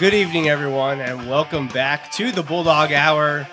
Good 0.00 0.14
evening, 0.14 0.48
everyone, 0.48 0.98
and 0.98 1.28
welcome 1.28 1.68
back 1.68 2.10
to 2.10 2.32
the 2.32 2.42
Bulldog 2.42 2.90
Hour. 2.90 3.46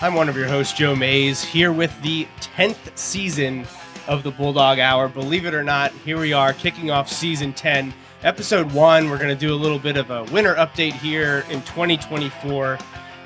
I'm 0.00 0.16
one 0.16 0.28
of 0.28 0.36
your 0.36 0.48
hosts, 0.48 0.76
Joe 0.76 0.96
Mays, 0.96 1.44
here 1.44 1.70
with 1.70 2.02
the 2.02 2.26
10th 2.40 2.98
season 2.98 3.64
of 4.08 4.24
the 4.24 4.32
Bulldog 4.32 4.80
Hour. 4.80 5.08
Believe 5.08 5.46
it 5.46 5.54
or 5.54 5.62
not, 5.62 5.92
here 6.04 6.18
we 6.18 6.32
are 6.32 6.52
kicking 6.52 6.90
off 6.90 7.08
season 7.08 7.52
10, 7.52 7.94
episode 8.24 8.72
one. 8.72 9.08
We're 9.08 9.18
going 9.18 9.28
to 9.28 9.36
do 9.36 9.54
a 9.54 9.56
little 9.56 9.78
bit 9.78 9.96
of 9.96 10.10
a 10.10 10.24
winter 10.32 10.56
update 10.56 10.94
here 10.94 11.44
in 11.48 11.62
2024. 11.62 12.76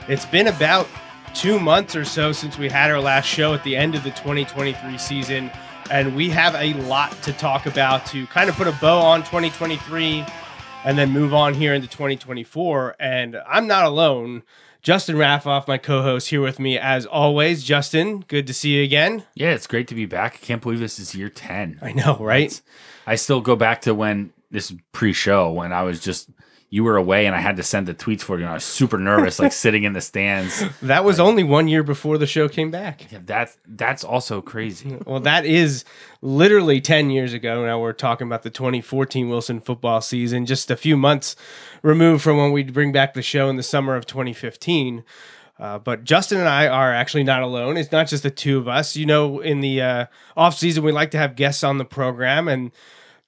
It's 0.06 0.26
been 0.26 0.48
about 0.48 0.87
two 1.34 1.59
months 1.59 1.96
or 1.96 2.04
so 2.04 2.32
since 2.32 2.59
we 2.59 2.68
had 2.68 2.90
our 2.90 3.00
last 3.00 3.24
show 3.24 3.54
at 3.54 3.64
the 3.64 3.78
end 3.78 3.95
of 3.95 4.04
the 4.04 4.10
2023 4.10 4.98
season, 4.98 5.50
and 5.90 6.14
we 6.14 6.28
have 6.28 6.54
a 6.54 6.74
lot 6.82 7.12
to 7.23 7.32
talk 7.32 7.64
about 7.64 8.04
to 8.09 8.26
kind 8.26 8.50
of 8.50 8.56
put 8.56 8.66
a 8.66 8.73
bow 8.73 8.98
on 8.98 9.20
2023 9.20 10.23
and 10.84 10.98
then 10.98 11.10
move 11.10 11.34
on 11.34 11.55
here 11.55 11.74
into 11.74 11.88
2024. 11.88 12.96
And 12.98 13.37
I'm 13.46 13.66
not 13.66 13.84
alone. 13.84 14.42
Justin 14.82 15.16
Raffauf, 15.16 15.66
my 15.66 15.77
co-host, 15.77 16.29
here 16.29 16.40
with 16.40 16.59
me 16.59 16.79
as 16.79 17.04
always. 17.04 17.65
Justin, 17.65 18.21
good 18.29 18.46
to 18.46 18.54
see 18.54 18.76
you 18.76 18.84
again. 18.84 19.24
Yeah, 19.34 19.51
it's 19.51 19.66
great 19.66 19.88
to 19.88 19.95
be 19.95 20.06
back. 20.06 20.34
I 20.34 20.46
can't 20.46 20.62
believe 20.62 20.80
this 20.80 20.99
is 20.99 21.15
year 21.15 21.29
10. 21.29 21.80
I 21.82 21.93
know, 21.93 22.16
right? 22.21 22.60
I 23.06 23.16
still 23.16 23.40
go 23.40 23.56
back 23.56 23.82
to 23.82 23.95
when 23.95 24.32
this 24.51 24.73
pre-show 24.93 25.51
when 25.51 25.73
I 25.73 25.82
was 25.82 26.01
just 26.01 26.30
you 26.71 26.85
were 26.85 26.97
away 26.97 27.24
and 27.24 27.35
I 27.35 27.41
had 27.41 27.57
to 27.57 27.63
send 27.63 27.87
the 27.87 27.95
tweets 27.95 28.21
for 28.21 28.37
you. 28.37 28.45
And 28.45 28.51
I 28.51 28.55
was 28.55 28.65
super 28.65 28.99
nervous, 28.99 29.38
like 29.38 29.52
sitting 29.65 29.85
in 29.85 29.95
the 29.95 30.01
stands. 30.01 30.63
That 30.83 31.05
was 31.05 31.19
only 31.19 31.43
one 31.43 31.66
year 31.66 31.83
before 31.83 32.19
the 32.19 32.27
show 32.27 32.49
came 32.49 32.71
back. 32.71 33.11
Yeah, 33.11 33.21
that's 33.24 33.57
that's 33.66 34.05
also 34.05 34.41
crazy. 34.41 34.96
Well, 35.09 35.21
that 35.21 35.46
is 35.46 35.85
literally 36.21 36.83
10 36.83 37.09
years 37.09 37.33
ago. 37.33 37.65
Now 37.65 37.80
we're 37.80 37.95
talking 37.95 38.27
about 38.27 38.43
the 38.43 38.51
2014 38.51 39.29
Wilson 39.30 39.61
football 39.61 40.02
season, 40.02 40.45
just 40.45 40.71
a 40.71 40.77
few 40.77 40.99
months 40.99 41.35
removed 41.83 42.23
from 42.23 42.37
when 42.37 42.52
we 42.52 42.63
bring 42.65 42.93
back 42.93 43.15
the 43.15 43.23
show 43.23 43.49
in 43.49 43.57
the 43.57 43.63
summer 43.63 43.96
of 43.96 44.05
2015. 44.05 45.05
Uh, 45.59 45.79
but 45.79 46.05
Justin 46.05 46.39
and 46.39 46.49
I 46.49 46.69
are 46.69 46.93
actually 46.93 47.24
not 47.24 47.43
alone. 47.43 47.77
It's 47.77 47.91
not 47.91 48.07
just 48.07 48.23
the 48.23 48.30
two 48.30 48.59
of 48.59 48.69
us. 48.69 48.96
You 48.96 49.07
know, 49.07 49.41
in 49.41 49.61
the 49.61 49.80
uh, 49.80 50.07
off 50.37 50.57
season, 50.57 50.85
we 50.85 50.93
like 50.93 51.11
to 51.13 51.19
have 51.19 51.37
guests 51.37 51.65
on 51.65 51.79
the 51.79 51.85
program, 51.85 52.49
and 52.49 52.71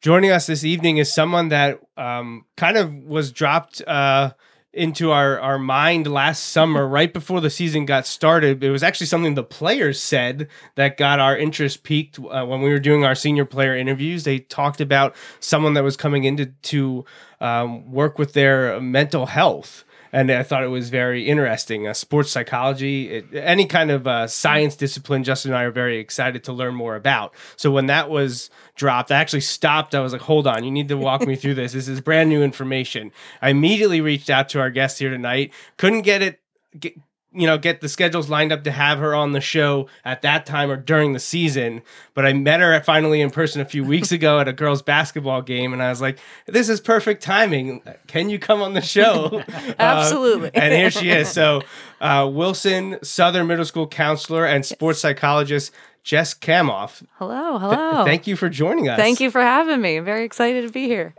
joining 0.00 0.30
us 0.30 0.46
this 0.46 0.64
evening 0.64 0.96
is 0.96 1.12
someone 1.12 1.48
that 1.48 1.80
um, 1.96 2.44
kind 2.56 2.76
of 2.76 2.94
was 3.04 3.32
dropped 3.32 3.82
uh, 3.86 4.32
into 4.72 5.10
our, 5.10 5.38
our 5.40 5.58
mind 5.58 6.06
last 6.06 6.44
summer, 6.44 6.86
right 6.86 7.12
before 7.12 7.40
the 7.40 7.50
season 7.50 7.84
got 7.84 8.06
started. 8.06 8.62
It 8.62 8.70
was 8.70 8.82
actually 8.82 9.08
something 9.08 9.34
the 9.34 9.42
players 9.42 10.00
said 10.00 10.48
that 10.76 10.96
got 10.96 11.18
our 11.18 11.36
interest 11.36 11.82
peaked 11.82 12.18
uh, 12.18 12.44
when 12.46 12.62
we 12.62 12.70
were 12.70 12.78
doing 12.78 13.04
our 13.04 13.14
senior 13.14 13.44
player 13.44 13.76
interviews. 13.76 14.24
They 14.24 14.38
talked 14.38 14.80
about 14.80 15.14
someone 15.40 15.74
that 15.74 15.84
was 15.84 15.96
coming 15.96 16.24
in 16.24 16.36
to, 16.36 16.46
to 16.46 17.04
um, 17.40 17.90
work 17.90 18.18
with 18.18 18.32
their 18.32 18.80
mental 18.80 19.26
health 19.26 19.84
and 20.12 20.30
I 20.30 20.42
thought 20.42 20.64
it 20.64 20.68
was 20.68 20.90
very 20.90 21.28
interesting. 21.28 21.86
Uh, 21.86 21.94
sports 21.94 22.30
psychology, 22.30 23.10
it, 23.10 23.26
any 23.34 23.66
kind 23.66 23.90
of 23.90 24.06
uh, 24.06 24.26
science 24.26 24.76
discipline, 24.76 25.24
Justin 25.24 25.52
and 25.52 25.58
I 25.58 25.64
are 25.64 25.70
very 25.70 25.98
excited 25.98 26.44
to 26.44 26.52
learn 26.52 26.74
more 26.74 26.96
about. 26.96 27.34
So 27.56 27.70
when 27.70 27.86
that 27.86 28.10
was 28.10 28.50
dropped, 28.76 29.12
I 29.12 29.16
actually 29.16 29.40
stopped. 29.40 29.94
I 29.94 30.00
was 30.00 30.12
like, 30.12 30.22
"Hold 30.22 30.46
on, 30.46 30.64
you 30.64 30.70
need 30.70 30.88
to 30.88 30.96
walk 30.96 31.26
me 31.26 31.36
through 31.36 31.54
this. 31.54 31.72
This 31.72 31.88
is 31.88 32.00
brand 32.00 32.28
new 32.28 32.42
information." 32.42 33.12
I 33.40 33.50
immediately 33.50 34.00
reached 34.00 34.30
out 34.30 34.48
to 34.50 34.60
our 34.60 34.70
guest 34.70 34.98
here 34.98 35.10
tonight. 35.10 35.52
Couldn't 35.76 36.02
get 36.02 36.22
it. 36.22 36.40
Get, 36.78 36.94
you 37.32 37.46
know, 37.46 37.56
get 37.58 37.80
the 37.80 37.88
schedules 37.88 38.28
lined 38.28 38.50
up 38.50 38.64
to 38.64 38.72
have 38.72 38.98
her 38.98 39.14
on 39.14 39.32
the 39.32 39.40
show 39.40 39.88
at 40.04 40.22
that 40.22 40.46
time 40.46 40.70
or 40.70 40.76
during 40.76 41.12
the 41.12 41.20
season. 41.20 41.82
But 42.14 42.26
I 42.26 42.32
met 42.32 42.60
her 42.60 42.80
finally 42.80 43.20
in 43.20 43.30
person 43.30 43.60
a 43.60 43.64
few 43.64 43.84
weeks 43.84 44.10
ago 44.10 44.40
at 44.40 44.48
a 44.48 44.52
girls' 44.52 44.82
basketball 44.82 45.42
game, 45.42 45.72
and 45.72 45.82
I 45.82 45.90
was 45.90 46.00
like, 46.00 46.18
"This 46.46 46.68
is 46.68 46.80
perfect 46.80 47.22
timing. 47.22 47.82
Can 48.08 48.30
you 48.30 48.38
come 48.38 48.60
on 48.62 48.74
the 48.74 48.80
show?" 48.80 49.42
Absolutely. 49.78 50.48
Uh, 50.48 50.60
and 50.60 50.74
here 50.74 50.90
she 50.90 51.10
is. 51.10 51.28
So, 51.28 51.62
uh, 52.00 52.28
Wilson 52.32 52.98
Southern 53.02 53.46
Middle 53.46 53.64
School 53.64 53.86
counselor 53.86 54.44
and 54.44 54.66
sports 54.66 55.00
psychologist 55.00 55.72
Jess 56.02 56.34
Cammauf. 56.34 57.02
Hello, 57.18 57.58
hello. 57.58 58.04
Thank 58.04 58.26
you 58.26 58.34
for 58.36 58.48
joining 58.48 58.88
us. 58.88 58.98
Thank 58.98 59.20
you 59.20 59.30
for 59.30 59.40
having 59.40 59.80
me. 59.80 59.96
I'm 59.96 60.04
very 60.04 60.24
excited 60.24 60.66
to 60.66 60.72
be 60.72 60.86
here. 60.86 61.14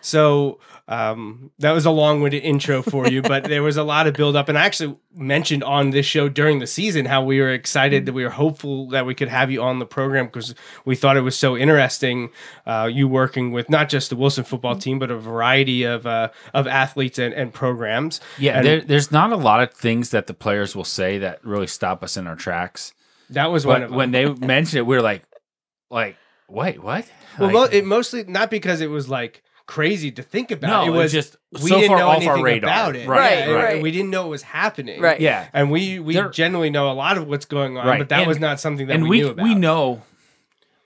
So 0.00 0.60
um, 0.88 1.50
that 1.58 1.72
was 1.72 1.84
a 1.84 1.90
long-winded 1.90 2.42
intro 2.42 2.82
for 2.82 3.06
you, 3.08 3.20
but 3.20 3.44
there 3.44 3.62
was 3.62 3.76
a 3.76 3.82
lot 3.82 4.06
of 4.06 4.14
build-up, 4.14 4.48
and 4.48 4.56
I 4.56 4.64
actually 4.64 4.96
mentioned 5.14 5.62
on 5.62 5.90
this 5.90 6.06
show 6.06 6.30
during 6.30 6.60
the 6.60 6.66
season 6.66 7.04
how 7.04 7.22
we 7.22 7.40
were 7.40 7.50
excited 7.52 8.06
that 8.06 8.14
we 8.14 8.24
were 8.24 8.30
hopeful 8.30 8.88
that 8.88 9.04
we 9.04 9.14
could 9.14 9.28
have 9.28 9.50
you 9.50 9.62
on 9.62 9.80
the 9.80 9.86
program 9.86 10.26
because 10.26 10.54
we 10.86 10.96
thought 10.96 11.18
it 11.18 11.20
was 11.20 11.36
so 11.36 11.58
interesting. 11.58 12.30
Uh, 12.66 12.88
you 12.90 13.06
working 13.06 13.52
with 13.52 13.68
not 13.68 13.90
just 13.90 14.08
the 14.08 14.16
Wilson 14.16 14.44
football 14.44 14.76
team, 14.76 14.98
but 14.98 15.10
a 15.10 15.16
variety 15.16 15.82
of 15.84 16.06
uh, 16.06 16.30
of 16.54 16.66
athletes 16.66 17.18
and, 17.18 17.34
and 17.34 17.52
programs. 17.52 18.20
Yeah, 18.38 18.58
And 18.58 18.66
there, 18.66 18.80
there's 18.80 19.12
not 19.12 19.30
a 19.30 19.36
lot 19.36 19.62
of 19.62 19.74
things 19.74 20.08
that 20.10 20.26
the 20.26 20.34
players 20.34 20.74
will 20.74 20.84
say 20.84 21.18
that 21.18 21.44
really 21.44 21.66
stop 21.66 22.02
us 22.02 22.16
in 22.16 22.26
our 22.26 22.36
tracks. 22.36 22.94
that 23.30 23.50
was 23.50 23.66
one 23.66 23.82
of 23.82 23.90
when 23.90 24.10
they 24.10 24.26
mentioned 24.32 24.78
it, 24.78 24.86
we're 24.86 25.02
like, 25.02 25.24
like, 25.90 26.16
wait, 26.48 26.82
what? 26.82 27.06
well, 27.38 27.52
Like, 27.52 27.74
it 27.74 27.84
mostly 27.84 28.24
not 28.24 28.50
because 28.50 28.80
it 28.80 28.88
was 28.88 29.08
like 29.10 29.42
crazy 29.68 30.10
to 30.10 30.22
think 30.22 30.50
about. 30.50 30.68
No, 30.68 30.82
it 30.82 30.86
it 30.88 30.90
was 30.90 31.02
was 31.04 31.12
just 31.12 31.36
we 31.52 31.68
so 31.70 31.76
didn't 31.76 31.88
far 31.90 31.98
know 31.98 32.08
off 32.08 32.16
our 32.16 32.22
anything 32.22 32.42
radar. 32.42 32.70
about 32.70 32.96
it. 32.96 33.06
Right, 33.06 33.38
Yeah, 33.46 33.50
right. 33.52 33.82
We 33.82 33.92
didn't 33.92 34.10
know 34.10 34.26
it 34.26 34.30
was 34.30 34.42
happening. 34.42 35.00
Right. 35.00 35.20
yeah, 35.20 35.46
and 35.52 35.70
we 35.70 36.00
we 36.00 36.14
There- 36.14 36.30
generally 36.30 36.70
know 36.70 36.90
a 36.90 36.94
lot 36.94 37.16
of 37.16 37.28
what's 37.28 37.46
going 37.46 37.76
on, 37.78 37.86
Right. 37.86 37.98
but 38.00 38.08
that 38.08 38.20
And- 38.20 38.28
was 38.28 38.40
not 38.40 38.58
something 38.58 38.88
that 38.88 38.94
and 38.94 39.04
we, 39.04 39.10
we 39.10 39.18
knew 39.22 39.28
about. 39.28 39.44
we 39.44 39.54
know 39.54 40.02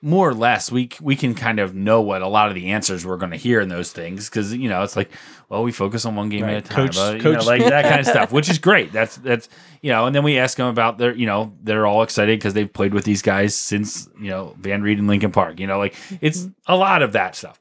more 0.05 0.29
or 0.29 0.35
less 0.35 0.73
we 0.73 0.91
we 1.01 1.15
can 1.15 1.33
kind 1.33 1.61
of 1.61 1.77
know 1.77 2.01
what 2.01 2.23
a 2.23 2.27
lot 2.27 2.49
of 2.49 2.57
the 2.57 2.71
answers 2.73 3.07
we're 3.07 3.17
going 3.17 3.31
to 3.31 3.37
hear 3.37 3.61
in 3.61 3.69
those 3.69 3.93
things 3.93 4.29
because 4.29 4.53
you 4.53 4.69
know 4.69 4.83
it's 4.83 4.97
like 4.97 5.09
well 5.49 5.63
we 5.63 5.71
focus 5.71 6.05
on 6.05 6.17
one 6.17 6.29
game 6.29 6.43
Right. 6.43 6.57
at 6.57 6.65
a 6.65 6.69
time 6.69 6.87
Coach- 6.89 6.99
uh, 6.99 7.13
you 7.23 7.33
know, 7.35 7.45
like 7.45 7.63
that 7.63 7.85
kind 7.85 8.01
of 8.01 8.07
stuff 8.07 8.33
which 8.37 8.51
is 8.51 8.59
great 8.59 8.91
that's 8.93 9.15
that's 9.19 9.49
you 9.81 9.93
know 9.93 10.07
and 10.07 10.17
then 10.17 10.25
we 10.25 10.39
ask 10.39 10.57
them 10.57 10.67
about 10.67 10.99
their 10.99 11.15
you 11.15 11.25
know 11.27 11.53
they're 11.63 11.87
all 11.87 12.03
excited 12.03 12.37
because 12.37 12.53
they've 12.53 12.73
played 12.73 12.95
with 12.95 13.05
these 13.05 13.23
guys 13.23 13.55
since 13.55 14.09
you 14.21 14.29
know 14.31 14.57
Van 14.59 14.83
Reed 14.83 14.99
and 14.99 15.07
Lincoln 15.07 15.31
Park 15.31 15.61
you 15.61 15.69
know 15.69 15.79
like 15.79 15.95
it's 16.21 16.49
a 16.67 16.75
lot 16.75 17.03
of 17.03 17.13
that 17.13 17.37
stuff 17.37 17.61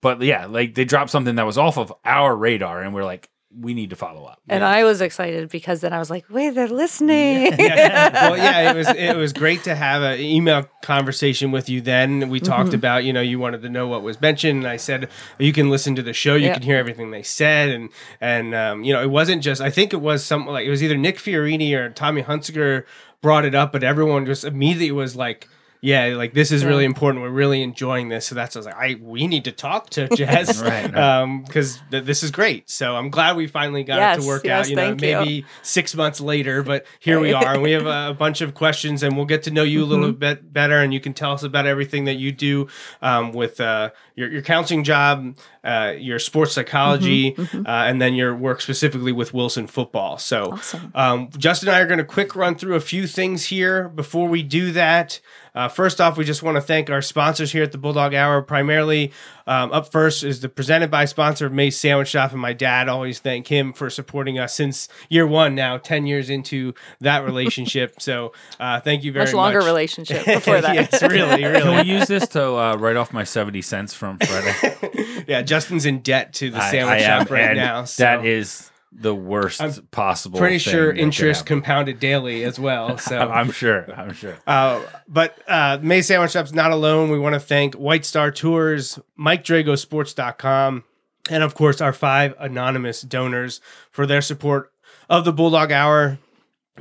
but 0.00 0.20
yeah 0.22 0.46
like 0.46 0.74
they 0.74 0.84
dropped 0.84 1.10
something 1.10 1.36
that 1.36 1.46
was 1.46 1.58
off 1.58 1.78
of 1.78 1.92
our 2.04 2.36
radar 2.36 2.82
and 2.82 2.94
we're 2.94 3.04
like 3.04 3.28
we 3.58 3.72
need 3.72 3.88
to 3.90 3.96
follow 3.96 4.26
up 4.26 4.38
And 4.46 4.62
I 4.62 4.84
was 4.84 5.00
excited 5.00 5.48
because 5.48 5.80
then 5.80 5.94
I 5.94 5.98
was 5.98 6.10
like, 6.10 6.26
wait, 6.28 6.50
they're 6.50 6.68
listening. 6.68 7.46
yeah. 7.58 8.28
Well, 8.30 8.36
yeah, 8.36 8.70
it 8.70 8.76
was 8.76 8.88
it 8.88 9.16
was 9.16 9.32
great 9.32 9.64
to 9.64 9.74
have 9.74 10.02
an 10.02 10.20
email 10.20 10.68
conversation 10.82 11.50
with 11.50 11.70
you. 11.70 11.80
Then 11.80 12.28
we 12.28 12.40
talked 12.40 12.74
about 12.74 13.04
you 13.04 13.12
know 13.14 13.22
you 13.22 13.38
wanted 13.38 13.62
to 13.62 13.70
know 13.70 13.86
what 13.88 14.02
was 14.02 14.20
mentioned, 14.20 14.58
and 14.64 14.68
I 14.68 14.76
said 14.76 15.08
you 15.38 15.54
can 15.54 15.70
listen 15.70 15.94
to 15.94 16.02
the 16.02 16.12
show, 16.12 16.34
you 16.34 16.48
Yeah. 16.48 16.54
can 16.54 16.62
hear 16.62 16.76
everything 16.76 17.10
they 17.10 17.22
said, 17.22 17.70
and 17.70 17.88
and 18.20 18.54
um, 18.54 18.84
you 18.84 18.92
know 18.92 19.02
it 19.02 19.10
wasn't 19.10 19.42
just 19.42 19.62
I 19.62 19.70
think 19.70 19.94
it 19.94 20.02
was 20.02 20.22
some 20.22 20.46
like 20.46 20.66
it 20.66 20.70
was 20.70 20.82
either 20.82 20.98
Nick 20.98 21.16
Fiorini 21.16 21.72
or 21.72 21.88
Tommy 21.88 22.22
Hunziker 22.22 22.84
brought 23.22 23.46
it 23.46 23.54
up, 23.54 23.72
but 23.72 23.82
everyone 23.82 24.26
just 24.26 24.44
immediately 24.44 24.92
was 24.92 25.16
like. 25.16 25.48
Yeah, 25.80 26.06
like 26.16 26.34
this 26.34 26.50
is 26.50 26.64
really 26.64 26.84
important. 26.84 27.22
We're 27.22 27.30
really 27.30 27.62
enjoying 27.62 28.08
this, 28.08 28.26
so 28.26 28.34
that's 28.34 28.56
I 28.56 28.58
was 28.58 28.66
like, 28.66 28.74
I 28.76 28.96
we 29.00 29.26
need 29.28 29.44
to 29.44 29.52
talk 29.52 29.90
to 29.90 30.08
Jess, 30.16 30.60
Right, 30.60 30.92
Um, 30.94 31.44
because 31.44 31.78
th- 31.90 32.04
this 32.04 32.22
is 32.24 32.30
great. 32.32 32.68
So 32.68 32.96
I'm 32.96 33.10
glad 33.10 33.36
we 33.36 33.46
finally 33.46 33.84
got 33.84 34.18
it 34.18 34.22
to 34.22 34.26
work 34.26 34.44
yes, 34.44 34.66
out. 34.66 34.70
You 34.70 34.76
know, 34.76 34.82
thank 34.82 35.00
you. 35.02 35.06
maybe 35.18 35.44
six 35.62 35.94
months 35.94 36.20
later, 36.20 36.62
but 36.64 36.84
here 36.98 37.20
we 37.20 37.32
are, 37.32 37.54
and 37.54 37.62
we 37.62 37.72
have 37.72 37.86
a, 37.86 38.08
a 38.10 38.14
bunch 38.18 38.40
of 38.40 38.54
questions, 38.54 39.02
and 39.04 39.16
we'll 39.16 39.26
get 39.26 39.44
to 39.44 39.50
know 39.52 39.62
you 39.62 39.82
a 39.82 39.86
little 39.86 40.08
Mm-hmm. 40.08 40.18
bit 40.18 40.52
better, 40.52 40.78
and 40.80 40.92
you 40.92 41.00
can 41.00 41.14
tell 41.14 41.32
us 41.32 41.42
about 41.44 41.66
everything 41.66 42.04
that 42.06 42.14
you 42.16 42.32
do 42.32 42.66
um, 43.02 43.32
with 43.32 43.60
uh, 43.60 43.90
your 44.16 44.30
your 44.32 44.42
counseling 44.42 44.82
job, 44.84 45.36
uh, 45.62 45.94
your 45.96 46.18
sports 46.18 46.52
psychology, 46.54 47.32
Mm-hmm, 47.32 47.66
Uh, 47.66 47.70
and 47.88 48.00
then 48.02 48.14
your 48.14 48.34
work 48.34 48.60
specifically 48.60 49.12
with 49.12 49.32
Wilson 49.34 49.66
football. 49.66 50.18
So, 50.18 50.52
Awesome. 50.52 50.90
um, 50.94 51.30
Justin 51.38 51.68
and 51.68 51.76
I 51.76 51.80
are 51.80 51.86
going 51.86 51.98
to 51.98 52.04
quick 52.04 52.34
run 52.34 52.56
through 52.56 52.74
a 52.74 52.80
few 52.80 53.06
things 53.06 53.46
here. 53.46 53.88
Before 53.88 54.28
we 54.28 54.42
do 54.42 54.72
that, 54.72 55.20
Uh, 55.58 55.66
first 55.66 56.00
off, 56.00 56.16
we 56.16 56.24
just 56.24 56.40
want 56.40 56.54
to 56.54 56.60
thank 56.60 56.88
our 56.88 57.02
sponsors 57.02 57.50
here 57.50 57.64
at 57.64 57.72
the 57.72 57.78
Bulldog 57.78 58.14
Hour. 58.14 58.42
Primarily, 58.42 59.10
um, 59.44 59.72
up 59.72 59.90
first 59.90 60.22
is 60.22 60.38
the 60.40 60.48
presented 60.48 60.88
by 60.88 61.04
sponsor 61.04 61.46
of 61.46 61.52
Mays 61.52 61.76
Sandwich 61.76 62.06
Shop, 62.06 62.30
and 62.30 62.40
my 62.40 62.52
dad 62.52 62.88
always 62.88 63.18
thank 63.18 63.48
him 63.48 63.72
for 63.72 63.90
supporting 63.90 64.38
us 64.38 64.54
since 64.54 64.86
year 65.08 65.26
one. 65.26 65.56
Now, 65.56 65.76
ten 65.76 66.06
years 66.06 66.30
into 66.30 66.74
that 67.00 67.24
relationship, 67.24 68.00
so 68.00 68.32
uh, 68.60 68.78
thank 68.80 69.02
you 69.02 69.10
very 69.10 69.24
Much 69.24 69.32
Much 69.32 69.36
longer 69.36 69.58
much. 69.58 69.66
relationship 69.66 70.24
before 70.26 70.60
that. 70.60 70.76
yes, 70.76 71.02
really, 71.10 71.42
Can 71.42 71.84
we 71.84 71.92
use 71.92 72.06
this 72.06 72.28
to 72.28 72.54
uh, 72.54 72.76
write 72.76 72.94
off 72.96 73.12
my 73.12 73.24
seventy 73.24 73.60
cents 73.62 73.92
from 73.92 74.16
Friday? 74.18 75.24
yeah, 75.26 75.42
Justin's 75.42 75.86
in 75.86 76.02
debt 76.02 76.34
to 76.34 76.50
the 76.50 76.58
I- 76.62 76.70
sandwich 76.70 77.02
I 77.02 77.04
am, 77.04 77.22
shop 77.22 77.30
right 77.32 77.56
now. 77.56 77.82
So. 77.82 78.04
That 78.04 78.24
is 78.24 78.70
the 78.92 79.14
worst 79.14 79.60
I'm 79.60 79.72
possible. 79.90 80.38
pretty 80.38 80.58
sure 80.58 80.90
interest 80.90 81.46
compounded 81.46 82.00
daily 82.00 82.44
as 82.44 82.58
well. 82.58 82.96
So 83.08 83.18
I'm, 83.18 83.30
I'm 83.30 83.50
sure. 83.52 83.90
I'm 83.94 84.12
sure. 84.12 84.36
Uh, 84.46 84.82
but 85.06 85.38
uh, 85.46 85.78
Mays 85.80 86.06
Sandwich 86.06 86.32
Shop's 86.32 86.52
not 86.52 86.72
alone. 86.72 87.10
We 87.10 87.18
want 87.18 87.34
to 87.34 87.40
thank 87.40 87.74
White 87.74 88.04
Star 88.04 88.30
Tours, 88.30 88.98
MikeDragosports.com, 89.18 90.84
and 91.30 91.42
of 91.42 91.54
course 91.54 91.80
our 91.80 91.92
five 91.92 92.34
anonymous 92.38 93.02
donors 93.02 93.60
for 93.90 94.06
their 94.06 94.20
support 94.20 94.72
of 95.08 95.24
the 95.24 95.32
Bulldog 95.32 95.70
Hour 95.72 96.18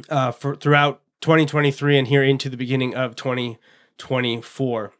uh, 0.10 0.32
for 0.32 0.56
throughout 0.56 1.02
2023 1.22 1.98
and 1.98 2.08
here 2.08 2.24
into 2.24 2.50
the 2.50 2.58
beginning 2.58 2.96
of 2.96 3.16
2024. 3.16 4.94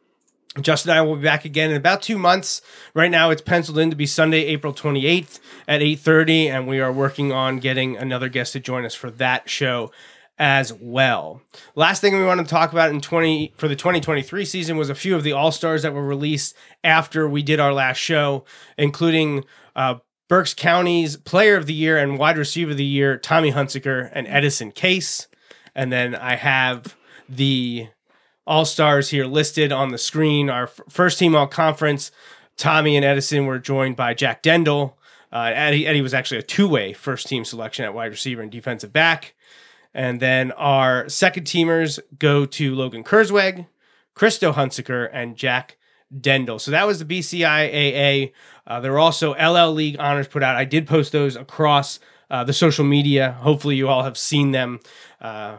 Justin 0.62 0.90
and 0.90 0.98
I 0.98 1.02
will 1.02 1.16
be 1.16 1.22
back 1.22 1.44
again 1.44 1.70
in 1.70 1.76
about 1.76 2.02
two 2.02 2.18
months. 2.18 2.60
Right 2.94 3.10
now, 3.10 3.30
it's 3.30 3.42
penciled 3.42 3.78
in 3.78 3.90
to 3.90 3.96
be 3.96 4.06
Sunday, 4.06 4.44
April 4.46 4.72
28th 4.72 5.38
at 5.66 5.82
8:30, 5.82 6.48
and 6.48 6.66
we 6.66 6.80
are 6.80 6.92
working 6.92 7.32
on 7.32 7.58
getting 7.58 7.96
another 7.96 8.28
guest 8.28 8.52
to 8.54 8.60
join 8.60 8.84
us 8.84 8.94
for 8.94 9.10
that 9.12 9.48
show 9.48 9.90
as 10.38 10.72
well. 10.72 11.42
Last 11.74 12.00
thing 12.00 12.16
we 12.16 12.24
want 12.24 12.40
to 12.40 12.46
talk 12.46 12.72
about 12.72 12.90
in 12.90 13.00
20 13.00 13.54
for 13.56 13.66
the 13.66 13.74
2023 13.74 14.44
season 14.44 14.76
was 14.76 14.88
a 14.88 14.94
few 14.94 15.16
of 15.16 15.24
the 15.24 15.32
All 15.32 15.50
Stars 15.50 15.82
that 15.82 15.92
were 15.92 16.06
released 16.06 16.54
after 16.84 17.28
we 17.28 17.42
did 17.42 17.58
our 17.58 17.72
last 17.72 17.98
show, 17.98 18.44
including 18.76 19.44
uh, 19.74 19.96
Berks 20.28 20.54
County's 20.54 21.16
Player 21.16 21.56
of 21.56 21.66
the 21.66 21.74
Year 21.74 21.96
and 21.96 22.18
Wide 22.18 22.38
Receiver 22.38 22.70
of 22.70 22.76
the 22.76 22.84
Year, 22.84 23.16
Tommy 23.16 23.50
Hunsaker 23.50 24.10
and 24.12 24.26
Edison 24.28 24.70
Case, 24.70 25.26
and 25.74 25.92
then 25.92 26.14
I 26.14 26.36
have 26.36 26.96
the 27.28 27.88
all 28.48 28.64
stars 28.64 29.10
here 29.10 29.26
listed 29.26 29.70
on 29.70 29.90
the 29.90 29.98
screen. 29.98 30.48
Our 30.48 30.64
f- 30.64 30.80
first 30.88 31.18
team 31.18 31.36
all 31.36 31.46
conference, 31.46 32.10
Tommy 32.56 32.96
and 32.96 33.04
Edison 33.04 33.44
were 33.44 33.58
joined 33.58 33.94
by 33.94 34.14
Jack 34.14 34.42
Dendel. 34.42 34.98
Uh, 35.30 35.52
Eddie, 35.54 35.86
Eddie 35.86 36.00
was 36.00 36.14
actually 36.14 36.38
a 36.38 36.42
two 36.42 36.66
way 36.66 36.94
first 36.94 37.28
team 37.28 37.44
selection 37.44 37.84
at 37.84 37.92
wide 37.92 38.10
receiver 38.10 38.40
and 38.40 38.50
defensive 38.50 38.92
back. 38.92 39.34
And 39.92 40.18
then 40.18 40.50
our 40.52 41.08
second 41.10 41.44
teamers 41.44 41.98
go 42.18 42.46
to 42.46 42.74
Logan 42.74 43.04
Kurzweg, 43.04 43.66
Christo 44.14 44.52
Hunsaker, 44.52 45.10
and 45.12 45.36
Jack 45.36 45.76
Dendel. 46.18 46.58
So 46.58 46.70
that 46.70 46.86
was 46.86 46.98
the 46.98 47.04
BCIAA. 47.04 48.32
Uh, 48.66 48.80
there 48.80 48.92
were 48.92 48.98
also 48.98 49.32
LL 49.32 49.72
League 49.72 49.96
honors 49.98 50.26
put 50.26 50.42
out. 50.42 50.56
I 50.56 50.64
did 50.64 50.86
post 50.86 51.12
those 51.12 51.36
across 51.36 52.00
uh, 52.30 52.44
the 52.44 52.54
social 52.54 52.84
media. 52.84 53.32
Hopefully, 53.32 53.76
you 53.76 53.88
all 53.88 54.04
have 54.04 54.16
seen 54.16 54.52
them. 54.52 54.80
Uh, 55.20 55.58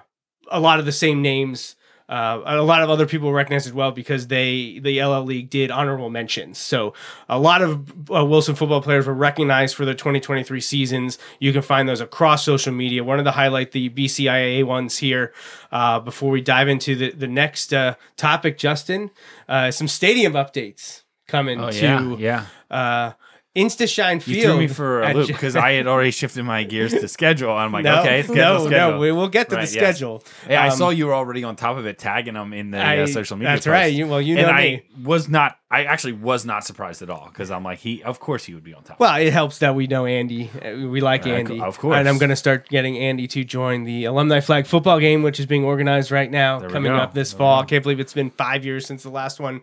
a 0.51 0.59
lot 0.59 0.79
of 0.79 0.85
the 0.85 0.91
same 0.91 1.21
names. 1.21 1.75
Uh, 2.09 2.41
a 2.43 2.63
lot 2.63 2.81
of 2.81 2.89
other 2.89 3.05
people 3.05 3.31
recognize 3.31 3.67
as 3.67 3.73
well 3.73 3.91
because 3.91 4.27
they 4.27 4.79
the 4.79 5.01
LL 5.01 5.23
League 5.23 5.49
did 5.49 5.69
honorable 5.69 6.09
mentions. 6.09 6.57
So 6.57 6.95
a 7.29 7.37
lot 7.37 7.61
of 7.61 8.11
uh, 8.11 8.25
Wilson 8.25 8.55
football 8.55 8.81
players 8.81 9.05
were 9.05 9.13
recognized 9.13 9.75
for 9.75 9.85
their 9.85 9.93
2023 9.93 10.59
seasons. 10.59 11.19
You 11.37 11.53
can 11.53 11.61
find 11.61 11.87
those 11.87 12.01
across 12.01 12.43
social 12.43 12.73
media. 12.73 13.03
Wanted 13.03 13.23
to 13.23 13.31
highlight 13.31 13.73
the 13.73 13.89
BCIA 13.89 14.63
ones 14.65 14.97
here 14.97 15.33
uh, 15.71 15.99
before 15.99 16.31
we 16.31 16.41
dive 16.41 16.67
into 16.67 16.95
the 16.95 17.11
the 17.11 17.27
next 17.27 17.73
uh, 17.73 17.93
topic. 18.17 18.57
Justin, 18.57 19.11
uh, 19.47 19.69
some 19.69 19.87
stadium 19.87 20.33
updates 20.33 21.03
coming 21.27 21.61
Oh 21.61 21.69
to 21.69 22.17
yeah, 22.19 22.45
yeah. 22.71 23.13
Uh, 23.55 23.59
Instashine 23.59 24.19
Field. 24.21 24.37
You 24.37 24.43
threw 24.43 24.57
me 24.59 24.67
for 24.67 25.01
a 25.01 25.13
loop 25.13 25.27
because 25.27 25.55
I 25.55 25.71
had 25.73 25.87
already 25.87 26.11
shifted 26.11 26.43
my 26.43 26.63
gears 26.63 26.91
to 26.93 27.07
schedule. 27.07 27.51
I'm 27.51 27.71
like, 27.71 27.83
no, 27.83 27.99
okay, 28.01 28.21
schedule, 28.23 28.35
no, 28.35 28.67
schedule. 28.67 28.91
no. 28.93 28.99
We 28.99 29.11
will 29.11 29.27
get 29.27 29.49
to 29.49 29.55
Right, 29.55 29.67
the 29.67 29.73
yes. 29.73 29.83
schedule. 29.97 30.23
Yeah, 30.49 30.63
I 30.63 30.67
Um, 30.67 30.77
saw 30.77 30.89
you 30.89 31.07
were 31.07 31.13
already 31.15 31.43
on 31.43 31.55
top 31.55 31.77
of 31.77 31.85
it, 31.85 31.97
tagging 31.97 32.35
them 32.35 32.53
in 32.53 32.71
the 32.71 32.77
I- 32.77 32.99
uh, 32.99 33.07
social 33.07 33.37
media. 33.37 33.53
That's 33.55 33.67
right. 33.67 33.91
You, 33.93 34.07
well, 34.07 34.21
you 34.21 34.37
and 34.37 34.47
know 34.47 34.53
I 34.53 34.61
me. 34.63 34.83
was 35.03 35.27
not. 35.27 35.57
I 35.71 35.83
actually 35.83 36.13
was 36.13 36.45
not 36.45 36.65
surprised 36.65 37.03
at 37.03 37.11
all 37.11 37.27
because 37.27 37.51
I'm 37.51 37.63
like, 37.63 37.77
he. 37.79 38.01
Of 38.01 38.19
course, 38.19 38.43
he 38.45 38.55
would 38.55 38.63
be 38.63 38.73
on 38.73 38.81
top. 38.83 38.99
Well, 38.99 39.15
it 39.17 39.31
helps 39.31 39.59
that 39.59 39.75
we 39.75 39.85
know 39.87 40.05
Andy. 40.07 40.49
Uh, 40.63 40.87
We 40.87 40.99
like 41.01 41.27
Uh, 41.27 41.31
Andy, 41.31 41.59
of 41.61 41.77
course. 41.77 41.95
And 41.97 42.09
I'm 42.09 42.17
going 42.17 42.31
to 42.31 42.35
start 42.35 42.67
getting 42.69 42.97
Andy 42.97 43.27
to 43.27 43.43
join 43.43 43.83
the 43.83 44.05
alumni 44.05 44.39
flag 44.39 44.65
football 44.65 44.99
game, 44.99 45.21
which 45.21 45.39
is 45.39 45.45
being 45.45 45.63
organized 45.65 46.09
right 46.11 46.29
now, 46.31 46.59
There 46.59 46.69
coming 46.69 46.91
up 46.91 47.13
this 47.13 47.31
There 47.33 47.37
fall. 47.37 47.61
go. 47.61 47.67
Can't 47.67 47.83
believe 47.83 47.99
it's 47.99 48.13
been 48.13 48.31
five 48.31 48.65
years 48.65 48.85
since 48.87 49.03
the 49.03 49.09
last 49.11 49.39
one, 49.39 49.61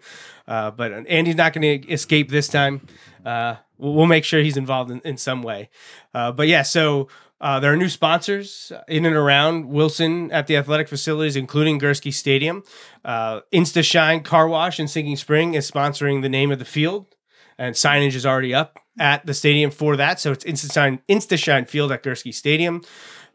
uh, 0.48 0.70
but 0.70 0.92
Andy's 1.08 1.36
not 1.36 1.52
going 1.52 1.82
to 1.82 1.92
escape 1.92 2.30
this 2.30 2.48
time. 2.48 2.80
Uh, 3.24 3.56
we'll, 3.78 4.06
make 4.06 4.24
sure 4.24 4.40
he's 4.40 4.56
involved 4.56 4.90
in, 4.90 5.00
in 5.00 5.16
some 5.16 5.42
way. 5.42 5.70
Uh, 6.14 6.32
but 6.32 6.48
yeah, 6.48 6.62
so. 6.62 7.08
Uh, 7.38 7.60
there 7.60 7.70
are 7.70 7.76
new 7.76 7.90
sponsors 7.90 8.72
in 8.88 9.04
and 9.04 9.14
around 9.14 9.68
Wilson 9.68 10.32
at 10.32 10.46
the 10.46 10.56
athletic 10.56 10.88
facilities, 10.88 11.36
including 11.36 11.78
Gursky 11.78 12.10
Stadium. 12.10 12.62
Uh, 13.04 13.42
InstaShine 13.52 14.24
Car 14.24 14.48
Wash 14.48 14.80
in 14.80 14.88
Sinking 14.88 15.16
Spring 15.16 15.52
is 15.52 15.70
sponsoring 15.70 16.22
the 16.22 16.30
name 16.30 16.50
of 16.50 16.58
the 16.58 16.64
field 16.64 17.14
and 17.58 17.74
signage 17.74 18.14
is 18.14 18.26
already 18.26 18.54
up 18.54 18.78
at 18.98 19.24
the 19.26 19.34
stadium 19.34 19.70
for 19.70 19.96
that. 19.96 20.20
So 20.20 20.32
it's 20.32 20.44
InstaShine, 20.44 21.00
InstaShine 21.08 21.68
Field 21.68 21.92
at 21.92 22.02
Gursky 22.02 22.32
Stadium. 22.34 22.82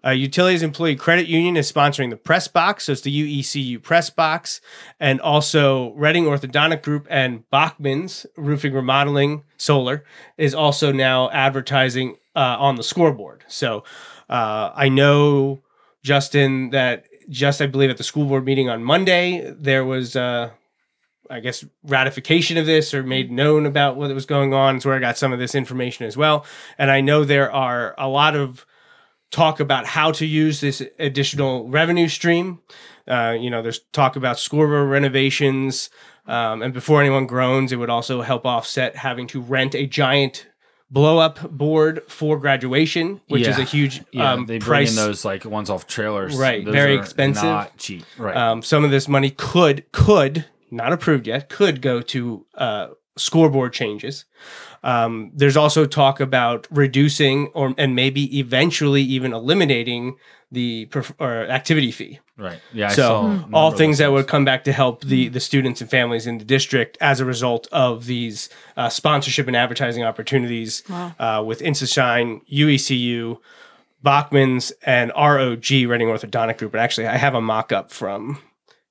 Uh, 0.04 0.10
Utilities 0.10 0.64
Employee 0.64 0.96
Credit 0.96 1.28
Union 1.28 1.56
is 1.58 1.72
sponsoring 1.72 2.10
the 2.10 2.18
press 2.18 2.48
box, 2.48 2.86
so 2.86 2.94
it's 2.94 3.02
the 3.02 3.42
UECU 3.42 3.82
press 3.82 4.10
box, 4.10 4.62
and 5.00 5.22
also 5.22 5.92
Reading 5.94 6.26
Orthodontic 6.26 6.82
Group 6.82 7.08
and 7.10 7.48
Bachman's 7.52 8.26
Roofing 8.36 8.74
Remodeling 8.74 9.44
Solar 9.58 10.04
is 10.38 10.56
also 10.56 10.92
now 10.92 11.30
advertising 11.30 12.18
uh, 12.36 12.58
on 12.60 12.76
the 12.76 12.84
scoreboard. 12.84 13.44
So 13.48 13.84
uh, 14.30 14.72
I 14.74 14.90
know 14.90 15.62
Justin 16.04 16.72
that 16.72 17.06
just 17.30 17.62
I 17.62 17.68
believe 17.68 17.90
at 17.90 17.98
the 17.98 18.04
school 18.04 18.26
board 18.26 18.46
meeting 18.46 18.70
on 18.70 18.84
Monday 18.84 19.54
there 19.58 19.86
was. 19.86 20.16
Uh, 20.16 20.52
I 21.30 21.40
guess 21.40 21.64
ratification 21.84 22.58
of 22.58 22.66
this 22.66 22.94
or 22.94 23.04
made 23.04 23.32
known 23.32 23.66
about 23.66 23.96
what 23.96 24.14
was 24.14 24.26
going 24.26 24.54
on. 24.54 24.76
It's 24.76 24.86
where 24.86 24.96
I 24.96 25.00
got 25.00 25.18
some 25.18 25.32
of 25.32 25.40
this 25.40 25.56
information 25.56 26.06
as 26.06 26.18
well. 26.18 26.46
And 26.78 26.92
I 26.92 27.00
know 27.00 27.24
there 27.24 27.50
are 27.50 27.96
a 27.98 28.10
lot 28.10 28.36
of 28.36 28.66
talk 29.32 29.60
about 29.60 29.86
how 29.86 30.12
to 30.12 30.26
use 30.26 30.62
this 30.62 30.82
additional 31.00 31.68
revenue 31.70 32.08
stream. 32.08 32.60
Uh, 33.08 33.36
you 33.40 33.50
know, 33.50 33.62
there's 33.62 33.80
talk 33.92 34.16
about 34.16 34.38
scoreboard 34.40 34.90
renovations. 34.90 35.90
Um, 36.28 36.62
and 36.62 36.74
before 36.74 37.02
anyone 37.02 37.26
groans, 37.26 37.72
it 37.72 37.78
would 37.78 37.90
also 37.90 38.22
help 38.22 38.46
offset 38.46 38.96
having 38.96 39.28
to 39.28 39.42
rent 39.42 39.74
a 39.74 39.88
giant 39.88 40.48
blow 40.92 41.18
up 41.18 41.50
board 41.50 42.02
for 42.08 42.38
graduation, 42.38 43.22
which 43.30 43.48
is 43.48 43.58
a 43.58 43.64
huge 43.64 44.04
yeah, 44.12 44.34
um, 44.34 44.46
they 44.46 44.60
bring 44.60 44.68
price. 44.68 44.90
in 44.92 44.96
those 44.98 45.24
like 45.26 45.46
ones 45.46 45.70
off 45.70 45.88
trailers, 45.88 46.36
Right, 46.36 46.64
Those 46.64 46.74
very 46.74 46.96
expensive. 46.96 47.44
not 47.44 47.78
cheap. 47.78 48.04
Right. 48.18 48.36
Um, 48.36 48.62
some 48.62 48.84
of 48.84 48.92
this 48.92 49.08
money 49.08 49.30
could 49.32 49.90
could 49.94 50.46
not 50.70 50.92
approved 50.94 51.28
yet 51.28 51.50
could 51.50 51.82
go 51.82 52.02
to 52.02 52.46
uh, 52.56 52.88
scoreboard 53.18 53.74
changes. 53.74 54.26
Um, 54.84 55.32
there's 55.36 55.58
also 55.58 55.86
talk 55.86 56.20
about 56.20 56.68
reducing 56.72 57.48
or 57.54 57.74
and 57.78 57.96
maybe 57.96 58.40
eventually 58.40 59.02
even 59.04 59.34
eliminating 59.34 60.16
the 60.52 60.88
perf- 60.88 61.14
or 61.20 61.46
activity 61.50 61.92
fee. 61.92 62.20
right. 62.38 62.60
Yeah. 62.74 62.90
So 62.90 63.02
saw 63.02 63.26
a 63.26 63.30
number 63.30 63.56
all 63.58 63.72
things 63.72 64.00
that 64.00 64.12
would 64.12 64.28
come 64.28 64.44
back 64.44 64.64
to 64.66 64.72
help 64.74 65.02
the 65.06 65.26
Mm-hmm. 65.26 65.34
the 65.34 65.40
students 65.40 65.82
and 65.82 65.90
families 65.90 66.26
in 66.28 66.40
the 66.40 66.46
district 66.46 66.98
as 67.00 67.20
a 67.20 67.26
result 67.26 67.68
of 67.72 68.06
these 68.06 68.50
uh, 68.76 68.90
sponsorship 68.90 69.48
and 69.48 69.56
advertising 69.56 70.04
opportunities 70.04 70.84
Wow. 70.90 71.16
uh, 71.20 71.44
with 71.46 71.60
InstaShine, 71.62 72.42
UECU, 72.52 73.38
Bachman's, 74.04 74.72
and 74.84 75.12
ROG 75.16 75.70
Reading 75.70 76.08
Orthodontic 76.08 76.58
Group. 76.58 76.74
And 76.74 76.82
actually, 76.82 77.08
I 77.08 77.18
have 77.18 77.36
a 77.36 77.42
mock 77.42 77.72
up 77.72 77.92
from. 77.92 78.40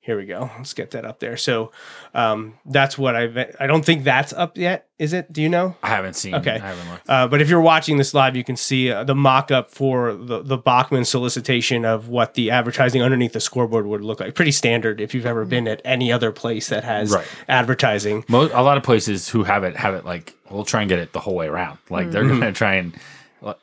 Here 0.02 0.16
we 0.16 0.24
go. 0.24 0.50
Let's 0.56 0.72
get 0.72 0.92
that 0.92 1.04
up 1.04 1.20
there. 1.20 1.36
So 1.36 1.72
um, 2.14 2.54
that's 2.64 2.96
what 2.96 3.14
I've. 3.14 3.36
I 3.60 3.66
don't 3.66 3.84
think 3.84 4.02
that's 4.04 4.32
up 4.32 4.56
yet. 4.56 4.88
Is 4.98 5.12
it? 5.12 5.30
Do 5.32 5.42
you 5.42 5.48
know? 5.50 5.76
I 5.82 5.88
haven't 5.88 6.14
seen. 6.14 6.34
Okay. 6.34 6.52
I 6.54 6.58
haven't 6.58 6.90
looked. 6.90 7.08
Uh, 7.08 7.28
but 7.28 7.40
if 7.42 7.48
you're 7.50 7.60
watching 7.60 7.98
this 7.98 8.14
live, 8.14 8.34
you 8.34 8.42
can 8.42 8.56
see 8.56 8.90
uh, 8.90 9.04
the 9.04 9.14
mock 9.14 9.50
up 9.50 9.70
for 9.70 10.14
the, 10.14 10.42
the 10.42 10.56
Bachman 10.56 11.04
solicitation 11.04 11.84
of 11.84 12.08
what 12.08 12.32
the 12.34 12.50
advertising 12.50 13.02
underneath 13.02 13.34
the 13.34 13.40
scoreboard 13.40 13.86
would 13.86 14.00
look 14.00 14.20
like. 14.20 14.34
Pretty 14.34 14.52
standard 14.52 15.00
if 15.02 15.14
you've 15.14 15.26
ever 15.26 15.44
been 15.44 15.68
at 15.68 15.82
any 15.84 16.10
other 16.10 16.32
place 16.32 16.68
that 16.70 16.82
has 16.84 17.12
Right. 17.12 17.26
advertising. 17.48 18.24
Most, 18.28 18.52
a 18.54 18.62
lot 18.62 18.78
of 18.78 18.82
places 18.82 19.28
who 19.28 19.44
have 19.44 19.64
it 19.64 19.76
have 19.76 19.94
it 19.94 20.04
like 20.06 20.34
we'll 20.50 20.64
try 20.64 20.80
and 20.80 20.88
get 20.88 20.98
it 20.98 21.12
the 21.12 21.20
whole 21.20 21.34
way 21.34 21.46
around. 21.46 21.78
Like 21.90 22.10
they're 22.10 22.24
Mm-hmm. 22.24 22.40
gonna 22.40 22.52
try 22.52 22.74
and 22.76 22.94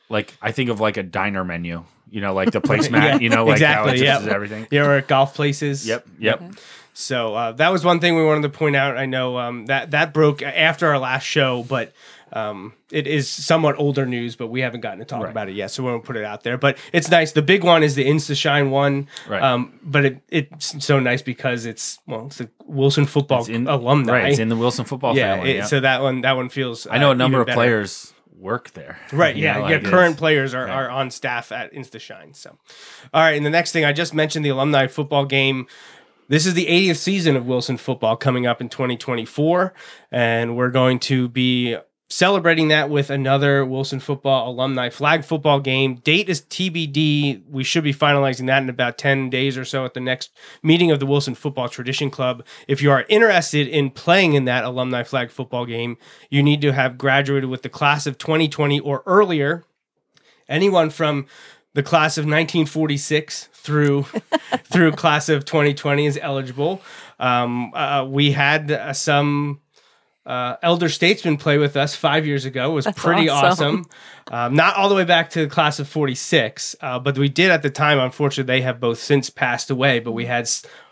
like 0.10 0.36
I 0.42 0.52
think 0.52 0.70
of 0.70 0.80
like 0.80 0.98
a 0.98 1.04
diner 1.04 1.44
menu. 1.44 1.84
You 2.10 2.22
know, 2.22 2.34
like 2.34 2.52
the 2.52 2.62
placemat. 2.70 3.22
you 3.22 3.30
know, 3.30 3.46
like 3.46 3.62
how 3.62 3.86
exactly. 3.86 3.94
it 3.94 4.04
just 4.06 4.22
is 4.22 4.28
Yeah. 4.28 4.34
everything. 4.34 4.68
You 4.72 4.80
know, 4.80 4.98
at 4.98 5.08
golf 5.08 5.34
places. 5.36 5.86
Yep. 5.88 6.08
Yep. 6.20 6.42
So 6.94 7.36
uh, 7.36 7.52
that 7.54 7.72
was 7.72 7.86
one 7.86 8.00
thing 8.00 8.16
we 8.16 8.26
wanted 8.26 8.42
to 8.44 8.50
point 8.50 8.76
out. 8.76 8.98
I 8.98 9.06
know 9.06 9.38
um, 9.38 9.66
that 9.68 9.92
that 9.92 10.14
broke 10.14 10.42
after 10.42 10.88
our 10.88 11.00
last 11.00 11.24
show, 11.24 11.64
but 11.64 11.94
Um, 12.34 12.74
it 12.92 13.08
is 13.08 13.30
somewhat 13.30 13.76
older 13.80 14.06
news, 14.06 14.36
but 14.36 14.48
we 14.48 14.60
haven't 14.60 14.82
gotten 14.82 15.00
to 15.00 15.06
talk 15.06 15.26
about 15.30 15.48
it 15.48 15.56
yet, 15.56 15.72
so 15.72 15.82
we 15.82 15.90
won't 15.90 16.04
put 16.04 16.18
it 16.18 16.26
out 16.26 16.44
there. 16.44 16.58
But 16.58 16.78
it's 16.92 17.10
nice. 17.10 17.32
The 17.32 17.42
big 17.42 17.64
one 17.64 17.84
is 17.84 17.96
the 17.96 18.04
InstaShine 18.06 18.70
one, 18.70 19.08
Right. 19.30 19.42
um, 19.42 19.80
but 19.82 20.04
it, 20.04 20.22
it's 20.28 20.84
so 20.86 21.00
nice 21.00 21.22
because 21.22 21.66
it's 21.66 22.00
well, 22.06 22.26
it's 22.28 22.40
the 22.40 22.50
Wilson 22.66 23.06
football 23.06 23.40
It's 23.40 23.48
in, 23.50 23.66
alumni. 23.68 24.12
Right, 24.12 24.30
it's 24.32 24.40
in 24.40 24.50
the 24.50 24.58
Wilson 24.58 24.84
football 24.84 25.16
yeah, 25.16 25.36
family. 25.36 25.52
it- 25.52 25.56
yeah. 25.58 25.66
so 25.68 25.80
that 25.80 26.02
one 26.02 26.20
that 26.24 26.34
one 26.36 26.50
feels. 26.50 26.86
I 26.92 26.98
know 26.98 27.10
uh, 27.10 27.14
a 27.14 27.16
number 27.16 27.40
of 27.40 27.46
better. 27.48 27.56
players 27.56 28.14
work 28.38 28.72
there. 28.72 29.00
Right. 29.12 29.36
You 29.36 29.44
Yeah. 29.46 29.60
know, 29.60 29.68
yeah. 29.68 29.80
Current 29.80 30.18
players 30.18 30.54
are, 30.54 30.68
are 30.68 30.90
on 30.90 31.10
staff 31.12 31.52
at 31.52 31.74
InstaShine. 31.74 32.36
So, 32.36 32.58
all 33.14 33.22
right. 33.22 33.36
And 33.36 33.46
the 33.46 33.50
next 33.50 33.72
thing 33.72 33.84
I 33.86 33.94
just 33.94 34.14
mentioned 34.14 34.46
the 34.46 34.50
alumni 34.50 34.88
football 34.88 35.26
game. 35.26 35.68
This 36.30 36.46
is 36.46 36.56
the 36.56 36.66
80th 36.66 36.98
season 36.98 37.38
of 37.38 37.46
Wilson 37.48 37.78
football 37.78 38.18
coming 38.18 38.46
up 38.46 38.60
in 38.60 38.68
2024. 38.68 39.74
And 40.12 40.58
we're 40.58 40.70
going 40.72 41.00
to 41.00 41.30
be 41.30 41.78
celebrating 42.10 42.70
that 42.70 42.90
with 42.90 43.10
another 43.10 43.66
Wilson 43.66 44.00
football 44.00 44.50
alumni 44.50 44.90
flag 44.90 45.26
football 45.26 45.60
game. 45.60 45.96
Date 45.96 46.30
is 46.30 46.42
TBD. 46.42 47.44
We 47.50 47.64
should 47.64 47.84
be 47.84 47.94
finalizing 47.94 48.48
that 48.48 48.64
in 48.64 48.70
about 48.70 48.98
10 48.98 49.30
days 49.30 49.58
or 49.58 49.66
so 49.66 49.84
at 49.84 49.94
the 49.94 50.00
next 50.00 50.32
meeting 50.64 50.90
of 50.90 51.00
the 51.00 51.06
Wilson 51.06 51.36
Football 51.36 51.68
Tradition 51.68 52.10
Club. 52.10 52.46
If 52.68 52.82
you 52.82 52.92
are 52.92 53.06
interested 53.10 53.68
in 53.68 53.90
playing 53.90 54.34
in 54.34 54.46
that 54.46 54.64
alumni 54.64 55.04
flag 55.04 55.32
football 55.32 55.66
game, 55.66 55.98
you 56.30 56.42
need 56.42 56.62
to 56.62 56.72
have 56.72 56.98
graduated 56.98 57.50
with 57.50 57.62
the 57.62 57.70
class 57.70 58.08
of 58.08 58.18
2020 58.18 58.80
or 58.80 59.04
earlier. 59.06 59.66
Anyone 60.48 60.90
from 60.90 61.26
the 61.74 61.84
class 61.84 62.18
of 62.18 62.24
1946 62.24 63.50
through 63.52 64.04
through 64.64 64.94
class 64.94 65.28
of 65.28 65.44
2020 65.44 66.06
is 66.06 66.18
eligible. 66.22 66.82
Um, 67.20 67.74
uh, 67.74 68.06
we 68.08 68.32
had 68.32 68.72
uh, 68.72 68.94
some 68.94 69.60
uh, 70.28 70.58
elder 70.62 70.90
statesmen 70.90 71.38
play 71.38 71.58
with 71.58 71.76
us 71.78 71.96
five 71.96 72.26
years 72.28 72.46
ago. 72.46 72.70
It 72.72 72.74
was 72.76 72.88
pretty 72.96 73.30
awesome. 73.30 73.86
awesome. 73.86 73.86
Um, 74.30 74.56
not 74.56 74.76
all 74.76 74.90
the 74.90 74.96
way 74.96 75.06
back 75.06 75.30
to 75.32 75.40
the 75.46 75.48
class 75.50 75.80
of 75.80 75.88
46, 75.88 76.76
uh, 76.82 77.00
but 77.00 77.18
we 77.18 77.30
did 77.30 77.50
at 77.50 77.64
the 77.64 77.70
time. 77.70 77.98
Unfortunately, 77.98 78.54
they 78.58 78.62
have 78.62 78.80
both 78.80 79.00
since 79.00 79.30
passed 79.30 79.72
away. 79.72 80.00
But 80.00 80.12
we 80.12 80.26
had 80.26 80.50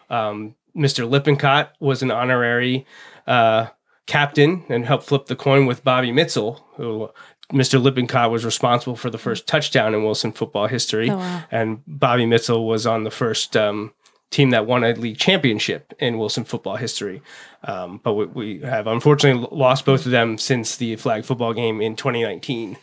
um, 0.09 0.55
Mr. 0.75 1.07
Lippincott 1.09 1.73
was 1.79 2.01
an 2.01 2.11
honorary 2.11 2.85
uh, 3.27 3.67
captain 4.07 4.63
and 4.69 4.85
helped 4.85 5.03
flip 5.05 5.25
the 5.25 5.35
coin 5.35 5.65
with 5.65 5.83
Bobby 5.83 6.11
Mitzel, 6.11 6.61
who 6.77 7.09
Mr. 7.51 7.81
Lippincott 7.81 8.31
was 8.31 8.45
responsible 8.45 8.95
for 8.95 9.09
the 9.09 9.17
first 9.17 9.47
touchdown 9.47 9.93
in 9.93 10.03
Wilson 10.03 10.31
football 10.31 10.67
history, 10.67 11.09
Oh, 11.09 11.17
wow. 11.17 11.43
and 11.51 11.81
Bobby 11.85 12.25
Mitzel 12.25 12.65
was 12.67 12.87
on 12.87 13.03
the 13.03 13.11
first 13.11 13.55
um, 13.57 13.93
team 14.31 14.49
that 14.51 14.65
won 14.65 14.83
a 14.83 14.93
league 14.93 15.17
championship 15.17 15.93
in 15.99 16.17
Wilson 16.17 16.43
football 16.43 16.75
history. 16.77 17.21
Um, 17.65 17.99
but 18.03 18.13
we, 18.13 18.25
we 18.25 18.59
have 18.59 18.87
unfortunately 18.87 19.47
lost 19.51 19.85
both 19.85 20.05
of 20.05 20.11
them 20.11 20.37
since 20.37 20.77
the 20.77 20.95
flag 20.97 21.25
football 21.25 21.53
game 21.53 21.81
in 21.81 21.95
2019. 21.95 22.77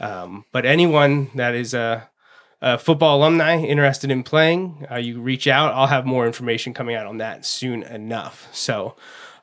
Um, 0.00 0.46
but 0.52 0.64
anyone 0.64 1.30
that 1.34 1.54
is 1.54 1.74
a, 1.74 2.08
a 2.62 2.78
football 2.78 3.18
alumni 3.18 3.58
interested 3.58 4.10
in 4.10 4.22
playing, 4.22 4.86
uh, 4.90 4.96
you 4.96 5.20
reach 5.20 5.46
out. 5.46 5.74
I'll 5.74 5.86
have 5.86 6.06
more 6.06 6.26
information 6.26 6.72
coming 6.72 6.96
out 6.96 7.06
on 7.06 7.18
that 7.18 7.44
soon 7.44 7.82
enough. 7.82 8.48
So 8.52 8.96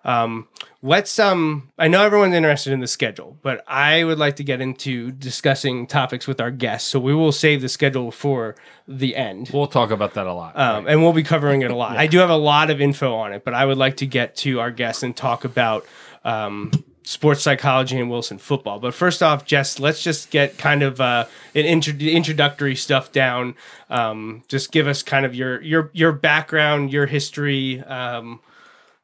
um, 0.05 0.47
let's. 0.81 1.19
Um, 1.19 1.71
I 1.77 1.87
know 1.87 2.03
everyone's 2.03 2.33
interested 2.33 2.71
in 2.71 2.79
the 2.79 2.87
schedule, 2.87 3.37
but 3.41 3.63
I 3.67 4.03
would 4.03 4.17
like 4.17 4.37
to 4.37 4.43
get 4.43 4.61
into 4.61 5.11
discussing 5.11 5.87
topics 5.87 6.25
with 6.27 6.39
our 6.39 6.51
guests. 6.51 6.89
So 6.89 6.99
we 6.99 7.13
will 7.13 7.31
save 7.31 7.61
the 7.61 7.69
schedule 7.69 8.11
for 8.11 8.55
the 8.87 9.15
end. 9.15 9.49
We'll 9.53 9.67
talk 9.67 9.91
about 9.91 10.13
that 10.13 10.25
a 10.25 10.33
lot. 10.33 10.57
Um, 10.57 10.87
and 10.87 11.01
we'll 11.01 11.13
be 11.13 11.23
covering 11.23 11.61
it 11.61 11.71
a 11.71 11.75
lot. 11.75 11.97
I 11.97 12.07
do 12.07 12.19
have 12.19 12.29
a 12.29 12.37
lot 12.37 12.69
of 12.69 12.79
info 12.79 13.13
on 13.15 13.33
it, 13.33 13.43
but 13.43 13.53
I 13.53 13.65
would 13.65 13.77
like 13.77 13.97
to 13.97 14.05
get 14.05 14.35
to 14.37 14.59
our 14.59 14.71
guests 14.71 15.03
and 15.03 15.15
talk 15.15 15.43
about 15.43 15.85
um, 16.23 16.71
sports 17.03 17.41
psychology 17.41 17.99
and 17.99 18.09
Wilson 18.09 18.37
football. 18.37 18.79
But 18.79 18.93
first 18.93 19.21
off, 19.21 19.43
Jess, 19.43 19.79
let's 19.79 20.01
just 20.01 20.29
get 20.29 20.57
kind 20.57 20.81
of 20.81 21.01
uh, 21.01 21.25
an 21.55 21.65
intro- 21.65 21.93
introductory 21.95 22.75
stuff 22.75 23.11
down. 23.11 23.55
Um, 23.89 24.43
just 24.47 24.71
give 24.71 24.87
us 24.87 25.03
kind 25.03 25.25
of 25.25 25.35
your 25.35 25.61
your 25.61 25.89
your 25.93 26.13
background, 26.13 26.93
your 26.93 27.05
history. 27.05 27.81
Um, 27.81 28.39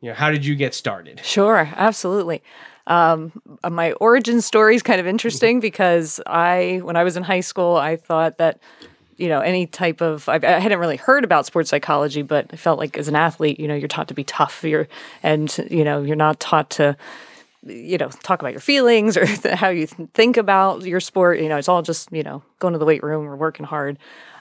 you 0.05 0.11
know, 0.11 0.15
how 0.15 0.29
did 0.29 0.45
you 0.45 0.53
get 0.53 0.75
started? 0.75 1.19
Sure, 1.25 1.67
absolutely. 1.75 2.43
Um, 2.85 3.31
uh, 3.63 3.71
my 3.71 3.93
origin 3.93 4.39
story 4.39 4.75
is 4.75 4.83
kind 4.83 4.99
of 4.99 5.07
interesting 5.07 5.59
because 5.69 6.21
I, 6.27 6.79
when 6.83 6.95
I 6.95 7.03
was 7.03 7.17
in 7.17 7.23
high 7.23 7.39
school, 7.39 7.75
I 7.75 7.95
thought 7.95 8.37
that, 8.37 8.59
you 9.17 9.27
know, 9.29 9.39
any 9.39 9.65
type 9.65 10.01
of, 10.01 10.29
I, 10.29 10.35
I 10.35 10.59
hadn't 10.59 10.77
really 10.77 10.97
heard 10.97 11.23
about 11.23 11.47
sports 11.47 11.71
psychology, 11.71 12.21
but 12.21 12.45
I 12.53 12.55
felt 12.55 12.77
like 12.77 12.99
as 12.99 13.07
an 13.07 13.15
athlete, 13.15 13.59
you 13.59 13.67
know, 13.67 13.73
you're 13.73 13.87
taught 13.87 14.09
to 14.09 14.13
be 14.13 14.23
tough, 14.23 14.63
you're, 14.63 14.87
and 15.23 15.57
you 15.71 15.83
know, 15.83 16.03
you're 16.03 16.15
not 16.15 16.39
taught 16.39 16.69
to, 16.71 16.95
you 17.63 17.97
know, 17.97 18.09
talk 18.21 18.41
about 18.41 18.51
your 18.51 18.61
feelings 18.61 19.17
or 19.17 19.25
how 19.55 19.69
you 19.69 19.87
th- 19.87 20.09
think 20.13 20.37
about 20.37 20.83
your 20.83 20.99
sport. 20.99 21.39
You 21.39 21.49
know, 21.49 21.57
it's 21.57 21.67
all 21.67 21.81
just, 21.81 22.11
you 22.11 22.21
know, 22.21 22.43
going 22.59 22.73
to 22.73 22.77
the 22.77 22.85
weight 22.85 23.01
room 23.01 23.25
or 23.25 23.35
working 23.35 23.65
hard. 23.65 23.97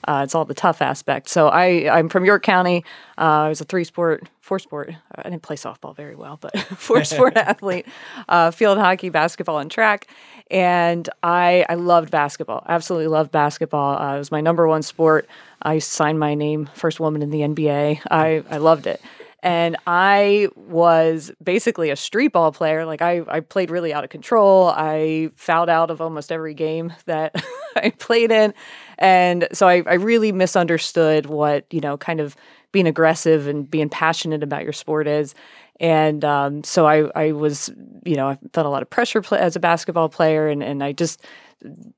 Uh, 0.06 0.22
it's 0.24 0.34
all 0.34 0.44
the 0.44 0.54
tough 0.54 0.82
aspect. 0.82 1.28
So 1.28 1.48
I, 1.48 1.98
I'm 1.98 2.08
from 2.08 2.24
York 2.24 2.42
County. 2.42 2.84
Uh, 3.16 3.44
I 3.44 3.48
was 3.48 3.60
a 3.60 3.64
three 3.64 3.84
sport, 3.84 4.28
four 4.40 4.58
sport. 4.58 4.94
I 5.14 5.22
didn't 5.22 5.42
play 5.42 5.56
softball 5.56 5.96
very 5.96 6.14
well, 6.14 6.38
but 6.40 6.58
four 6.76 7.04
sport 7.04 7.36
athlete, 7.36 7.86
uh, 8.28 8.50
field 8.50 8.78
hockey, 8.78 9.08
basketball, 9.08 9.58
and 9.58 9.70
track. 9.70 10.08
And 10.50 11.08
I, 11.22 11.64
I 11.68 11.74
loved 11.74 12.10
basketball. 12.10 12.64
Absolutely 12.68 13.08
loved 13.08 13.32
basketball. 13.32 13.98
Uh, 13.98 14.16
it 14.16 14.18
was 14.18 14.30
my 14.30 14.40
number 14.40 14.68
one 14.68 14.82
sport. 14.82 15.26
I 15.62 15.78
signed 15.78 16.20
my 16.20 16.34
name, 16.34 16.68
first 16.74 17.00
woman 17.00 17.22
in 17.22 17.30
the 17.30 17.40
NBA. 17.40 18.00
I, 18.10 18.44
I 18.50 18.58
loved 18.58 18.86
it 18.86 19.00
and 19.44 19.76
I 19.86 20.48
was 20.56 21.30
basically 21.42 21.90
a 21.90 21.96
street 21.96 22.28
ball 22.32 22.50
player. 22.50 22.86
Like 22.86 23.02
I, 23.02 23.20
I 23.28 23.40
played 23.40 23.70
really 23.70 23.92
out 23.92 24.02
of 24.02 24.08
control. 24.08 24.68
I 24.68 25.30
fouled 25.36 25.68
out 25.68 25.90
of 25.90 26.00
almost 26.00 26.32
every 26.32 26.54
game 26.54 26.94
that 27.04 27.34
I 27.76 27.90
played 27.90 28.32
in, 28.32 28.54
and 28.98 29.48
so 29.52 29.68
I, 29.68 29.82
I 29.86 29.94
really 29.94 30.32
misunderstood 30.32 31.26
what 31.26 31.66
you 31.70 31.80
know, 31.80 31.96
kind 31.96 32.20
of 32.20 32.36
being 32.72 32.86
aggressive 32.86 33.46
and 33.46 33.70
being 33.70 33.88
passionate 33.88 34.42
about 34.42 34.64
your 34.64 34.72
sport 34.72 35.06
is. 35.06 35.34
And 35.80 36.24
um, 36.24 36.64
so 36.64 36.86
I, 36.86 37.08
I 37.14 37.32
was, 37.32 37.70
you 38.04 38.16
know, 38.16 38.28
I 38.28 38.38
felt 38.52 38.66
a 38.66 38.70
lot 38.70 38.82
of 38.82 38.90
pressure 38.90 39.22
pl- 39.22 39.38
as 39.38 39.56
a 39.56 39.60
basketball 39.60 40.08
player, 40.08 40.48
and, 40.48 40.62
and 40.62 40.82
I 40.82 40.92
just 40.92 41.24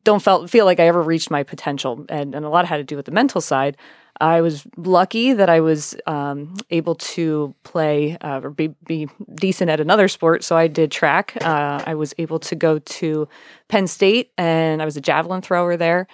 don't 0.04 0.22
felt 0.22 0.48
feel 0.50 0.64
like 0.64 0.78
I 0.78 0.86
ever 0.86 1.02
reached 1.02 1.30
my 1.30 1.42
potential, 1.42 2.04
and, 2.08 2.34
and 2.34 2.44
a 2.44 2.48
lot 2.48 2.66
had 2.66 2.76
to 2.76 2.84
do 2.84 2.96
with 2.96 3.06
the 3.06 3.12
mental 3.12 3.40
side. 3.40 3.76
I 4.18 4.40
was 4.40 4.66
lucky 4.76 5.34
that 5.34 5.50
I 5.50 5.60
was 5.60 5.94
um, 6.06 6.54
able 6.70 6.94
to 6.94 7.54
play 7.64 8.16
uh, 8.20 8.40
or 8.42 8.50
be, 8.50 8.68
be 8.86 9.08
decent 9.34 9.70
at 9.70 9.78
another 9.78 10.08
sport. 10.08 10.42
So 10.42 10.56
I 10.56 10.68
did 10.68 10.90
track. 10.90 11.36
Uh, 11.42 11.82
I 11.86 11.94
was 11.94 12.14
able 12.16 12.38
to 12.38 12.54
go 12.54 12.78
to 12.78 13.28
Penn 13.68 13.86
State, 13.86 14.32
and 14.38 14.80
I 14.80 14.86
was 14.86 14.96
a 14.96 15.02
javelin 15.02 15.42
thrower 15.42 15.76
there. 15.76 16.06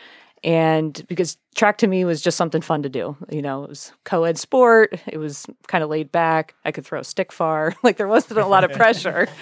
And 0.44 1.04
because 1.06 1.36
track 1.54 1.78
to 1.78 1.86
me 1.86 2.04
was 2.04 2.20
just 2.20 2.36
something 2.36 2.62
fun 2.62 2.82
to 2.82 2.88
do, 2.88 3.16
you 3.30 3.42
know, 3.42 3.62
it 3.62 3.68
was 3.68 3.92
co-ed 4.04 4.38
sport. 4.38 4.98
It 5.06 5.18
was 5.18 5.46
kind 5.68 5.84
of 5.84 5.90
laid 5.90 6.10
back. 6.10 6.54
I 6.64 6.72
could 6.72 6.84
throw 6.84 6.98
a 6.98 7.04
stick 7.04 7.30
far. 7.30 7.74
like 7.82 7.96
there 7.96 8.08
wasn't 8.08 8.40
a 8.40 8.46
lot 8.46 8.64
of 8.64 8.72
pressure. 8.72 9.28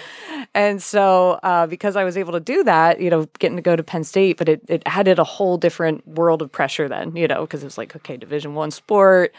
And 0.53 0.81
so, 0.81 1.39
uh, 1.43 1.67
because 1.67 1.95
I 1.95 2.03
was 2.03 2.17
able 2.17 2.33
to 2.33 2.39
do 2.39 2.63
that, 2.65 2.99
you 2.99 3.09
know, 3.09 3.27
getting 3.39 3.55
to 3.55 3.61
go 3.61 3.75
to 3.75 3.83
Penn 3.83 4.03
State, 4.03 4.37
but 4.37 4.49
it, 4.49 4.61
it 4.67 4.83
added 4.85 5.17
a 5.17 5.23
whole 5.23 5.57
different 5.57 6.05
world 6.05 6.41
of 6.41 6.51
pressure 6.51 6.89
then, 6.89 7.15
you 7.15 7.27
know, 7.27 7.41
because 7.41 7.61
it 7.61 7.65
was 7.65 7.77
like, 7.77 7.95
okay, 7.95 8.17
Division 8.17 8.53
One 8.53 8.71
sport. 8.71 9.33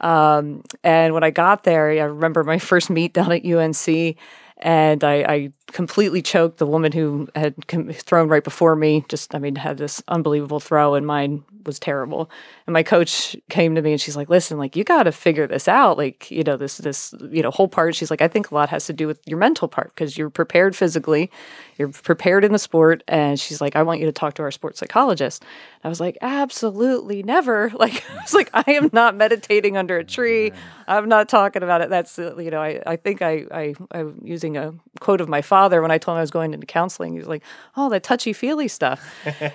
Um, 0.00 0.62
and 0.82 1.14
when 1.14 1.22
I 1.22 1.30
got 1.30 1.64
there, 1.64 1.90
I 1.90 2.04
remember 2.04 2.42
my 2.42 2.58
first 2.70 2.90
meet 2.90 3.12
down 3.12 3.32
at 3.32 3.44
UNC, 3.44 4.16
and 4.58 5.04
I, 5.04 5.14
I 5.22 5.52
completely 5.72 6.22
choked 6.22 6.58
the 6.58 6.66
woman 6.66 6.92
who 6.92 7.28
had 7.34 7.66
com- 7.66 7.92
thrown 7.92 8.28
right 8.28 8.44
before 8.44 8.76
me. 8.76 9.04
Just, 9.08 9.34
I 9.34 9.38
mean, 9.38 9.56
had 9.56 9.78
this 9.78 10.02
unbelievable 10.08 10.60
throw, 10.60 10.94
and 10.94 11.06
mine 11.06 11.44
was 11.64 11.78
terrible. 11.78 12.30
And 12.66 12.72
my 12.72 12.82
coach 12.82 13.36
came 13.48 13.74
to 13.74 13.82
me 13.82 13.92
and 13.92 14.00
she's 14.00 14.16
like, 14.16 14.30
"Listen, 14.30 14.58
like 14.58 14.76
you 14.76 14.84
got 14.84 15.04
to 15.04 15.12
figure 15.12 15.46
this 15.46 15.68
out. 15.68 15.98
Like, 15.98 16.30
you 16.30 16.44
know, 16.44 16.56
this 16.56 16.78
this 16.78 17.14
you 17.30 17.42
know 17.42 17.50
whole 17.50 17.68
part." 17.68 17.94
She's 17.94 18.10
like, 18.10 18.22
"I 18.22 18.28
think 18.28 18.50
a 18.50 18.54
lot 18.54 18.68
has 18.68 18.86
to 18.86 18.92
do 18.92 19.06
with 19.06 19.20
your 19.26 19.38
mental 19.38 19.68
part 19.68 19.88
because 19.94 20.16
you're 20.16 20.30
prepared 20.30 20.76
physically, 20.76 21.30
you're 21.76 21.88
prepared 21.88 22.44
in 22.44 22.52
the 22.52 22.58
sport." 22.58 23.02
And 23.08 23.38
she's 23.38 23.60
like, 23.60 23.76
"I 23.76 23.82
want 23.82 24.00
you 24.00 24.06
to 24.06 24.12
talk 24.12 24.34
to 24.34 24.42
our 24.42 24.50
sports 24.50 24.78
psychologist." 24.78 25.44
I 25.82 25.88
was 25.88 26.00
like, 26.00 26.16
"Absolutely 26.22 27.22
never!" 27.22 27.72
Like, 27.86 28.02
I 28.10 28.22
was 28.22 28.34
like, 28.34 28.50
"I 28.54 28.64
am 28.68 28.90
not 28.92 29.14
meditating 29.14 29.76
under 29.76 29.98
a 29.98 30.04
tree. 30.04 30.50
I'm 30.88 31.08
not 31.08 31.28
talking 31.28 31.62
about 31.62 31.82
it." 31.82 31.90
That's 31.90 32.16
you 32.18 32.50
know, 32.50 32.62
I 32.62 32.80
I 32.86 32.96
think 32.96 33.20
I 33.22 33.44
I 33.50 33.74
I'm 33.90 34.20
using 34.24 34.56
a 34.56 34.72
quote 35.00 35.20
of 35.20 35.28
my 35.28 35.42
father 35.42 35.55
when 35.64 35.90
I 35.90 35.98
told 35.98 36.14
him 36.14 36.18
I 36.18 36.22
was 36.22 36.30
going 36.30 36.54
into 36.54 36.66
counseling. 36.66 37.12
He 37.12 37.18
was 37.18 37.28
like, 37.28 37.42
"Oh, 37.76 37.88
that 37.90 38.02
touchy 38.02 38.32
feely 38.32 38.68
stuff," 38.68 39.02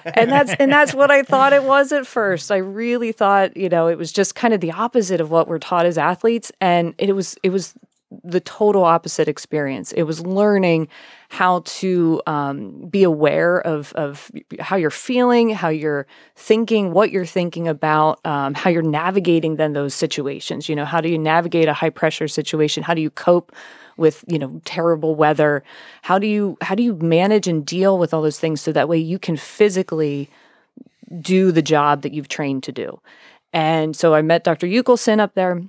and 0.05 0.31
that's 0.31 0.53
and 0.59 0.71
that's 0.71 0.93
what 0.93 1.11
I 1.11 1.23
thought 1.23 1.53
it 1.53 1.63
was 1.63 1.91
at 1.91 2.05
first. 2.05 2.51
I 2.51 2.57
really 2.57 3.11
thought 3.11 3.55
you 3.55 3.69
know 3.69 3.87
it 3.87 3.97
was 3.97 4.11
just 4.11 4.35
kind 4.35 4.53
of 4.53 4.61
the 4.61 4.71
opposite 4.71 5.21
of 5.21 5.31
what 5.31 5.47
we're 5.47 5.59
taught 5.59 5.85
as 5.85 5.97
athletes, 5.97 6.51
and 6.59 6.95
it 6.97 7.13
was 7.13 7.37
it 7.43 7.49
was 7.49 7.73
the 8.23 8.41
total 8.41 8.83
opposite 8.83 9.27
experience. 9.27 9.91
It 9.93 10.03
was 10.03 10.25
learning 10.25 10.89
how 11.29 11.61
to 11.65 12.21
um, 12.27 12.87
be 12.89 13.03
aware 13.03 13.59
of 13.61 13.93
of 13.93 14.29
how 14.59 14.75
you're 14.75 14.89
feeling, 14.89 15.49
how 15.49 15.69
you're 15.69 16.05
thinking, 16.35 16.91
what 16.91 17.11
you're 17.11 17.25
thinking 17.25 17.67
about, 17.67 18.19
um, 18.25 18.53
how 18.53 18.69
you're 18.69 18.81
navigating 18.81 19.55
then 19.55 19.73
those 19.73 19.93
situations. 19.93 20.67
You 20.67 20.75
know, 20.75 20.85
how 20.85 20.99
do 20.99 21.09
you 21.09 21.17
navigate 21.17 21.69
a 21.69 21.73
high 21.73 21.89
pressure 21.89 22.27
situation? 22.27 22.83
How 22.83 22.93
do 22.93 23.01
you 23.01 23.09
cope 23.09 23.53
with 23.97 24.23
you 24.27 24.39
know 24.39 24.61
terrible 24.65 25.15
weather 25.15 25.63
how 26.03 26.17
do 26.19 26.27
you 26.27 26.57
how 26.61 26.75
do 26.75 26.83
you 26.83 26.95
manage 26.95 27.47
and 27.47 27.65
deal 27.65 27.97
with 27.97 28.13
all 28.13 28.21
those 28.21 28.39
things 28.39 28.61
so 28.61 28.71
that 28.71 28.89
way 28.89 28.97
you 28.97 29.19
can 29.19 29.37
physically 29.37 30.29
do 31.19 31.51
the 31.51 31.61
job 31.61 32.01
that 32.01 32.13
you've 32.13 32.27
trained 32.27 32.63
to 32.63 32.71
do 32.71 32.99
and 33.53 33.95
so 33.95 34.13
i 34.13 34.21
met 34.21 34.43
dr 34.43 34.65
Yukelson 34.65 35.19
up 35.19 35.33
there 35.35 35.61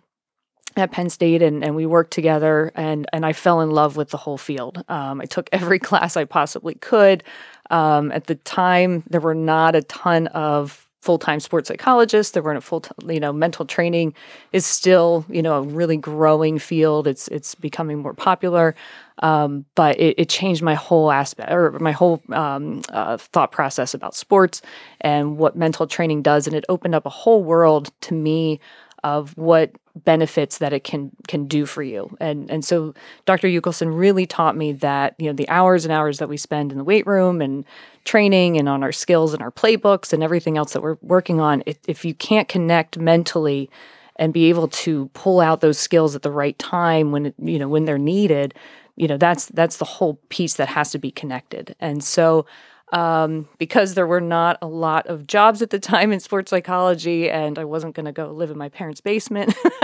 at 0.77 0.91
Penn 0.91 1.11
State 1.11 1.43
and, 1.43 1.63
and 1.63 1.77
we 1.77 1.87
worked 1.87 2.13
together 2.13 2.73
and 2.75 3.07
and 3.13 3.27
I 3.27 3.33
fell 3.33 3.61
in 3.61 3.71
love 3.71 3.97
with 3.97 4.11
the 4.11 4.17
whole 4.17 4.39
field. 4.39 4.83
Um, 4.89 5.21
I 5.21 5.27
took 5.27 5.49
every 5.53 5.79
class 5.89 6.17
I 6.17 6.25
possibly 6.25 6.75
could. 6.75 7.23
Um, 7.71 8.13
at 8.13 8.27
the 8.27 8.35
time, 8.37 9.03
there 9.09 9.21
were 9.21 9.35
not 9.35 9.75
a 9.75 9.83
ton 9.83 10.29
of 10.29 10.89
full-time 11.03 11.41
sports 11.41 11.69
psychologists. 11.69 12.33
There 12.33 12.43
weren't 12.43 12.59
a 12.59 12.63
full, 12.63 12.85
you 13.07 13.19
know, 13.19 13.33
mental 13.33 13.67
training 13.67 14.15
is 14.53 14.65
still, 14.65 15.27
you 15.29 15.43
know, 15.43 15.55
a 15.57 15.63
really 15.63 15.97
growing 15.97 16.59
field. 16.59 17.07
It's 17.09 17.29
it's 17.29 17.55
becoming 17.57 17.99
more 17.99 18.15
popular, 18.15 18.75
um, 19.19 19.65
but 19.75 19.99
it, 19.99 20.15
it, 20.17 20.29
changed 20.29 20.63
my 20.63 20.75
whole 20.75 21.11
aspect 21.11 21.51
or 21.53 21.73
my 21.81 21.93
whole 21.93 22.23
um, 22.31 22.83
uh, 22.91 23.17
thought 23.17 23.51
process 23.51 23.95
about 23.95 24.15
sports 24.15 24.63
and 25.01 25.37
what 25.37 25.57
mental 25.57 25.87
training 25.87 26.23
does, 26.23 26.47
and 26.47 26.55
it 26.55 26.65
opened 26.69 26.95
up 26.95 27.05
a 27.05 27.11
whole 27.11 27.43
world 27.43 27.91
to 28.03 28.15
me 28.15 28.61
of 29.05 29.37
what 29.37 29.73
benefits 29.95 30.59
that 30.59 30.73
it 30.73 30.85
can 30.85 31.11
can 31.29 31.47
do 31.47 31.67
for 31.67 31.83
you. 31.83 32.17
And 32.21 32.51
and 32.51 32.65
so 32.65 32.95
Dr. 33.27 33.49
Yukelson 33.49 33.97
really 33.97 34.27
taught 34.27 34.57
me 34.57 34.73
that, 34.73 35.15
you 35.19 35.27
know, 35.27 35.33
the 35.33 35.49
hours 35.49 35.85
and 35.85 35.93
hours 35.93 36.19
that 36.19 36.29
we 36.29 36.37
spend 36.37 36.73
in 36.73 36.79
the 36.79 36.85
weight 36.85 37.07
room 37.07 37.41
and 37.41 37.65
training 38.05 38.59
and 38.59 38.69
on 38.69 38.83
our 38.83 38.93
skills 38.93 39.35
and 39.35 39.43
our 39.43 39.51
playbooks 39.51 40.13
and 40.13 40.23
everything 40.23 40.57
else 40.57 40.73
that 40.73 40.83
we're 40.83 40.97
working 41.03 41.41
on, 41.41 41.63
if, 41.67 41.79
if 41.87 42.05
you 42.05 42.15
can't 42.15 42.49
connect 42.49 42.99
mentally 42.99 43.69
and 44.17 44.33
be 44.33 44.49
able 44.49 44.69
to 44.69 45.11
pull 45.15 45.41
out 45.41 45.61
those 45.61 45.79
skills 45.79 46.15
at 46.15 46.23
the 46.23 46.31
right 46.31 46.59
time 46.59 47.13
when 47.13 47.35
you 47.39 47.59
know 47.59 47.69
when 47.69 47.85
they're 47.85 47.99
needed, 47.99 48.55
you 48.97 49.09
know, 49.09 49.17
that's 49.17 49.47
that's 49.47 49.77
the 49.77 49.85
whole 49.85 50.15
piece 50.29 50.55
that 50.55 50.69
has 50.69 50.91
to 50.93 50.99
be 50.99 51.11
connected. 51.11 51.75
And 51.81 52.03
so 52.03 52.47
um, 52.93 53.49
because 53.59 53.95
there 53.95 54.07
were 54.07 54.21
not 54.21 54.59
a 54.61 54.67
lot 54.67 55.07
of 55.07 55.27
jobs 55.27 55.63
at 55.63 55.71
the 55.71 55.79
time 55.79 56.13
in 56.13 56.21
sports 56.21 56.51
psychology, 56.51 57.31
and 57.31 57.59
I 57.59 57.65
wasn't 57.65 57.95
going 57.95 58.07
to 58.07 58.13
go 58.13 58.31
live 58.31 58.51
in 58.51 58.59
my 58.59 58.69
parents' 58.69 59.01
basement. 59.01 59.55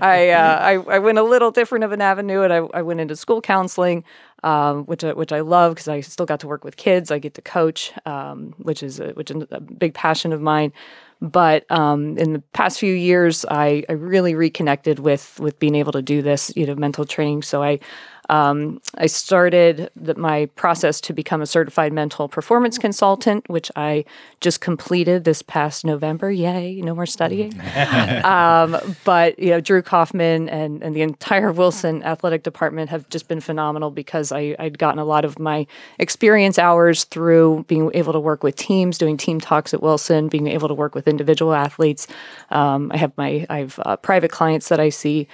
I, 0.00 0.30
uh, 0.30 0.58
I, 0.60 0.72
I 0.94 0.98
went 1.00 1.18
a 1.18 1.22
little 1.24 1.50
different 1.50 1.84
of 1.84 1.90
an 1.90 2.00
avenue, 2.00 2.42
and 2.42 2.52
I, 2.52 2.58
I 2.72 2.82
went 2.82 3.00
into 3.00 3.16
school 3.16 3.40
counseling, 3.40 4.04
um, 4.44 4.84
which 4.84 5.02
I, 5.02 5.12
which 5.12 5.32
I 5.32 5.40
love 5.40 5.74
because 5.74 5.88
I 5.88 6.00
still 6.00 6.26
got 6.26 6.40
to 6.40 6.46
work 6.46 6.64
with 6.64 6.76
kids. 6.76 7.10
I 7.10 7.18
get 7.18 7.34
to 7.34 7.42
coach, 7.42 7.92
um, 8.06 8.54
which 8.58 8.84
is 8.84 9.00
a, 9.00 9.08
which 9.10 9.32
is 9.32 9.44
a 9.50 9.60
big 9.60 9.94
passion 9.94 10.32
of 10.32 10.40
mine. 10.40 10.72
But 11.20 11.68
um, 11.68 12.16
in 12.16 12.32
the 12.32 12.38
past 12.52 12.78
few 12.78 12.94
years, 12.94 13.44
I, 13.50 13.82
I 13.88 13.92
really 13.94 14.36
reconnected 14.36 15.00
with 15.00 15.40
with 15.40 15.58
being 15.58 15.74
able 15.74 15.90
to 15.92 16.02
do 16.02 16.22
this, 16.22 16.52
you 16.54 16.64
know, 16.66 16.76
mental 16.76 17.04
training. 17.04 17.42
So 17.42 17.60
I 17.64 17.80
um, 18.28 18.80
I 18.96 19.06
started 19.06 19.90
the, 19.96 20.14
my 20.14 20.46
process 20.56 21.00
to 21.02 21.12
become 21.12 21.40
a 21.40 21.46
certified 21.46 21.92
mental 21.92 22.28
performance 22.28 22.76
consultant, 22.76 23.48
which 23.48 23.70
I 23.74 24.04
just 24.40 24.60
completed 24.60 25.24
this 25.24 25.40
past 25.40 25.84
November. 25.84 26.30
Yay, 26.30 26.80
no 26.82 26.94
more 26.94 27.06
studying. 27.06 27.58
um, 28.24 28.76
but 29.04 29.38
you 29.38 29.50
know, 29.50 29.60
Drew 29.60 29.80
Kaufman 29.80 30.48
and, 30.48 30.82
and 30.82 30.94
the 30.94 31.02
entire 31.02 31.52
Wilson 31.52 32.02
athletic 32.02 32.42
department 32.42 32.90
have 32.90 33.08
just 33.08 33.28
been 33.28 33.40
phenomenal 33.40 33.90
because 33.90 34.30
I, 34.30 34.54
I'd 34.58 34.78
gotten 34.78 34.98
a 34.98 35.04
lot 35.04 35.24
of 35.24 35.38
my 35.38 35.66
experience 35.98 36.58
hours 36.58 37.04
through 37.04 37.64
being 37.66 37.90
able 37.94 38.12
to 38.12 38.20
work 38.20 38.42
with 38.42 38.56
teams, 38.56 38.98
doing 38.98 39.16
team 39.16 39.40
talks 39.40 39.72
at 39.72 39.82
Wilson, 39.82 40.28
being 40.28 40.48
able 40.48 40.68
to 40.68 40.74
work 40.74 40.94
with 40.94 41.08
individual 41.08 41.54
athletes. 41.54 42.06
Um, 42.50 42.92
I 42.92 42.98
have 42.98 43.16
my 43.16 43.46
I 43.48 43.58
have 43.60 43.80
uh, 43.86 43.96
private 43.96 44.30
clients 44.30 44.68
that 44.68 44.80
I 44.80 44.90
see 44.90 45.28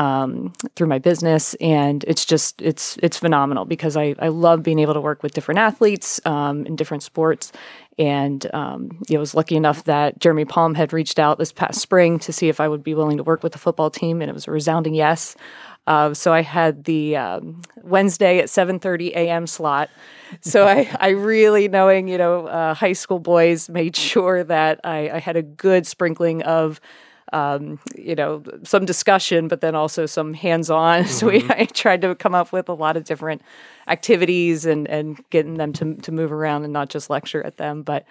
um, 0.00 0.54
through 0.76 0.86
my 0.86 0.98
business, 0.98 1.52
and 1.60 2.04
it's 2.04 2.24
just 2.24 2.62
it's 2.62 2.96
it's 3.02 3.18
phenomenal 3.18 3.66
because 3.66 3.98
I 3.98 4.14
I 4.18 4.28
love 4.28 4.62
being 4.62 4.78
able 4.78 4.94
to 4.94 5.00
work 5.00 5.22
with 5.22 5.34
different 5.34 5.58
athletes 5.58 6.18
um, 6.24 6.64
in 6.64 6.74
different 6.74 7.02
sports, 7.02 7.52
and 7.98 8.48
um, 8.54 8.98
was 9.10 9.34
lucky 9.34 9.56
enough 9.56 9.84
that 9.84 10.18
Jeremy 10.18 10.46
Palm 10.46 10.74
had 10.74 10.94
reached 10.94 11.18
out 11.18 11.36
this 11.36 11.52
past 11.52 11.82
spring 11.82 12.18
to 12.20 12.32
see 12.32 12.48
if 12.48 12.60
I 12.60 12.66
would 12.66 12.82
be 12.82 12.94
willing 12.94 13.18
to 13.18 13.22
work 13.22 13.42
with 13.42 13.52
the 13.52 13.58
football 13.58 13.90
team, 13.90 14.22
and 14.22 14.30
it 14.30 14.32
was 14.32 14.48
a 14.48 14.50
resounding 14.50 14.94
yes. 14.94 15.36
Uh, 15.86 16.14
so 16.14 16.32
I 16.32 16.40
had 16.40 16.84
the 16.84 17.16
um, 17.16 17.60
Wednesday 17.82 18.38
at 18.38 18.46
7:30 18.46 19.10
a.m. 19.10 19.46
slot. 19.46 19.90
So 20.40 20.66
I, 20.66 20.88
I 20.98 21.08
really, 21.10 21.68
knowing 21.68 22.08
you 22.08 22.16
know 22.16 22.46
uh, 22.46 22.72
high 22.72 22.94
school 22.94 23.18
boys, 23.18 23.68
made 23.68 23.96
sure 23.96 24.44
that 24.44 24.80
I, 24.82 25.10
I 25.10 25.18
had 25.18 25.36
a 25.36 25.42
good 25.42 25.86
sprinkling 25.86 26.42
of 26.44 26.80
um, 27.32 27.78
you 27.96 28.14
know, 28.14 28.42
some 28.62 28.84
discussion, 28.84 29.48
but 29.48 29.60
then 29.60 29.74
also 29.74 30.06
some 30.06 30.34
hands-on. 30.34 31.04
Mm-hmm. 31.04 31.10
So 31.20 31.26
we 31.26 31.44
I 31.50 31.64
tried 31.66 32.02
to 32.02 32.14
come 32.14 32.34
up 32.34 32.52
with 32.52 32.68
a 32.68 32.74
lot 32.74 32.96
of 32.96 33.04
different 33.04 33.42
activities 33.88 34.66
and 34.66 34.88
and 34.88 35.22
getting 35.30 35.54
them 35.54 35.72
to 35.74 35.94
to 35.94 36.12
move 36.12 36.32
around 36.32 36.64
and 36.64 36.72
not 36.72 36.88
just 36.88 37.10
lecture 37.10 37.42
at 37.44 37.56
them. 37.56 37.82
But 37.82 38.06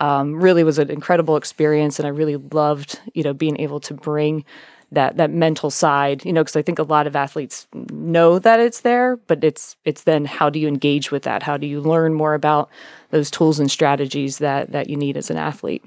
um, 0.00 0.34
really 0.34 0.64
was 0.64 0.78
an 0.78 0.90
incredible 0.90 1.36
experience, 1.36 1.98
and 1.98 2.06
I 2.06 2.10
really 2.10 2.36
loved 2.36 3.00
you 3.14 3.22
know 3.22 3.34
being 3.34 3.58
able 3.60 3.80
to 3.80 3.94
bring 3.94 4.44
that 4.92 5.16
that 5.16 5.30
mental 5.30 5.70
side 5.70 6.24
you 6.24 6.32
know 6.32 6.42
because 6.42 6.54
i 6.54 6.62
think 6.62 6.78
a 6.78 6.82
lot 6.82 7.06
of 7.06 7.16
athletes 7.16 7.66
know 7.90 8.38
that 8.38 8.60
it's 8.60 8.80
there 8.80 9.16
but 9.16 9.42
it's 9.42 9.74
it's 9.84 10.04
then 10.04 10.24
how 10.26 10.50
do 10.50 10.58
you 10.58 10.68
engage 10.68 11.10
with 11.10 11.22
that 11.22 11.42
how 11.42 11.56
do 11.56 11.66
you 11.66 11.80
learn 11.80 12.12
more 12.12 12.34
about 12.34 12.68
those 13.10 13.30
tools 13.30 13.58
and 13.58 13.70
strategies 13.70 14.38
that 14.38 14.70
that 14.70 14.90
you 14.90 14.96
need 14.96 15.16
as 15.16 15.30
an 15.30 15.38
athlete 15.38 15.82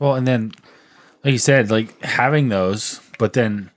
well 0.00 0.14
and 0.14 0.26
then 0.26 0.52
like 1.24 1.32
you 1.32 1.38
said, 1.38 1.70
like 1.70 2.00
having 2.02 2.48
those, 2.48 3.00
but 3.18 3.32
then 3.32 3.70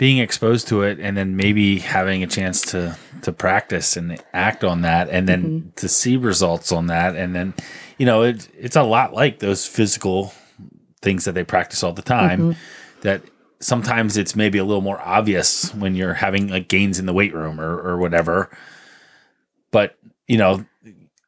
being 0.00 0.16
exposed 0.16 0.66
to 0.66 0.80
it 0.80 0.98
and 0.98 1.14
then 1.14 1.36
maybe 1.36 1.78
having 1.78 2.22
a 2.22 2.26
chance 2.26 2.62
to 2.62 2.96
to 3.20 3.30
practice 3.30 3.98
and 3.98 4.18
act 4.32 4.64
on 4.64 4.80
that 4.80 5.10
and 5.10 5.28
then 5.28 5.42
mm-hmm. 5.42 5.68
to 5.76 5.90
see 5.90 6.16
results 6.16 6.72
on 6.72 6.86
that 6.86 7.14
and 7.14 7.36
then 7.36 7.52
you 7.98 8.06
know 8.06 8.22
it, 8.22 8.48
it's 8.58 8.76
a 8.76 8.82
lot 8.82 9.12
like 9.12 9.40
those 9.40 9.66
physical 9.66 10.32
things 11.02 11.26
that 11.26 11.32
they 11.32 11.44
practice 11.44 11.84
all 11.84 11.92
the 11.92 12.00
time 12.00 12.40
mm-hmm. 12.40 13.00
that 13.02 13.20
sometimes 13.60 14.16
it's 14.16 14.34
maybe 14.34 14.56
a 14.56 14.64
little 14.64 14.80
more 14.80 14.98
obvious 15.02 15.74
when 15.74 15.94
you're 15.94 16.14
having 16.14 16.48
like 16.48 16.66
gains 16.66 16.98
in 16.98 17.04
the 17.04 17.12
weight 17.12 17.34
room 17.34 17.60
or, 17.60 17.78
or 17.82 17.98
whatever 17.98 18.48
but 19.70 19.98
you 20.26 20.38
know 20.38 20.64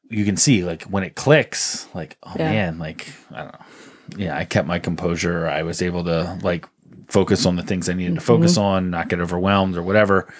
you 0.08 0.24
can 0.24 0.38
see 0.38 0.64
like 0.64 0.84
when 0.84 1.04
it 1.04 1.14
clicks 1.14 1.86
like 1.94 2.16
oh 2.22 2.32
yeah. 2.38 2.50
man 2.50 2.78
like 2.78 3.12
i 3.32 3.42
don't 3.42 3.52
know 3.52 3.66
yeah, 4.16 4.36
I 4.36 4.44
kept 4.44 4.66
my 4.66 4.78
composure. 4.78 5.48
I 5.48 5.62
was 5.62 5.82
able 5.82 6.04
to 6.04 6.38
like 6.42 6.66
focus 7.08 7.46
on 7.46 7.56
the 7.56 7.62
things 7.62 7.88
I 7.88 7.94
needed 7.94 8.14
to 8.16 8.20
focus 8.20 8.52
mm-hmm. 8.52 8.62
on, 8.62 8.90
not 8.90 9.08
get 9.08 9.20
overwhelmed 9.20 9.76
or 9.76 9.82
whatever. 9.82 10.32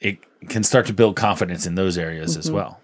It 0.00 0.18
can 0.48 0.64
start 0.64 0.86
to 0.86 0.92
build 0.92 1.16
confidence 1.16 1.66
in 1.66 1.74
those 1.74 1.96
areas 1.98 2.32
mm-hmm. 2.32 2.40
as 2.40 2.50
well. 2.50 2.80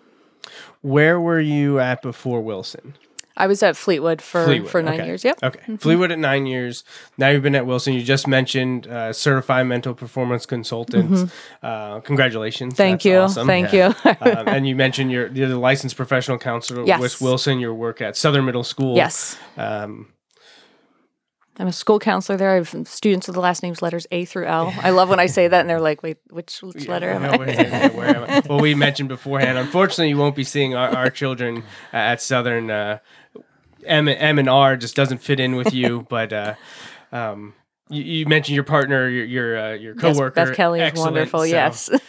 Where 0.82 1.20
were 1.20 1.40
you 1.40 1.80
at 1.80 2.02
before 2.02 2.40
Wilson? 2.40 2.94
I 3.38 3.46
was 3.46 3.62
at 3.62 3.76
Fleetwood 3.76 4.20
for 4.20 4.44
Fleetwood, 4.44 4.70
for 4.70 4.82
nine 4.82 5.00
okay. 5.00 5.06
years. 5.06 5.24
Yep. 5.24 5.38
Okay. 5.42 5.60
Mm-hmm. 5.60 5.76
Fleetwood 5.76 6.10
at 6.10 6.18
nine 6.18 6.46
years. 6.46 6.82
Now 7.16 7.28
you've 7.28 7.44
been 7.44 7.54
at 7.54 7.66
Wilson. 7.66 7.94
You 7.94 8.02
just 8.02 8.26
mentioned 8.26 8.88
uh, 8.88 9.12
certified 9.12 9.66
mental 9.66 9.94
performance 9.94 10.44
consultants. 10.44 11.22
Mm-hmm. 11.22 11.66
Uh, 11.66 12.00
congratulations. 12.00 12.74
Thank 12.74 13.02
That's 13.02 13.04
you. 13.04 13.18
Awesome. 13.18 13.46
Thank 13.46 13.72
yeah. 13.72 13.94
you. 14.04 14.10
um, 14.20 14.48
and 14.48 14.68
you 14.68 14.74
mentioned 14.74 15.12
you're, 15.12 15.28
you're, 15.28 15.48
the 15.48 15.58
licensed 15.58 15.96
professional 15.96 16.38
counselor 16.38 16.84
yes. 16.84 17.00
with 17.00 17.20
Wilson. 17.20 17.60
Your 17.60 17.74
work 17.74 18.02
at 18.02 18.16
Southern 18.16 18.44
Middle 18.44 18.64
School. 18.64 18.96
Yes. 18.96 19.38
Um, 19.56 20.08
I'm 21.60 21.66
a 21.66 21.72
school 21.72 21.98
counselor 21.98 22.36
there. 22.36 22.52
I 22.52 22.54
have 22.56 22.68
students 22.86 23.26
with 23.26 23.34
the 23.34 23.40
last 23.40 23.64
names 23.64 23.82
letters 23.82 24.06
A 24.12 24.24
through 24.24 24.46
L. 24.46 24.72
I 24.80 24.90
love 24.90 25.08
when 25.08 25.18
I 25.18 25.26
say 25.26 25.48
that 25.48 25.60
and 25.60 25.68
they're 25.68 25.80
like, 25.80 26.04
wait, 26.04 26.18
which, 26.30 26.62
which 26.62 26.84
yeah, 26.84 26.90
letter 26.90 27.10
am 27.10 27.24
I? 27.24 27.36
Where, 27.36 28.16
am 28.16 28.24
I? 28.24 28.42
Well, 28.48 28.60
we 28.60 28.76
mentioned 28.76 29.08
beforehand, 29.08 29.58
unfortunately, 29.58 30.10
you 30.10 30.16
won't 30.16 30.36
be 30.36 30.44
seeing 30.44 30.76
our, 30.76 30.88
our 30.90 31.10
children 31.10 31.64
at 31.92 32.22
Southern. 32.22 32.70
Uh, 32.70 32.98
M, 33.88 34.08
M 34.08 34.38
and 34.38 34.48
R 34.48 34.76
just 34.76 34.94
doesn't 34.94 35.18
fit 35.18 35.40
in 35.40 35.56
with 35.56 35.72
you, 35.72 36.06
but 36.08 36.32
uh, 36.32 36.54
um, 37.12 37.54
you, 37.88 38.02
you, 38.02 38.26
mentioned 38.26 38.54
your 38.54 38.64
partner, 38.64 39.08
your 39.08 39.24
your, 39.24 39.58
uh, 39.58 39.72
your 39.72 39.94
coworker. 39.94 40.40
Yes, 40.40 40.48
Beth 40.48 40.56
Kelly 40.56 40.80
is 40.80 40.98
wonderful. 40.98 41.40
So, 41.40 41.44
yes. 41.44 41.88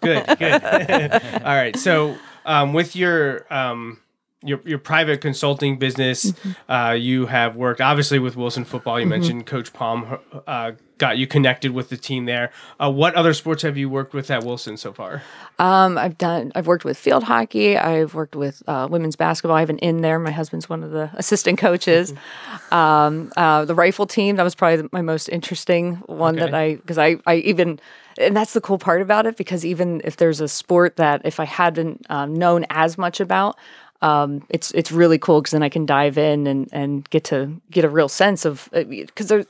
good, 0.00 0.26
good. 0.38 0.62
All 1.44 1.54
right. 1.54 1.76
So 1.76 2.16
um, 2.44 2.72
with 2.72 2.96
your 2.96 3.52
um, 3.52 4.00
your 4.44 4.60
your 4.64 4.78
private 4.78 5.20
consulting 5.20 5.78
business. 5.78 6.30
Mm-hmm. 6.30 6.70
Uh, 6.70 6.92
you 6.92 7.26
have 7.26 7.56
worked 7.56 7.80
obviously 7.80 8.18
with 8.18 8.36
Wilson 8.36 8.64
football. 8.64 8.98
You 8.98 9.04
mm-hmm. 9.04 9.10
mentioned 9.10 9.46
Coach 9.46 9.72
Palm 9.72 10.18
uh, 10.46 10.72
got 10.98 11.18
you 11.18 11.26
connected 11.26 11.72
with 11.72 11.88
the 11.88 11.96
team 11.96 12.26
there. 12.26 12.52
Uh, 12.78 12.90
what 12.90 13.14
other 13.14 13.34
sports 13.34 13.62
have 13.62 13.76
you 13.76 13.88
worked 13.88 14.14
with 14.14 14.30
at 14.30 14.44
Wilson 14.44 14.76
so 14.76 14.92
far? 14.92 15.22
Um, 15.58 15.98
I've 15.98 16.18
done. 16.18 16.52
I've 16.54 16.66
worked 16.66 16.84
with 16.84 16.96
field 16.96 17.24
hockey. 17.24 17.76
I've 17.76 18.14
worked 18.14 18.36
with 18.36 18.62
uh, 18.66 18.88
women's 18.90 19.16
basketball. 19.16 19.56
I 19.56 19.60
have 19.60 19.70
an 19.70 19.78
in 19.78 20.02
there. 20.02 20.18
My 20.18 20.30
husband's 20.30 20.68
one 20.68 20.82
of 20.82 20.90
the 20.90 21.10
assistant 21.14 21.58
coaches. 21.58 22.12
Mm-hmm. 22.12 22.74
um, 22.74 23.32
uh, 23.36 23.64
the 23.64 23.74
rifle 23.74 24.06
team. 24.06 24.36
That 24.36 24.44
was 24.44 24.54
probably 24.54 24.88
my 24.92 25.02
most 25.02 25.28
interesting 25.28 25.96
one 26.06 26.36
okay. 26.36 26.44
that 26.44 26.54
I 26.54 26.74
because 26.76 26.98
I 26.98 27.16
I 27.26 27.36
even 27.36 27.80
and 28.18 28.36
that's 28.36 28.52
the 28.52 28.60
cool 28.60 28.78
part 28.78 29.02
about 29.02 29.26
it 29.26 29.36
because 29.36 29.64
even 29.64 30.00
if 30.04 30.16
there's 30.16 30.40
a 30.40 30.48
sport 30.48 30.96
that 30.96 31.22
if 31.24 31.40
I 31.40 31.44
hadn't 31.44 32.06
um, 32.08 32.34
known 32.34 32.64
as 32.70 32.96
much 32.96 33.20
about, 33.20 33.58
um, 34.04 34.44
it's 34.50 34.70
it's 34.72 34.92
really 34.92 35.18
cool 35.18 35.40
because 35.40 35.52
then 35.52 35.62
I 35.62 35.70
can 35.70 35.86
dive 35.86 36.18
in 36.18 36.46
and 36.46 36.68
and 36.72 37.08
get 37.08 37.24
to 37.24 37.58
get 37.70 37.86
a 37.86 37.88
real 37.88 38.08
sense 38.08 38.44
of 38.44 38.68
because 38.72 39.32
uh, 39.32 39.36
there's 39.36 39.46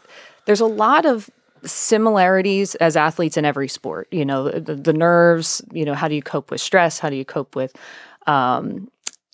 there's 0.47 0.61
a 0.61 0.67
lot 0.67 1.05
of 1.07 1.29
similarities 1.65 2.77
as 2.77 2.97
athletes 2.97 3.37
in 3.37 3.45
every 3.45 3.69
sport. 3.69 4.07
You 4.13 4.25
know, 4.25 4.51
the, 4.51 4.77
the 4.77 4.93
nerves. 4.93 5.61
You 5.73 5.85
know, 5.85 5.95
how 5.95 6.07
do 6.07 6.15
you 6.15 6.23
cope 6.23 6.53
with 6.53 6.61
stress? 6.61 7.01
How 7.01 7.11
do 7.11 7.17
you 7.17 7.25
cope 7.25 7.57
with 7.57 7.75
um, 8.29 8.89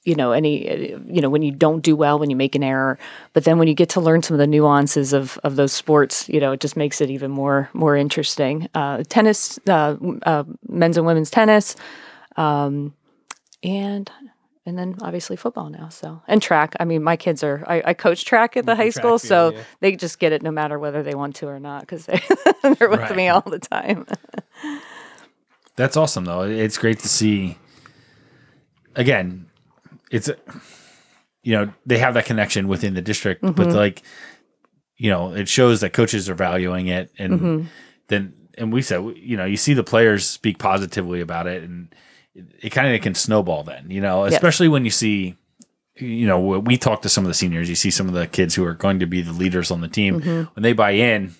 you 0.04 0.14
know 0.14 0.32
any 0.32 0.92
you 1.06 1.20
know 1.20 1.28
when 1.28 1.42
you 1.42 1.52
don't 1.52 1.82
do 1.82 1.94
well 1.94 2.18
when 2.18 2.30
you 2.30 2.36
make 2.36 2.54
an 2.54 2.64
error 2.64 2.98
but 3.34 3.44
then 3.44 3.58
when 3.58 3.68
you 3.68 3.74
get 3.74 3.90
to 3.90 4.00
learn 4.00 4.22
some 4.22 4.34
of 4.34 4.38
the 4.38 4.46
nuances 4.46 5.12
of 5.12 5.38
of 5.44 5.56
those 5.56 5.72
sports 5.72 6.26
you 6.30 6.40
know 6.40 6.52
it 6.52 6.60
just 6.60 6.74
makes 6.74 7.02
it 7.02 7.10
even 7.10 7.30
more 7.30 7.68
more 7.74 7.94
interesting 7.94 8.66
uh, 8.74 9.02
tennis 9.10 9.58
uh, 9.68 9.96
uh, 10.22 10.44
men's 10.66 10.96
and 10.96 11.04
women's 11.04 11.30
tennis 11.30 11.76
um, 12.36 12.94
and 13.62 14.10
and 14.66 14.78
then 14.78 14.94
obviously 15.02 15.36
football 15.36 15.70
now 15.70 15.88
so 15.88 16.20
and 16.28 16.42
track 16.42 16.74
i 16.80 16.84
mean 16.84 17.02
my 17.02 17.16
kids 17.16 17.42
are 17.42 17.64
i, 17.66 17.82
I 17.86 17.94
coach 17.94 18.24
track 18.24 18.56
at 18.56 18.66
the 18.66 18.76
high 18.76 18.90
school 18.90 19.18
field, 19.18 19.22
so 19.22 19.52
yeah. 19.52 19.62
they 19.80 19.96
just 19.96 20.18
get 20.18 20.32
it 20.32 20.42
no 20.42 20.50
matter 20.50 20.78
whether 20.78 21.02
they 21.02 21.14
want 21.14 21.36
to 21.36 21.46
or 21.46 21.58
not 21.58 21.80
because 21.80 22.06
they, 22.06 22.20
they're 22.62 22.88
with 22.88 23.00
Right. 23.00 23.16
me 23.16 23.28
all 23.28 23.40
the 23.40 23.58
time 23.58 24.06
That's 25.80 25.96
awesome, 25.96 26.26
though. 26.26 26.42
It's 26.42 26.76
great 26.76 26.98
to 26.98 27.08
see. 27.08 27.56
Again, 28.96 29.46
it's 30.10 30.28
you 31.42 31.56
know 31.56 31.72
they 31.86 31.96
have 31.96 32.12
that 32.14 32.26
connection 32.26 32.68
within 32.68 32.92
the 32.92 33.00
district, 33.00 33.40
but 33.40 33.56
mm-hmm. 33.56 33.70
like 33.70 34.02
you 34.98 35.08
know 35.08 35.32
it 35.32 35.48
shows 35.48 35.80
that 35.80 35.94
coaches 35.94 36.28
are 36.28 36.34
valuing 36.34 36.88
it, 36.88 37.10
and 37.18 37.32
mm-hmm. 37.32 37.66
then 38.08 38.34
and 38.58 38.74
we 38.74 38.82
said 38.82 39.00
you 39.16 39.38
know 39.38 39.46
you 39.46 39.56
see 39.56 39.72
the 39.72 39.82
players 39.82 40.26
speak 40.26 40.58
positively 40.58 41.22
about 41.22 41.46
it, 41.46 41.62
and 41.62 41.94
it, 42.34 42.70
kind 42.70 42.94
of 42.94 43.00
can 43.00 43.14
snowball. 43.14 43.62
Then 43.64 43.90
you 43.90 44.00
know, 44.00 44.24
especially 44.24 44.68
when 44.68 44.84
you 44.84 44.90
see. 44.90 45.36
You 45.96 46.26
know, 46.26 46.40
we 46.40 46.78
talk 46.78 47.02
to 47.02 47.10
some 47.10 47.24
of 47.24 47.28
the 47.28 47.34
seniors. 47.34 47.68
You 47.68 47.74
see 47.74 47.90
some 47.90 48.08
of 48.08 48.14
the 48.14 48.26
kids 48.26 48.54
who 48.54 48.64
are 48.64 48.72
going 48.72 49.00
to 49.00 49.06
be 49.06 49.20
the 49.20 49.32
leaders 49.32 49.70
on 49.70 49.82
the 49.82 49.88
team. 49.88 50.20
Mm-hmm. 50.20 50.54
When 50.54 50.62
they 50.62 50.72
buy 50.72 50.92
in, 50.92 51.34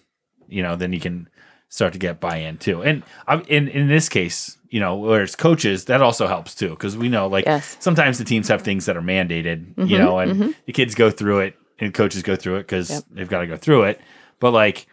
you 0.49 0.63
know, 0.63 0.77
then 0.77 0.93
you 0.93 1.01
can 1.01 1.31
start 1.71 1.93
to 1.95 1.99
get 1.99 2.21
buy-in 2.21 2.59
too. 2.59 2.83
And 2.83 3.03
um, 3.27 3.43
in 3.49 3.69
in 3.69 3.89
this 3.89 4.09
case, 4.11 4.59
you 4.69 4.81
know, 4.81 4.97
where 4.97 5.23
it's 5.23 5.37
coaches, 5.37 5.87
that 5.87 6.03
also 6.03 6.27
helps 6.27 6.55
too 6.55 6.71
because 6.71 6.97
we 6.97 7.09
know 7.09 7.29
like 7.29 7.47
Yes. 7.47 7.77
sometimes 7.81 8.19
the 8.19 8.25
teams 8.25 8.49
have 8.49 8.61
things 8.61 8.85
that 8.85 8.97
are 8.97 9.03
mandated, 9.03 9.69
you 9.79 9.85
mm-hmm. 9.85 9.97
know, 9.97 10.19
and 10.19 10.33
mm-hmm. 10.33 10.51
the 10.67 10.73
kids 10.73 10.95
go 10.95 11.11
through 11.11 11.41
it 11.41 11.57
and 11.79 11.95
coaches 11.95 12.23
go 12.23 12.37
through 12.37 12.57
it 12.57 12.65
because 12.65 12.91
Yep. 12.91 13.05
they've 13.13 13.29
got 13.29 13.41
to 13.41 13.47
go 13.47 13.57
through 13.57 13.85
it. 13.85 14.01
But 14.41 14.51
like 14.51 14.87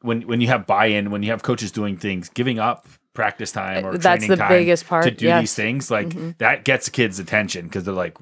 when 0.00 0.22
when 0.22 0.40
you 0.40 0.48
have 0.48 0.66
buy-in, 0.66 1.10
when 1.10 1.22
you 1.22 1.30
have 1.30 1.42
coaches 1.42 1.70
doing 1.70 1.96
things, 1.96 2.28
giving 2.30 2.58
up 2.58 2.86
practice 3.20 3.52
time 3.52 3.84
or 3.86 3.92
That's 3.92 4.02
training 4.24 4.28
the 4.30 4.36
time 4.36 4.48
biggest 4.48 4.86
part, 4.86 5.04
to 5.04 5.10
do 5.10 5.26
yes. 5.26 5.40
these 5.42 5.54
things, 5.54 5.90
like 5.90 6.10
that 6.38 6.64
gets 6.64 6.88
kids' 6.88 7.18
attention 7.18 7.66
because 7.66 7.84
they're 7.84 7.94
like, 8.06 8.16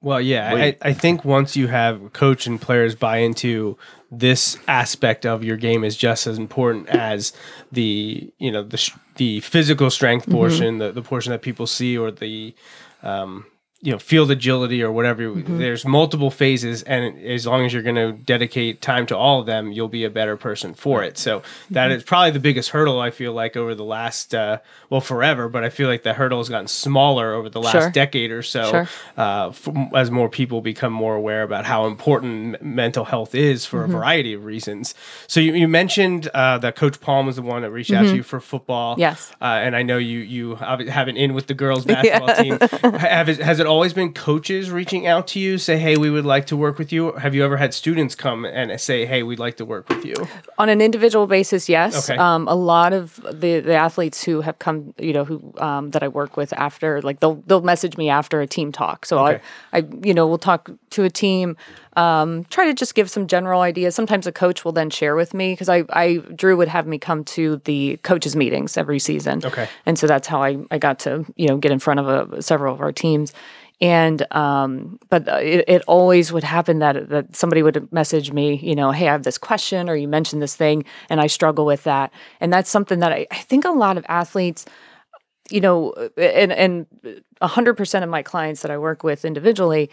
Well, 0.00 0.20
yeah, 0.20 0.54
I, 0.54 0.76
I 0.90 0.92
think 0.92 1.24
once 1.24 1.56
you 1.56 1.66
have 1.68 2.12
coach 2.12 2.46
and 2.46 2.60
players 2.60 2.94
buy 2.94 3.16
into 3.18 3.76
this 4.10 4.56
aspect 4.68 5.26
of 5.26 5.42
your 5.44 5.56
game 5.56 5.82
is 5.84 5.96
just 5.96 6.26
as 6.26 6.38
important 6.38 6.88
as 6.88 7.32
the 7.72 8.32
you 8.38 8.50
know 8.52 8.62
the 8.62 8.76
sh- 8.76 8.96
the 9.16 9.40
physical 9.40 9.90
strength 9.90 10.24
Mm-hmm. 10.26 10.32
portion, 10.38 10.78
the 10.78 10.92
the 10.92 11.02
portion 11.02 11.30
that 11.32 11.42
people 11.42 11.66
see, 11.66 11.98
or 11.98 12.10
the 12.10 12.54
um, 13.02 13.44
you 13.80 13.92
know 13.92 13.98
field 13.98 14.30
agility 14.30 14.82
or 14.82 14.90
whatever. 14.90 15.22
Mm-hmm. 15.22 15.58
There's 15.58 15.84
multiple 15.84 16.30
phases, 16.30 16.82
and 16.82 17.16
as 17.24 17.46
long 17.46 17.64
as 17.64 17.72
you're 17.72 17.82
going 17.82 17.94
to 17.96 18.12
dedicate 18.12 18.80
time 18.80 19.06
to 19.06 19.16
all 19.16 19.40
of 19.40 19.46
them, 19.46 19.70
you'll 19.70 19.86
be 19.88 20.04
a 20.04 20.10
better 20.10 20.36
person 20.36 20.74
for 20.74 21.02
it. 21.04 21.16
So 21.18 21.38
Mm-hmm. 21.40 21.74
that 21.74 21.90
is 21.92 22.02
probably 22.02 22.32
the 22.32 22.40
biggest 22.40 22.70
hurdle 22.70 23.00
I 23.00 23.10
feel 23.10 23.32
like 23.32 23.56
over 23.56 23.74
the 23.74 23.84
last 23.84 24.34
uh, 24.34 24.58
well 24.90 25.00
forever, 25.00 25.48
but 25.48 25.62
I 25.64 25.68
feel 25.68 25.88
like 25.88 26.02
the 26.02 26.14
hurdle 26.14 26.38
has 26.38 26.48
gotten 26.48 26.66
smaller 26.66 27.32
over 27.34 27.48
the 27.48 27.60
last 27.60 27.72
Sure. 27.72 27.90
decade 27.90 28.30
or 28.32 28.42
so 28.42 28.70
Sure. 28.70 28.88
uh, 29.16 29.48
f- 29.48 29.68
as 29.94 30.10
more 30.10 30.28
people 30.28 30.60
become 30.60 30.92
more 30.92 31.14
aware 31.14 31.42
about 31.42 31.64
how 31.66 31.86
important 31.86 32.60
mental 32.62 33.04
health 33.04 33.34
is 33.34 33.64
for 33.64 33.78
Mm-hmm. 33.82 33.94
a 33.94 33.98
variety 33.98 34.32
of 34.34 34.44
reasons. 34.44 34.94
So 35.28 35.38
you, 35.40 35.52
you 35.54 35.68
mentioned 35.68 36.28
uh, 36.34 36.58
that 36.58 36.74
Coach 36.74 37.00
Palm 37.00 37.26
was 37.26 37.36
the 37.36 37.42
one 37.42 37.62
that 37.62 37.70
reached 37.70 37.92
out 37.92 38.02
to 38.06 38.16
you 38.16 38.22
for 38.24 38.40
football. 38.40 38.94
Mm-hmm. 38.94 39.00
Yes. 39.02 39.32
uh, 39.40 39.44
and 39.44 39.76
I 39.76 39.82
know 39.84 39.98
you 39.98 40.18
you 40.18 40.56
have 40.56 40.80
have 40.88 41.06
an 41.08 41.16
in 41.16 41.34
with 41.34 41.46
the 41.46 41.54
girls 41.54 41.84
basketball 41.92 42.34
team. 42.34 42.58
Have 42.98 43.28
has 43.28 43.60
it 43.60 43.66
always 43.68 43.92
been 43.92 44.12
coaches 44.12 44.70
reaching 44.70 45.06
out 45.06 45.28
to 45.28 45.38
you, 45.38 45.58
say, 45.58 45.78
"Hey, 45.78 45.96
we 45.96 46.10
would 46.10 46.24
like 46.24 46.46
to 46.46 46.56
work 46.56 46.78
with 46.78 46.92
you"? 46.92 47.12
Have 47.12 47.34
you 47.34 47.44
ever 47.44 47.56
had 47.56 47.72
students 47.74 48.16
come 48.16 48.44
and 48.44 48.80
say, 48.80 49.06
"Hey, 49.06 49.22
we'd 49.22 49.38
like 49.38 49.56
to 49.58 49.64
work 49.64 49.88
with 49.88 50.04
you"? 50.04 50.14
on 50.58 50.68
an 50.68 50.80
individual 50.80 51.28
basis, 51.28 51.68
yes. 51.68 52.10
Okay. 52.10 52.18
Um, 52.18 52.48
a 52.48 52.54
lot 52.54 52.92
of 52.92 53.16
the, 53.30 53.60
the 53.60 53.74
athletes 53.74 54.24
who 54.24 54.40
have 54.40 54.58
come, 54.58 54.92
you 54.98 55.12
know, 55.12 55.24
who 55.24 55.54
um, 55.58 55.90
that 55.90 56.02
I 56.02 56.08
work 56.08 56.36
with 56.36 56.52
after, 56.54 57.00
like 57.02 57.20
they'll 57.20 57.36
they'll 57.46 57.60
message 57.62 57.96
me 57.96 58.08
after 58.08 58.40
a 58.40 58.46
team 58.46 58.72
talk. 58.72 59.06
So 59.06 59.18
Okay. 59.24 59.40
I, 59.72 59.78
I, 59.78 59.84
you 60.02 60.14
know, 60.14 60.26
we'll 60.26 60.38
talk 60.38 60.70
to 60.90 61.04
a 61.04 61.10
team, 61.10 61.56
um, 61.96 62.44
try 62.44 62.66
to 62.66 62.74
just 62.74 62.94
give 62.94 63.08
some 63.10 63.26
general 63.26 63.60
ideas. 63.60 63.94
Sometimes 63.94 64.26
a 64.26 64.32
coach 64.32 64.64
will 64.64 64.72
then 64.72 64.90
share 64.90 65.14
with 65.14 65.34
me 65.34 65.52
because 65.52 65.68
I, 65.68 65.84
I 65.90 66.16
Drew 66.34 66.56
would 66.56 66.68
have 66.68 66.86
me 66.86 66.98
come 66.98 67.24
to 67.24 67.60
the 67.64 67.98
coaches 68.02 68.34
meetings 68.34 68.76
every 68.76 68.98
season. 68.98 69.44
Okay. 69.44 69.68
and 69.86 69.98
so 69.98 70.06
that's 70.06 70.26
how 70.26 70.42
I, 70.42 70.58
I 70.70 70.78
got 70.78 70.98
to 71.00 71.24
you 71.36 71.46
know 71.46 71.56
get 71.58 71.70
in 71.70 71.78
front 71.78 72.00
of 72.00 72.08
a, 72.08 72.42
several 72.42 72.74
of 72.74 72.80
our 72.80 72.92
teams. 72.92 73.32
And 73.80 74.26
um, 74.34 74.98
but 75.08 75.28
uh, 75.28 75.36
it, 75.36 75.64
it 75.68 75.82
always 75.86 76.32
would 76.32 76.42
happen 76.42 76.80
that 76.80 77.10
that 77.10 77.36
somebody 77.36 77.62
would 77.62 77.92
message 77.92 78.32
me, 78.32 78.56
you 78.56 78.74
know, 78.74 78.90
hey, 78.90 79.08
I 79.08 79.12
have 79.12 79.22
this 79.22 79.38
question, 79.38 79.88
or 79.88 79.94
you 79.94 80.08
mentioned 80.08 80.42
this 80.42 80.56
thing, 80.56 80.84
and 81.08 81.20
I 81.20 81.28
struggle 81.28 81.64
with 81.64 81.84
that. 81.84 82.12
And 82.40 82.52
that's 82.52 82.70
something 82.70 82.98
that 82.98 83.12
I, 83.12 83.26
I 83.30 83.36
think 83.36 83.64
a 83.64 83.70
lot 83.70 83.96
of 83.96 84.04
athletes, 84.08 84.66
you 85.50 85.60
know, 85.60 85.92
and 86.16 86.52
and 86.52 86.86
hundred 87.40 87.74
percent 87.74 88.02
of 88.02 88.10
my 88.10 88.22
clients 88.22 88.62
that 88.62 88.70
I 88.72 88.78
work 88.78 89.04
with 89.04 89.24
individually, 89.24 89.90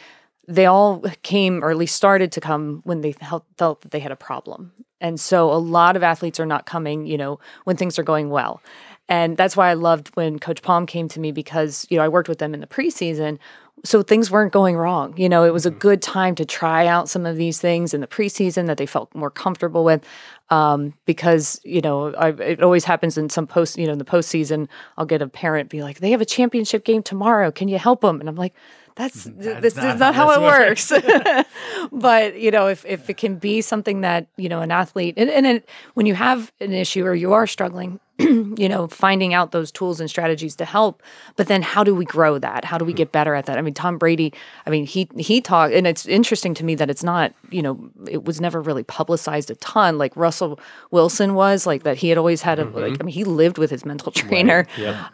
they 0.47 0.65
all 0.65 1.03
came 1.21 1.63
or 1.63 1.69
at 1.69 1.77
least 1.77 1.95
started 1.95 2.31
to 2.31 2.41
come 2.41 2.81
when 2.85 3.01
they 3.01 3.11
felt 3.11 3.81
that 3.81 3.91
they 3.91 3.99
had 3.99 4.11
a 4.11 4.15
problem. 4.15 4.71
And 4.99 5.19
so 5.19 5.51
a 5.51 5.61
lot 5.61 5.95
of 5.95 6.01
athletes 6.01 6.39
are 6.39 6.45
not 6.45 6.65
coming, 6.65 7.05
you 7.05 7.17
know, 7.17 7.39
when 7.65 7.77
things 7.77 7.99
are 7.99 8.03
going 8.03 8.29
well. 8.29 8.61
And 9.07 9.37
that's 9.37 9.55
why 9.55 9.69
I 9.69 9.75
loved 9.75 10.15
when 10.15 10.39
Coach 10.39 10.63
Palm 10.63 10.87
came 10.87 11.07
to 11.09 11.19
me 11.19 11.31
because, 11.31 11.85
you 11.89 11.97
know, 11.97 12.03
I 12.03 12.07
worked 12.07 12.29
with 12.29 12.39
them 12.39 12.53
in 12.55 12.59
the 12.59 12.67
preseason. 12.67 13.37
So 13.83 14.01
things 14.01 14.31
weren't 14.31 14.51
going 14.51 14.77
wrong. 14.77 15.13
You 15.15 15.29
know, 15.29 15.43
it 15.43 15.53
was 15.53 15.65
a 15.65 15.71
good 15.71 16.01
time 16.01 16.33
to 16.35 16.45
try 16.45 16.87
out 16.87 17.07
some 17.07 17.25
of 17.25 17.35
these 17.35 17.59
things 17.59 17.93
in 17.93 18.01
the 18.01 18.07
preseason 18.07 18.65
that 18.67 18.77
they 18.77 18.85
felt 18.85 19.13
more 19.13 19.29
comfortable 19.29 19.83
with. 19.83 20.03
Um, 20.49 20.93
because, 21.05 21.59
you 21.63 21.81
know, 21.81 22.13
I, 22.13 22.29
it 22.29 22.63
always 22.63 22.85
happens 22.85 23.17
in 23.17 23.29
some 23.29 23.45
post, 23.45 23.77
you 23.77 23.85
know, 23.85 23.93
in 23.93 23.99
the 23.99 24.05
postseason, 24.05 24.67
I'll 24.97 25.05
get 25.05 25.21
a 25.21 25.27
parent 25.27 25.69
be 25.69 25.83
like, 25.83 25.99
they 25.99 26.11
have 26.11 26.21
a 26.21 26.25
championship 26.25 26.83
game 26.83 27.03
tomorrow. 27.03 27.51
Can 27.51 27.67
you 27.67 27.77
help 27.77 28.01
them? 28.01 28.19
And 28.19 28.29
I'm 28.29 28.35
like, 28.35 28.53
that's, 28.95 29.23
this 29.37 29.75
not 29.75 29.95
is 29.95 29.99
not 29.99 30.15
how 30.15 30.29
how, 30.29 30.47
it 30.47 30.67
this 30.67 30.91
works. 30.91 31.45
but 31.91 32.39
you 32.39 32.51
know, 32.51 32.67
if 32.67 32.85
if 32.85 33.09
it 33.09 33.17
can 33.17 33.35
be 33.35 33.61
something 33.61 34.01
that 34.01 34.27
you 34.37 34.49
know 34.49 34.61
an 34.61 34.71
athlete, 34.71 35.15
and, 35.17 35.29
and 35.29 35.45
it, 35.45 35.69
when 35.93 36.05
you 36.05 36.15
have 36.15 36.51
an 36.59 36.71
issue 36.71 37.05
or 37.05 37.13
you 37.13 37.33
are 37.33 37.45
struggling, 37.45 37.99
you 38.19 38.69
know, 38.69 38.87
finding 38.87 39.33
out 39.33 39.51
those 39.51 39.71
tools 39.71 39.99
and 39.99 40.09
strategies 40.09 40.55
to 40.55 40.63
help. 40.63 41.03
But 41.35 41.47
then, 41.47 41.61
how 41.61 41.83
do 41.83 41.93
we 41.93 42.05
grow 42.05 42.39
that? 42.39 42.63
How 42.63 42.77
do 42.77 42.85
we 42.85 42.93
get 42.93 43.11
better 43.11 43.35
at 43.35 43.45
that? 43.47 43.57
I 43.57 43.61
mean, 43.61 43.73
Tom 43.73 43.97
Brady. 43.97 44.33
I 44.65 44.69
mean, 44.69 44.85
he 44.85 45.09
he 45.17 45.41
talked, 45.41 45.73
and 45.73 45.85
it's 45.85 46.05
interesting 46.05 46.53
to 46.55 46.63
me 46.63 46.75
that 46.75 46.89
it's 46.89 47.03
not. 47.03 47.33
You 47.49 47.61
know, 47.61 47.89
it 48.09 48.23
was 48.23 48.39
never 48.39 48.61
really 48.61 48.83
publicized 48.83 49.51
a 49.51 49.55
ton 49.55 49.97
like 49.97 50.15
Russell 50.15 50.59
Wilson 50.91 51.33
was. 51.33 51.67
Like 51.67 51.83
that, 51.83 51.97
he 51.97 52.07
had 52.07 52.17
always 52.17 52.41
had 52.41 52.57
a 52.59 52.63
like. 52.65 52.97
I 53.01 53.03
mean, 53.03 53.13
he 53.13 53.25
lived 53.25 53.57
with 53.57 53.69
his 53.69 53.83
mental 53.83 54.11
trainer 54.13 54.65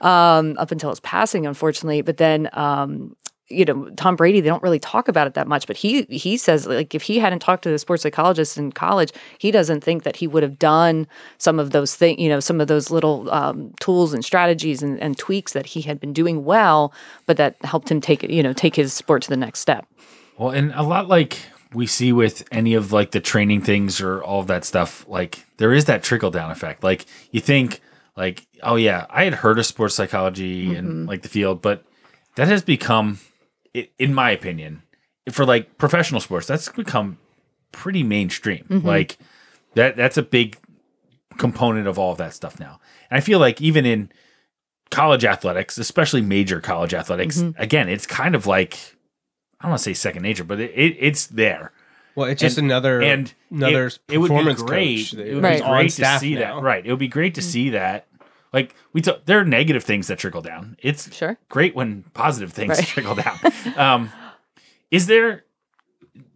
um, 0.01 0.55
up 0.59 0.71
until 0.71 0.91
his 0.91 0.99
passing, 0.99 1.47
unfortunately. 1.47 2.01
But 2.01 2.17
then, 2.17 2.49
um, 2.53 3.15
you 3.51 3.65
know, 3.65 3.89
Tom 3.91 4.15
Brady, 4.15 4.41
they 4.41 4.49
don't 4.49 4.63
really 4.63 4.79
talk 4.79 5.07
about 5.07 5.27
it 5.27 5.33
that 5.35 5.47
much. 5.47 5.67
But 5.67 5.77
he 5.77 6.03
he 6.03 6.37
says 6.37 6.65
like 6.65 6.95
if 6.95 7.03
he 7.03 7.19
hadn't 7.19 7.39
talked 7.39 7.63
to 7.63 7.69
the 7.69 7.77
sports 7.77 8.03
psychologist 8.03 8.57
in 8.57 8.71
college, 8.71 9.11
he 9.37 9.51
doesn't 9.51 9.83
think 9.83 10.03
that 10.03 10.15
he 10.15 10.27
would 10.27 10.43
have 10.43 10.57
done 10.57 11.07
some 11.37 11.59
of 11.59 11.71
those 11.71 11.95
things. 11.95 12.19
You 12.19 12.29
know, 12.29 12.39
some 12.39 12.61
of 12.61 12.67
those 12.67 12.89
little 12.89 13.29
um, 13.31 13.73
tools 13.79 14.13
and 14.13 14.23
strategies 14.23 14.81
and, 14.81 14.99
and 14.99 15.17
tweaks 15.17 15.53
that 15.53 15.65
he 15.65 15.81
had 15.81 15.99
been 15.99 16.13
doing 16.13 16.45
well, 16.45 16.93
but 17.25 17.37
that 17.37 17.55
helped 17.63 17.91
him 17.91 18.01
take 18.01 18.23
it. 18.23 18.31
You 18.31 18.41
know, 18.41 18.53
take 18.53 18.75
his 18.75 18.93
sport 18.93 19.21
to 19.23 19.29
the 19.29 19.37
next 19.37 19.59
step. 19.59 19.85
Well, 20.37 20.49
and 20.49 20.71
a 20.73 20.83
lot 20.83 21.07
like 21.07 21.37
we 21.73 21.87
see 21.87 22.11
with 22.11 22.47
any 22.51 22.73
of 22.73 22.91
like 22.91 23.11
the 23.11 23.19
training 23.19 23.61
things 23.61 24.01
or 24.01 24.21
all 24.23 24.41
of 24.41 24.47
that 24.47 24.65
stuff, 24.65 25.05
like 25.07 25.45
there 25.57 25.73
is 25.73 25.85
that 25.85 26.03
trickle 26.03 26.31
down 26.31 26.51
effect. 26.51 26.83
Like 26.83 27.05
you 27.31 27.39
think 27.39 27.81
like, 28.15 28.45
oh 28.61 28.75
yeah, 28.75 29.05
I 29.09 29.23
had 29.23 29.35
heard 29.35 29.57
of 29.59 29.65
sports 29.65 29.95
psychology 29.95 30.75
and 30.75 31.07
like 31.07 31.21
the 31.21 31.29
field, 31.29 31.61
but 31.61 31.85
that 32.35 32.47
has 32.47 32.61
become, 32.61 33.19
i- 33.75 33.89
in 33.99 34.13
my 34.13 34.31
opinion, 34.31 34.81
for 35.31 35.45
like 35.45 35.77
professional 35.77 36.21
sports, 36.21 36.47
that's 36.47 36.69
become 36.69 37.17
pretty 37.71 38.03
mainstream. 38.03 38.65
Mm-hmm. 38.69 38.87
Like 38.87 39.17
that 39.75 39.95
that's 39.95 40.17
a 40.17 40.23
big 40.23 40.57
component 41.37 41.87
of 41.87 41.97
all 41.97 42.11
of 42.11 42.17
that 42.17 42.33
stuff 42.33 42.59
now. 42.59 42.79
And 43.09 43.17
I 43.17 43.21
feel 43.21 43.39
like 43.39 43.61
even 43.61 43.85
in 43.85 44.11
college 44.89 45.23
athletics, 45.25 45.77
especially 45.77 46.21
major 46.21 46.59
college 46.59 46.93
athletics, 46.93 47.37
mm-hmm. 47.39 47.61
again, 47.61 47.87
it's 47.89 48.05
kind 48.05 48.35
of 48.35 48.45
like 48.47 48.95
I 49.59 49.65
don't 49.65 49.71
want 49.71 49.79
to 49.79 49.83
say 49.83 49.93
second 49.93 50.23
nature, 50.23 50.43
but 50.43 50.59
it, 50.59 50.71
it 50.71 50.97
it's 50.99 51.27
there. 51.27 51.71
Well, 52.15 52.27
it's 52.27 52.41
just 52.41 52.57
And- 52.57 52.67
another 52.67 53.01
and 53.01 53.33
another 53.49 53.87
it, 53.87 53.99
it 54.09 54.17
would 54.17 54.29
be 54.29 54.53
great. 54.55 54.97
coach. 54.97 55.13
It 55.13 55.35
would 55.35 55.43
Right. 55.43 55.51
be 55.51 55.55
is 55.55 55.61
on 55.61 55.77
great 55.77 55.91
to 55.91 56.19
see 56.19 56.35
now. 56.35 56.55
that. 56.55 56.61
Right. 56.63 56.85
It 56.85 56.89
would 56.89 56.99
be 56.99 57.07
great 57.07 57.35
to 57.35 57.41
mm-hmm. 57.41 57.49
see 57.49 57.69
that. 57.69 58.07
Like 58.53 58.75
we 58.93 59.01
took, 59.01 59.25
there 59.25 59.39
are 59.39 59.45
negative 59.45 59.83
things 59.83 60.07
that 60.07 60.19
trickle 60.19 60.41
down. 60.41 60.75
It's 60.79 61.13
Sure. 61.15 61.37
great 61.49 61.75
when 61.75 62.03
positive 62.13 62.51
things 62.51 62.77
Right. 62.77 62.87
trickle 62.87 63.15
down. 63.15 63.39
Um, 63.75 64.11
is 64.89 65.07
there? 65.07 65.45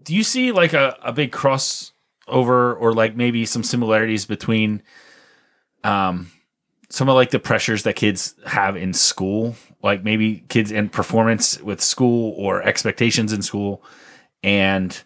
Do 0.03 0.15
you 0.15 0.23
see 0.23 0.51
like 0.51 0.73
a, 0.73 0.97
a 1.03 1.11
big 1.11 1.31
cross 1.31 1.91
over 2.27 2.73
or 2.73 2.93
like 2.93 3.15
maybe 3.15 3.45
some 3.45 3.63
similarities 3.63 4.25
between 4.25 4.81
um 5.83 6.31
some 6.89 7.09
of 7.09 7.15
like 7.15 7.31
the 7.31 7.39
pressures 7.39 7.83
that 7.83 7.95
kids 7.95 8.35
have 8.45 8.77
in 8.77 8.93
school, 8.93 9.55
like 9.83 10.03
maybe 10.03 10.43
kids 10.49 10.71
in 10.71 10.87
performance 10.87 11.59
with 11.61 11.81
school 11.81 12.33
or 12.37 12.61
expectations 12.61 13.33
in 13.33 13.41
school 13.41 13.83
and 14.43 15.01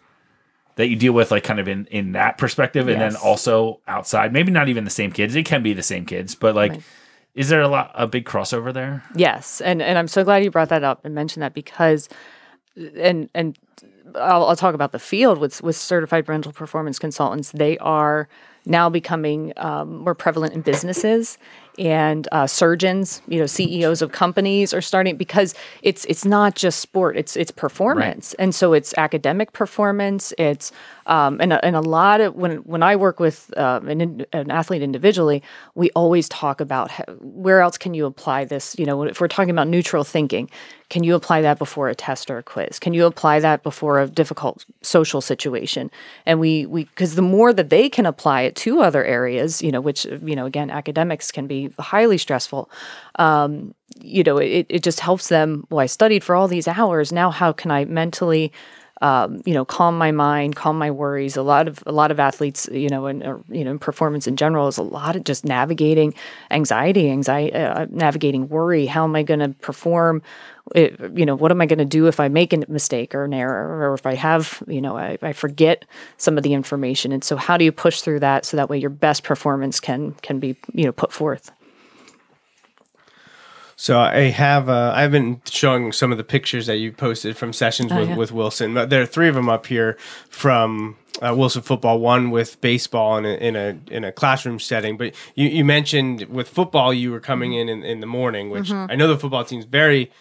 that 0.76 0.88
you 0.88 0.96
deal 0.96 1.12
with 1.14 1.30
like 1.30 1.42
kind 1.42 1.58
of 1.58 1.66
in 1.68 1.86
in 1.86 2.12
that 2.12 2.38
perspective 2.38 2.86
and 2.88 3.00
then 3.00 3.16
also 3.16 3.80
outside 3.88 4.32
maybe 4.32 4.52
not 4.52 4.68
even 4.68 4.84
the 4.84 4.90
same 4.90 5.10
kids 5.10 5.34
it 5.34 5.44
can 5.44 5.62
be 5.62 5.72
the 5.72 5.82
same 5.82 6.04
kids 6.06 6.34
but 6.34 6.54
like 6.54 6.72
Right. 6.72 6.82
Is 7.34 7.48
there 7.48 7.60
a 7.60 7.68
lot 7.68 7.92
a 7.94 8.06
big 8.06 8.24
crossover 8.24 8.72
there 8.72 9.04
Yes, 9.14 9.60
and 9.60 9.80
and 9.82 9.98
I'm 9.98 10.08
so 10.08 10.24
glad 10.24 10.44
you 10.44 10.50
brought 10.50 10.68
that 10.70 10.84
up 10.84 11.04
and 11.04 11.14
mentioned 11.14 11.42
that 11.42 11.54
because, 11.54 12.08
and 12.96 13.28
and 13.34 13.58
I'll, 14.16 14.46
I'll 14.46 14.56
talk 14.56 14.74
about 14.74 14.92
the 14.92 14.98
field 14.98 15.38
with 15.38 15.62
with 15.62 15.76
certified 15.76 16.26
mental 16.28 16.52
performance 16.52 16.98
consultants. 16.98 17.52
They 17.52 17.78
are 17.78 18.28
now 18.66 18.90
becoming 18.90 19.52
um, 19.56 19.98
more 19.98 20.14
prevalent 20.14 20.52
in 20.52 20.60
businesses 20.60 21.38
and 21.78 22.28
uh, 22.30 22.46
surgeons. 22.46 23.22
You 23.26 23.40
know, 23.40 23.46
CEOs 23.46 24.02
of 24.02 24.12
companies 24.12 24.74
are 24.74 24.80
starting 24.82 25.16
because 25.16 25.54
it's 25.82 26.04
it's 26.06 26.24
not 26.24 26.54
just 26.54 26.80
sport; 26.80 27.16
it's 27.16 27.36
it's 27.36 27.50
performance, 27.50 28.34
and 28.34 28.54
so 28.54 28.72
it's 28.72 28.92
academic 28.98 29.52
performance. 29.52 30.32
It's 30.38 30.72
um, 31.10 31.40
and 31.40 31.52
and 31.52 31.74
a 31.74 31.80
lot 31.80 32.20
of 32.20 32.36
when 32.36 32.58
when 32.58 32.84
I 32.84 32.94
work 32.94 33.18
with 33.18 33.52
um, 33.58 33.88
an, 33.88 34.24
an 34.32 34.50
athlete 34.50 34.80
individually, 34.80 35.42
we 35.74 35.90
always 35.90 36.28
talk 36.28 36.60
about 36.60 36.88
how, 36.88 37.04
where 37.18 37.60
else 37.60 37.76
can 37.76 37.94
you 37.94 38.06
apply 38.06 38.44
this. 38.44 38.78
You 38.78 38.86
know, 38.86 39.02
if 39.02 39.20
we're 39.20 39.26
talking 39.26 39.50
about 39.50 39.66
neutral 39.66 40.04
thinking, 40.04 40.48
can 40.88 41.02
you 41.02 41.16
apply 41.16 41.42
that 41.42 41.58
before 41.58 41.88
a 41.88 41.96
test 41.96 42.30
or 42.30 42.38
a 42.38 42.44
quiz? 42.44 42.78
Can 42.78 42.94
you 42.94 43.06
apply 43.06 43.40
that 43.40 43.64
before 43.64 44.00
a 44.00 44.06
difficult 44.06 44.64
social 44.82 45.20
situation? 45.20 45.90
And 46.26 46.38
we 46.38 46.64
we 46.66 46.84
because 46.84 47.16
the 47.16 47.22
more 47.22 47.52
that 47.52 47.70
they 47.70 47.88
can 47.88 48.06
apply 48.06 48.42
it 48.42 48.54
to 48.56 48.80
other 48.80 49.04
areas, 49.04 49.60
you 49.60 49.72
know, 49.72 49.80
which 49.80 50.04
you 50.04 50.36
know 50.36 50.46
again 50.46 50.70
academics 50.70 51.32
can 51.32 51.48
be 51.48 51.70
highly 51.80 52.18
stressful. 52.18 52.70
Um, 53.16 53.74
you 53.98 54.22
know, 54.22 54.38
it, 54.38 54.66
it 54.68 54.84
just 54.84 55.00
helps 55.00 55.28
them. 55.28 55.66
Well, 55.70 55.80
I 55.80 55.86
studied 55.86 56.22
for 56.22 56.36
all 56.36 56.46
these 56.46 56.68
hours. 56.68 57.10
Now, 57.10 57.32
how 57.32 57.50
can 57.52 57.72
I 57.72 57.84
mentally 57.86 58.52
um, 59.00 59.40
you 59.46 59.54
know, 59.54 59.64
calm 59.64 59.96
my 59.96 60.10
mind, 60.10 60.56
calm 60.56 60.78
my 60.78 60.90
worries. 60.90 61.36
A 61.36 61.42
lot 61.42 61.68
of 61.68 61.82
a 61.86 61.92
lot 61.92 62.10
of 62.10 62.20
athletes, 62.20 62.68
you 62.70 62.88
know, 62.88 63.06
and 63.06 63.22
you 63.48 63.64
know, 63.64 63.70
in 63.70 63.78
performance 63.78 64.26
in 64.26 64.36
general 64.36 64.68
is 64.68 64.76
a 64.76 64.82
lot 64.82 65.16
of 65.16 65.24
just 65.24 65.44
navigating 65.44 66.12
anxiety, 66.50 67.10
anxiety, 67.10 67.54
uh, 67.54 67.86
navigating 67.90 68.48
worry. 68.48 68.86
How 68.86 69.04
am 69.04 69.16
I 69.16 69.22
going 69.22 69.40
to 69.40 69.48
perform? 69.60 70.22
It, 70.74 71.00
you 71.16 71.24
know, 71.24 71.34
what 71.34 71.50
am 71.50 71.60
I 71.60 71.66
going 71.66 71.78
to 71.78 71.84
do 71.84 72.06
if 72.06 72.20
I 72.20 72.28
make 72.28 72.52
a 72.52 72.58
mistake 72.68 73.14
or 73.14 73.24
an 73.24 73.32
error, 73.34 73.90
or 73.90 73.94
if 73.94 74.06
I 74.06 74.14
have, 74.14 74.62
you 74.68 74.80
know, 74.80 74.96
I, 74.96 75.18
I 75.22 75.32
forget 75.32 75.84
some 76.18 76.36
of 76.36 76.44
the 76.44 76.52
information? 76.52 77.10
And 77.10 77.24
so, 77.24 77.36
how 77.36 77.56
do 77.56 77.64
you 77.64 77.72
push 77.72 78.02
through 78.02 78.20
that 78.20 78.44
so 78.44 78.56
that 78.58 78.68
way 78.68 78.78
your 78.78 78.90
best 78.90 79.24
performance 79.24 79.80
can 79.80 80.12
can 80.22 80.38
be, 80.38 80.56
you 80.74 80.84
know, 80.84 80.92
put 80.92 81.12
forth? 81.12 81.50
So 83.80 83.98
I 83.98 84.24
have 84.24 84.68
uh, 84.68 84.92
I've 84.94 85.10
been 85.10 85.40
showing 85.46 85.92
some 85.92 86.12
of 86.12 86.18
the 86.18 86.22
pictures 86.22 86.66
that 86.66 86.76
you 86.76 86.92
posted 86.92 87.38
from 87.38 87.54
sessions 87.54 87.90
with, 87.90 88.10
yeah. 88.10 88.14
with 88.14 88.30
Wilson. 88.30 88.74
But 88.74 88.90
There 88.90 89.00
are 89.00 89.06
three 89.06 89.26
of 89.26 89.34
them 89.34 89.48
up 89.48 89.68
here 89.68 89.96
from 90.28 90.98
uh, 91.22 91.34
Wilson 91.34 91.62
football. 91.62 91.98
One 91.98 92.30
with 92.30 92.60
baseball 92.60 93.16
in 93.16 93.24
a, 93.24 93.34
in 93.36 93.56
a 93.56 93.78
in 93.90 94.04
a 94.04 94.12
classroom 94.12 94.58
setting. 94.58 94.98
But 94.98 95.14
you, 95.34 95.48
you 95.48 95.64
mentioned 95.64 96.24
with 96.24 96.46
football 96.46 96.92
you 96.92 97.10
were 97.10 97.20
coming 97.20 97.54
in, 97.54 97.70
in 97.70 97.82
in 97.82 98.00
the 98.00 98.06
morning, 98.06 98.50
which 98.50 98.70
I 98.70 98.96
know 98.96 99.08
the 99.08 99.16
football 99.16 99.44
team's 99.44 99.64
very 99.64 100.12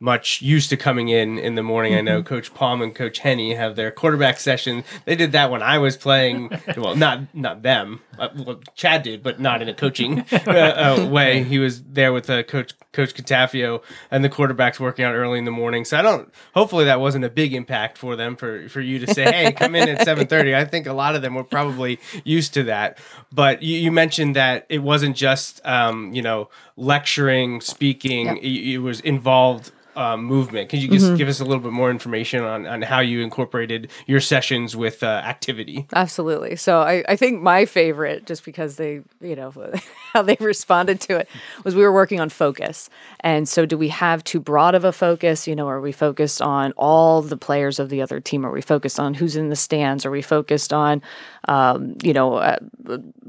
much 0.00 0.40
used 0.42 0.70
to 0.70 0.76
coming 0.76 1.08
in 1.08 1.38
in 1.38 1.54
the 1.54 1.62
morning. 1.62 1.94
I 1.94 2.00
know 2.00 2.22
Coach 2.22 2.54
Palm 2.54 2.82
and 2.82 2.94
Coach 2.94 3.18
Henny 3.18 3.54
have 3.54 3.76
their 3.76 3.90
quarterback 3.90 4.38
session. 4.38 4.84
They 5.04 5.16
did 5.16 5.32
that 5.32 5.50
when 5.50 5.62
I 5.62 5.78
was 5.78 5.96
playing. 5.96 6.50
well, 6.76 6.94
not 6.94 7.34
not 7.34 7.62
them. 7.62 8.00
Uh, 8.18 8.28
well, 8.36 8.60
Chad 8.74 9.02
did, 9.02 9.22
but 9.22 9.40
not 9.40 9.62
in 9.62 9.68
a 9.68 9.74
coaching 9.74 10.24
uh, 10.32 10.96
uh, 11.00 11.08
way. 11.10 11.42
He 11.44 11.58
was 11.58 11.82
there 11.82 12.12
with 12.12 12.28
uh, 12.30 12.42
Coach 12.44 12.74
Coach 12.92 13.14
Catafio 13.14 13.82
and 14.10 14.24
the 14.24 14.28
quarterbacks 14.28 14.80
working 14.80 15.04
out 15.04 15.14
early 15.14 15.38
in 15.38 15.44
the 15.44 15.50
morning. 15.50 15.84
So 15.84 15.96
I 15.96 16.02
don't. 16.02 16.32
Hopefully 16.54 16.84
that 16.86 17.00
wasn't 17.00 17.24
a 17.24 17.30
big 17.30 17.54
impact 17.54 17.98
for 17.98 18.16
them 18.16 18.36
for 18.36 18.68
for 18.68 18.80
you 18.80 18.98
to 19.00 19.12
say, 19.12 19.24
hey, 19.24 19.52
come 19.56 19.74
in 19.74 19.88
at 19.88 20.04
seven 20.04 20.26
thirty. 20.26 20.54
I 20.54 20.64
think 20.64 20.86
a 20.86 20.92
lot 20.92 21.14
of 21.14 21.22
them 21.22 21.34
were 21.34 21.44
probably 21.44 21.98
used 22.24 22.54
to 22.54 22.64
that. 22.64 22.98
But 23.32 23.62
you, 23.62 23.76
you 23.78 23.92
mentioned 23.92 24.36
that 24.36 24.66
it 24.68 24.78
wasn't 24.78 25.16
just 25.16 25.64
um, 25.66 26.12
you 26.12 26.22
know 26.22 26.48
lecturing, 26.78 27.60
speaking. 27.60 28.26
Yeah. 28.26 28.34
It, 28.34 28.74
it 28.74 28.78
was 28.78 29.00
involved 29.00 29.72
um, 29.98 30.22
movement. 30.22 30.68
Could 30.68 30.80
you 30.80 30.88
just 30.88 31.16
give 31.16 31.26
us 31.26 31.40
a 31.40 31.44
little 31.44 31.60
bit 31.60 31.72
more 31.72 31.90
information 31.90 32.44
on, 32.44 32.66
on 32.66 32.82
how 32.82 33.00
you 33.00 33.20
incorporated 33.20 33.90
your 34.06 34.20
sessions 34.20 34.76
with 34.76 35.02
uh, 35.02 35.06
activity? 35.24 35.88
Absolutely. 35.92 36.54
So 36.54 36.80
I, 36.80 37.02
I 37.08 37.16
think 37.16 37.42
my 37.42 37.64
favorite, 37.64 38.24
just 38.24 38.44
because 38.44 38.76
they, 38.76 39.02
you 39.20 39.34
know, 39.34 39.52
how 40.12 40.22
they 40.22 40.36
responded 40.38 41.00
to 41.02 41.16
it, 41.16 41.28
was 41.64 41.74
we 41.74 41.82
were 41.82 41.92
working 41.92 42.20
on 42.20 42.28
focus. 42.28 42.88
And 43.20 43.48
so, 43.48 43.66
do 43.66 43.76
we 43.76 43.88
have 43.88 44.22
too 44.22 44.38
broad 44.38 44.76
of 44.76 44.84
a 44.84 44.92
focus? 44.92 45.48
You 45.48 45.56
know, 45.56 45.66
are 45.66 45.80
we 45.80 45.90
focused 45.90 46.40
on 46.40 46.70
all 46.76 47.20
the 47.20 47.36
players 47.36 47.80
of 47.80 47.88
the 47.88 48.00
other 48.00 48.20
team? 48.20 48.46
Are 48.46 48.52
we 48.52 48.62
focused 48.62 49.00
on 49.00 49.14
who's 49.14 49.34
in 49.34 49.48
the 49.48 49.56
stands? 49.56 50.06
Are 50.06 50.12
we 50.12 50.22
focused 50.22 50.72
on, 50.72 51.02
um, 51.48 51.96
you 52.04 52.12
know, 52.12 52.34
uh, 52.34 52.58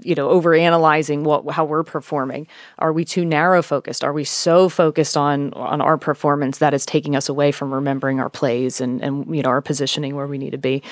you 0.01 0.13
know, 0.13 0.29
over 0.29 0.53
analyzing 0.53 1.23
what 1.23 1.49
how 1.49 1.65
we're 1.65 1.83
performing? 1.83 2.47
Are 2.77 2.93
we 2.93 3.05
too 3.05 3.25
narrow 3.25 3.38
focused? 3.63 4.03
Are 4.03 4.13
we 4.13 4.23
so 4.23 4.69
focused 4.69 5.17
on 5.17 5.53
on 5.53 5.81
our 5.81 5.97
performance 5.97 6.59
that 6.59 6.73
it's 6.73 6.85
taking 6.85 7.15
us 7.15 7.29
away 7.29 7.51
from 7.51 7.73
remembering 7.73 8.19
our 8.19 8.29
plays 8.29 8.81
and 8.81 9.01
and 9.01 9.35
you 9.35 9.41
know 9.41 9.49
our 9.49 9.61
positioning 9.61 10.15
where 10.15 10.27
we 10.27 10.37
need 10.37 10.51
to 10.51 10.57
be? 10.57 10.83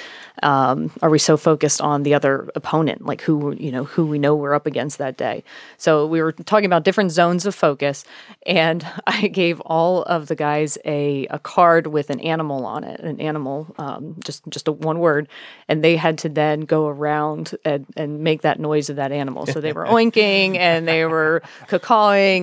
Um, 0.43 0.91
are 1.01 1.09
we 1.09 1.19
so 1.19 1.37
focused 1.37 1.81
on 1.81 2.03
the 2.03 2.13
other 2.13 2.49
opponent, 2.55 3.05
like 3.05 3.21
who 3.21 3.55
you 3.55 3.71
know 3.71 3.83
who 3.83 4.05
we 4.05 4.19
know 4.19 4.35
we're 4.35 4.53
up 4.53 4.65
against 4.65 4.97
that 4.97 5.17
day? 5.17 5.43
So 5.77 6.05
we 6.05 6.21
were 6.21 6.31
talking 6.31 6.65
about 6.65 6.83
different 6.83 7.11
zones 7.11 7.45
of 7.45 7.55
focus, 7.55 8.05
and 8.45 8.85
I 9.07 9.27
gave 9.27 9.59
all 9.61 10.03
of 10.03 10.27
the 10.27 10.35
guys 10.35 10.77
a 10.85 11.27
a 11.29 11.39
card 11.39 11.87
with 11.87 12.09
an 12.09 12.19
animal 12.19 12.65
on 12.65 12.83
it, 12.83 12.99
an 12.99 13.19
animal, 13.19 13.73
um, 13.77 14.15
just 14.23 14.47
just 14.49 14.67
a 14.67 14.71
one 14.71 14.99
word, 14.99 15.27
and 15.67 15.83
they 15.83 15.95
had 15.95 16.17
to 16.19 16.29
then 16.29 16.61
go 16.61 16.87
around 16.87 17.55
and, 17.65 17.85
and 17.95 18.19
make 18.21 18.41
that 18.41 18.59
noise 18.59 18.89
of 18.89 18.97
that 18.97 19.11
animal. 19.11 19.45
So 19.45 19.61
they 19.61 19.73
were 19.73 19.85
oinking 19.97 20.57
and 20.57 20.87
they 20.87 21.05
were 21.05 21.41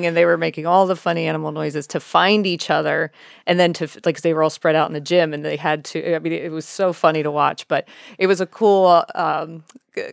and 0.03 0.17
they 0.17 0.25
were 0.25 0.37
making 0.37 0.67
all 0.67 0.87
the 0.87 0.97
funny 0.97 1.27
animal 1.27 1.53
noises 1.53 1.87
to 1.89 2.01
find 2.01 2.47
each 2.47 2.71
other, 2.71 3.13
and 3.47 3.61
then 3.61 3.73
to 3.75 3.89
like 4.05 4.21
they 4.23 4.35
were 4.35 4.43
all 4.43 4.51
spread 4.51 4.75
out 4.75 4.89
in 4.89 4.95
the 4.95 5.01
gym 5.01 5.35
and 5.35 5.45
they 5.45 5.57
had 5.57 5.85
to. 5.87 6.15
I 6.15 6.19
mean, 6.19 6.33
it 6.33 6.51
was 6.51 6.67
so 6.67 6.93
funny 6.93 7.23
to 7.23 7.31
watch, 7.31 7.69
but 7.69 7.87
it 8.19 8.27
was 8.27 8.41
a 8.41 8.47
cool. 8.47 9.05
Um, 9.15 9.65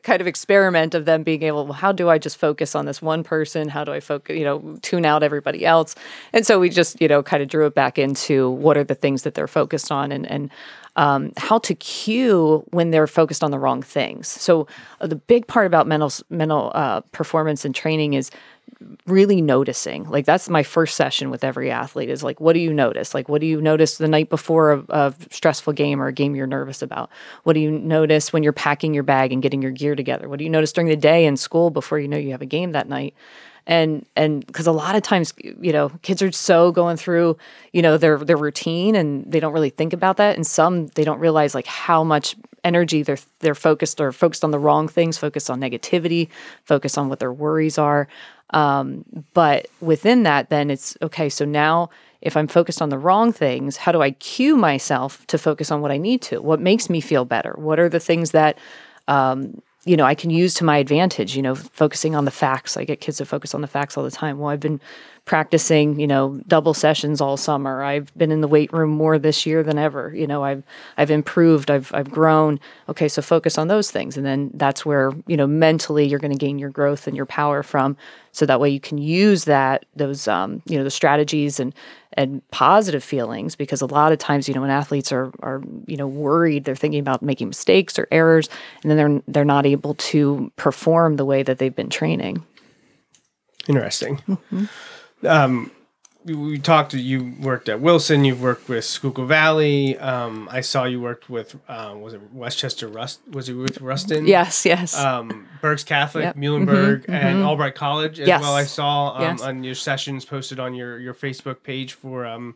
kind 0.03 0.21
of 0.21 0.27
experiment 0.27 0.93
of 0.93 1.05
them 1.05 1.23
being 1.23 1.41
able 1.41 1.65
well, 1.65 1.73
how 1.73 1.91
do 1.91 2.07
i 2.07 2.17
just 2.17 2.37
focus 2.37 2.75
on 2.75 2.85
this 2.85 3.01
one 3.01 3.23
person 3.23 3.67
how 3.67 3.83
do 3.83 3.91
i 3.91 3.99
focus 3.99 4.37
you 4.37 4.43
know 4.43 4.77
tune 4.83 5.05
out 5.05 5.23
everybody 5.23 5.65
else 5.65 5.95
and 6.33 6.45
so 6.45 6.59
we 6.59 6.69
just 6.69 7.01
you 7.01 7.07
know 7.07 7.23
kind 7.23 7.41
of 7.41 7.49
drew 7.49 7.65
it 7.65 7.73
back 7.73 7.97
into 7.97 8.49
what 8.49 8.77
are 8.77 8.83
the 8.83 8.93
things 8.93 9.23
that 9.23 9.33
they're 9.33 9.47
focused 9.47 9.91
on 9.91 10.11
and 10.11 10.29
and 10.29 10.51
um, 10.97 11.31
how 11.37 11.57
to 11.59 11.73
cue 11.73 12.65
when 12.71 12.91
they're 12.91 13.07
focused 13.07 13.45
on 13.45 13.51
the 13.51 13.57
wrong 13.57 13.81
things 13.81 14.27
so 14.27 14.67
uh, 14.99 15.07
the 15.07 15.15
big 15.15 15.47
part 15.47 15.65
about 15.65 15.87
mental 15.87 16.11
mental 16.29 16.71
uh, 16.75 17.01
performance 17.11 17.65
and 17.65 17.73
training 17.73 18.13
is 18.13 18.29
really 19.05 19.41
noticing. 19.41 20.09
Like 20.09 20.25
that's 20.25 20.49
my 20.49 20.63
first 20.63 20.95
session 20.95 21.29
with 21.29 21.43
every 21.43 21.71
athlete 21.71 22.09
is 22.09 22.23
like 22.23 22.39
what 22.39 22.53
do 22.53 22.59
you 22.59 22.73
notice? 22.73 23.13
Like 23.13 23.29
what 23.29 23.41
do 23.41 23.47
you 23.47 23.61
notice 23.61 23.97
the 23.97 24.07
night 24.07 24.29
before 24.29 24.71
a, 24.71 24.83
a 24.89 25.15
stressful 25.29 25.73
game 25.73 26.01
or 26.01 26.07
a 26.07 26.13
game 26.13 26.35
you're 26.35 26.47
nervous 26.47 26.81
about? 26.81 27.09
What 27.43 27.53
do 27.53 27.59
you 27.59 27.71
notice 27.71 28.33
when 28.33 28.43
you're 28.43 28.53
packing 28.53 28.93
your 28.93 29.03
bag 29.03 29.31
and 29.31 29.41
getting 29.41 29.61
your 29.61 29.71
gear 29.71 29.95
together? 29.95 30.27
What 30.27 30.39
do 30.39 30.43
you 30.43 30.49
notice 30.49 30.73
during 30.73 30.89
the 30.89 30.95
day 30.95 31.25
in 31.25 31.37
school 31.37 31.69
before 31.69 31.99
you 31.99 32.07
know 32.07 32.17
you 32.17 32.31
have 32.31 32.41
a 32.41 32.45
game 32.45 32.71
that 32.71 32.89
night 32.89 33.13
and 33.67 34.05
and 34.15 34.45
because 34.45 34.67
a 34.67 34.71
lot 34.71 34.95
of 34.95 35.03
times 35.03 35.33
you 35.39 35.71
know 35.71 35.89
kids 36.01 36.21
are 36.21 36.31
so 36.31 36.71
going 36.71 36.97
through 36.97 37.37
you 37.73 37.81
know 37.81 37.97
their 37.97 38.17
their 38.17 38.37
routine 38.37 38.95
and 38.95 39.31
they 39.31 39.39
don't 39.39 39.53
really 39.53 39.69
think 39.69 39.93
about 39.93 40.17
that. 40.17 40.35
And 40.35 40.45
some 40.45 40.87
they 40.87 41.03
don't 41.03 41.19
realize 41.19 41.53
like 41.55 41.67
how 41.67 42.03
much 42.03 42.35
energy 42.63 43.03
they're 43.03 43.17
they're 43.39 43.55
focused 43.55 43.99
or 43.99 44.11
focused 44.11 44.43
on 44.43 44.51
the 44.51 44.59
wrong 44.59 44.87
things 44.87 45.17
focused 45.17 45.49
on 45.49 45.59
negativity 45.59 46.29
focused 46.63 46.97
on 46.97 47.09
what 47.09 47.19
their 47.19 47.33
worries 47.33 47.77
are. 47.77 48.07
Um, 48.51 49.05
but 49.33 49.67
within 49.79 50.23
that 50.23 50.49
then 50.49 50.69
it's 50.69 50.97
okay 51.01 51.29
so 51.29 51.45
now 51.45 51.89
if 52.19 52.35
i'm 52.35 52.47
focused 52.47 52.81
on 52.81 52.89
the 52.89 52.97
wrong 52.97 53.31
things 53.31 53.77
how 53.77 53.93
do 53.93 54.01
i 54.01 54.11
cue 54.11 54.57
myself 54.57 55.25
to 55.27 55.37
focus 55.37 55.71
on 55.71 55.79
what 55.79 55.89
i 55.89 55.97
need 55.97 56.21
to? 56.23 56.41
What 56.41 56.59
makes 56.59 56.89
me 56.89 56.99
feel 56.99 57.23
better? 57.23 57.53
What 57.57 57.79
are 57.79 57.87
the 57.87 57.99
things 58.01 58.31
that 58.31 58.57
um, 59.07 59.61
you 59.85 59.97
know, 59.97 60.05
I 60.05 60.13
can 60.13 60.29
use 60.29 60.53
to 60.55 60.63
my 60.63 60.77
advantage, 60.77 61.35
you 61.35 61.41
know, 61.41 61.55
focusing 61.55 62.15
on 62.15 62.25
the 62.25 62.31
facts. 62.31 62.77
I 62.77 62.83
get 62.83 63.01
kids 63.01 63.17
to 63.17 63.25
focus 63.25 63.55
on 63.55 63.61
the 63.61 63.67
facts 63.67 63.97
all 63.97 64.03
the 64.03 64.11
time. 64.11 64.37
Well, 64.37 64.49
I've 64.49 64.59
been 64.59 64.79
practicing, 65.31 65.97
you 65.97 66.07
know, 66.07 66.41
double 66.45 66.73
sessions 66.73 67.21
all 67.21 67.37
summer. 67.37 67.83
I've 67.83 68.13
been 68.17 68.33
in 68.33 68.41
the 68.41 68.49
weight 68.49 68.73
room 68.73 68.89
more 68.89 69.17
this 69.17 69.45
year 69.45 69.63
than 69.63 69.77
ever. 69.77 70.13
You 70.13 70.27
know, 70.27 70.43
I've 70.43 70.61
I've 70.97 71.09
improved, 71.09 71.71
I've 71.71 71.89
I've 71.93 72.11
grown. 72.11 72.59
Okay, 72.89 73.07
so 73.07 73.21
focus 73.21 73.57
on 73.57 73.69
those 73.69 73.89
things 73.91 74.17
and 74.17 74.25
then 74.25 74.51
that's 74.55 74.85
where, 74.85 75.13
you 75.27 75.37
know, 75.37 75.47
mentally 75.47 76.05
you're 76.05 76.19
going 76.19 76.33
to 76.33 76.37
gain 76.37 76.59
your 76.59 76.69
growth 76.69 77.07
and 77.07 77.15
your 77.15 77.25
power 77.25 77.63
from 77.63 77.95
so 78.33 78.45
that 78.45 78.59
way 78.59 78.69
you 78.69 78.81
can 78.81 78.97
use 78.97 79.45
that 79.45 79.85
those 79.95 80.27
um, 80.27 80.61
you 80.65 80.77
know, 80.77 80.83
the 80.83 80.91
strategies 80.91 81.61
and 81.61 81.73
and 82.11 82.41
positive 82.51 83.01
feelings 83.01 83.55
because 83.55 83.79
a 83.79 83.85
lot 83.85 84.11
of 84.11 84.17
times, 84.17 84.49
you 84.49 84.53
know, 84.53 84.59
when 84.59 84.69
athletes 84.69 85.13
are 85.13 85.31
are, 85.41 85.63
you 85.87 85.95
know, 85.95 86.07
worried, 86.07 86.65
they're 86.65 86.75
thinking 86.75 86.99
about 86.99 87.21
making 87.21 87.47
mistakes 87.47 87.97
or 87.97 88.05
errors 88.11 88.49
and 88.83 88.91
then 88.91 88.97
they're 88.97 89.21
they're 89.29 89.45
not 89.45 89.65
able 89.65 89.93
to 89.93 90.51
perform 90.57 91.15
the 91.15 91.23
way 91.23 91.41
that 91.41 91.57
they've 91.57 91.73
been 91.73 91.89
training. 91.89 92.43
Interesting. 93.69 94.19
Um, 95.25 95.71
we, 96.23 96.59
talked. 96.59 96.93
You 96.93 97.33
worked 97.39 97.67
at 97.67 97.79
Wilson. 97.81 98.23
You've 98.25 98.41
worked 98.43 98.69
with 98.69 98.85
Schuylkill 98.85 99.25
Valley. 99.25 99.97
Um, 99.97 100.47
I 100.51 100.61
saw 100.61 100.83
you 100.83 101.01
worked 101.01 101.29
with. 101.31 101.55
Uh, 101.67 101.95
was 101.99 102.13
it 102.13 102.21
Westchester 102.31 102.87
Rust? 102.87 103.21
Was 103.31 103.49
it 103.49 103.53
with 103.53 103.81
Rustin? 103.81 104.27
Yes, 104.27 104.63
yes. 104.63 104.95
Um, 104.95 105.47
Berks 105.61 105.83
Catholic, 105.83 106.23
Yep. 106.25 106.35
Muhlenberg, 106.35 107.05
and 107.09 107.41
Albright 107.43 107.73
College 107.73 108.19
as 108.19 108.27
Yes. 108.27 108.41
well. 108.41 108.53
I 108.53 108.65
saw 108.65 109.15
um, 109.15 109.21
Yes. 109.23 109.41
on 109.41 109.63
your 109.63 109.73
sessions 109.75 110.23
posted 110.25 110.59
on 110.59 110.75
your 110.75 110.99
your 110.99 111.15
Facebook 111.15 111.63
page 111.63 111.93
for 111.93 112.23
um, 112.25 112.55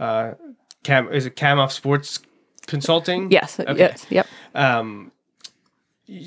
uh, 0.00 0.32
Cam. 0.82 1.12
Is 1.12 1.26
it 1.26 1.36
Cammauf 1.36 1.72
Sports 1.72 2.20
Consulting? 2.66 3.30
yes. 3.30 3.60
Okay. 3.60 3.78
Yes. 3.78 4.06
Yep. 4.08 4.26
Um, 4.54 5.12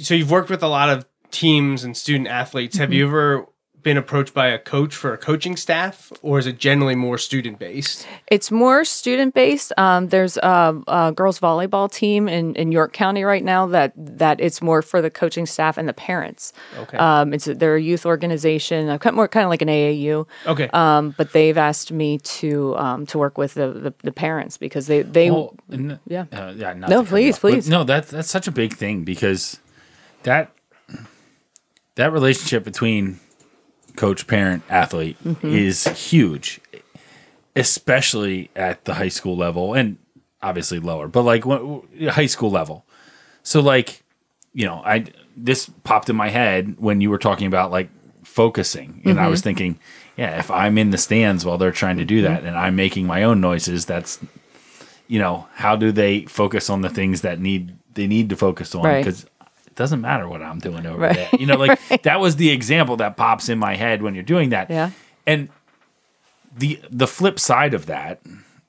so 0.02 0.14
you've 0.14 0.30
worked 0.32 0.52
with 0.52 0.62
a 0.62 0.68
lot 0.68 0.90
of 0.90 1.06
teams 1.32 1.84
and 1.84 1.98
student 1.98 2.28
athletes. 2.28 2.78
Have 2.78 2.94
you 2.94 3.08
ever 3.08 3.48
been 3.82 3.98
approached 3.98 4.34
by 4.34 4.48
a 4.48 4.60
coach 4.60 4.94
for 4.96 5.14
a 5.14 5.18
coaching 5.18 5.56
staff, 5.56 6.12
or 6.22 6.38
is 6.40 6.46
it 6.46 6.58
generally 6.58 6.96
more 6.96 7.18
student 7.18 7.60
based? 7.60 8.06
It's 8.28 8.52
more 8.52 8.84
student 8.84 9.34
based. 9.34 9.72
Um, 9.78 10.10
there's 10.10 10.38
a, 10.38 10.82
a 10.88 11.12
girls 11.16 11.40
volleyball 11.40 11.92
team 11.92 12.28
in, 12.28 12.56
in 12.56 12.72
York 12.72 12.94
County 12.94 13.24
right 13.24 13.44
now 13.44 13.68
that 13.68 13.94
that 13.96 14.40
it's 14.42 14.62
more 14.62 14.82
for 14.82 15.02
the 15.02 15.10
coaching 15.10 15.46
staff 15.46 15.78
and 15.78 15.88
the 15.88 15.94
parents. 15.94 16.52
Okay. 16.78 16.98
Um, 16.98 17.34
it's 17.34 17.48
a, 17.48 17.54
they're 17.56 17.76
a 17.76 17.82
youth 17.82 18.06
organization, 18.06 18.90
uh, 18.90 18.98
kind 18.98 19.16
more 19.16 19.28
kind 19.28 19.44
of 19.46 19.50
like 19.50 19.62
an 19.62 19.70
AAU. 19.70 20.28
Okay. 20.46 20.70
Um, 20.74 21.16
but 21.18 21.32
they've 21.34 21.58
asked 21.58 21.92
me 21.92 22.18
to 22.20 22.76
um, 22.78 23.06
to 23.08 23.18
work 23.18 23.38
with 23.38 23.54
the, 23.54 23.72
the, 23.72 23.94
the 24.04 24.12
parents 24.12 24.58
because 24.58 24.88
they 24.88 25.04
they 25.04 25.32
Well, 25.32 25.56
and- 25.70 26.00
yeah. 26.08 26.26
uh, 26.32 26.54
yeah. 26.56 26.74
Not 26.74 26.90
No, 26.90 27.04
to 27.04 27.10
cut 27.10 27.16
you 27.16 27.32
please, 27.32 27.36
off, 27.36 27.42
please. 27.42 27.70
No, 27.70 27.84
that's 27.84 28.12
that's 28.12 28.30
such 28.30 28.48
a 28.48 28.52
big 28.52 28.74
thing 28.74 29.04
because 29.04 29.60
that 30.24 30.52
that 31.96 32.12
relationship 32.12 32.64
between 32.64 33.20
coach, 33.96 34.28
parent, 34.28 34.64
athlete 34.70 35.18
Mm-hmm. 35.24 35.48
is 35.48 35.86
huge, 36.10 36.60
especially 37.56 38.50
at 38.56 38.86
the 38.86 38.96
high 38.96 39.10
school 39.10 39.36
level 39.36 39.74
and 39.74 39.98
obviously 40.42 40.80
lower, 40.80 41.08
but 41.08 41.24
like 41.24 41.44
high 42.10 42.26
school 42.28 42.52
level. 42.52 42.86
So 43.44 43.60
like, 43.60 44.04
you 44.54 44.66
know, 44.66 44.82
I 44.86 45.06
this 45.36 45.70
popped 45.84 46.10
in 46.10 46.16
my 46.16 46.30
head 46.30 46.76
when 46.80 47.02
you 47.02 47.10
were 47.10 47.18
talking 47.18 47.48
about 47.48 47.72
like 47.72 47.90
focusing, 48.24 49.02
and 49.06 49.20
I 49.20 49.24
Mm-hmm. 49.24 49.32
was 49.32 49.42
thinking, 49.42 49.80
yeah, 50.18 50.38
if 50.40 50.52
I'm 50.52 50.78
in 50.78 50.92
the 50.92 50.98
stands 50.98 51.46
while 51.46 51.58
they're 51.58 51.72
trying 51.72 51.98
to 51.98 52.06
do 52.06 52.22
Mm-hmm. 52.22 52.34
that, 52.34 52.44
and 52.44 52.58
I'm 52.58 52.76
making 52.76 53.06
my 53.08 53.24
own 53.24 53.42
noises, 53.42 53.86
that's 53.86 54.20
you 55.08 55.18
know, 55.20 55.48
how 55.56 55.76
do 55.76 55.92
they 55.92 56.22
focus 56.26 56.70
on 56.70 56.82
the 56.82 56.90
things 56.90 57.22
that 57.22 57.40
need 57.40 57.76
they 57.94 58.08
need 58.08 58.30
to 58.30 58.36
focus 58.36 58.76
on? 58.76 58.84
Because 59.04 59.24
it 59.24 59.30
doesn't 59.80 60.02
matter 60.02 60.28
what 60.28 60.44
I'm 60.44 60.60
doing 60.60 60.86
over 60.86 61.00
Right. 61.00 61.16
there. 61.16 61.30
You 61.40 61.48
know, 61.48 61.56
like 61.56 61.80
that 62.04 62.20
was 62.20 62.36
the 62.36 62.52
example 62.52 62.98
that 62.98 63.18
pops 63.18 63.50
in 63.50 63.58
my 63.58 63.76
head 63.76 64.02
when 64.04 64.14
you're 64.14 64.24
doing 64.36 64.50
that. 64.52 64.70
Yeah. 64.70 64.92
And 65.26 65.50
the 66.56 66.80
the 66.92 67.08
flip 67.08 67.40
side 67.40 67.74
of 67.74 67.86
that 67.88 68.20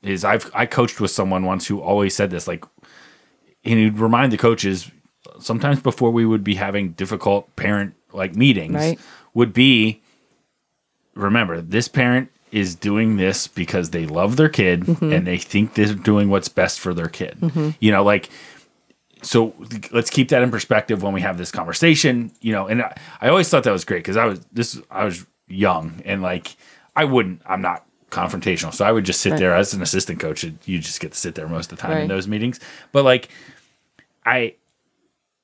is 0.03 0.25
I've 0.25 0.51
I 0.55 0.67
coached 0.67 1.01
with 1.01 1.11
someone 1.11 1.45
once 1.45 1.67
who 1.67 1.81
always 1.81 2.15
said 2.15 2.31
this, 2.31 2.47
like 2.49 2.65
and 3.65 3.79
he'd 3.79 3.99
remind 3.99 4.33
the 4.33 4.39
coaches 4.39 4.91
sometimes 5.41 5.81
before 5.81 6.11
we 6.11 6.25
would 6.25 6.45
be 6.45 6.55
having 6.55 6.93
difficult 6.93 7.55
parent 7.57 7.95
like 8.13 8.35
meetings 8.35 8.75
Right. 8.75 8.99
would 9.35 9.53
be 9.53 10.01
remember 11.15 11.61
this 11.61 11.89
parent 11.89 12.31
is 12.53 12.75
doing 12.75 13.17
this 13.17 13.47
because 13.47 13.91
they 13.91 14.07
love 14.07 14.37
their 14.37 14.49
kid 14.49 14.83
Mm-hmm. 14.85 15.13
and 15.13 15.27
they 15.27 15.39
think 15.39 15.75
they're 15.75 15.95
doing 15.95 16.29
what's 16.31 16.49
best 16.49 16.81
for 16.81 16.93
their 16.95 17.09
kid. 17.09 17.39
You 17.81 17.91
know, 17.93 18.03
like 18.05 18.29
so 19.23 19.55
let's 19.93 20.11
keep 20.11 20.29
that 20.31 20.43
in 20.43 20.51
perspective 20.51 21.03
when 21.03 21.13
we 21.13 21.21
have 21.21 21.39
this 21.39 21.51
conversation, 21.51 22.31
you 22.41 22.53
know, 22.53 22.67
and 22.67 22.83
I, 22.83 22.97
I 23.21 23.29
always 23.29 23.49
thought 23.49 23.65
that 23.65 23.73
was 23.73 23.85
great 23.85 23.99
because 23.99 24.17
I 24.17 24.25
was 24.25 24.41
this 24.53 24.81
I 24.91 25.05
was 25.05 25.27
young 25.49 26.01
and 26.05 26.23
like 26.23 26.57
I 26.97 27.05
wouldn't 27.05 27.43
I'm 27.47 27.61
not 27.63 27.85
confrontational. 28.11 28.75
So 28.75 28.85
I 28.85 28.93
would 28.93 29.05
just 29.05 29.21
sit 29.21 29.31
there 29.39 29.55
as 29.55 29.73
an 29.75 29.83
assistant 29.83 30.19
coach 30.21 30.43
and 30.45 30.59
you 30.65 30.79
just 30.79 31.01
get 31.01 31.13
to 31.13 31.19
sit 31.19 31.35
there 31.35 31.49
most 31.49 31.71
of 31.71 31.79
the 31.79 31.83
time 31.83 31.93
in 32.03 32.09
those 32.09 32.27
meetings. 32.27 32.61
But 32.93 33.05
like 33.05 33.29
I 34.25 34.55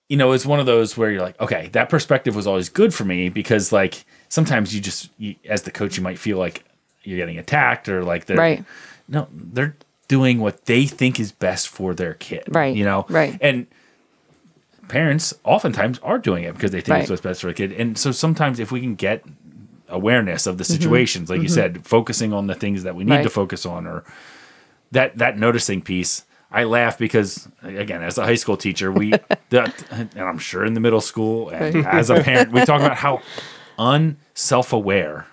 you 0.09 0.17
know, 0.17 0.31
it's 0.33 0.47
one 0.47 0.61
of 0.61 0.67
those 0.67 0.97
where 0.97 1.11
you're 1.11 1.21
like, 1.21 1.41
okay, 1.41 1.69
that 1.73 1.89
perspective 1.89 2.37
was 2.37 2.47
always 2.47 2.69
good 2.69 2.95
for 2.95 3.05
me 3.05 3.29
because 3.29 3.73
like 3.73 4.05
sometimes 4.29 4.75
you 4.75 4.81
just 4.81 5.11
you, 5.19 5.35
as 5.49 5.63
the 5.63 5.71
coach 5.73 5.97
you 5.97 6.03
might 6.03 6.19
feel 6.19 6.39
like 6.39 6.65
you're 7.03 7.19
getting 7.19 7.39
attacked 7.39 7.89
or 7.89 8.05
like 8.05 8.27
they're 8.27 8.37
Right. 8.37 8.65
no, 9.09 9.27
they're 9.33 9.77
doing 10.09 10.39
what 10.39 10.67
they 10.67 10.87
think 10.87 11.19
is 11.21 11.33
best 11.33 11.69
for 11.69 11.95
their 11.95 12.15
kid. 12.15 12.45
Right, 12.49 12.77
You 12.77 12.85
know? 12.85 13.07
right. 13.09 13.37
And 13.41 13.67
parents 14.89 15.35
oftentimes 15.45 15.99
are 16.01 16.19
doing 16.19 16.45
it 16.45 16.55
because 16.55 16.71
they 16.71 16.81
think 16.81 17.01
it's 17.01 17.11
what's 17.11 17.23
best 17.23 17.41
for 17.41 17.49
a 17.49 17.55
kid. 17.55 17.73
And 17.73 17.99
so 17.99 18.13
sometimes 18.13 18.61
if 18.61 18.71
we 18.71 18.81
can 18.81 18.95
get 18.95 19.25
awareness 19.89 20.47
of 20.47 20.59
the 20.59 20.65
Mm-hmm. 20.65 20.73
situations, 20.75 21.31
like 21.31 21.43
you 21.43 21.49
said, 21.49 21.85
focusing 21.87 22.33
on 22.33 22.47
the 22.47 22.55
things 22.55 22.83
that 22.85 22.95
we 22.95 23.05
need 23.05 23.23
to 23.25 23.31
focus 23.31 23.67
on 23.67 23.87
or 23.87 24.05
that 24.93 25.19
that 25.19 25.37
noticing 25.39 25.83
piece. 25.83 26.25
I 26.53 26.63
laugh 26.65 26.97
because 26.97 27.49
again, 27.63 28.03
as 28.05 28.17
a 28.19 28.25
high 28.25 28.37
school 28.37 28.57
teacher, 28.57 28.93
we 28.93 29.11
that 29.51 29.85
and 29.91 30.11
I'm 30.17 30.39
sure 30.39 30.65
in 30.65 30.75
the 30.75 30.81
middle 30.81 31.01
school 31.01 31.49
and 31.51 31.85
as 31.87 32.09
a 32.11 32.23
parent, 32.23 32.53
we 32.53 32.65
talk 32.65 32.81
about 32.81 32.97
how 32.97 33.21
unself-aware 33.79 35.27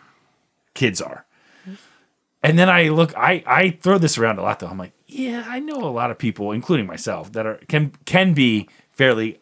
kids 0.73 1.01
are. 1.01 1.25
And 2.43 2.59
then 2.59 2.69
I 2.69 2.89
look, 2.89 3.15
I 3.17 3.43
I 3.47 3.77
throw 3.81 3.97
this 3.97 4.17
around 4.17 4.37
a 4.37 4.41
lot 4.43 4.59
though. 4.59 4.67
I'm 4.67 4.77
like, 4.77 4.91
yeah, 5.07 5.45
I 5.47 5.59
know 5.59 5.77
a 5.83 5.89
lot 5.89 6.11
of 6.11 6.17
people, 6.17 6.51
including 6.51 6.85
myself, 6.85 7.31
that 7.33 7.45
are 7.45 7.59
can 7.67 7.93
can 8.05 8.33
be 8.33 8.67
fairly 8.91 9.39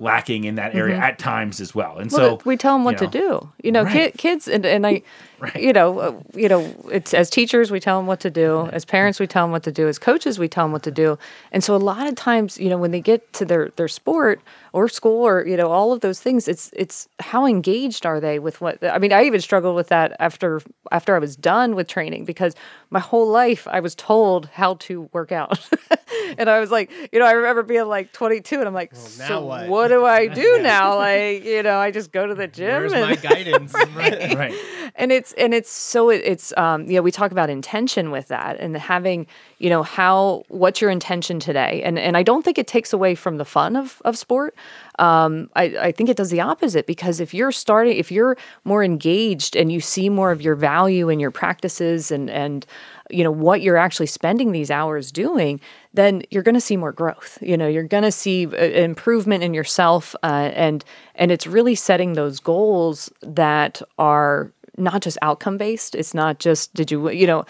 lacking 0.00 0.44
in 0.44 0.56
that 0.56 0.74
area 0.74 0.96
at 0.96 1.18
times 1.18 1.60
as 1.60 1.74
well. 1.74 1.98
And 1.98 2.10
Mm-hmm. 2.10 2.20
Well, 2.20 2.38
so 2.40 2.42
we 2.44 2.56
tell 2.56 2.74
them 2.74 2.84
what 2.84 3.00
you 3.00 3.06
to 3.06 3.18
do. 3.18 3.52
You 3.62 3.70
know, 3.70 3.84
Right. 3.84 4.12
kid, 4.12 4.18
kids, 4.18 4.48
and, 4.48 4.66
and 4.66 4.84
I, 4.86 5.02
Right. 5.42 5.56
you 5.60 5.72
know, 5.72 5.98
uh, 5.98 6.14
you 6.34 6.48
know, 6.48 6.72
it's 6.90 7.12
as 7.12 7.28
teachers 7.28 7.72
we 7.72 7.80
tell 7.80 7.98
them 7.98 8.06
what 8.06 8.20
to 8.20 8.30
do. 8.30 8.68
As 8.72 8.84
parents 8.84 9.18
we 9.18 9.26
tell 9.26 9.44
them 9.44 9.50
what 9.50 9.64
to 9.64 9.72
do. 9.72 9.88
As 9.88 9.98
coaches 9.98 10.38
we 10.38 10.46
tell 10.46 10.64
them 10.64 10.72
what 10.72 10.84
to 10.84 10.92
do. 10.92 11.18
And 11.50 11.64
so 11.64 11.74
a 11.74 11.78
lot 11.78 12.06
of 12.06 12.14
times, 12.14 12.58
you 12.58 12.68
know, 12.68 12.78
when 12.78 12.92
they 12.92 13.00
get 13.00 13.32
to 13.34 13.44
their 13.44 13.70
their 13.74 13.88
sport 13.88 14.40
or 14.72 14.88
school 14.88 15.26
or 15.26 15.44
you 15.46 15.56
know 15.56 15.70
all 15.72 15.92
of 15.92 16.00
those 16.00 16.20
things, 16.20 16.46
it's 16.46 16.70
it's 16.74 17.08
how 17.18 17.44
engaged 17.44 18.06
are 18.06 18.20
they 18.20 18.38
with 18.38 18.60
what? 18.60 18.82
I 18.84 18.98
mean, 18.98 19.12
I 19.12 19.24
even 19.24 19.40
struggled 19.40 19.74
with 19.74 19.88
that 19.88 20.16
after 20.20 20.62
after 20.92 21.16
I 21.16 21.18
was 21.18 21.34
done 21.34 21.74
with 21.74 21.88
training 21.88 22.24
because 22.24 22.54
my 22.90 23.00
whole 23.00 23.26
life 23.26 23.66
I 23.68 23.80
was 23.80 23.94
told 23.96 24.46
how 24.46 24.74
to 24.74 25.08
work 25.12 25.32
out, 25.32 25.58
and 26.38 26.48
I 26.48 26.60
was 26.60 26.70
like, 26.70 26.90
you 27.12 27.18
know, 27.18 27.26
I 27.26 27.32
remember 27.32 27.62
being 27.62 27.86
like 27.86 28.12
22, 28.12 28.58
and 28.58 28.68
I'm 28.68 28.74
like, 28.74 28.92
now 28.92 28.98
so 29.26 29.44
what?" 29.44 29.68
what 29.68 29.88
do 29.88 30.04
I 30.04 30.28
do 30.28 30.58
now? 30.62 30.96
Like, 30.96 31.44
you 31.44 31.62
know, 31.62 31.78
I 31.78 31.90
just 31.90 32.12
go 32.12 32.26
to 32.26 32.34
the 32.34 32.46
gym 32.46 32.68
Where's 32.68 32.92
and 32.92 33.02
my 33.02 33.16
guidance? 33.16 33.74
right. 33.94 34.54
and 34.94 35.10
it's 35.10 35.31
and 35.34 35.54
it's 35.54 35.70
so 35.70 36.10
it's 36.10 36.52
um 36.56 36.86
you 36.86 36.94
know 36.94 37.02
we 37.02 37.10
talk 37.10 37.32
about 37.32 37.50
intention 37.50 38.10
with 38.10 38.28
that 38.28 38.58
and 38.60 38.76
having 38.76 39.26
you 39.58 39.70
know 39.70 39.82
how 39.82 40.44
what's 40.48 40.80
your 40.80 40.90
intention 40.90 41.38
today? 41.40 41.82
And 41.84 41.98
and 41.98 42.16
I 42.16 42.22
don't 42.22 42.44
think 42.44 42.58
it 42.58 42.66
takes 42.66 42.92
away 42.92 43.14
from 43.14 43.36
the 43.38 43.44
fun 43.44 43.76
of 43.76 44.00
of 44.04 44.18
sport. 44.18 44.54
Um 44.98 45.50
I 45.54 45.64
I 45.88 45.92
think 45.92 46.08
it 46.08 46.16
does 46.16 46.30
the 46.30 46.40
opposite 46.40 46.86
because 46.86 47.20
if 47.20 47.34
you're 47.34 47.52
starting 47.52 47.96
if 47.96 48.10
you're 48.10 48.36
more 48.64 48.82
engaged 48.82 49.56
and 49.56 49.70
you 49.70 49.80
see 49.80 50.08
more 50.08 50.30
of 50.32 50.42
your 50.42 50.54
value 50.54 51.08
in 51.08 51.20
your 51.20 51.30
practices 51.30 52.10
and 52.10 52.30
and 52.30 52.66
you 53.10 53.22
know 53.22 53.30
what 53.30 53.62
you're 53.62 53.76
actually 53.76 54.06
spending 54.06 54.52
these 54.52 54.70
hours 54.70 55.12
doing 55.12 55.60
then 55.94 56.22
you're 56.30 56.42
going 56.42 56.54
to 56.54 56.60
see 56.60 56.76
more 56.76 56.92
growth. 56.92 57.38
You 57.40 57.56
know 57.56 57.68
you're 57.68 57.82
going 57.84 58.04
to 58.04 58.12
see 58.12 58.46
uh, 58.46 58.50
improvement 58.50 59.42
in 59.42 59.54
yourself 59.54 60.14
uh, 60.22 60.50
and 60.54 60.84
and 61.14 61.30
it's 61.30 61.46
really 61.46 61.74
setting 61.74 62.14
those 62.14 62.40
goals 62.40 63.10
that 63.22 63.82
are 63.98 64.50
not 64.78 65.02
just 65.02 65.18
outcome 65.22 65.56
based 65.56 65.94
it's 65.94 66.14
not 66.14 66.38
just 66.38 66.72
did 66.74 66.90
you 66.90 67.10
you 67.10 67.26
know 67.26 67.44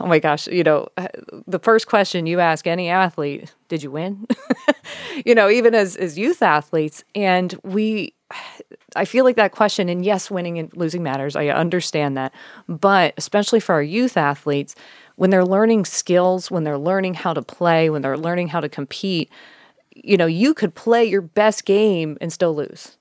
oh 0.00 0.06
my 0.06 0.18
gosh 0.18 0.46
you 0.48 0.62
know 0.62 0.86
uh, 0.96 1.08
the 1.46 1.58
first 1.58 1.86
question 1.86 2.26
you 2.26 2.40
ask 2.40 2.66
any 2.66 2.88
athlete 2.88 3.52
did 3.68 3.82
you 3.82 3.90
win 3.90 4.26
you 5.26 5.34
know 5.34 5.48
even 5.50 5.74
as 5.74 5.96
as 5.96 6.16
youth 6.18 6.42
athletes 6.42 7.04
and 7.14 7.58
we 7.64 8.14
I 8.96 9.04
feel 9.04 9.24
like 9.24 9.36
that 9.36 9.52
question, 9.52 9.88
and 9.88 10.04
yes, 10.04 10.30
winning 10.30 10.58
and 10.58 10.74
losing 10.76 11.02
matters. 11.02 11.36
I 11.36 11.48
understand 11.48 12.16
that. 12.16 12.32
But 12.68 13.14
especially 13.16 13.60
for 13.60 13.74
our 13.74 13.82
youth 13.82 14.16
athletes, 14.16 14.74
when 15.16 15.30
they're 15.30 15.44
learning 15.44 15.84
skills, 15.84 16.50
when 16.50 16.64
they're 16.64 16.78
learning 16.78 17.14
how 17.14 17.32
to 17.32 17.42
play, 17.42 17.90
when 17.90 18.02
they're 18.02 18.18
learning 18.18 18.48
how 18.48 18.60
to 18.60 18.68
compete, 18.68 19.30
you 19.94 20.16
know, 20.16 20.26
you 20.26 20.54
could 20.54 20.74
play 20.74 21.04
your 21.04 21.22
best 21.22 21.64
game 21.64 22.16
and 22.20 22.32
still 22.32 22.54
lose. 22.54 22.96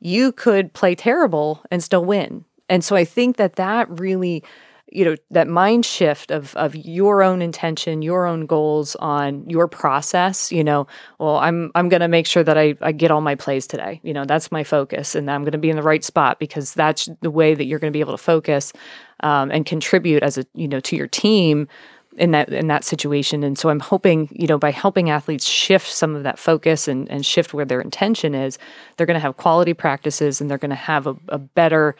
You 0.00 0.32
could 0.32 0.72
play 0.72 0.94
terrible 0.94 1.62
and 1.70 1.82
still 1.82 2.04
win. 2.04 2.44
And 2.68 2.84
so 2.84 2.96
I 2.96 3.04
think 3.04 3.36
that 3.36 3.56
that 3.56 3.88
really 4.00 4.42
you 4.90 5.04
know 5.04 5.16
that 5.30 5.48
mind 5.48 5.84
shift 5.84 6.30
of 6.30 6.54
of 6.56 6.74
your 6.74 7.22
own 7.22 7.42
intention 7.42 8.02
your 8.02 8.26
own 8.26 8.46
goals 8.46 8.96
on 8.96 9.48
your 9.48 9.68
process 9.68 10.50
you 10.50 10.64
know 10.64 10.86
well 11.18 11.36
i'm 11.36 11.70
i'm 11.74 11.88
going 11.88 12.00
to 12.00 12.08
make 12.08 12.26
sure 12.26 12.42
that 12.42 12.56
I, 12.56 12.74
I 12.80 12.92
get 12.92 13.10
all 13.10 13.20
my 13.20 13.34
plays 13.34 13.66
today. 13.66 14.00
You 14.02 14.14
know 14.14 14.24
that's 14.24 14.50
my 14.50 14.64
focus 14.64 15.14
and 15.14 15.30
i'm 15.30 15.42
going 15.42 15.52
to 15.52 15.58
be 15.58 15.70
in 15.70 15.76
the 15.76 15.82
right 15.82 16.04
spot 16.04 16.38
because 16.38 16.74
that's 16.74 17.08
the 17.20 17.30
way 17.30 17.54
that 17.54 17.66
you're 17.66 17.78
going 17.78 17.92
to 17.92 17.96
be 17.96 18.00
able 18.00 18.16
to 18.16 18.22
focus 18.22 18.72
um, 19.20 19.50
and 19.50 19.66
contribute 19.66 20.22
as 20.22 20.38
a 20.38 20.46
you 20.54 20.68
know 20.68 20.80
to 20.80 20.96
your 20.96 21.08
team 21.08 21.68
in 22.16 22.32
that 22.32 22.48
in 22.48 22.66
that 22.68 22.84
situation. 22.84 23.44
And 23.44 23.58
so 23.58 23.68
i'm 23.68 23.80
hoping 23.80 24.28
you 24.32 24.46
know 24.46 24.58
by 24.58 24.70
helping 24.70 25.10
athletes 25.10 25.46
shift 25.46 25.90
some 25.90 26.14
of 26.14 26.22
that 26.22 26.38
focus 26.38 26.88
and, 26.88 27.10
and 27.10 27.24
shift 27.24 27.54
where 27.54 27.64
their 27.64 27.80
intention 27.80 28.34
is 28.34 28.58
they're 28.96 29.06
going 29.06 29.14
to 29.14 29.20
have 29.20 29.36
quality 29.36 29.74
practices 29.74 30.40
and 30.40 30.50
they're 30.50 30.58
going 30.58 30.70
to 30.70 30.76
have 30.76 31.06
a, 31.06 31.16
a 31.28 31.38
better 31.38 31.94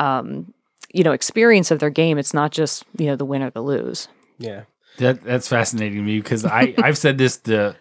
um, 0.00 0.52
you 0.92 1.04
know 1.04 1.12
experience 1.12 1.70
of 1.70 1.78
their 1.78 1.90
game. 1.90 2.18
It's 2.18 2.34
not 2.34 2.50
just 2.50 2.84
you 2.98 3.06
know 3.06 3.16
the 3.16 3.24
win 3.24 3.42
or 3.42 3.50
the 3.50 3.60
lose. 3.62 4.08
Yeah. 4.38 4.62
That 4.98 5.22
that's 5.22 5.46
fascinating 5.48 5.98
to 5.98 6.02
me 6.02 6.18
because 6.20 6.44
I 6.44 6.74
I've 6.82 6.98
said 6.98 7.16
this 7.18 7.36
to 7.42 7.76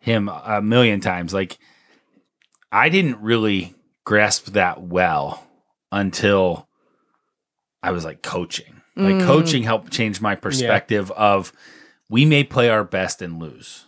him 0.00 0.28
a 0.28 0.60
million 0.60 1.00
times. 1.00 1.32
Like 1.32 1.58
I 2.72 2.88
didn't 2.88 3.20
really 3.22 3.74
grasp 4.04 4.46
that 4.54 4.82
well 4.82 5.46
until 5.92 6.68
I 7.82 7.92
was 7.92 8.04
like 8.04 8.22
coaching. 8.22 8.74
Like 8.96 9.14
Mm. 9.16 9.26
coaching 9.26 9.62
helped 9.62 9.92
change 9.92 10.20
my 10.20 10.34
perspective 10.34 11.10
of 11.12 11.52
we 12.10 12.24
may 12.24 12.42
play 12.42 12.68
our 12.68 12.82
best 12.82 13.22
and 13.22 13.38
lose. 13.38 13.84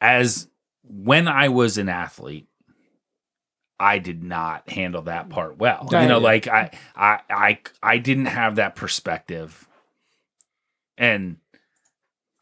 As 0.00 0.48
when 0.82 1.28
I 1.28 1.48
was 1.48 1.78
an 1.78 1.88
athlete, 1.88 2.48
I 3.82 3.98
did 3.98 4.22
not 4.22 4.70
handle 4.70 5.02
that 5.02 5.28
part 5.28 5.58
well. 5.58 5.88
You 5.90 6.06
know, 6.06 6.18
like 6.18 6.46
I 6.46 6.70
I 6.94 7.18
I 7.28 7.58
I 7.82 7.98
didn't 7.98 8.26
have 8.26 8.56
that 8.56 8.76
perspective. 8.76 9.66
And 10.96 11.38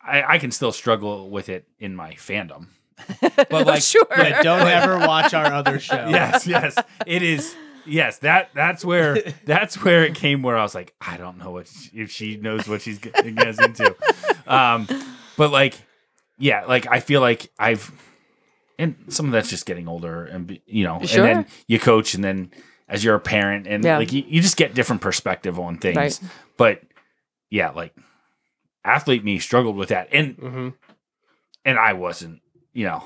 I 0.03 0.35
I 0.35 0.39
can 0.39 0.51
still 0.51 0.71
struggle 0.71 1.31
with 1.31 1.49
it 1.49 1.67
in 1.79 1.97
my 1.97 2.13
fandom. 2.13 2.67
But 3.49 3.67
like 3.67 3.83
sure. 3.83 4.07
Yeah, 4.11 4.43
don't 4.43 4.69
ever 4.69 4.99
watch 4.99 5.33
our 5.33 5.51
other 5.51 5.81
show. 5.81 5.95
yes, 6.11 6.47
yes. 6.47 6.77
It 7.07 7.23
is. 7.23 7.57
Yes, 7.87 8.19
that 8.19 8.51
that's 8.55 8.85
where 8.85 9.17
that's 9.47 9.83
where 9.83 10.05
it 10.05 10.15
came. 10.15 10.43
Where 10.43 10.59
I 10.59 10.63
was 10.63 10.75
like, 10.75 10.93
I 11.01 11.17
don't 11.17 11.39
know 11.39 11.51
what 11.51 11.69
she, 11.69 12.03
if 12.03 12.11
she 12.11 12.37
knows 12.37 12.69
what 12.69 12.83
she's 12.83 12.99
getting 12.99 13.39
us 13.39 13.59
into. 13.59 13.97
Um, 14.47 14.87
but 15.39 15.51
like, 15.51 15.75
yeah, 16.39 16.67
like 16.67 16.87
I 16.87 17.01
feel 17.01 17.23
like 17.23 17.51
I've, 17.59 17.91
and 18.81 18.97
some 19.09 19.27
of 19.27 19.33
that's 19.33 19.49
just 19.51 19.67
getting 19.67 19.87
older, 19.89 20.25
and 20.25 20.59
you 20.67 20.85
know, 20.85 21.01
Sure. 21.05 21.25
and 21.27 21.45
then 21.45 21.47
you 21.69 21.79
coach, 21.79 22.15
and 22.15 22.25
then 22.25 22.51
as 22.89 23.05
you're 23.05 23.15
a 23.15 23.21
parent, 23.21 23.67
and 23.67 23.85
Yeah. 23.85 23.99
like 23.99 24.13
you, 24.13 24.25
you 24.27 24.41
just 24.43 24.57
get 24.57 24.75
different 24.75 25.01
perspective 25.03 25.59
on 25.59 25.77
things. 25.79 25.97
Right. 25.97 26.21
But 26.57 26.83
yeah, 27.51 27.71
like 27.71 27.95
athlete 28.85 29.23
me 29.25 29.39
struggled 29.39 29.77
with 29.77 29.91
that, 29.91 30.09
and 30.13 30.35
hmm 30.37 30.69
and 31.65 31.79
I 31.79 31.93
wasn't, 31.93 32.41
you 32.73 32.87
know, 32.87 33.05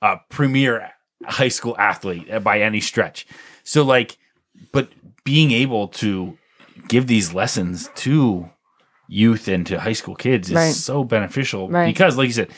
a 0.00 0.18
premier 0.28 0.92
high 1.24 1.48
school 1.48 1.76
athlete 1.76 2.28
by 2.44 2.60
any 2.60 2.80
stretch. 2.80 3.26
So 3.64 3.82
like, 3.82 4.16
but 4.72 4.90
being 5.24 5.50
able 5.50 5.88
to 5.88 6.38
give 6.88 7.08
these 7.08 7.32
lessons 7.34 7.90
to 7.96 8.48
youth 9.08 9.48
and 9.48 9.66
to 9.66 9.80
high 9.80 9.92
school 9.92 10.14
kids 10.14 10.50
is 10.50 10.54
Right. 10.54 10.72
so 10.74 11.02
beneficial 11.02 11.68
Right. 11.68 11.86
because, 11.92 12.16
like 12.16 12.28
you 12.28 12.32
said, 12.32 12.50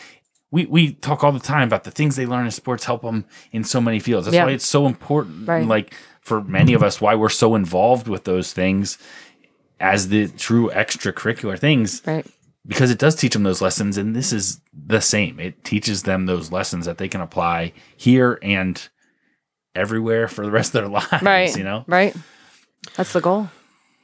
we, 0.51 0.66
we 0.66 0.92
talk 0.94 1.22
all 1.24 1.32
the 1.32 1.38
time 1.40 1.66
about 1.68 1.84
the 1.84 1.90
things 1.90 2.16
they 2.16 2.26
learn 2.26 2.44
in 2.46 2.51
sports 2.51 2.84
help 2.84 3.03
them 3.03 3.24
in 3.53 3.64
so 3.64 3.80
many 3.80 3.99
fields. 3.99 4.26
That's 4.26 4.34
Yeah. 4.34 4.44
why 4.46 4.53
it's 4.53 4.66
so 4.66 4.86
important. 4.86 5.46
Right. 5.49 5.66
Like 5.66 5.94
for 6.22 6.42
many 6.42 6.72
of 6.72 6.82
us, 6.82 7.01
why 7.01 7.14
we're 7.14 7.28
so 7.28 7.55
involved 7.55 8.09
with 8.09 8.24
those 8.24 8.53
things 8.53 8.96
as 9.80 10.09
the 10.09 10.28
true 10.28 10.70
extracurricular 10.70 11.59
things 11.59 12.03
Right. 12.07 12.26
because 12.66 12.90
it 12.90 12.99
does 12.99 13.14
teach 13.14 13.32
them 13.34 13.42
those 13.44 13.61
lessons 13.62 13.96
and 13.96 14.16
this 14.16 14.32
is 14.32 14.61
the 14.72 15.01
same 15.01 15.38
it 15.38 15.62
teaches 15.64 16.03
them 16.03 16.26
those 16.26 16.51
lessons 16.51 16.84
that 16.86 16.99
they 16.99 17.09
can 17.09 17.20
apply 17.20 17.72
here 17.96 18.38
and 18.42 18.88
everywhere 19.76 20.26
for 20.26 20.44
the 20.44 20.51
rest 20.51 20.74
of 20.74 20.82
their 20.82 20.88
lives 21.01 21.22
Right. 21.22 21.57
you 21.57 21.62
know 21.62 21.84
Right. 21.86 22.14
That's 22.96 23.12
the 23.12 23.20
goal. 23.20 23.51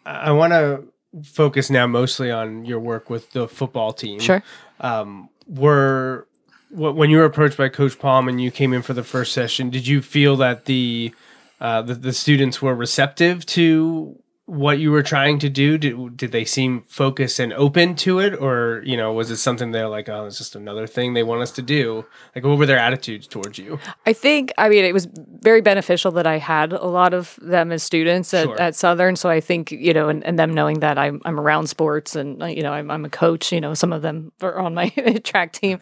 I 0.07 0.31
want 0.33 0.53
to 0.53 0.85
focus 1.25 1.71
now 1.71 1.87
mostly 1.87 2.31
on 2.31 2.65
your 2.65 2.79
work 2.81 3.09
with 3.11 3.31
the 3.33 3.49
football 3.49 3.93
team. 3.93 4.19
Sure. 4.21 4.43
Um, 4.81 5.29
were 5.47 6.27
wh- 6.33 6.34
when 6.75 7.11
you 7.11 7.19
were 7.19 7.25
approached 7.25 7.57
by 7.57 7.69
Coach 7.69 7.99
Palm 7.99 8.29
and 8.29 8.41
you 8.41 8.51
came 8.51 8.73
in 8.73 8.83
for 8.83 8.95
the 8.95 9.05
first 9.05 9.33
session, 9.33 9.71
did 9.71 9.87
you 9.87 10.03
feel 10.03 10.37
that 10.37 10.65
the 10.65 11.15
uh, 11.61 11.83
the, 11.83 11.95
the 11.95 12.13
students 12.13 12.61
were 12.61 12.75
receptive 12.75 13.47
to 13.47 14.19
what 14.47 14.79
you 14.79 14.91
were 14.91 15.03
trying 15.03 15.39
to 15.39 15.49
do? 15.49 15.79
Did, 15.79 16.17
did 16.17 16.33
they 16.33 16.45
seem 16.45 16.83
focused 16.83 17.39
and 17.39 17.53
open 17.55 17.95
to 17.97 18.19
it, 18.19 18.35
or 18.35 18.83
you 18.85 18.97
know, 18.97 19.13
was 19.13 19.31
it 19.31 19.39
something 19.39 19.71
they're 19.71 19.89
like, 19.89 20.09
oh, 20.09 20.27
it's 20.27 20.37
just 20.37 20.55
another 20.55 20.87
thing 20.87 21.15
they 21.15 21.23
want 21.23 21.41
us 21.41 21.51
to 21.53 21.63
do? 21.63 22.05
Like, 22.35 22.45
what 22.45 22.59
were 22.59 22.67
their 22.67 22.79
attitudes 22.79 23.27
towards 23.27 23.59
you? 23.59 23.79
I 24.05 24.13
think, 24.13 24.53
I 24.59 24.69
mean, 24.69 24.85
it 24.85 24.93
was 24.93 25.09
very 25.41 25.63
beneficial 25.63 26.11
that 26.13 26.27
I 26.27 26.39
had 26.39 26.73
a 26.73 26.87
lot 26.87 27.15
of 27.15 27.39
them 27.41 27.73
as 27.73 27.83
students 27.83 28.35
at, 28.35 28.45
Sure. 28.45 28.61
at 28.61 28.75
Southern. 28.75 29.17
So 29.17 29.31
I 29.31 29.41
think, 29.41 29.71
you 29.73 29.95
know, 29.95 30.09
and, 30.09 30.23
and 30.25 30.39
them 30.39 30.53
knowing 30.53 30.81
that 30.81 30.99
I'm, 30.99 31.23
I'm 31.25 31.41
around 31.41 31.69
sports 31.69 32.15
and, 32.15 32.43
you 32.55 32.63
know, 32.63 32.73
I'm, 32.73 32.91
I'm 32.91 33.05
a 33.05 33.11
coach, 33.11 33.51
you 33.53 33.61
know, 33.61 33.73
some 33.75 33.93
of 33.93 34.03
them 34.03 34.33
are 34.43 34.59
on 34.59 34.75
my 34.75 34.89
track 35.25 35.53
team. 35.53 35.79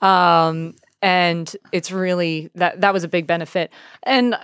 Um, 0.00 0.74
and 1.02 1.56
it's 1.72 1.90
really 1.90 2.50
that 2.56 2.82
that 2.82 2.92
was 2.92 3.04
a 3.04 3.08
big 3.08 3.26
benefit. 3.26 3.72
And 4.02 4.36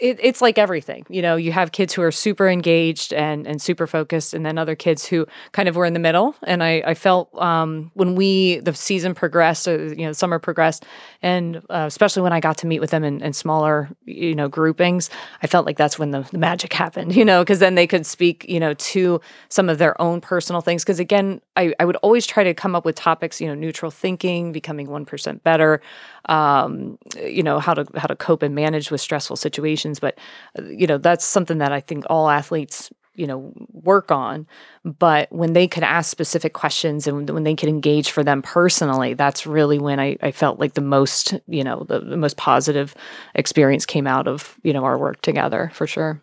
it, 0.00 0.18
it's 0.20 0.40
like 0.40 0.58
everything, 0.58 1.04
you 1.08 1.22
know. 1.22 1.36
You 1.36 1.52
have 1.52 1.72
kids 1.72 1.92
who 1.92 2.02
are 2.02 2.12
super 2.12 2.48
engaged 2.48 3.12
and 3.12 3.46
and 3.46 3.60
super 3.60 3.86
focused, 3.86 4.34
and 4.34 4.44
then 4.44 4.58
other 4.58 4.74
kids 4.74 5.06
who 5.06 5.26
kind 5.52 5.68
of 5.68 5.76
were 5.76 5.84
in 5.84 5.92
the 5.92 6.00
middle. 6.00 6.34
And 6.44 6.62
I, 6.62 6.82
I 6.86 6.94
felt 6.94 7.34
um, 7.40 7.90
when 7.94 8.14
we 8.14 8.58
the 8.58 8.74
season 8.74 9.14
progressed, 9.14 9.66
or, 9.68 9.92
you 9.94 10.06
know, 10.06 10.12
summer 10.12 10.38
progressed, 10.38 10.84
and 11.22 11.56
uh, 11.70 11.84
especially 11.86 12.22
when 12.22 12.32
I 12.32 12.40
got 12.40 12.58
to 12.58 12.66
meet 12.66 12.80
with 12.80 12.90
them 12.90 13.04
in, 13.04 13.22
in 13.22 13.32
smaller, 13.32 13.88
you 14.04 14.34
know, 14.34 14.48
groupings, 14.48 15.10
I 15.42 15.46
felt 15.46 15.66
like 15.66 15.76
that's 15.76 15.98
when 15.98 16.10
the, 16.10 16.22
the 16.32 16.38
magic 16.38 16.72
happened, 16.72 17.14
you 17.16 17.24
know, 17.24 17.42
because 17.42 17.58
then 17.58 17.74
they 17.74 17.86
could 17.86 18.06
speak, 18.06 18.44
you 18.48 18.60
know, 18.60 18.74
to 18.74 19.20
some 19.48 19.68
of 19.68 19.78
their 19.78 20.00
own 20.00 20.20
personal 20.20 20.60
things. 20.60 20.84
Because 20.84 21.00
again, 21.00 21.40
I, 21.56 21.74
I 21.78 21.84
would 21.84 21.96
always 21.96 22.26
try 22.26 22.44
to 22.44 22.54
come 22.54 22.74
up 22.74 22.84
with 22.84 22.96
topics, 22.96 23.40
you 23.40 23.46
know, 23.46 23.54
neutral 23.54 23.90
thinking, 23.90 24.52
becoming 24.52 24.90
one 24.90 25.04
percent 25.04 25.42
better, 25.44 25.80
um, 26.26 26.98
you 27.16 27.42
know, 27.42 27.58
how 27.58 27.74
to 27.74 27.86
how 27.96 28.06
to 28.06 28.16
cope 28.16 28.42
and 28.42 28.54
manage 28.54 28.90
with 28.90 29.00
stressful 29.00 29.36
situations. 29.36 30.00
But 30.00 30.18
uh, 30.58 30.64
you 30.64 30.86
know, 30.86 30.98
that's 30.98 31.24
something 31.24 31.58
that 31.58 31.72
I 31.72 31.80
think 31.80 32.04
all 32.08 32.28
athletes 32.28 32.90
you 33.14 33.26
know 33.26 33.52
work 33.72 34.10
on 34.10 34.46
but 34.84 35.30
when 35.30 35.52
they 35.52 35.68
could 35.68 35.82
ask 35.82 36.10
specific 36.10 36.54
questions 36.54 37.06
and 37.06 37.28
when 37.28 37.42
they 37.42 37.54
could 37.54 37.68
engage 37.68 38.10
for 38.10 38.24
them 38.24 38.40
personally 38.40 39.14
that's 39.14 39.46
really 39.46 39.78
when 39.78 40.00
i, 40.00 40.16
I 40.22 40.30
felt 40.30 40.58
like 40.58 40.74
the 40.74 40.80
most 40.80 41.34
you 41.46 41.62
know 41.62 41.84
the, 41.88 42.00
the 42.00 42.16
most 42.16 42.36
positive 42.36 42.94
experience 43.34 43.84
came 43.84 44.06
out 44.06 44.26
of 44.26 44.58
you 44.62 44.72
know 44.72 44.84
our 44.84 44.96
work 44.96 45.20
together 45.20 45.70
for 45.74 45.86
sure 45.86 46.22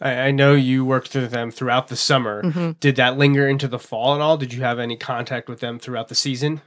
I, 0.00 0.12
I 0.12 0.30
know 0.30 0.54
you 0.54 0.84
worked 0.84 1.14
with 1.14 1.30
them 1.30 1.50
throughout 1.50 1.88
the 1.88 1.96
summer. 1.96 2.42
Mm-hmm. 2.42 2.72
Did 2.80 2.96
that 2.96 3.16
linger 3.16 3.48
into 3.48 3.68
the 3.68 3.78
fall 3.78 4.14
at 4.14 4.20
all? 4.20 4.36
Did 4.36 4.52
you 4.52 4.62
have 4.62 4.78
any 4.78 4.96
contact 4.96 5.48
with 5.48 5.60
them 5.60 5.78
throughout 5.78 6.08
the 6.08 6.14
season? 6.14 6.60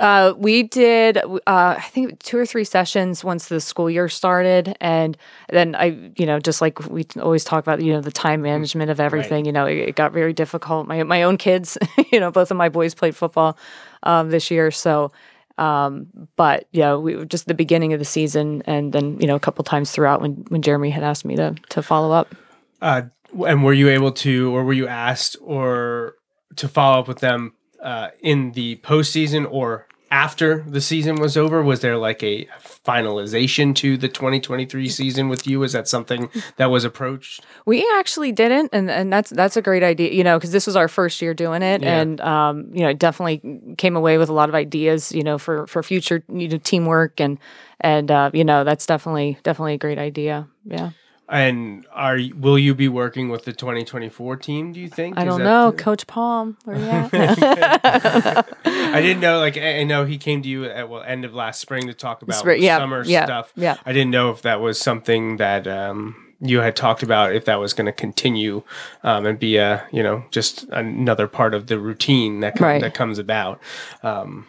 Uh, 0.00 0.34
we 0.36 0.64
did, 0.64 1.18
uh, 1.18 1.40
I 1.46 1.88
think, 1.90 2.18
two 2.20 2.38
or 2.38 2.46
three 2.46 2.64
sessions 2.64 3.22
once 3.24 3.48
the 3.48 3.60
school 3.60 3.90
year 3.90 4.08
started, 4.08 4.76
and 4.80 5.16
then 5.48 5.74
I, 5.74 6.12
you 6.16 6.26
know, 6.26 6.38
just 6.38 6.60
like 6.60 6.80
we 6.88 7.06
always 7.20 7.44
talk 7.44 7.62
about, 7.62 7.80
you 7.82 7.92
know, 7.92 8.00
the 8.00 8.12
time 8.12 8.42
management 8.42 8.90
of 8.90 9.00
everything. 9.00 9.44
You 9.46 9.52
know, 9.52 9.66
it, 9.66 9.76
it 9.76 9.96
got 9.96 10.12
very 10.12 10.32
difficult. 10.32 10.86
My 10.86 11.02
my 11.02 11.22
own 11.22 11.36
kids, 11.36 11.78
you 12.12 12.20
know, 12.20 12.30
both 12.30 12.50
of 12.50 12.56
my 12.56 12.68
boys 12.68 12.94
played 12.94 13.16
football 13.16 13.56
um, 14.02 14.30
this 14.30 14.50
year, 14.50 14.70
so. 14.70 15.12
Um, 15.58 16.06
but 16.36 16.66
yeah, 16.72 16.96
we 16.96 17.14
were 17.14 17.26
just 17.26 17.46
the 17.46 17.54
beginning 17.54 17.92
of 17.92 17.98
the 17.98 18.06
season, 18.06 18.62
and 18.64 18.92
then 18.92 19.18
you 19.20 19.26
know 19.26 19.36
a 19.36 19.40
couple 19.40 19.62
times 19.64 19.90
throughout 19.90 20.22
when 20.22 20.46
when 20.48 20.62
Jeremy 20.62 20.88
had 20.88 21.04
asked 21.04 21.26
me 21.26 21.36
to 21.36 21.54
to 21.68 21.82
follow 21.82 22.10
up. 22.10 22.34
Uh, 22.82 23.02
and 23.46 23.64
were 23.64 23.72
you 23.72 23.88
able 23.88 24.12
to, 24.12 24.54
or 24.54 24.64
were 24.64 24.72
you 24.74 24.86
asked, 24.88 25.36
or 25.40 26.16
to 26.56 26.68
follow 26.68 27.00
up 27.00 27.08
with 27.08 27.20
them 27.20 27.54
uh, 27.82 28.08
in 28.20 28.52
the 28.52 28.76
postseason 28.82 29.46
or 29.50 29.86
after 30.10 30.62
the 30.68 30.80
season 30.82 31.14
was 31.16 31.36
over? 31.38 31.62
Was 31.62 31.80
there 31.80 31.96
like 31.96 32.22
a 32.22 32.46
finalization 32.84 33.74
to 33.76 33.96
the 33.96 34.08
2023 34.08 34.88
season 34.88 35.28
with 35.30 35.46
you? 35.46 35.62
Is 35.62 35.72
that 35.72 35.88
something 35.88 36.28
that 36.56 36.66
was 36.66 36.84
approached? 36.84 37.40
We 37.64 37.88
actually 37.96 38.32
didn't, 38.32 38.70
and 38.72 38.90
and 38.90 39.10
that's 39.12 39.30
that's 39.30 39.56
a 39.56 39.62
great 39.62 39.82
idea, 39.82 40.10
you 40.12 40.24
know, 40.24 40.38
because 40.38 40.52
this 40.52 40.66
was 40.66 40.76
our 40.76 40.88
first 40.88 41.22
year 41.22 41.32
doing 41.34 41.62
it, 41.62 41.82
Yeah. 41.82 42.00
and 42.00 42.20
um, 42.20 42.70
you 42.74 42.82
know, 42.82 42.92
definitely 42.92 43.74
came 43.78 43.96
away 43.96 44.18
with 44.18 44.28
a 44.28 44.32
lot 44.34 44.48
of 44.50 44.54
ideas, 44.54 45.12
you 45.12 45.22
know, 45.22 45.38
for 45.38 45.66
for 45.66 45.82
future 45.82 46.22
you 46.28 46.48
know 46.48 46.58
teamwork 46.58 47.20
and 47.20 47.38
and 47.80 48.10
uh, 48.10 48.30
you 48.34 48.44
know 48.44 48.64
that's 48.64 48.84
definitely 48.84 49.38
definitely 49.42 49.74
a 49.74 49.78
great 49.78 49.98
idea. 49.98 50.46
Yeah, 50.64 50.90
And 51.32 51.86
are 51.90 52.18
will 52.38 52.58
you 52.58 52.74
be 52.74 52.88
working 52.88 53.30
with 53.30 53.46
the 53.46 53.54
2024 53.54 54.36
team? 54.36 54.72
Do 54.72 54.80
you 54.80 54.88
think? 54.88 55.16
I 55.16 55.22
Is 55.22 55.28
don't 55.28 55.42
know, 55.42 55.70
the- 55.70 55.78
Coach 55.78 56.06
Palm, 56.06 56.58
where 56.64 56.76
you 56.76 56.84
at? 56.84 57.10
I 58.66 59.00
didn't 59.00 59.20
know. 59.20 59.38
Like 59.40 59.56
I 59.56 59.78
I 59.80 59.84
know 59.84 60.04
he 60.04 60.18
came 60.18 60.42
to 60.42 60.48
you 60.48 60.66
at 60.66 60.90
well 60.90 61.02
end 61.02 61.24
of 61.24 61.32
last 61.34 61.60
spring 61.60 61.86
to 61.86 61.94
talk 61.94 62.20
about 62.20 62.36
Spring, 62.36 62.62
yeah, 62.62 62.76
summer 62.76 63.02
yeah, 63.06 63.24
stuff. 63.24 63.50
yeah. 63.56 63.76
I 63.86 63.94
didn't 63.94 64.10
know 64.10 64.30
if 64.30 64.42
that 64.42 64.60
was 64.60 64.78
something 64.78 65.38
that 65.38 65.66
um, 65.66 66.34
you 66.40 66.60
had 66.60 66.76
talked 66.76 67.02
about 67.02 67.34
if 67.34 67.46
that 67.46 67.58
was 67.58 67.72
going 67.72 67.86
to 67.86 67.92
continue 67.92 68.62
um, 69.02 69.24
and 69.24 69.38
be 69.38 69.56
a 69.56 69.86
you 69.90 70.02
know 70.02 70.24
just 70.30 70.64
another 70.64 71.26
part 71.28 71.54
of 71.54 71.66
the 71.68 71.78
routine 71.78 72.40
that 72.40 72.56
com- 72.56 72.66
Right. 72.66 72.80
that 72.82 72.92
comes 72.92 73.18
about. 73.18 73.58
Um, 74.02 74.48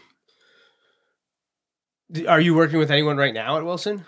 are 2.28 2.42
you 2.42 2.54
working 2.54 2.78
with 2.78 2.92
anyone 2.92 3.16
right 3.16 3.34
now 3.34 3.58
at 3.58 3.64
Wilson? 3.64 4.06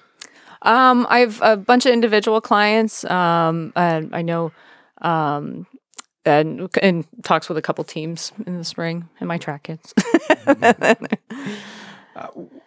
Um, 0.65 1.07
I 1.09 1.19
have 1.19 1.39
a 1.41 1.55
bunch 1.55 1.85
of 1.85 1.93
individual 1.93 2.41
clients. 2.41 3.05
Um, 3.05 3.71
and 3.75 4.13
I 4.15 4.21
know, 4.21 4.51
um, 5.01 5.67
and, 6.25 6.69
and 6.81 7.05
talks 7.23 7.47
with 7.47 7.57
a 7.57 7.61
couple 7.61 7.83
teams 7.83 8.33
in 8.45 8.57
the 8.57 8.63
spring 8.63 9.07
and 9.19 9.27
my 9.27 9.37
track 9.37 9.63
kids. 9.63 9.93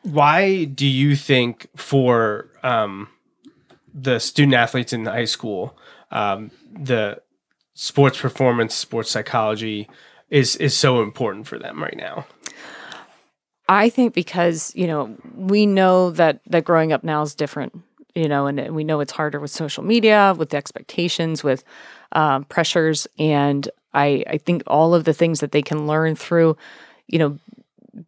Why 0.03 0.64
do 0.64 0.86
you 0.86 1.16
think 1.16 1.68
for 1.76 2.49
um, 2.62 3.09
the 3.92 4.18
student 4.20 4.55
athletes 4.55 4.92
in 4.92 5.05
high 5.05 5.24
school, 5.24 5.76
um, 6.11 6.51
the 6.72 7.20
sports 7.74 8.20
performance, 8.20 8.74
sports 8.74 9.11
psychology 9.11 9.88
is 10.30 10.57
is 10.57 10.76
so 10.76 11.03
important 11.03 11.46
for 11.46 11.59
them 11.59 11.82
right 11.82 11.96
now? 11.96 12.26
I 13.68 13.88
think 13.90 14.14
because 14.14 14.72
you 14.74 14.86
know 14.86 15.16
we 15.34 15.66
know 15.66 16.11
that 16.12 16.40
that 16.46 16.64
growing 16.64 16.92
up 16.92 17.05
now 17.05 17.22
is 17.22 17.34
different, 17.34 17.82
you 18.18 18.28
know, 18.28 18.46
and 18.46 18.74
we 18.74 18.82
know 18.82 19.00
it's 19.00 19.12
harder 19.12 19.38
with 19.38 19.50
social 19.50 19.84
media, 19.84 20.34
with 20.36 20.50
the 20.50 20.56
expectations, 20.56 21.44
with 21.44 21.62
um, 22.12 22.44
pressures, 22.44 23.06
and 23.18 23.68
I 23.94 24.24
I 24.26 24.38
think 24.38 24.62
all 24.66 24.94
of 24.94 25.04
the 25.04 25.14
things 25.14 25.40
that 25.40 25.52
they 25.52 25.62
can 25.62 25.86
learn 25.86 26.16
through, 26.16 26.56
you 27.06 27.18
know, 27.18 27.38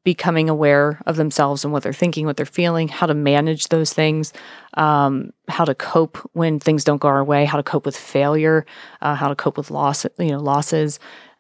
becoming 0.05 0.49
aware 0.49 1.01
of 1.07 1.17
themselves 1.17 1.65
and 1.65 1.73
what 1.73 1.83
they're 1.83 1.93
thinking, 1.93 2.27
what 2.27 2.37
they're 2.37 2.47
feeling, 2.47 2.89
how 2.89 3.07
to 3.07 3.15
manage 3.15 3.69
those 3.69 3.93
things, 3.93 4.33
um, 4.75 5.33
how 5.49 5.65
to 5.65 5.75
cope 5.75 6.17
when 6.33 6.59
things 6.59 6.85
don't 6.85 7.01
go 7.01 7.09
our 7.09 7.25
way, 7.25 7.45
how 7.45 7.57
to 7.57 7.63
cope 7.63 7.87
with 7.87 7.97
failure, 7.97 8.67
uh, 9.01 9.15
how 9.15 9.29
to 9.29 9.37
cope 9.37 9.57
with 9.57 9.71
loss, 9.71 10.07
you 10.19 10.31
know, 10.31 10.41
losses. 10.41 10.99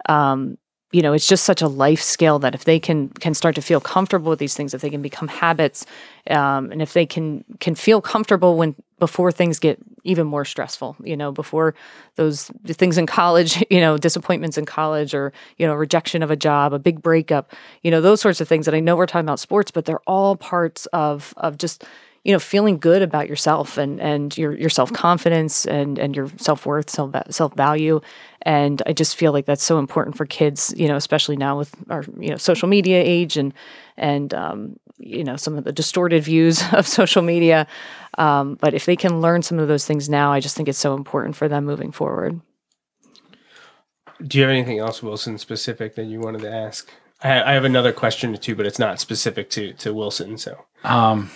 Um, 0.09 0.59
you 0.93 1.03
know, 1.03 1.13
it's 1.13 1.29
just 1.29 1.45
such 1.45 1.63
a 1.63 1.69
life 1.69 2.03
skill 2.03 2.41
that 2.41 2.55
if 2.55 2.65
they 2.65 2.81
can 2.81 3.11
can 3.11 3.33
start 3.33 3.55
to 3.55 3.63
feel 3.63 3.81
comfortable 3.81 4.31
with 4.31 4.41
these 4.41 4.55
things, 4.55 4.75
if 4.75 4.81
they 4.81 4.91
can 4.91 5.03
become 5.03 5.29
habits, 5.29 5.87
um, 6.31 6.73
and 6.73 6.83
if 6.83 6.93
they 6.95 7.07
can 7.07 7.45
can 7.61 7.75
feel 7.77 8.01
comfortable 8.01 8.57
when 8.57 8.75
before 8.99 9.31
things 9.31 9.59
get 9.59 9.79
even 10.03 10.27
more 10.27 10.45
stressful, 10.45 10.97
you 11.05 11.17
know, 11.17 11.31
before 11.31 11.75
those 12.17 12.51
things 12.67 12.99
in 12.99 13.07
college, 13.07 13.63
you 13.71 13.81
know, 13.81 13.97
disappointments 13.99 14.59
in 14.59 14.65
college 14.65 15.15
or 15.15 15.33
you 15.59 15.67
know 15.67 15.75
rejection 15.75 16.23
of 16.23 16.31
a 16.31 16.37
job, 16.37 16.73
a 16.73 16.79
big 16.79 17.01
breakup, 17.03 17.53
you 17.83 17.91
know, 17.91 18.01
those 18.01 18.21
sorts 18.21 18.41
of 18.41 18.49
things 18.49 18.67
that 18.67 18.75
I 18.75 18.81
know 18.81 18.97
we're 18.97 19.07
talking 19.07 19.27
about 19.27 19.39
sports, 19.41 19.71
but 19.71 19.85
they're 19.85 20.03
all 20.09 20.35
parts 20.37 20.87
of 20.87 21.33
of 21.37 21.57
just 21.57 21.85
you 22.25 22.33
know 22.33 22.39
feeling 22.39 22.79
good 22.79 23.03
about 23.03 23.29
yourself 23.29 23.79
and 23.79 24.01
and 24.01 24.37
your 24.37 24.57
your 24.57 24.69
self 24.69 24.93
confidence 24.93 25.67
and 25.67 25.99
and 25.99 26.15
your 26.15 26.29
self 26.37 26.67
worth 26.67 26.91
self 26.91 27.15
self 27.31 27.55
value 27.55 28.01
and 28.43 28.83
I 28.87 28.93
just 28.93 29.17
feel 29.17 29.33
like 29.33 29.47
that's 29.47 29.65
so 29.65 29.79
important 29.79 30.17
for 30.17 30.27
kids 30.27 30.75
you 30.77 30.89
know 30.89 30.97
especially 30.97 31.37
now 31.37 31.57
with 31.57 31.75
our 31.89 32.05
you 32.19 32.31
know 32.31 32.37
social 32.37 32.69
media 32.69 33.03
age 33.03 33.37
and 33.37 33.55
and 33.97 34.35
um, 34.35 34.77
you 34.99 35.25
know 35.25 35.37
some 35.37 35.57
of 35.57 35.65
the 35.65 35.73
distorted 35.73 36.23
views 36.23 36.63
of 36.73 36.87
social 36.87 37.23
media 37.23 37.67
um, 38.19 38.57
but 38.61 38.75
if 38.75 38.85
they 38.85 38.97
can 38.97 39.21
learn 39.21 39.43
some 39.43 39.59
of 39.59 39.69
those 39.69 39.87
things 39.87 40.09
now 40.09 40.33
I 40.33 40.41
just 40.41 40.57
think 40.57 40.69
it's 40.69 40.79
so 40.79 40.95
important 40.95 41.37
for 41.37 41.49
them 41.49 41.65
moving 41.65 41.93
forward. 41.93 42.41
Do 44.23 44.37
you 44.37 44.45
have 44.45 44.51
anything 44.51 44.79
else, 44.79 45.03
Wilson, 45.03 45.39
specific 45.39 45.95
that 45.95 46.05
you 46.05 46.21
wanted 46.21 46.43
to 46.43 46.53
ask? 46.53 46.91
I, 47.23 47.43
I 47.43 47.53
have 47.53 47.65
another 47.65 47.91
question 47.91 48.35
or 48.35 48.37
two, 48.37 48.55
but 48.55 48.67
it's 48.67 48.79
not 48.79 49.01
specific 49.01 49.49
to 49.51 49.73
to 49.75 49.95
Wilson. 49.95 50.37
So 50.37 50.67
Um, 50.85 51.31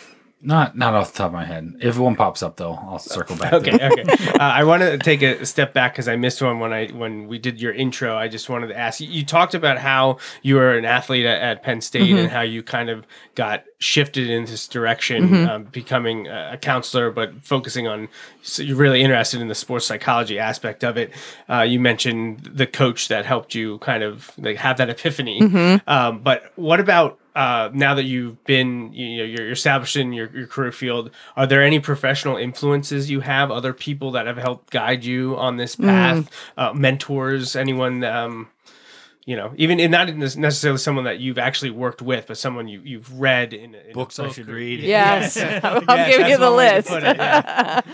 not 0.44 0.76
not 0.76 0.94
off 0.94 1.12
the 1.12 1.18
top 1.18 1.26
of 1.28 1.32
my 1.32 1.44
head. 1.44 1.76
If 1.80 1.98
one 1.98 2.16
pops 2.16 2.42
up 2.42 2.56
though, 2.56 2.74
I'll 2.74 2.98
circle 2.98 3.36
back. 3.36 3.52
okay, 3.52 3.72
okay. 3.72 4.04
Uh, 4.34 4.38
I 4.38 4.64
want 4.64 4.82
to 4.82 4.98
take 4.98 5.22
a 5.22 5.44
step 5.44 5.72
back 5.74 5.92
because 5.92 6.08
I 6.08 6.16
missed 6.16 6.40
one 6.40 6.60
when 6.60 6.72
I 6.72 6.88
when 6.88 7.28
we 7.28 7.38
did 7.38 7.60
your 7.60 7.72
intro. 7.72 8.16
I 8.16 8.28
just 8.28 8.48
wanted 8.48 8.68
to 8.68 8.78
ask 8.78 9.00
you. 9.00 9.08
You 9.08 9.24
talked 9.24 9.54
about 9.54 9.78
how 9.78 10.18
you 10.42 10.56
were 10.56 10.76
an 10.76 10.84
athlete 10.84 11.26
at, 11.26 11.40
at 11.40 11.62
Penn 11.62 11.80
State 11.80 12.10
and 12.10 12.30
how 12.30 12.42
you 12.42 12.62
kind 12.62 12.90
of 12.90 13.06
got 13.34 13.64
shifted 13.78 14.30
in 14.30 14.44
this 14.44 14.68
direction, 14.68 15.48
um, 15.48 15.64
becoming 15.64 16.26
a 16.26 16.44
a 16.54 16.56
counselor, 16.56 17.10
but 17.10 17.32
focusing 17.42 17.86
on. 17.86 18.08
So 18.42 18.62
you're 18.62 18.76
really 18.76 19.02
interested 19.02 19.40
in 19.40 19.48
the 19.48 19.54
sports 19.54 19.86
psychology 19.86 20.38
aspect 20.38 20.84
of 20.84 20.96
it. 20.96 21.12
Uh, 21.48 21.62
you 21.62 21.80
mentioned 21.80 22.50
the 22.52 22.66
coach 22.66 23.08
that 23.08 23.26
helped 23.26 23.54
you 23.54 23.78
kind 23.78 24.02
of 24.02 24.30
like 24.38 24.56
have 24.58 24.76
that 24.78 24.90
epiphany. 24.90 25.40
Um, 25.86 26.20
but 26.20 26.52
what 26.56 26.80
about 26.80 27.18
uh, 27.34 27.70
now 27.72 27.94
that 27.94 28.04
you've 28.04 28.42
been, 28.44 28.92
you 28.92 29.18
know, 29.18 29.24
you're 29.24 29.50
established 29.50 29.96
in 29.96 30.12
your, 30.12 30.30
your 30.36 30.46
career 30.46 30.70
field, 30.72 31.10
are 31.36 31.46
there 31.46 31.62
any 31.62 31.80
professional 31.80 32.36
influences 32.36 33.10
you 33.10 33.20
have? 33.20 33.50
Other 33.50 33.72
people 33.72 34.12
that 34.12 34.26
have 34.26 34.36
helped 34.36 34.70
guide 34.70 35.04
you 35.04 35.36
on 35.36 35.56
this 35.56 35.74
path? 35.76 36.30
Uh, 36.56 36.72
mentors? 36.72 37.56
Anyone? 37.56 38.04
Um, 38.04 38.48
you 39.26 39.36
know, 39.36 39.54
even 39.56 39.80
in 39.80 39.90
not 39.90 40.14
necessarily 40.14 40.76
someone 40.78 41.04
that 41.04 41.18
you've 41.18 41.38
actually 41.38 41.70
worked 41.70 42.02
with, 42.02 42.26
but 42.26 42.36
someone 42.36 42.68
you 42.68 42.82
you've 42.84 43.18
read 43.18 43.54
in, 43.54 43.74
in 43.74 43.90
a 43.90 43.94
Books 43.94 44.18
I 44.20 44.28
should 44.28 44.48
read. 44.48 44.80
Yes, 44.84 45.36
I'm 45.64 45.82
Yes, 45.88 46.10
giving 46.10 46.28
you 46.30 46.36
the 46.36 46.48
one 46.50 46.56
way 46.58 46.68
to 46.68 46.76
list. 46.76 46.90
it, 46.90 47.16
yeah. 47.16 47.80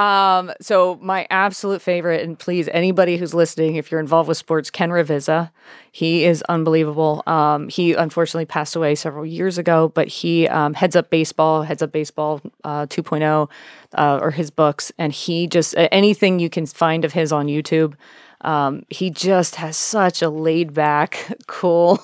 Um, 0.00 0.50
so 0.62 0.98
my 1.02 1.26
absolute 1.28 1.82
favorite, 1.82 2.22
and 2.22 2.38
please, 2.38 2.70
anybody 2.72 3.18
who's 3.18 3.34
listening, 3.34 3.76
if 3.76 3.90
you're 3.90 4.00
involved 4.00 4.28
with 4.28 4.38
sports, 4.38 4.70
Ken 4.70 4.88
Ravizza, 4.88 5.50
he 5.92 6.24
is 6.24 6.42
unbelievable. 6.48 7.22
Um, 7.26 7.68
he 7.68 7.92
unfortunately 7.92 8.46
passed 8.46 8.74
away 8.74 8.94
several 8.94 9.26
years 9.26 9.58
ago, 9.58 9.92
but 9.94 10.08
he 10.08 10.48
um, 10.48 10.72
heads 10.72 10.96
up 10.96 11.10
baseball, 11.10 11.64
heads 11.64 11.82
up 11.82 11.92
baseball 11.92 12.40
uh, 12.64 12.86
2.0, 12.86 13.50
uh, 13.92 14.18
or 14.22 14.30
his 14.30 14.50
books, 14.50 14.90
and 14.96 15.12
he 15.12 15.46
just 15.46 15.74
anything 15.76 16.38
you 16.38 16.48
can 16.48 16.64
find 16.64 17.04
of 17.04 17.12
his 17.12 17.30
on 17.30 17.46
YouTube. 17.46 17.92
Um, 18.42 18.84
he 18.88 19.10
just 19.10 19.56
has 19.56 19.76
such 19.76 20.22
a 20.22 20.30
laid 20.30 20.72
back, 20.72 21.32
cool, 21.46 22.00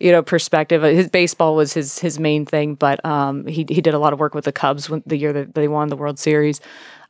you 0.00 0.12
know, 0.12 0.22
perspective. 0.22 0.82
His 0.82 1.08
baseball 1.08 1.56
was 1.56 1.72
his 1.72 1.98
his 1.98 2.18
main 2.18 2.44
thing, 2.44 2.74
but 2.74 3.04
um, 3.04 3.46
he 3.46 3.64
he 3.68 3.80
did 3.80 3.94
a 3.94 3.98
lot 3.98 4.12
of 4.12 4.18
work 4.18 4.34
with 4.34 4.44
the 4.44 4.52
Cubs 4.52 4.90
when, 4.90 5.02
the 5.06 5.16
year 5.16 5.32
that 5.32 5.54
they 5.54 5.68
won 5.68 5.88
the 5.88 5.96
World 5.96 6.18
Series. 6.18 6.60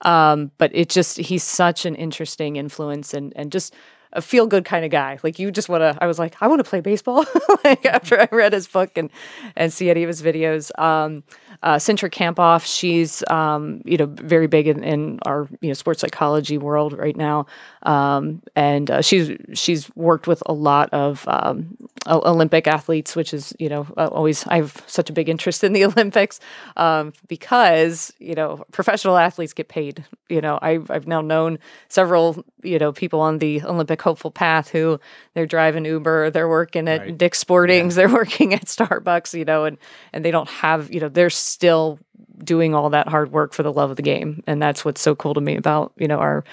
Um, 0.02 0.50
but 0.58 0.70
it 0.74 0.88
just 0.88 1.18
he's 1.18 1.44
such 1.44 1.86
an 1.86 1.94
interesting 1.94 2.56
influence 2.56 3.14
and 3.14 3.32
and 3.36 3.50
just 3.50 3.74
a 4.12 4.22
feel 4.22 4.46
good 4.46 4.64
kind 4.64 4.84
of 4.84 4.90
guy. 4.90 5.18
Like 5.22 5.38
you 5.38 5.50
just 5.50 5.68
want 5.68 5.82
to. 5.82 5.96
I 6.02 6.06
was 6.06 6.18
like, 6.18 6.36
I 6.40 6.48
want 6.48 6.60
to 6.60 6.68
play 6.68 6.80
baseball. 6.80 7.24
like 7.64 7.84
after 7.86 8.20
I 8.20 8.28
read 8.30 8.52
his 8.52 8.66
book 8.66 8.96
and 8.96 9.10
and 9.56 9.72
see 9.72 9.90
any 9.90 10.02
of 10.02 10.08
his 10.08 10.22
videos. 10.22 10.70
Um, 10.78 11.22
uh, 11.62 11.76
Cindra 11.76 12.10
Kamphoff, 12.10 12.64
she's 12.66 13.22
um, 13.30 13.82
you 13.84 13.96
know 13.96 14.06
very 14.06 14.46
big 14.46 14.66
in, 14.66 14.82
in 14.82 15.18
our 15.24 15.48
you 15.60 15.68
know 15.68 15.74
sports 15.74 16.00
psychology 16.00 16.58
world 16.58 16.92
right 16.92 17.16
now, 17.16 17.46
um, 17.84 18.42
and 18.56 18.90
uh, 18.90 19.00
she's 19.00 19.30
she's 19.54 19.94
worked 19.94 20.26
with 20.26 20.42
a 20.46 20.52
lot 20.52 20.88
of 20.92 21.24
um, 21.28 21.76
Olympic 22.06 22.66
athletes, 22.66 23.14
which 23.14 23.32
is 23.32 23.54
you 23.58 23.68
know 23.68 23.86
always 23.96 24.46
I 24.46 24.56
have 24.56 24.82
such 24.86 25.08
a 25.10 25.12
big 25.12 25.28
interest 25.28 25.62
in 25.62 25.72
the 25.72 25.84
Olympics 25.90 26.40
um, 26.76 27.12
because 27.28 28.12
you 28.18 28.34
know 28.34 28.64
professional 28.72 29.16
athletes 29.16 29.52
get 29.52 29.68
paid. 29.68 30.04
You 30.28 30.40
know 30.40 30.58
I've 30.62 30.90
I've 30.90 31.06
now 31.06 31.20
known 31.20 31.58
several 31.88 32.44
you 32.62 32.78
know 32.78 32.92
people 32.92 33.20
on 33.20 33.38
the 33.38 33.62
Olympic 33.62 34.02
hopeful 34.02 34.30
path 34.30 34.68
who 34.68 34.98
they're 35.34 35.46
driving 35.46 35.84
Uber, 35.84 36.30
they're 36.30 36.48
working 36.48 36.88
at 36.88 37.00
Right. 37.00 37.18
Dick's 37.18 37.42
Sportings, 37.42 37.94
they're 37.96 38.08
working 38.12 38.54
at 38.54 38.64
Starbucks, 38.66 39.36
you 39.38 39.44
know, 39.44 39.64
and 39.64 39.78
and 40.12 40.24
they 40.24 40.30
don't 40.30 40.48
have 40.48 40.92
you 40.92 41.00
know 41.00 41.08
they're 41.08 41.30
still 41.30 41.98
doing 42.42 42.74
all 42.74 42.90
that 42.90 43.08
hard 43.08 43.30
work 43.30 43.52
for 43.52 43.62
the 43.62 43.72
love 43.72 43.90
of 43.90 43.96
the 43.96 44.02
game, 44.02 44.42
and 44.46 44.60
that's 44.60 44.84
what's 44.84 45.00
so 45.00 45.14
cool 45.14 45.34
to 45.34 45.40
me 45.40 45.56
about 45.56 45.92
you 45.96 46.08
know 46.08 46.18
our 46.18 46.44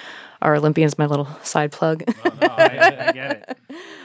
our 0.41 0.55
Olympians. 0.55 0.97
My 0.97 1.05
little 1.05 1.27
side 1.43 1.71
plug. 1.71 2.03
No, 2.07 2.47
I, 2.47 3.07
I 3.07 3.11
get 3.11 3.57
it. 3.69 3.79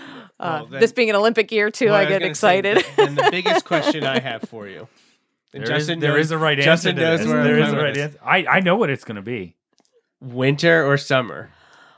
Uh, 0.45 0.49
Well, 0.61 0.67
then- 0.67 0.81
this 0.81 0.93
being 0.93 1.11
an 1.11 1.17
Olympic 1.17 1.51
year 1.51 1.71
too, 1.71 1.87
Well, 1.87 1.95
I 1.95 2.01
was 2.01 2.09
get 2.09 2.21
gonna 2.23 2.35
say, 2.35 2.59
excited. 2.59 2.85
and 2.99 3.17
the 3.17 3.29
biggest 3.31 3.65
question 3.73 4.05
I 4.05 4.19
have 4.21 4.43
for 4.43 4.69
you. 4.69 4.89
and 5.53 5.63
There 5.65 5.73
is, 5.77 5.87
Justin 5.87 6.01
there 6.01 6.13
knows- 6.13 6.27
is 6.27 6.31
a 6.33 6.39
right 6.39 6.59
Justin 6.59 6.99
answer. 6.99 7.01
Justin 7.01 7.11
knows 7.11 7.19
this. 7.21 7.29
where 7.29 7.39
I'm 7.39 7.45
There 7.45 7.59
is 7.59 7.67
going 7.71 7.79
a 7.79 7.83
right 7.83 7.97
answer. 7.97 8.19
I, 8.25 8.47
I 8.57 8.61
know 8.61 8.77
what 8.77 8.91
it's 8.91 9.05
going 9.05 9.17
to 9.17 9.23
be. 9.23 9.55
Winter 10.21 10.85
or 10.87 10.97
summer? 10.97 11.51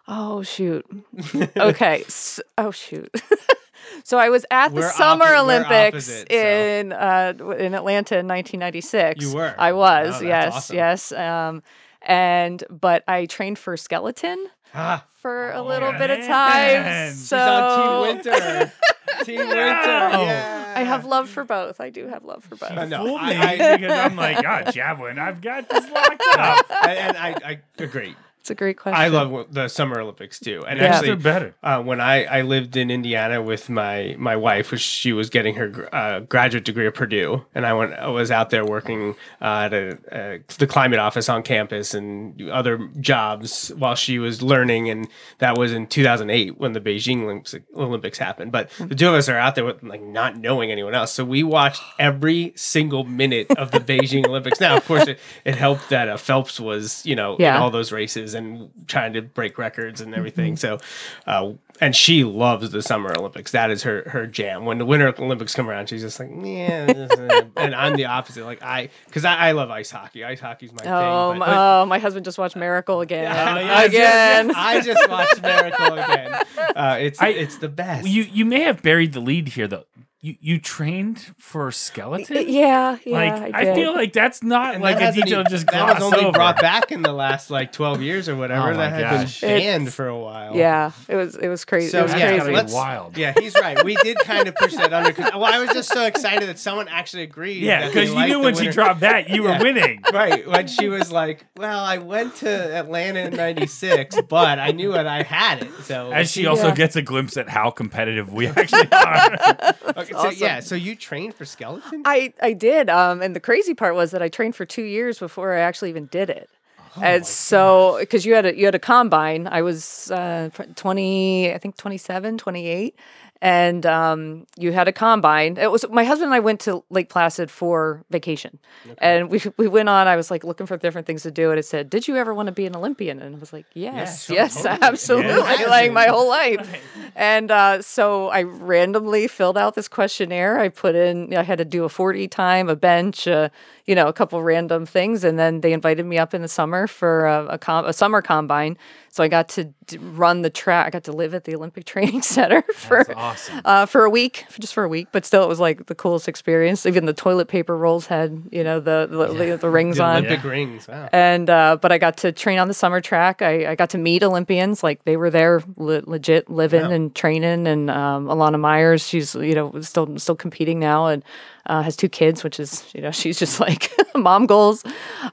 oh 0.09 0.43
shoot. 0.43 0.87
Okay. 1.57 2.03
S 2.07 2.41
oh 2.59 2.71
shoot. 2.71 3.13
so 4.05 4.19
I 4.19 4.29
was 4.29 4.45
at 4.51 4.69
the 4.69 4.77
We're 4.83 4.93
Summer 4.93 5.25
oppo- 5.27 5.41
Olympics 5.43 6.09
opposite, 6.09 6.29
so- 6.31 6.37
in 6.37 6.93
uh, 6.93 7.33
in 7.59 7.75
Atlanta 7.75 8.19
in 8.19 8.29
1996. 8.29 9.25
You 9.25 9.35
were? 9.35 9.55
I 9.59 9.73
was. 9.73 10.07
Wow, 10.07 10.13
that's 10.13 10.23
yes. 10.23 10.55
awesome. 10.55 10.77
Yes. 10.77 11.13
Um, 11.13 11.63
and 12.03 12.63
but 12.71 13.03
I 13.09 13.27
trained 13.27 13.59
for 13.59 13.77
skeleton 13.77 14.47
Ah, 14.75 15.05
for 15.27 15.51
a 15.51 15.57
Oh, 15.59 15.65
little 15.65 15.91
bit 15.95 16.11
of 16.11 16.25
time. 16.25 17.13
So 17.13 17.37
she's 17.37 17.43
on 17.43 17.83
Team 17.83 18.17
Winter. 18.17 18.73
Team 19.25 19.39
Winter. 19.41 19.57
No. 19.57 20.23
Yeah. 20.23 20.75
I 20.77 20.85
have 20.85 21.05
love 21.05 21.29
for 21.29 21.43
both. 21.43 21.81
I 21.81 21.91
do 21.91 22.07
have 22.07 22.25
love 22.25 22.45
for 22.45 22.55
both. 22.55 22.71
I 22.71 22.85
know. 22.85 23.05
Fool 23.05 23.17
I- 23.19 23.31
me 23.31 23.37
I- 23.65 23.77
because 23.77 23.99
I'm 23.99 24.15
like, 24.15 24.41
God, 24.41 24.65
ah, 24.69 24.71
javelin, 24.71 25.19
I've 25.19 25.41
got 25.41 25.69
this 25.69 25.91
locked 25.91 26.23
up. 26.39 26.65
and, 26.87 26.99
and 26.99 27.17
I, 27.17 27.35
I 27.45 27.61
agree. 27.83 28.15
It's 28.47 28.51
a 28.53 28.55
great 28.55 28.77
question. 28.79 29.03
I 29.03 29.09
love 29.09 29.53
the 29.53 29.67
Summer 29.67 29.99
Olympics 29.99 30.39
too, 30.39 30.65
and 30.69 30.79
Yeah. 30.79 30.85
actually, 30.87 31.09
They're 31.09 31.17
better. 31.17 31.55
uh, 31.65 31.83
when 31.83 32.01
I, 32.01 32.23
I 32.27 32.43
lived 32.43 32.77
in 32.77 32.93
Indiana 32.93 33.43
with 33.43 33.69
my 33.69 34.15
my 34.21 34.37
wife, 34.37 34.71
which 34.71 34.83
she 34.83 35.13
was 35.13 35.31
getting 35.31 35.57
her 35.57 35.89
uh, 35.93 36.21
graduate 36.21 36.65
degree 36.65 36.87
at 36.87 36.95
Purdue, 36.95 37.45
and 37.57 37.67
I 37.67 37.73
went 37.73 37.95
I 37.95 38.07
was 38.07 38.31
out 38.31 38.51
there 38.51 38.65
working 38.65 39.17
uh, 39.43 39.69
at 39.69 39.75
a, 39.75 39.99
uh, 40.13 40.39
the 40.59 40.67
climate 40.69 41.01
office 41.01 41.29
on 41.29 41.43
campus 41.43 41.93
and 41.93 42.41
other 42.49 42.79
jobs 43.01 43.73
while 43.77 43.97
she 43.97 44.21
was 44.21 44.43
learning, 44.43 44.91
and 44.91 45.09
that 45.39 45.59
was 45.59 45.73
in 45.73 45.89
2008 45.89 46.57
when 46.57 46.73
the 46.73 46.81
Beijing 46.81 47.25
Olympics, 47.25 47.53
Olympics 47.75 48.17
happened. 48.19 48.53
But 48.53 48.71
the 48.79 48.95
two 48.95 49.09
of 49.09 49.15
us 49.15 49.29
are 49.29 49.37
out 49.37 49.57
there 49.57 49.65
with 49.65 49.83
like 49.83 50.03
not 50.03 50.37
knowing 50.39 50.71
anyone 50.71 50.95
else, 50.95 51.13
so 51.13 51.25
we 51.25 51.43
watched 51.43 51.83
every 51.99 52.53
single 52.55 53.03
minute 53.03 53.51
of 53.59 53.73
the 53.73 53.81
Beijing 53.91 54.25
Olympics. 54.25 54.61
Now, 54.61 54.77
of 54.77 54.85
course, 54.85 55.09
it, 55.09 55.19
it 55.45 55.57
helped 55.57 55.89
that 55.89 56.09
uh, 56.09 56.17
Phelps 56.17 56.61
was 56.61 57.05
you 57.05 57.17
know 57.17 57.35
in 57.39 57.47
all 57.57 57.73
those 57.73 57.91
races 57.91 58.36
and 58.37 58.71
trying 58.87 59.15
to 59.15 59.23
break 59.23 59.59
records 59.59 60.01
and 60.01 60.15
everything. 60.15 60.57
So, 60.57 60.79
uh, 61.27 61.53
and 61.81 61.95
she 61.97 62.23
loves 62.25 62.71
the 62.71 62.81
Summer 62.83 63.13
Olympics. 63.19 63.51
That 63.53 63.71
is 63.71 63.83
her 63.83 64.05
her 64.09 64.27
jam. 64.27 64.65
When 64.65 64.79
the 64.79 64.85
Winter 64.87 65.13
Olympics 65.19 65.55
come 65.55 65.69
around, 65.69 65.89
she's 65.89 66.03
just 66.03 66.21
like, 66.21 66.31
yeah. 66.31 66.87
and 67.57 67.75
I'm 67.75 67.97
the 67.97 68.05
opposite. 68.07 68.45
Like 68.45 68.63
I, 68.63 68.91
because 69.07 69.25
I, 69.25 69.49
I 69.49 69.53
love 69.53 69.71
ice 69.71 69.91
hockey. 69.91 70.25
Ice 70.25 70.41
hockey's 70.41 70.73
my 70.73 70.83
Oh, 70.85 71.31
thing. 71.33 71.39
my, 71.41 71.47
but- 71.47 71.57
oh, 71.83 71.87
my 71.87 71.99
husband 71.99 72.25
just 72.25 72.39
watched 72.39 72.57
Miracle 72.57 73.01
again. 73.03 73.25
Yes, 73.25 73.59
yes, 73.67 73.87
again. 73.89 74.47
yes. 74.49 74.57
I 74.57 74.81
just 74.81 75.09
watched 75.11 75.43
Miracle 75.43 75.99
again. 75.99 76.43
Uh, 76.77 76.99
it's 77.01 77.21
I- 77.23 77.29
it's 77.29 77.57
the 77.59 77.69
best. 77.71 78.07
You 78.07 78.23
you 78.25 78.45
may 78.45 78.61
have 78.63 78.83
buried 78.83 79.13
the 79.15 79.21
lead 79.21 79.49
here 79.49 79.67
though. 79.67 79.85
You 80.27 80.35
you 80.41 80.59
trained 80.59 81.21
for 81.39 81.71
skeleton. 81.71 82.49
Yeah, 82.49 82.97
yeah. 83.05 83.13
like 83.17 83.55
I, 83.55 83.71
I, 83.71 83.75
feel 83.77 83.95
like 83.95 84.13
that's 84.13 84.43
not 84.43 84.75
And 84.75 84.83
like 84.83 84.99
that 84.99 85.17
a 85.17 85.21
detail 85.23 85.45
just 85.45 85.69
that 85.69 85.95
was 85.95 86.03
only 86.03 86.25
over. 86.25 86.33
brought 86.33 86.61
back 86.61 86.91
in 86.91 87.03
the 87.03 87.13
last 87.13 87.49
like 87.49 87.71
12 87.71 88.03
years 88.03 88.29
or 88.29 88.35
whatever. 88.35 88.73
Oh 88.73 88.77
that 88.77 88.93
had 88.93 89.01
gosh. 89.21 89.41
been 89.41 89.51
banned 89.61 89.83
It's- 89.83 89.95
for 89.95 90.09
a 90.09 90.19
while. 90.19 90.57
Yeah, 90.57 90.91
it 91.09 91.15
was 91.15 91.37
it 91.37 91.47
was 91.47 91.65
crazy. 91.65 91.91
So 91.91 92.01
it 92.01 92.03
was 92.03 92.15
yeah, 92.15 92.39
crazy. 92.39 92.53
let's- 92.53 92.73
wild. 92.73 93.17
Yeah, 93.17 93.35
he's 93.39 93.55
right. 93.55 93.85
We 93.85 93.95
did 94.03 94.19
kind 94.19 94.49
of 94.49 94.57
push 94.57 94.75
that 94.75 94.93
under 94.93 95.13
because 95.13 95.31
well, 95.33 95.45
I 95.45 95.61
was 95.61 95.71
just 95.71 95.91
so 95.93 96.05
excited 96.07 96.49
that 96.49 96.59
someone 96.59 96.89
actually 96.89 97.23
agreed. 97.23 97.63
Yeah, 97.63 97.87
because 97.87 98.09
you 98.13 98.27
knew 98.27 98.33
the 98.33 98.41
when 98.41 98.55
she 98.57 98.69
dropped 98.71 99.01
that, 99.01 99.29
you 99.31 99.45
Yeah. 99.49 99.59
were 99.59 99.63
winning. 99.65 100.03
Right 100.13 100.45
when 100.49 100.67
she 100.67 100.89
was 100.89 101.13
like, 101.13 101.47
"Well, 101.57 101.85
I 101.85 101.99
went 101.99 102.35
to 102.37 102.49
Atlanta 102.77 103.21
in 103.21 103.37
'96, 103.37 104.23
but 104.29 104.59
I 104.59 104.73
knew 104.73 104.93
it. 104.97 105.07
I 105.07 105.23
had 105.23 105.63
it." 105.63 105.71
So 105.85 106.11
As 106.11 106.33
she 106.33 106.47
also 106.47 106.69
Yeah. 106.69 106.75
gets 106.75 106.97
a 106.97 107.03
glimpse 107.03 107.37
at 107.37 107.49
how 107.49 107.71
competitive 107.71 108.33
we 108.33 108.47
actually 108.57 108.91
are. 108.91 109.35
okay, 109.99 110.16
so 110.23 110.31
yeah, 110.31 110.61
so 110.61 110.75
you 110.75 110.97
trained 110.97 111.35
for 111.35 111.45
skeleton? 111.45 112.03
I 112.05 112.33
I 112.43 112.53
did. 112.53 112.89
Um, 112.91 113.23
and 113.23 113.35
the 113.35 113.41
crazy 113.41 113.75
part 113.75 113.95
was 113.95 114.11
that 114.11 114.23
I 114.23 114.29
trained 114.29 114.57
for 114.57 114.65
two 114.65 114.83
years 114.83 115.19
before 115.19 115.55
I 115.55 115.61
actually 115.61 115.91
even 115.91 116.07
did 116.07 116.31
it. 116.31 116.51
Oh 116.97 117.03
and 117.03 117.27
so, 117.27 117.97
because 118.01 118.25
you 118.25 118.35
had 118.35 118.47
a 118.47 118.57
you 118.57 118.65
had 118.65 118.75
a 118.75 118.79
combine, 118.81 119.47
I 119.47 119.63
was 119.63 120.11
uh, 120.11 120.51
twenty, 120.77 121.53
I 121.53 121.59
think 121.59 121.77
27, 121.77 122.39
28. 122.39 122.99
And 123.43 123.85
um, 123.85 124.47
you 124.57 124.73
had 124.73 124.89
a 124.89 124.93
combine. 124.93 125.57
It 125.59 125.71
was 125.71 125.85
my 125.91 126.05
husband 126.05 126.29
and 126.29 126.35
I 126.35 126.41
went 126.41 126.61
to 126.61 126.83
Lake 126.91 127.09
Placid 127.09 127.51
for 127.51 128.03
vacation, 128.11 128.59
and 128.99 129.31
we 129.31 129.41
we 129.57 129.69
went 129.69 129.89
on. 129.89 130.09
I 130.09 130.17
was 130.17 130.31
like 130.31 130.45
looking 130.45 130.67
for 130.67 130.77
different 130.77 131.07
things 131.07 131.23
to 131.25 131.31
do, 131.31 131.51
and 131.51 131.59
it 131.59 131.65
said, 131.65 131.91
"Did 131.91 132.09
you 132.09 132.17
ever 132.17 132.33
want 132.33 132.47
to 132.47 132.53
be 132.53 132.67
an 132.67 132.75
Olympian?" 132.75 133.21
And 133.21 133.37
I 133.37 133.39
was 133.39 133.53
like, 133.53 133.67
"Yes, 133.75 134.31
yes, 134.31 134.63
totally. 134.63 134.79
absolutely." 134.83 135.33
Yeah. 135.33 135.67
Like 135.69 135.93
my 135.93 136.07
whole 136.07 136.29
life, 136.29 136.83
and 137.15 137.51
uh, 137.51 137.83
so 137.83 138.29
I 138.29 138.43
randomly 138.43 139.29
filled 139.29 139.59
out 139.59 139.75
this 139.75 139.89
questionnaire. 139.89 140.59
I 140.59 140.69
put 140.69 140.95
in, 140.95 141.35
I 141.35 141.43
had 141.43 141.59
to 141.59 141.65
do 141.65 141.85
a 141.85 141.89
forty 141.89 142.29
time, 142.29 142.69
a 142.69 142.77
bench, 142.77 143.29
uh, 143.29 143.49
you 143.87 143.95
know, 143.95 144.07
a 144.09 144.13
couple 144.13 144.43
random 144.43 144.87
things, 144.87 145.25
and 145.25 145.39
then 145.39 145.61
they 145.61 145.73
invited 145.73 146.07
me 146.07 146.19
up 146.19 146.35
in 146.35 146.43
the 146.43 146.49
summer 146.49 146.87
for 146.87 147.27
a, 147.27 147.47
a, 147.47 147.59
com- 147.59 147.85
a 147.85 147.93
summer 147.93 148.23
combine. 148.23 148.77
So 149.11 149.23
I 149.25 149.29
got 149.29 149.49
to 149.51 149.65
d- 149.87 149.97
run 149.99 150.43
the 150.43 150.51
track. 150.51 150.87
I 150.87 150.91
got 150.91 151.05
to 151.05 151.13
live 151.13 151.33
at 151.35 151.45
the 151.45 151.55
Olympic 151.55 151.85
Training 151.93 152.23
Center 152.23 152.63
for 152.75 153.01
awesome. 153.01 153.17
Uh, 153.65 153.87
for 153.87 154.05
a 154.05 154.11
week, 154.11 154.45
for 154.49 154.61
just 154.61 154.75
for 154.75 154.85
a 154.85 154.89
week. 154.89 155.09
But 155.13 155.25
still, 155.25 155.43
it 155.43 155.49
was 155.49 155.61
like 155.61 155.87
the 155.87 155.95
coolest 155.95 156.29
experience. 156.29 156.87
Even 156.87 157.07
the 157.07 157.13
toilet 157.13 157.49
paper 157.49 157.77
rolls 157.77 158.07
had, 158.07 158.43
you 158.51 158.63
know, 158.65 158.81
the 158.81 159.07
the, 159.11 159.27
the, 159.35 159.57
the 159.57 159.71
rings 159.71 159.97
The 159.99 160.05
on. 160.05 160.17
Olympic 160.27 160.45
rings. 160.45 160.89
Wow. 160.89 161.09
And 161.13 161.49
uh, 161.51 161.79
but 161.81 161.93
I 161.93 161.99
got 161.99 162.17
to 162.19 162.33
train 162.33 162.59
on 162.59 162.69
the 162.69 162.75
summer 162.75 163.01
track. 163.01 163.43
I, 163.43 163.71
I 163.71 163.75
got 163.75 163.91
to 163.91 163.99
meet 163.99 164.23
Olympians, 164.23 164.83
like 164.83 165.05
they 165.05 165.17
were 165.17 165.31
there, 165.31 165.63
le- 165.77 166.03
legit 166.07 166.49
living 166.51 166.83
Wow. 166.83 166.91
and 166.91 167.15
training. 167.15 167.67
And 167.67 167.91
um, 167.91 168.27
Elana 168.27 168.59
Meyers, 168.61 169.07
she's 169.07 169.35
you 169.35 169.55
know 169.55 169.81
still 169.81 170.19
still 170.19 170.37
competing 170.37 170.79
now 170.79 171.07
and 171.07 171.25
uh, 171.67 171.83
has 171.83 171.97
two 171.97 172.09
kids, 172.09 172.45
which 172.45 172.61
is 172.61 172.85
you 172.95 173.01
know 173.03 173.11
she's 173.21 173.39
just 173.39 173.61
like 173.61 173.91
mom 174.15 174.47
goals 174.47 174.85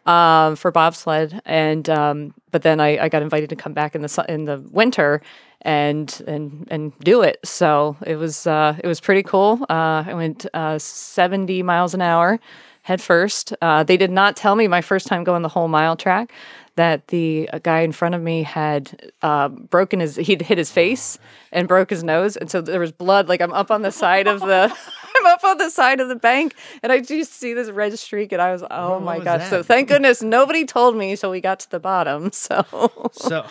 um, 0.05 0.55
for 0.55 0.71
bobsled. 0.71 1.39
And 1.45 1.89
um, 1.89 2.33
but 2.53 2.61
then 2.61 2.79
I, 2.79 2.97
I 3.05 3.09
got 3.09 3.21
invited 3.21 3.49
to 3.49 3.57
come 3.57 3.73
back 3.73 3.95
in 3.95 4.01
the 4.01 4.25
in 4.29 4.45
the 4.45 4.59
winter 4.71 5.21
and 5.63 6.21
and 6.25 6.65
and 6.71 6.97
do 6.99 7.21
it. 7.23 7.39
So 7.43 7.97
it 8.05 8.15
was 8.15 8.47
uh, 8.47 8.77
it 8.81 8.87
was 8.87 9.01
pretty 9.01 9.23
cool. 9.23 9.65
Uh, 9.69 10.05
I 10.07 10.13
went 10.13 10.45
uh, 10.53 10.79
seventy 10.79 11.63
miles 11.63 11.93
an 11.93 12.01
hour 12.01 12.39
head 12.83 13.01
first. 13.01 13.53
Uh, 13.61 13.83
they 13.83 13.97
did 13.97 14.11
not 14.11 14.35
tell 14.35 14.55
me 14.55 14.67
my 14.67 14.81
first 14.81 15.07
time 15.07 15.23
going 15.23 15.41
the 15.41 15.49
whole 15.49 15.67
mile 15.67 15.95
track 15.95 16.31
that 16.75 17.07
the 17.07 17.49
uh, 17.51 17.59
guy 17.59 17.79
in 17.79 17.91
front 17.91 18.13
of 18.13 18.21
me 18.21 18.43
had 18.43 19.11
uh, 19.21 19.47
broken 19.47 19.99
his 19.99 20.15
he'd 20.15 20.41
hit 20.41 20.57
his 20.57 20.71
face 20.71 21.17
and 21.51 21.67
broke 21.67 21.89
his 21.89 22.03
nose 22.03 22.35
and 22.35 22.49
so 22.49 22.61
there 22.61 22.79
was 22.79 22.91
blood 22.91 23.29
like 23.29 23.41
i'm 23.41 23.53
up 23.53 23.69
on 23.69 23.83
the 23.83 23.91
side 23.91 24.27
of 24.27 24.39
the 24.39 24.75
i'm 25.23 25.33
up 25.33 25.43
on 25.43 25.57
the 25.57 25.69
side 25.69 25.99
of 25.99 26.07
the 26.09 26.15
bank 26.15 26.55
and 26.81 26.91
i 26.91 26.99
just 26.99 27.33
see 27.33 27.53
this 27.53 27.69
red 27.69 27.97
streak 27.97 28.31
and 28.31 28.41
i 28.41 28.51
was 28.51 28.63
oh, 28.69 28.93
what 28.95 29.03
my 29.03 29.15
was 29.17 29.25
gosh 29.25 29.49
so 29.49 29.63
thank 29.63 29.87
goodness 29.87 30.21
nobody 30.21 30.65
told 30.65 30.95
me 30.95 31.11
until 31.11 31.31
we 31.31 31.39
got 31.41 31.59
to 31.59 31.69
the 31.71 31.79
bottom 31.79 32.31
so 32.33 33.09
So 33.13 33.45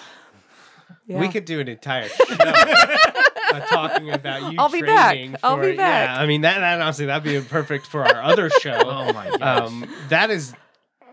yeah. 1.07 1.21
we 1.21 1.29
could 1.29 1.45
do 1.45 1.61
an 1.61 1.69
entire 1.69 2.09
show 2.09 2.25
uh, 2.41 3.61
talking 3.67 4.11
about 4.11 4.53
you 4.53 4.59
I'll 4.59 4.71
be 4.71 4.83
back. 4.83 5.13
training 5.13 5.37
I'll 5.43 5.57
be 5.61 5.77
back. 5.77 6.09
Yeah, 6.09 6.21
I 6.23 6.27
mean 6.27 6.43
that, 6.43 6.61
that 6.61 6.81
honestly 6.81 7.07
that'd 7.07 7.25
be 7.25 7.41
perfect 7.49 7.87
for 7.87 8.05
our 8.05 8.23
other 8.23 8.49
show. 8.61 8.79
Oh 8.85 9.13
my 9.13 9.29
gosh. 9.31 9.41
um, 9.43 9.87
that 10.09 10.31
is 10.31 10.55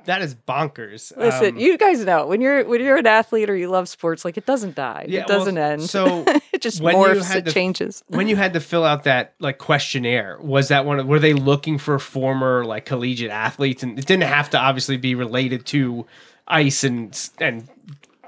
that 0.05 0.21
is 0.21 0.35
bonkers. 0.35 1.15
Listen, 1.17 1.55
Um, 1.55 1.57
you 1.57 1.77
guys 1.77 2.03
know 2.03 2.27
when 2.27 2.41
you're 2.41 2.63
when 2.65 2.81
you're 2.81 2.97
an 2.97 3.07
athlete 3.07 3.49
or 3.49 3.55
you 3.55 3.69
love 3.69 3.87
sports, 3.89 4.25
like 4.25 4.37
it 4.37 4.45
doesn't 4.45 4.75
die. 4.75 5.05
Yeah, 5.07 5.21
it 5.21 5.27
doesn't 5.27 5.57
end. 5.57 5.83
so 5.83 6.23
it 6.53 6.61
just 6.61 6.81
morphs. 6.81 7.35
It 7.35 7.45
to- 7.45 7.51
changes. 7.51 8.03
when 8.07 8.27
you 8.27 8.35
had 8.35 8.53
to 8.53 8.59
fill 8.59 8.83
out 8.83 9.03
that 9.03 9.33
like 9.39 9.57
questionnaire, 9.57 10.37
was 10.41 10.67
that 10.69 10.85
one? 10.85 10.99
Of, 10.99 11.07
were 11.07 11.19
they 11.19 11.33
looking 11.33 11.77
for 11.77 11.99
former 11.99 12.65
like 12.65 12.85
collegiate 12.85 13.31
athletes, 13.31 13.83
and 13.83 13.97
it 13.97 14.05
didn't 14.05 14.23
have 14.23 14.49
to 14.51 14.57
obviously 14.59 14.97
be 14.97 15.15
related 15.15 15.65
to 15.67 16.05
ice 16.47 16.83
and 16.83 17.29
and 17.39 17.67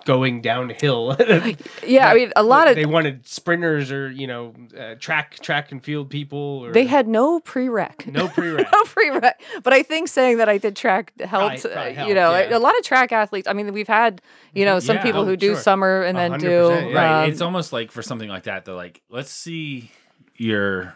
going 0.05 0.41
downhill. 0.41 1.15
Yeah, 1.85 2.07
I 2.09 2.13
mean, 2.15 2.31
a 2.35 2.43
lot 2.43 2.67
of 2.67 2.75
they 2.75 2.85
wanted 2.85 3.27
sprinters 3.27 3.91
or 3.91 4.09
you 4.09 4.27
know 4.27 4.53
uh, 4.77 4.95
track 4.99 5.39
track 5.39 5.71
and 5.71 5.83
field 5.83 6.09
people. 6.09 6.37
Or 6.63 6.71
they 6.71 6.85
had 6.85 7.07
no 7.07 7.39
prereq. 7.39 8.07
no 8.11 8.27
prereq. 8.35 8.71
no 8.71 8.83
prereq. 8.83 9.33
But 9.63 9.73
I 9.73 9.83
think 9.83 10.07
saying 10.07 10.37
that 10.37 10.47
I 10.49 10.57
did 10.57 10.75
track 10.75 11.13
helped. 11.19 11.31
Probably- 11.31 11.59
probably 11.61 11.91
uh, 11.91 11.93
helped, 11.95 12.09
you 12.09 12.15
know, 12.15 12.37
yeah. 12.37 12.55
a 12.55 12.59
lot 12.59 12.77
of 12.77 12.83
track 12.83 13.11
athletes. 13.11 13.47
I 13.47 13.53
mean, 13.53 13.73
we've 13.73 13.87
had 13.87 14.21
you 14.53 14.65
know 14.65 14.79
some 14.79 14.97
Yeah, 14.97 15.03
people 15.03 15.21
oh, 15.21 15.25
who 15.25 15.35
do 15.35 15.53
sure. 15.53 15.61
summer 15.61 16.03
and 16.03 16.17
then 16.17 16.33
do 16.39 16.69
percent, 16.69 16.91
yeah. 16.91 16.95
Right. 16.95 17.23
um, 17.23 17.29
it's 17.31 17.41
almost 17.41 17.73
like 17.73 17.91
for 17.91 18.01
something 18.01 18.29
like 18.29 18.43
that, 18.43 18.65
they're 18.65 18.75
like, 18.75 19.01
let's 19.09 19.31
see 19.31 19.91
your 20.37 20.95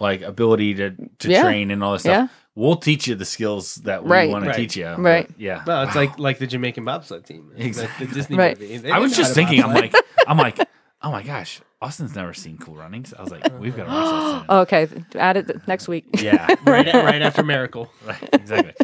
like 0.00 0.22
ability 0.22 0.74
to, 0.74 0.90
to 1.18 1.28
Yeah. 1.28 1.42
train 1.42 1.70
and 1.70 1.82
all 1.82 1.92
this 1.94 2.02
stuff. 2.02 2.30
Yeah. 2.58 2.64
We'll 2.66 2.76
teach 2.76 3.06
you 3.06 3.14
the 3.14 3.24
skills 3.24 3.76
that 3.76 4.04
we 4.04 4.10
Right. 4.10 4.30
want 4.30 4.44
to 4.44 4.50
Right. 4.50 4.56
teach 4.56 4.76
you. 4.76 4.86
Right. 4.88 5.26
But, 5.28 5.40
yeah. 5.40 5.62
Well, 5.66 5.82
it's 5.84 5.94
like 5.96 6.18
like 6.18 6.38
the 6.38 6.46
Jamaican 6.46 6.84
bobsled 6.84 7.24
team, 7.24 7.50
It's 7.56 7.66
Exactly. 7.66 8.06
like 8.06 8.14
the 8.14 8.20
Disney 8.20 8.36
Right. 8.36 8.58
movie. 8.60 8.76
They 8.78 8.90
I 8.90 8.98
was 8.98 9.12
didn't 9.12 9.18
know 9.18 9.22
just 9.24 9.36
how 9.36 9.42
to 9.42 9.48
thinking, 9.48 9.64
I'm 9.64 9.74
bobsled. 9.74 9.92
like, 9.94 10.04
I'm 10.26 10.36
like, 10.38 10.68
oh 11.02 11.10
my 11.12 11.22
gosh, 11.22 11.60
Austin's 11.80 12.14
never 12.16 12.34
seen 12.34 12.58
Cool 12.58 12.74
Runnings. 12.76 13.14
I 13.16 13.22
was 13.22 13.30
like, 13.30 13.46
we've 13.60 13.76
got 13.76 13.84
to 13.84 13.90
watch 13.90 14.32
that. 14.40 14.44
Oh, 14.48 14.60
okay, 14.62 14.88
add 15.14 15.36
it 15.36 15.46
th- 15.46 15.60
next 15.68 15.86
week. 15.88 16.06
Yeah, 16.20 16.46
right, 16.66 16.92
right 16.92 17.22
after 17.22 17.42
Miracle. 17.44 17.88
right, 18.06 18.28
exactly. 18.32 18.74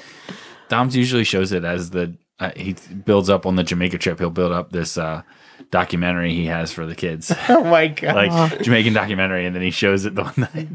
Dom's 0.69 0.95
usually 0.97 1.25
shows 1.25 1.51
it 1.53 1.65
as 1.65 1.91
the 1.91 2.15
uh, 2.41 2.51
he 2.57 2.75
builds 3.05 3.29
up 3.31 3.47
on 3.47 3.57
the 3.57 3.63
Jamaica 3.65 3.99
trip. 3.99 4.19
He'll 4.19 4.31
build 4.31 4.53
up 4.53 4.71
this 4.71 4.97
uh, 4.97 5.23
documentary 5.71 6.33
he 6.35 6.47
has 6.47 6.73
for 6.73 6.87
the 6.87 6.95
kids, 6.95 7.33
Oh 7.49 7.65
my 7.65 7.89
god! 7.89 8.15
like 8.15 8.63
Jamaican 8.63 8.93
documentary, 8.93 9.45
and 9.47 9.55
then 9.55 9.63
he 9.63 9.71
shows 9.71 10.05
it 10.05 10.15
the 10.15 10.23
one 10.23 10.35
night. 10.55 10.69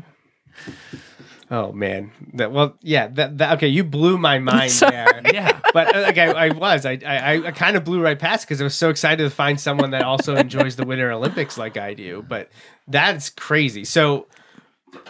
Oh 1.51 1.71
man, 1.71 2.11
that 2.33 2.51
well, 2.51 2.77
yeah. 2.81 3.07
That, 3.07 3.37
that 3.39 3.53
okay, 3.57 3.67
you 3.67 3.83
blew 3.83 4.17
my 4.17 4.39
mind 4.51 4.71
Sorry. 4.71 4.91
there. 4.91 5.21
Yeah, 5.33 5.59
But 5.73 5.95
uh, 5.95 6.01
like 6.01 6.17
I, 6.17 6.31
I 6.31 6.49
was, 6.49 6.85
I, 6.85 6.99
I, 7.05 7.47
I 7.47 7.51
kind 7.51 7.75
of 7.75 7.83
blew 7.83 8.01
right 8.01 8.17
past 8.17 8.45
because 8.47 8.61
I 8.61 8.63
was 8.63 8.75
so 8.75 8.89
excited 8.89 9.23
to 9.23 9.29
find 9.29 9.59
someone 9.59 9.91
that 9.91 10.03
also 10.03 10.35
enjoys 10.35 10.75
the 10.75 10.85
Winter 10.85 11.11
Olympics 11.11 11.57
like 11.57 11.77
I 11.77 11.93
do. 11.93 12.23
But 12.27 12.49
that's 12.87 13.29
crazy. 13.29 13.85
So, 13.85 14.27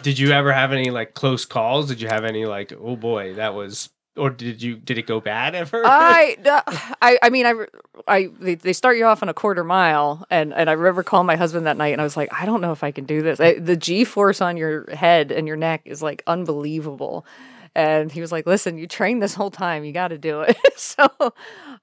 did 0.02 0.18
you 0.18 0.32
ever 0.32 0.52
have 0.52 0.72
any 0.72 0.90
like 0.90 1.14
close 1.14 1.44
calls? 1.44 1.88
Did 1.88 2.00
you 2.00 2.08
have 2.08 2.24
any 2.24 2.44
like, 2.44 2.72
oh 2.72 2.96
boy, 2.96 3.34
that 3.34 3.54
was, 3.54 3.90
or 4.16 4.30
did 4.30 4.62
you 4.62 4.76
did 4.76 4.98
it 4.98 5.06
go 5.06 5.20
bad 5.20 5.54
ever? 5.54 5.82
I, 5.84 6.36
I, 7.02 7.18
I 7.22 7.30
mean, 7.30 7.46
I, 7.46 7.54
I, 8.08 8.28
they, 8.40 8.54
they 8.56 8.72
start 8.72 8.96
you 8.96 9.06
off 9.06 9.22
on 9.22 9.28
a 9.28 9.34
quarter 9.34 9.64
mile, 9.64 10.26
and 10.30 10.52
and 10.52 10.68
I 10.68 10.72
remember 10.72 11.02
calling 11.02 11.26
my 11.26 11.36
husband 11.36 11.66
that 11.66 11.76
night, 11.76 11.92
and 11.92 12.00
I 12.00 12.04
was 12.04 12.16
like, 12.16 12.32
I 12.32 12.44
don't 12.44 12.60
know 12.60 12.72
if 12.72 12.82
I 12.82 12.90
can 12.90 13.04
do 13.04 13.22
this. 13.22 13.40
I, 13.40 13.58
the 13.58 13.76
G 13.76 14.04
force 14.04 14.40
on 14.40 14.56
your 14.56 14.90
head 14.94 15.30
and 15.32 15.46
your 15.46 15.56
neck 15.56 15.82
is 15.84 16.02
like 16.02 16.22
unbelievable, 16.26 17.24
and 17.74 18.10
he 18.10 18.20
was 18.20 18.32
like, 18.32 18.46
"Listen, 18.46 18.78
you 18.78 18.86
trained 18.86 19.22
this 19.22 19.34
whole 19.34 19.50
time. 19.50 19.84
You 19.84 19.92
got 19.92 20.08
to 20.08 20.18
do 20.18 20.40
it." 20.40 20.56
so, 20.76 21.08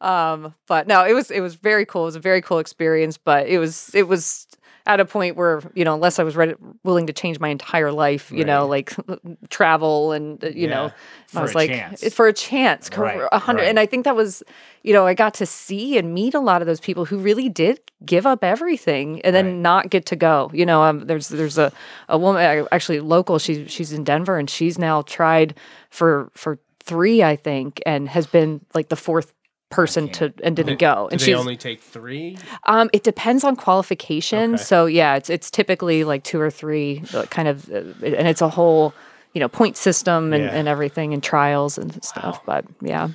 um, 0.02 0.54
but 0.68 0.88
no, 0.88 1.06
it 1.06 1.14
was 1.14 1.32
it 1.32 1.40
was 1.42 1.56
very 1.56 1.86
cool. 1.86 2.04
It 2.04 2.06
was 2.06 2.16
a 2.18 2.22
very 2.22 2.42
cool 2.42 2.60
experience, 2.60 3.18
but 3.18 3.48
it 3.48 3.58
was 3.60 3.92
it 3.94 4.08
was 4.08 4.47
at 4.88 5.00
a 5.00 5.06
point 5.06 5.36
where 5.36 5.62
you 5.76 5.84
know 5.86 5.94
unless 5.94 6.18
i 6.20 6.24
was 6.24 6.36
ready, 6.36 6.56
willing 6.84 7.06
to 7.08 7.14
change 7.14 7.40
my 7.40 7.50
entire 7.50 7.92
life 7.92 8.32
you 8.32 8.44
know 8.46 8.66
like 8.68 8.94
travel 9.50 10.12
and 10.14 10.44
uh, 10.44 10.48
you 10.48 10.68
Yeah. 10.68 10.70
know 10.88 10.92
For 11.28 11.40
i 11.40 11.42
was 11.44 11.56
like 11.56 11.70
chance. 11.70 12.14
For 12.14 12.28
a 12.28 12.34
chance 12.34 12.90
Right, 12.98 13.22
hundred 13.34 13.62
right. 13.64 13.70
and 13.70 13.80
i 13.80 13.86
think 13.86 14.06
that 14.06 14.16
was 14.16 14.42
you 14.84 14.94
know 14.94 15.06
i 15.06 15.14
got 15.14 15.34
to 15.36 15.46
see 15.46 15.98
and 15.98 16.14
meet 16.14 16.34
a 16.34 16.40
lot 16.40 16.62
of 16.62 16.68
those 16.68 16.80
people 16.80 17.06
who 17.06 17.18
really 17.20 17.50
did 17.50 17.80
give 18.06 18.26
up 18.26 18.44
everything 18.44 19.22
and 19.22 19.36
then 19.36 19.46
Right. 19.46 19.56
not 19.56 19.90
get 19.90 20.06
to 20.08 20.16
go 20.16 20.50
you 20.54 20.66
know 20.66 20.82
um, 20.84 21.06
there's 21.06 21.28
there's 21.30 21.58
a, 21.58 21.72
a 22.10 22.18
woman 22.18 22.68
actually 22.72 23.00
local 23.00 23.40
she's 23.40 23.70
she's 23.72 23.92
in 23.92 24.04
denver 24.04 24.38
and 24.40 24.50
she's 24.50 24.78
now 24.80 25.02
tried 25.04 25.54
for 25.90 26.30
for 26.34 26.60
three 26.80 27.22
i 27.24 27.36
think 27.36 27.82
and 27.86 28.08
has 28.08 28.26
been 28.28 28.62
like 28.74 28.88
the 28.90 28.96
fourth 28.96 29.34
person 29.70 30.08
to 30.10 30.34
and 30.44 30.56
didn't 30.56 30.80
go 30.80 31.10
and 31.12 31.20
they 31.20 31.34
only 31.34 31.58
take 31.58 31.82
three? 31.82 32.38
um, 32.66 32.90
it 32.94 33.04
depends 33.04 33.44
on 33.44 33.56
qualification. 33.56 34.54
Okay. 34.56 34.64
So 34.64 34.86
yeah, 34.86 35.16
it's 35.16 35.30
it's 35.30 35.52
typically 35.52 36.04
like 36.04 36.24
two 36.24 36.40
or 36.40 36.50
three, 36.50 37.04
uh, 37.14 37.24
kind 37.24 37.48
of, 37.48 37.70
uh, 37.70 37.78
and 38.04 38.28
it's 38.28 38.42
a 38.42 38.50
whole, 38.50 38.94
you 39.34 39.40
know, 39.40 39.50
point 39.50 39.76
system 39.78 40.34
and, 40.34 40.44
Yeah. 40.46 40.52
and 40.52 40.68
everything 40.68 41.14
and 41.14 41.22
trials 41.22 41.78
and 41.78 42.04
stuff. 42.04 42.40
But 42.46 42.66
yeah, 42.82 43.10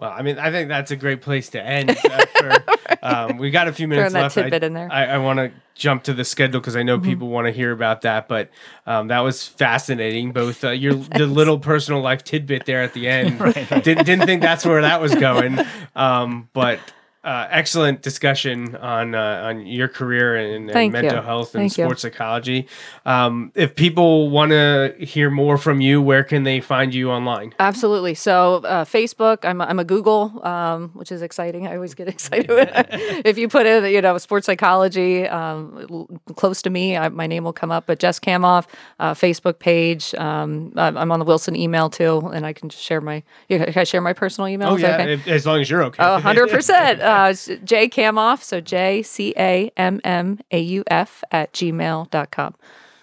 Well, 0.00 0.10
I 0.10 0.22
mean, 0.22 0.38
I 0.38 0.50
think 0.50 0.68
that's 0.70 0.90
a 0.90 0.96
great 0.96 1.20
place 1.20 1.50
to 1.50 1.62
end. 1.62 1.90
Uh, 1.90 2.26
for, 2.26 2.56
um, 3.02 3.36
we 3.36 3.50
got 3.50 3.68
a 3.68 3.72
few 3.72 3.86
minutes 3.86 4.14
that 4.14 4.22
left. 4.22 4.38
I- 4.38 4.42
tidbit 4.44 4.64
in 4.64 4.72
there. 4.72 4.88
I, 4.90 5.04
I 5.04 5.18
want 5.18 5.36
to 5.40 5.52
jump 5.74 6.04
to 6.04 6.14
the 6.14 6.24
schedule 6.24 6.58
because 6.60 6.74
I 6.74 6.82
know 6.82 6.96
Mm-hmm. 6.96 7.04
people 7.10 7.28
want 7.28 7.46
to 7.48 7.52
hear 7.52 7.70
about 7.70 8.00
that. 8.00 8.26
But 8.26 8.48
um, 8.86 9.08
that 9.08 9.20
was 9.20 9.46
fascinating. 9.46 10.32
Both 10.32 10.64
uh, 10.64 10.70
your 10.70 10.94
the 10.94 11.26
little 11.26 11.58
personal 11.58 12.00
life 12.00 12.24
tidbit 12.24 12.64
there 12.64 12.82
at 12.82 12.94
the 12.94 13.08
end. 13.16 13.38
didn't 13.84 14.06
didn't 14.06 14.24
think 14.26 14.40
that's 14.40 14.64
where 14.64 14.80
that 14.80 15.00
was 15.02 15.14
going. 15.14 15.58
Um, 15.94 16.48
but. 16.54 16.80
Uh, 17.22 17.46
excellent 17.50 18.00
discussion 18.00 18.74
on 18.76 19.14
uh, 19.14 19.42
on 19.44 19.66
your 19.66 19.88
career 19.88 20.36
and, 20.36 20.70
and 20.70 20.90
mental 20.90 21.16
you. 21.16 21.20
health 21.22 21.54
and 21.54 21.60
Thank 21.64 21.76
you. 21.76 21.84
sports 21.84 22.00
psychology. 22.00 22.66
Um, 23.04 23.52
if 23.54 23.74
people 23.74 24.30
want 24.30 24.52
to 24.52 24.94
hear 24.98 25.28
more 25.28 25.58
from 25.58 25.82
you, 25.82 26.00
where 26.00 26.24
can 26.24 26.44
they 26.44 26.60
find 26.60 26.94
you 26.94 27.10
online? 27.10 27.52
absolutely. 27.58 28.14
So 28.14 28.62
uh, 28.64 28.86
Facebook, 28.86 29.44
I'm 29.44 29.60
a, 29.60 29.64
I'm 29.64 29.78
a 29.78 29.84
Google, 29.84 30.40
um, 30.46 30.92
which 30.94 31.12
is 31.12 31.20
exciting. 31.20 31.66
I 31.66 31.74
always 31.74 31.92
get 31.92 32.08
excited 32.08 32.46
if 33.26 33.36
you 33.36 33.48
put 33.48 33.66
in, 33.66 33.84
you 33.92 34.00
know, 34.00 34.16
sports 34.16 34.46
psychology 34.46 35.28
um, 35.28 36.06
close 36.36 36.62
to 36.62 36.70
me, 36.70 36.96
I, 36.96 37.10
my 37.10 37.26
name 37.26 37.44
will 37.44 37.52
come 37.52 37.70
up. 37.70 37.84
But 37.86 37.98
Jess 37.98 38.18
Cammauf, 38.18 38.66
uh, 38.98 39.12
Facebook 39.12 39.58
page. 39.58 40.14
Um, 40.14 40.72
I'm 40.76 41.12
on 41.12 41.18
the 41.18 41.26
Wilson 41.26 41.54
email 41.54 41.90
too, 41.90 42.30
and 42.32 42.46
I 42.46 42.54
can 42.54 42.70
just 42.70 42.82
share 42.82 43.02
my. 43.02 43.22
Yeah, 43.50 43.66
can 43.66 43.78
I 43.78 43.84
share 43.84 44.00
my 44.00 44.14
personal 44.14 44.48
email? 44.48 44.70
Oh 44.70 44.76
yeah, 44.76 44.94
okay? 44.94 45.12
if- 45.12 45.28
as 45.28 45.44
long 45.44 45.60
as 45.60 45.68
you're 45.68 45.84
okay. 45.84 46.02
Oh, 46.02 46.18
100%. 46.18 47.09
Uh, 47.10 47.28
it's 47.30 47.46
J 47.64 47.88
Cammauf, 47.88 48.42
so 48.42 48.60
J 48.60 49.02
C 49.02 49.34
A 49.36 49.70
M 49.76 50.00
M 50.04 50.38
A 50.50 50.60
U 50.60 50.84
F 50.86 51.22
at 51.32 51.52
gmail.com. 51.52 52.54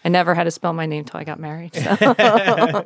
I 0.06 0.10
never 0.10 0.34
had 0.36 0.46
to 0.46 0.52
spell 0.52 0.74
my 0.74 0.86
name 0.86 1.04
till 1.04 1.20
I 1.20 1.24
got 1.26 1.40
married. 1.40 1.76
So 1.76 2.84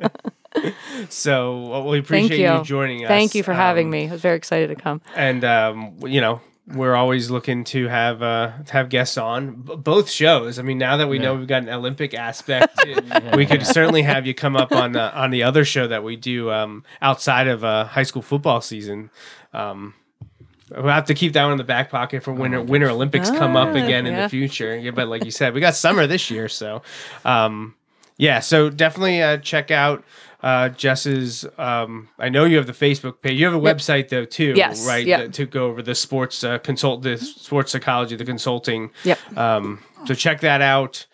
So 1.08 1.60
well, 1.68 1.84
we 1.88 1.98
thank 1.98 2.04
appreciate 2.26 2.38
you. 2.40 2.58
you. 2.58 2.64
joining 2.64 3.04
us. 3.04 3.08
Thank 3.08 3.34
you 3.34 3.42
for 3.42 3.52
having 3.54 3.86
Um, 3.86 3.90
me. 3.92 4.08
I 4.08 4.12
was 4.12 4.20
very 4.20 4.36
excited 4.36 4.68
to 4.68 4.74
come. 4.74 5.00
And 5.16 5.44
um, 5.44 5.96
you 6.04 6.20
know, 6.20 6.40
we're 6.66 6.94
always 6.94 7.30
looking 7.30 7.64
to 7.64 7.88
have 7.88 8.22
uh, 8.22 8.52
to 8.66 8.72
have 8.72 8.88
guests 8.88 9.16
on 9.16 9.62
B- 9.62 9.76
both 9.76 10.10
shows. 10.10 10.58
I 10.58 10.62
mean, 10.62 10.78
now 10.78 10.96
that 10.98 11.08
we 11.08 11.18
know 11.18 11.34
we've 11.34 11.46
got 11.46 11.62
an 11.62 11.68
Olympic 11.70 12.12
aspect, 12.14 12.78
we 13.34 13.46
could 13.46 13.64
certainly 13.66 14.02
have 14.02 14.26
you 14.26 14.34
come 14.34 14.56
up 14.56 14.72
on 14.72 14.94
uh, 14.96 15.10
on 15.14 15.30
the 15.30 15.42
other 15.42 15.64
show 15.64 15.86
that 15.88 16.04
we 16.04 16.16
do 16.16 16.50
um, 16.50 16.84
outside 17.00 17.48
of 17.48 17.64
uh, 17.64 17.84
high 17.86 18.02
school 18.04 18.22
football 18.22 18.60
season. 18.60 19.10
Um, 19.54 19.94
We'll 20.76 20.92
have 20.92 21.06
to 21.06 21.14
keep 21.14 21.32
that 21.34 21.42
one 21.44 21.52
in 21.52 21.58
the 21.58 21.64
back 21.64 21.90
pocket 21.90 22.22
for 22.22 22.32
winter 22.32 22.62
Winter 22.62 22.88
Olympics 22.90 23.30
come 23.30 23.56
up 23.56 23.68
Ah, 23.68 23.84
again 23.84 24.06
in 24.06 24.14
the 24.16 24.28
future. 24.28 24.76
Yeah, 24.76 24.90
but 24.92 25.08
like 25.08 25.24
you 25.24 25.30
said, 25.30 25.54
we 25.54 25.60
got 25.60 25.74
summer 25.74 26.06
this 26.06 26.30
year, 26.30 26.48
so 26.48 26.82
um, 27.24 27.74
yeah. 28.16 28.40
So 28.40 28.70
definitely 28.70 29.22
uh, 29.22 29.38
check 29.38 29.70
out 29.70 30.04
uh, 30.42 30.70
Jess's. 30.70 31.44
Um, 31.58 32.08
I 32.18 32.28
know 32.28 32.44
you 32.44 32.56
have 32.56 32.66
the 32.66 32.72
Facebook 32.72 33.20
page. 33.20 33.38
You 33.38 33.46
have 33.46 33.54
a 33.54 33.60
website 33.60 34.08
though 34.08 34.24
too, 34.24 34.54
Yes, 34.56 34.86
right? 34.86 35.06
yep. 35.06 35.20
that- 35.20 35.32
To 35.34 35.46
go 35.46 35.66
over 35.66 35.82
the 35.82 35.94
sports 35.94 36.42
uh, 36.44 36.58
consult, 36.58 37.02
the 37.02 37.16
sports 37.18 37.72
psychology, 37.72 38.16
the 38.16 38.24
consulting. 38.24 38.90
Yep. 39.04 39.18
Um, 39.36 39.80
so 40.06 40.14
check 40.14 40.40
that 40.40 40.60
out, 40.62 41.06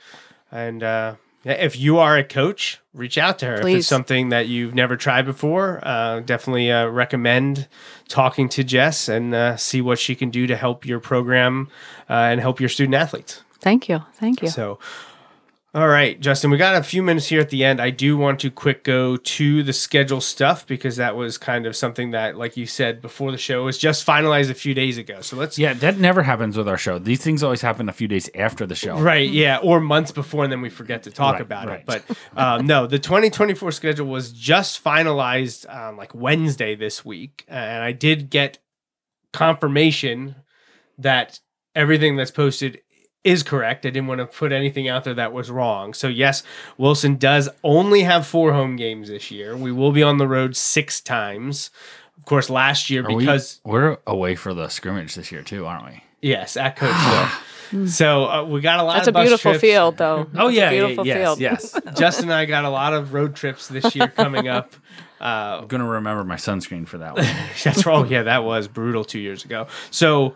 and 0.52 0.82
uh, 0.82 1.14
yeah, 1.14 1.16
if 1.45 1.78
you 1.78 1.99
are 1.99 2.16
a 2.16 2.24
coach, 2.24 2.80
reach 2.93 3.16
out 3.16 3.39
to 3.41 3.47
her. 3.47 3.61
If 3.61 3.66
it's 3.66 3.86
something 3.86 4.30
that 4.30 4.49
you've 4.49 4.74
never 4.74 4.97
tried 4.97 5.24
before, 5.24 5.80
uh, 5.82 6.20
definitely 6.20 6.70
uh, 6.70 6.86
recommend 6.86 7.68
talking 8.09 8.49
to 8.51 8.64
Jess 8.64 9.09
and 9.09 9.34
uh, 9.34 9.57
see 9.57 9.80
what 9.80 9.99
she 9.99 10.14
can 10.14 10.30
do 10.30 10.47
to 10.47 10.57
help 10.57 10.84
your 10.84 11.01
program 11.01 11.68
uh, 12.11 12.14
and 12.14 12.41
help 12.41 12.61
your 12.61 12.68
student 12.68 12.95
athletes. 12.95 13.43
Thank 13.61 13.89
you. 13.89 14.03
Thank 14.14 14.43
you. 14.43 14.49
So, 14.49 14.78
all 15.74 15.86
right, 15.86 16.18
Justin, 16.18 16.50
we 16.50 16.56
got 16.56 16.76
a 16.76 16.82
few 16.82 17.02
minutes 17.02 17.26
here 17.26 17.40
at 17.40 17.50
the 17.50 17.62
end. 17.62 17.78
I 17.78 17.90
do 17.90 18.16
want 18.16 18.40
to 18.40 18.50
quick 18.50 18.84
go 18.84 19.18
to 19.18 19.62
the 19.62 19.74
schedule 19.74 20.22
stuff 20.22 20.66
because 20.66 20.96
that 20.96 21.14
was 21.14 21.36
kind 21.36 21.66
of 21.66 21.76
something 21.76 22.12
that, 22.12 22.38
like 22.38 22.56
you 22.56 22.64
said 22.64 23.02
before 23.02 23.30
the 23.32 23.38
show, 23.38 23.64
was 23.64 23.76
just 23.76 24.06
finalized 24.06 24.48
a 24.48 24.54
few 24.54 24.72
days 24.72 24.96
ago. 24.96 25.20
So 25.20 25.36
let's 25.36 25.58
Yeah, 25.58 25.74
that 25.74 25.98
never 25.98 26.22
happens 26.22 26.56
with 26.56 26.68
our 26.68 26.78
show. 26.78 26.98
These 26.98 27.22
things 27.22 27.42
always 27.42 27.60
happen 27.60 27.88
a 27.90 27.92
few 27.92 28.08
days 28.08 28.30
after 28.34 28.64
the 28.64 28.74
show. 28.74 28.98
Right, 28.98 29.28
yeah, 29.28 29.58
or 29.58 29.78
months 29.78 30.10
before, 30.10 30.42
and 30.42 30.50
then 30.50 30.62
we 30.62 30.70
forget 30.70 31.02
to 31.02 31.10
talk 31.10 31.34
Right, 31.34 31.42
about 31.42 31.66
right. 31.68 31.80
it. 31.80 31.86
But 31.86 32.04
um, 32.34 32.66
no, 32.66 32.86
the 32.86 32.98
2024 32.98 33.70
schedule 33.72 34.06
was 34.06 34.32
just 34.32 34.82
finalized 34.82 35.68
um, 35.72 35.98
like 35.98 36.14
Wednesday 36.14 36.76
this 36.76 37.04
week, 37.04 37.44
and 37.46 37.82
I 37.82 37.92
did 37.92 38.30
get 38.30 38.58
confirmation 39.34 40.34
that 40.96 41.40
everything 41.74 42.16
that's 42.16 42.30
posted 42.30 42.80
is 43.24 43.42
correct. 43.42 43.84
I 43.84 43.90
didn't 43.90 44.06
want 44.06 44.20
to 44.20 44.26
put 44.26 44.52
anything 44.52 44.88
out 44.88 45.04
there 45.04 45.14
that 45.14 45.32
was 45.32 45.50
wrong. 45.50 45.92
So 45.94 46.08
yes, 46.08 46.42
Wilson 46.76 47.16
does 47.16 47.48
only 47.62 48.02
have 48.02 48.26
four 48.26 48.52
home 48.52 48.76
games 48.76 49.08
this 49.08 49.30
year. 49.30 49.56
We 49.56 49.72
will 49.72 49.92
be 49.92 50.02
on 50.02 50.18
the 50.18 50.28
road 50.28 50.56
six 50.56 51.00
times. 51.00 51.70
Of 52.16 52.24
course, 52.24 52.48
last 52.50 52.90
year 52.90 53.04
Are 53.04 53.16
because 53.16 53.60
we're 53.64 53.98
away 54.06 54.34
for 54.34 54.54
the 54.54 54.68
scrimmage 54.68 55.14
this 55.14 55.32
year 55.32 55.42
too, 55.42 55.66
aren't 55.66 55.84
we? 55.86 56.02
yes, 56.20 56.56
at 56.56 56.76
Coachville. 56.78 57.88
so 57.88 58.24
uh, 58.28 58.44
we 58.44 58.60
got 58.60 58.80
a 58.80 58.82
lot. 58.82 58.94
That's 58.96 59.08
of 59.08 59.12
a 59.12 59.18
bus 59.18 59.24
beautiful 59.24 59.52
trips. 59.52 59.60
field, 59.60 59.96
though. 59.98 60.26
Oh 60.34 60.46
That's 60.46 60.56
yeah, 60.56 60.68
a 60.68 60.70
beautiful 60.70 61.06
yeah, 61.06 61.14
field. 61.14 61.40
yes, 61.40 61.78
yes. 61.84 61.94
Justin 61.98 62.24
and 62.26 62.34
I 62.34 62.44
got 62.46 62.64
a 62.64 62.70
lot 62.70 62.92
of 62.94 63.12
road 63.14 63.34
trips 63.36 63.68
this 63.68 63.94
year 63.94 64.08
coming 64.16 64.48
up. 64.48 64.74
Uh, 65.20 65.58
I'm 65.62 65.66
gonna 65.66 65.86
remember 65.86 66.24
my 66.24 66.36
sunscreen 66.36 66.86
for 66.86 66.98
that 66.98 67.14
one. 67.16 67.24
that's 67.64 67.86
oh 67.86 68.04
yeah, 68.04 68.22
that 68.24 68.44
was 68.44 68.68
brutal 68.68 69.04
two 69.04 69.18
years 69.20 69.44
ago. 69.44 69.66
So 69.90 70.34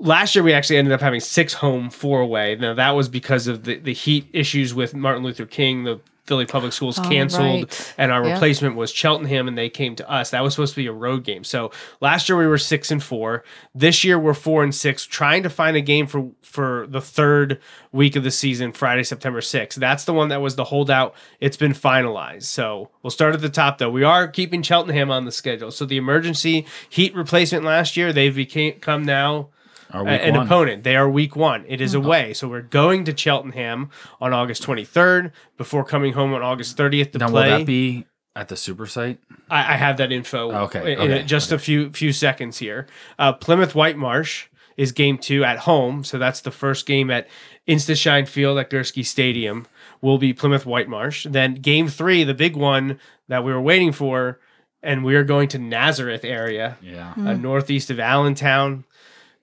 last 0.00 0.34
year 0.34 0.42
we 0.42 0.52
actually 0.52 0.78
ended 0.78 0.92
up 0.92 1.00
having 1.00 1.20
six 1.20 1.54
home, 1.54 1.90
four 1.90 2.20
away. 2.20 2.56
Now 2.56 2.74
that 2.74 2.90
was 2.90 3.08
because 3.08 3.46
of 3.46 3.64
the, 3.64 3.76
the 3.78 3.92
heat 3.94 4.26
issues 4.32 4.74
with 4.74 4.94
Martin 4.94 5.22
Luther 5.22 5.46
King. 5.46 5.84
The 5.84 6.00
Philly 6.26 6.46
Public 6.46 6.72
Schools 6.72 6.96
Oh, 6.96 7.02
canceled, 7.02 7.42
right. 7.64 7.94
and 7.98 8.12
our 8.12 8.24
Yeah. 8.24 8.34
replacement 8.34 8.76
was 8.76 8.92
Cheltenham, 8.92 9.48
and 9.48 9.58
they 9.58 9.68
came 9.68 9.96
to 9.96 10.08
us. 10.08 10.30
That 10.30 10.44
was 10.44 10.54
supposed 10.54 10.74
to 10.74 10.80
be 10.80 10.86
a 10.86 10.92
road 10.92 11.24
game. 11.24 11.42
So 11.42 11.72
last 12.00 12.28
year 12.28 12.38
we 12.38 12.46
were 12.46 12.58
six 12.58 12.92
and 12.92 13.02
four. 13.02 13.42
This 13.74 14.04
year 14.04 14.16
we're 14.16 14.34
four 14.34 14.62
and 14.62 14.72
six, 14.72 15.06
trying 15.06 15.42
to 15.42 15.50
find 15.50 15.76
a 15.76 15.80
game 15.80 16.06
for 16.06 16.28
for 16.40 16.86
the 16.88 17.00
third 17.00 17.58
week 17.90 18.14
of 18.14 18.22
the 18.22 18.30
season, 18.30 18.70
Friday, 18.70 19.02
September 19.02 19.40
sixth. 19.40 19.80
That's 19.80 20.04
the 20.04 20.12
one 20.12 20.28
that 20.28 20.40
was 20.40 20.54
the 20.54 20.64
holdout. 20.64 21.16
It's 21.40 21.56
been 21.56 21.72
finalized. 21.72 22.44
So 22.44 22.90
we'll 23.02 23.10
start 23.10 23.34
at 23.34 23.40
the 23.40 23.48
top 23.48 23.78
though. 23.78 23.90
We 23.90 24.04
are 24.04 24.28
keeping 24.28 24.62
Cheltenham 24.62 25.10
on 25.10 25.24
the 25.24 25.32
schedule. 25.32 25.72
So 25.72 25.84
the 25.84 25.96
emergency 25.96 26.64
heat 26.88 27.12
replacement 27.12 27.64
last 27.64 27.96
year, 27.96 28.12
they've 28.12 28.34
become 28.36 29.02
now 29.04 29.48
Our 29.92 30.04
week 30.04 30.20
an 30.22 30.34
one. 30.36 30.46
opponent. 30.46 30.84
They 30.84 30.96
are 30.96 31.08
week 31.08 31.34
one. 31.36 31.64
It 31.68 31.80
is 31.80 31.94
away. 31.94 32.32
So 32.34 32.48
we're 32.48 32.60
going 32.62 33.04
to 33.04 33.16
Cheltenham 33.16 33.90
on 34.20 34.32
August 34.32 34.62
23rd 34.64 35.32
before 35.56 35.84
coming 35.84 36.12
home 36.12 36.32
on 36.34 36.42
August 36.42 36.76
30th 36.76 37.12
to 37.12 37.18
Now 37.18 37.26
will 37.26 37.32
play. 37.32 37.48
that 37.50 37.66
be 37.66 38.06
at 38.36 38.48
the 38.48 38.56
super 38.56 38.86
site? 38.86 39.18
I, 39.50 39.74
I 39.74 39.76
have 39.76 39.96
that 39.98 40.12
info. 40.12 40.52
Okay, 40.52 40.92
In, 40.94 41.00
in 41.00 41.12
okay, 41.12 41.22
just 41.24 41.50
a 41.52 41.58
few 41.58 41.90
few 41.90 42.12
seconds 42.12 42.58
here. 42.58 42.86
Uh, 43.18 43.32
Plymouth 43.32 43.74
Whitemarsh 43.74 44.44
is 44.76 44.92
game 44.92 45.18
two 45.18 45.44
at 45.44 45.58
home. 45.60 46.04
So 46.04 46.18
that's 46.18 46.40
the 46.40 46.50
first 46.52 46.86
game 46.86 47.10
at 47.10 47.28
Instashine 47.66 48.26
Field 48.26 48.58
at 48.58 48.70
Gursky 48.70 49.04
Stadium. 49.04 49.66
Will 50.00 50.16
be 50.18 50.32
Plymouth 50.32 50.64
Whitemarsh. 50.64 51.30
Then 51.32 51.54
game 51.56 51.88
three, 51.88 52.24
the 52.24 52.32
big 52.34 52.56
one 52.56 52.98
that 53.28 53.44
we 53.44 53.52
were 53.52 53.60
waiting 53.60 53.92
for, 53.92 54.40
and 54.82 55.04
we 55.04 55.14
are 55.16 55.24
going 55.24 55.48
to 55.48 55.58
Nazareth 55.58 56.24
area 56.24 56.78
Yeah. 56.80 57.12
uh, 57.18 57.34
northeast 57.34 57.90
of 57.90 58.00
Allentown. 58.00 58.84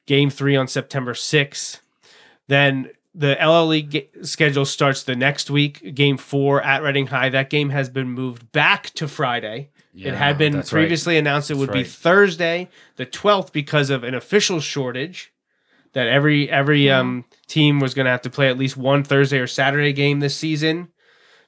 Game 0.08 0.32
three 0.32 0.56
on 0.56 0.68
September 0.68 1.14
6th. 1.14 1.82
Then 2.48 2.90
the 3.14 3.36
LLE 3.40 4.26
schedule 4.26 4.66
starts 4.66 5.04
the 5.04 5.16
next 5.16 5.50
week. 5.52 5.94
Game 5.94 6.18
four 6.18 6.62
at 6.62 6.82
Reading 6.82 7.08
High. 7.08 7.30
That 7.30 7.50
game 7.50 7.70
has 7.70 7.90
been 7.90 8.10
moved 8.10 8.52
back 8.52 8.92
to 8.92 9.08
Friday. 9.08 9.70
it 9.96 10.14
had 10.14 10.38
been 10.38 10.54
that's 10.54 10.72
right. 10.72 10.82
previously 10.82 11.18
announced 11.18 11.50
it 11.52 11.58
would 11.58 11.72
be 11.72 11.80
right. 11.80 11.88
Thursday, 11.88 12.70
the 12.96 13.06
12th, 13.06 13.52
because 13.52 13.90
of 13.90 14.04
an 14.04 14.14
official 14.14 14.60
shortage. 14.60 15.34
That 15.94 16.08
every 16.08 16.48
every 16.50 16.92
um, 16.92 17.26
team 17.48 17.80
was 17.80 17.96
going 17.96 18.06
to 18.06 18.12
have 18.12 18.22
to 18.22 18.30
play 18.30 18.50
at 18.50 18.58
least 18.58 18.78
one 18.78 19.04
Thursday 19.04 19.40
or 19.40 19.48
Saturday 19.48 19.94
game 19.94 20.20
this 20.20 20.36
season. 20.36 20.90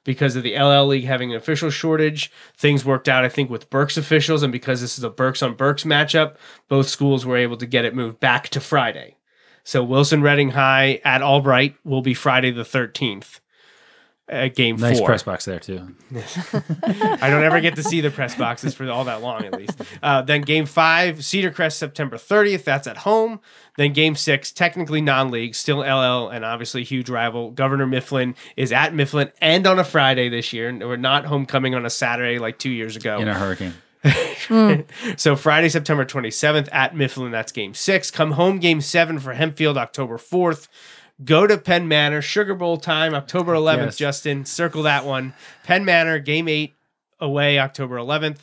Because 0.04 0.36
of 0.36 0.42
the 0.42 0.56
LL 0.58 0.86
League 0.86 1.04
having 1.04 1.30
an 1.30 1.36
official 1.36 1.70
shortage. 1.70 2.30
Things 2.56 2.84
worked 2.84 3.08
out, 3.08 3.24
I 3.24 3.28
think, 3.28 3.50
with 3.50 3.70
Berks 3.70 3.96
officials, 3.96 4.42
and 4.42 4.52
because 4.52 4.80
this 4.80 4.98
is 4.98 5.04
a 5.04 5.10
Berks 5.10 5.42
on 5.42 5.54
Berks 5.54 5.84
matchup, 5.84 6.36
both 6.68 6.88
schools 6.88 7.26
were 7.26 7.36
able 7.36 7.56
to 7.56 7.66
get 7.66 7.84
it 7.84 7.94
moved 7.94 8.20
back 8.20 8.48
to 8.50 8.60
Friday. 8.60 9.16
So 9.64 9.84
Wilson 9.84 10.22
Reading 10.22 10.50
High 10.50 11.00
at 11.04 11.22
Albright 11.22 11.76
will 11.84 12.02
be 12.02 12.14
Friday 12.14 12.50
the 12.50 12.62
13th. 12.62 13.40
At 14.30 14.54
game 14.54 14.76
Nice 14.76 14.98
four. 14.98 15.06
press 15.08 15.24
box 15.24 15.44
there 15.44 15.58
too. 15.58 15.92
I 16.14 17.28
don't 17.28 17.42
ever 17.42 17.60
get 17.60 17.74
to 17.74 17.82
see 17.82 18.00
the 18.00 18.12
press 18.12 18.36
boxes 18.36 18.74
for 18.74 18.88
all 18.88 19.02
that 19.04 19.22
long, 19.22 19.44
at 19.44 19.54
least. 19.58 19.82
Uh, 20.00 20.22
then 20.22 20.42
game 20.42 20.66
five, 20.66 21.24
Cedar 21.24 21.50
Crest, 21.50 21.80
September 21.80 22.16
30th. 22.16 22.62
That's 22.62 22.86
at 22.86 22.98
home. 22.98 23.40
Then 23.76 23.92
game 23.92 24.14
six, 24.14 24.52
technically 24.52 25.00
non 25.00 25.32
league, 25.32 25.56
still 25.56 25.80
LL, 25.80 26.28
and 26.28 26.44
obviously 26.44 26.84
huge 26.84 27.10
rival. 27.10 27.50
Governor 27.50 27.88
Mifflin 27.88 28.36
is 28.56 28.70
at 28.70 28.94
Mifflin 28.94 29.32
and 29.40 29.66
on 29.66 29.80
a 29.80 29.84
Friday 29.84 30.28
this 30.28 30.52
year. 30.52 30.72
We're 30.78 30.94
not 30.94 31.24
homecoming 31.24 31.74
on 31.74 31.84
a 31.84 31.90
Saturday 31.90 32.38
like 32.38 32.56
two 32.58 32.70
years 32.70 32.94
ago. 32.94 33.18
In 33.18 33.26
a 33.26 33.34
hurricane. 33.34 33.74
So 35.16 35.36
Friday, 35.36 35.68
September 35.68 36.04
27th 36.04 36.68
at 36.72 36.96
Mifflin, 36.96 37.30
that's 37.30 37.52
game 37.52 37.74
six. 37.74 38.10
Come 38.10 38.32
home 38.32 38.58
game 38.58 38.80
seven 38.80 39.18
for 39.18 39.34
Hempfield, 39.34 39.76
October 39.76 40.16
4th. 40.16 40.68
Go 41.24 41.46
to 41.46 41.58
Penn 41.58 41.86
Manor, 41.88 42.22
Sugar 42.22 42.54
Bowl 42.54 42.76
time, 42.78 43.14
October 43.14 43.52
11th, 43.54 43.84
Yes. 43.86 43.96
Justin. 43.96 44.44
Circle 44.44 44.82
that 44.84 45.04
one. 45.04 45.34
Penn 45.64 45.84
Manor, 45.84 46.18
game 46.18 46.48
eight 46.48 46.74
away, 47.18 47.58
October 47.58 47.96
11th. 47.96 48.38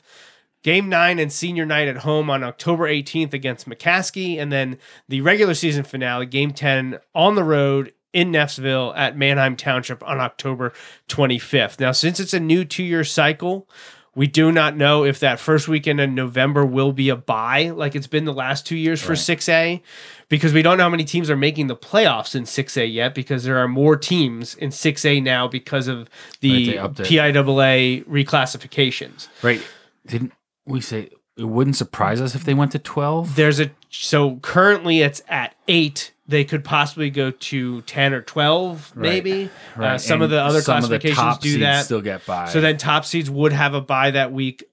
Game 0.64 0.90
nine 0.90 1.18
and 1.18 1.32
senior 1.32 1.66
night 1.66 1.88
at 1.88 1.98
home 1.98 2.30
on 2.30 2.44
October 2.44 2.88
18th 2.90 3.34
against 3.34 3.70
McCaskey. 3.70 4.38
And 4.38 4.52
then 4.52 4.78
the 5.08 5.22
regular 5.22 5.54
season 5.54 5.84
finale, 5.84 6.26
game 6.26 6.52
10 6.52 7.00
on 7.16 7.36
the 7.36 7.44
road 7.44 7.94
in 8.12 8.32
Neffsville 8.32 8.94
at 8.98 9.18
Manheim 9.18 9.56
Township 9.56 10.04
on 10.08 10.20
October 10.20 10.74
25th. 11.08 11.80
Now, 11.80 11.92
since 11.92 12.20
it's 12.20 12.34
a 12.34 12.40
new 12.40 12.66
two 12.66 12.84
year 12.84 13.04
cycle, 13.04 13.68
we 14.16 14.28
do 14.28 14.52
not 14.52 14.76
know 14.76 15.04
if 15.04 15.20
that 15.20 15.40
first 15.40 15.68
weekend 15.68 16.02
in 16.02 16.16
November 16.16 16.66
will 16.66 16.92
be 16.92 17.10
a 17.10 17.16
bye 17.16 17.70
like 17.70 17.96
it's 17.96 18.08
been 18.08 18.26
the 18.26 18.34
last 18.34 18.66
two 18.66 18.76
years 18.76 19.02
for 19.02 19.14
6A 19.14 19.82
because 20.30 20.54
we 20.54 20.62
don't 20.62 20.78
know 20.78 20.84
how 20.84 20.90
many 20.90 21.04
teams 21.06 21.30
are 21.30 21.38
making 21.38 21.68
the 21.68 21.76
playoffs 21.76 22.36
in 22.36 22.44
6A 22.44 22.92
yet 22.94 23.16
because 23.16 23.44
there 23.44 23.58
are 23.58 23.68
more 23.68 23.96
teams 23.96 24.56
in 24.56 24.70
6A 24.72 25.22
now 25.24 25.48
because 25.48 25.88
of 25.88 26.10
the 26.42 26.78
Right. 26.78 26.94
PIAA 26.94 28.06
reclassifications. 28.06 29.28
Right. 29.42 29.62
Didn't 30.06 30.34
we 30.66 30.82
say 30.82 31.10
it 31.38 31.44
wouldn't 31.46 31.76
surprise 31.76 32.20
us 32.22 32.36
if 32.36 32.44
they 32.44 32.54
went 32.54 32.72
to 32.72 32.80
12? 32.80 33.36
There's 33.36 33.60
a 33.60 33.72
so 33.90 34.38
currently 34.38 35.02
it's 35.02 35.22
at 35.30 35.56
eight. 35.68 36.12
They 36.30 36.44
could 36.44 36.66
possibly 36.66 37.10
go 37.10 37.32
to 37.32 37.82
ten 37.84 38.14
or 38.14 38.22
twelve, 38.22 38.92
maybe. 38.98 39.46
Uh, 39.78 39.82
Right, 39.82 40.02
some 40.02 40.22
of 40.22 40.30
the 40.30 40.42
other 40.42 40.60
the 40.60 40.66
classifications 40.66 41.18
top 41.18 41.40
do 41.40 41.60
that. 41.60 41.86
Still 41.86 42.02
get 42.02 42.26
by. 42.26 42.48
so 42.50 42.60
then 42.60 42.76
top 42.78 43.06
seeds 43.06 43.30
would 43.30 43.54
have 43.54 43.74
a 43.74 43.80
bye 43.80 44.12
that 44.12 44.34
week. 44.34 44.66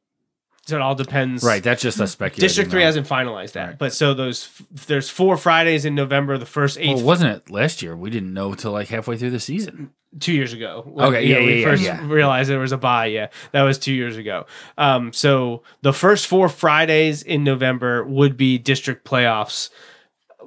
So 0.66 0.76
it 0.76 0.80
all 0.82 0.94
depends. 0.94 1.44
right, 1.44 1.62
that's 1.62 1.82
just 1.82 2.00
a 2.00 2.06
speculation. 2.06 2.40
District 2.42 2.70
three 2.70 2.82
hasn't 2.82 3.06
finalized 3.06 3.52
that, 3.52 3.66
Right. 3.68 3.78
but 3.78 3.92
so 3.92 4.14
those 4.14 4.48
there's 4.86 5.10
four 5.10 5.36
Fridays 5.36 5.84
in 5.84 5.94
November. 5.94 6.38
The 6.38 6.46
first 6.46 6.78
eight 6.80 6.96
Well, 6.96 7.04
wasn't 7.04 7.36
it 7.36 7.50
last 7.50 7.82
year? 7.82 7.94
We 7.94 8.08
didn't 8.08 8.32
know 8.32 8.54
till 8.54 8.72
like 8.72 8.88
halfway 8.88 9.16
through 9.18 9.30
the 9.30 9.40
season. 9.40 9.90
two 10.20 10.32
years 10.32 10.52
ago. 10.52 10.82
when, 10.86 11.06
Okay, 11.08 11.24
yeah, 11.26 11.34
know, 11.34 11.40
yeah, 11.40 11.46
we 11.46 11.60
yeah, 11.60 11.68
first 11.68 11.82
yeah. 11.82 12.06
realized 12.06 12.48
there 12.48 12.60
was 12.60 12.70
a 12.72 12.78
bye. 12.78 13.06
Yeah, 13.06 13.26
that 13.52 13.62
was 13.62 13.78
two 13.78 13.92
years 13.92 14.16
ago. 14.16 14.46
Um, 14.78 15.12
so 15.12 15.62
the 15.82 15.92
first 15.92 16.26
four 16.28 16.48
Fridays 16.48 17.22
in 17.22 17.42
November 17.44 18.04
would 18.04 18.36
be 18.36 18.56
district 18.56 19.04
playoffs, 19.04 19.70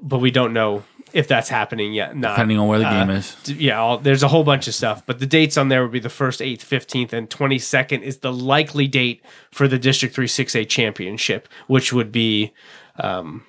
but 0.02 0.20
we 0.20 0.32
don't 0.32 0.54
know 0.54 0.84
if 1.14 1.28
that's 1.28 1.50
happening 1.50 1.94
yet. 1.94 2.16
Not 2.16 2.32
Depending 2.36 2.60
on 2.60 2.68
where 2.68 2.80
the 2.80 2.88
uh, 2.88 3.06
game 3.06 3.10
is. 3.16 3.36
d- 3.44 3.54
yeah, 3.54 3.80
all, 3.80 3.98
there's 3.98 4.24
a 4.24 4.28
whole 4.28 4.44
bunch 4.44 4.68
of 4.68 4.74
stuff, 4.76 5.06
but 5.06 5.20
the 5.20 5.26
dates 5.26 5.58
on 5.58 5.70
there 5.70 5.82
would 5.84 5.92
be 5.92 6.00
the 6.00 6.10
first, 6.10 6.42
eighth, 6.42 6.64
fifteenth, 6.64 7.14
and 7.14 7.30
twenty 7.30 7.60
second 7.60 8.04
is 8.04 8.20
the 8.20 8.32
likely 8.34 8.88
date 8.88 9.24
for 9.52 9.68
the 9.68 9.80
District 9.80 10.14
Three 10.14 10.28
Six 10.28 10.56
A 10.56 10.66
championship, 10.66 11.48
which 11.68 11.92
would 11.94 12.12
be 12.12 12.54
um, 13.00 13.46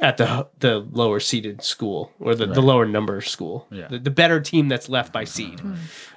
at 0.00 0.16
the 0.16 0.48
the 0.60 0.78
lower 0.78 1.20
seeded 1.20 1.62
school 1.62 2.12
or 2.20 2.34
the, 2.34 2.46
the 2.46 2.62
lower 2.62 2.86
number 2.86 3.20
school, 3.20 3.66
Yeah. 3.70 3.88
the, 3.88 3.98
the 3.98 4.10
better 4.10 4.40
team 4.40 4.68
that's 4.68 4.88
left 4.88 5.12
by 5.12 5.24
seed. 5.24 5.60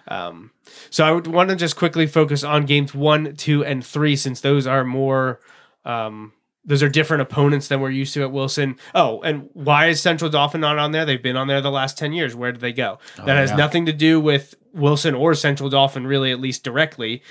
Um, 0.07 0.51
so 0.89 1.03
I 1.05 1.11
would 1.11 1.27
want 1.27 1.49
to 1.49 1.55
just 1.55 1.75
quickly 1.75 2.05
focus 2.07 2.43
on 2.43 2.65
games 2.65 2.93
one, 2.93 3.36
two, 3.36 3.63
and 3.65 3.86
three, 3.86 4.15
since 4.15 4.41
those 4.41 4.67
are 4.67 4.84
more. 4.84 5.39
Um, 5.86 6.34
those 6.64 6.84
are 6.84 6.89
different 6.89 7.22
opponents 7.22 7.68
than 7.68 7.82
we're 7.82 7.89
used 7.89 8.14
to 8.14 8.22
at 8.22 8.32
Wilson. 8.32 8.76
Oh, 8.93 9.22
and 9.22 9.49
why 9.53 9.88
is 9.88 9.99
Central 10.01 10.30
Dauphin 10.30 10.62
not 10.62 10.78
on 10.78 10.91
there? 10.91 11.05
They've 11.05 11.22
been 11.22 11.36
on 11.38 11.47
there 11.47 11.62
the 11.62 11.72
last 11.72 11.97
10 11.97 12.14
years. 12.14 12.36
Where 12.36 12.51
did 12.51 12.62
they 12.62 12.74
go? 12.74 12.99
Oh, 13.18 13.26
that 13.26 13.36
has 13.38 13.49
yeah. 13.49 13.55
nothing 13.55 13.86
to 13.88 13.93
do 13.93 14.20
with 14.20 14.53
Wilson 14.74 15.16
or 15.16 15.34
Central 15.34 15.70
Dauphin, 15.70 16.05
really, 16.05 16.32
at 16.32 16.39
least 16.39 16.64
directly. 16.64 17.24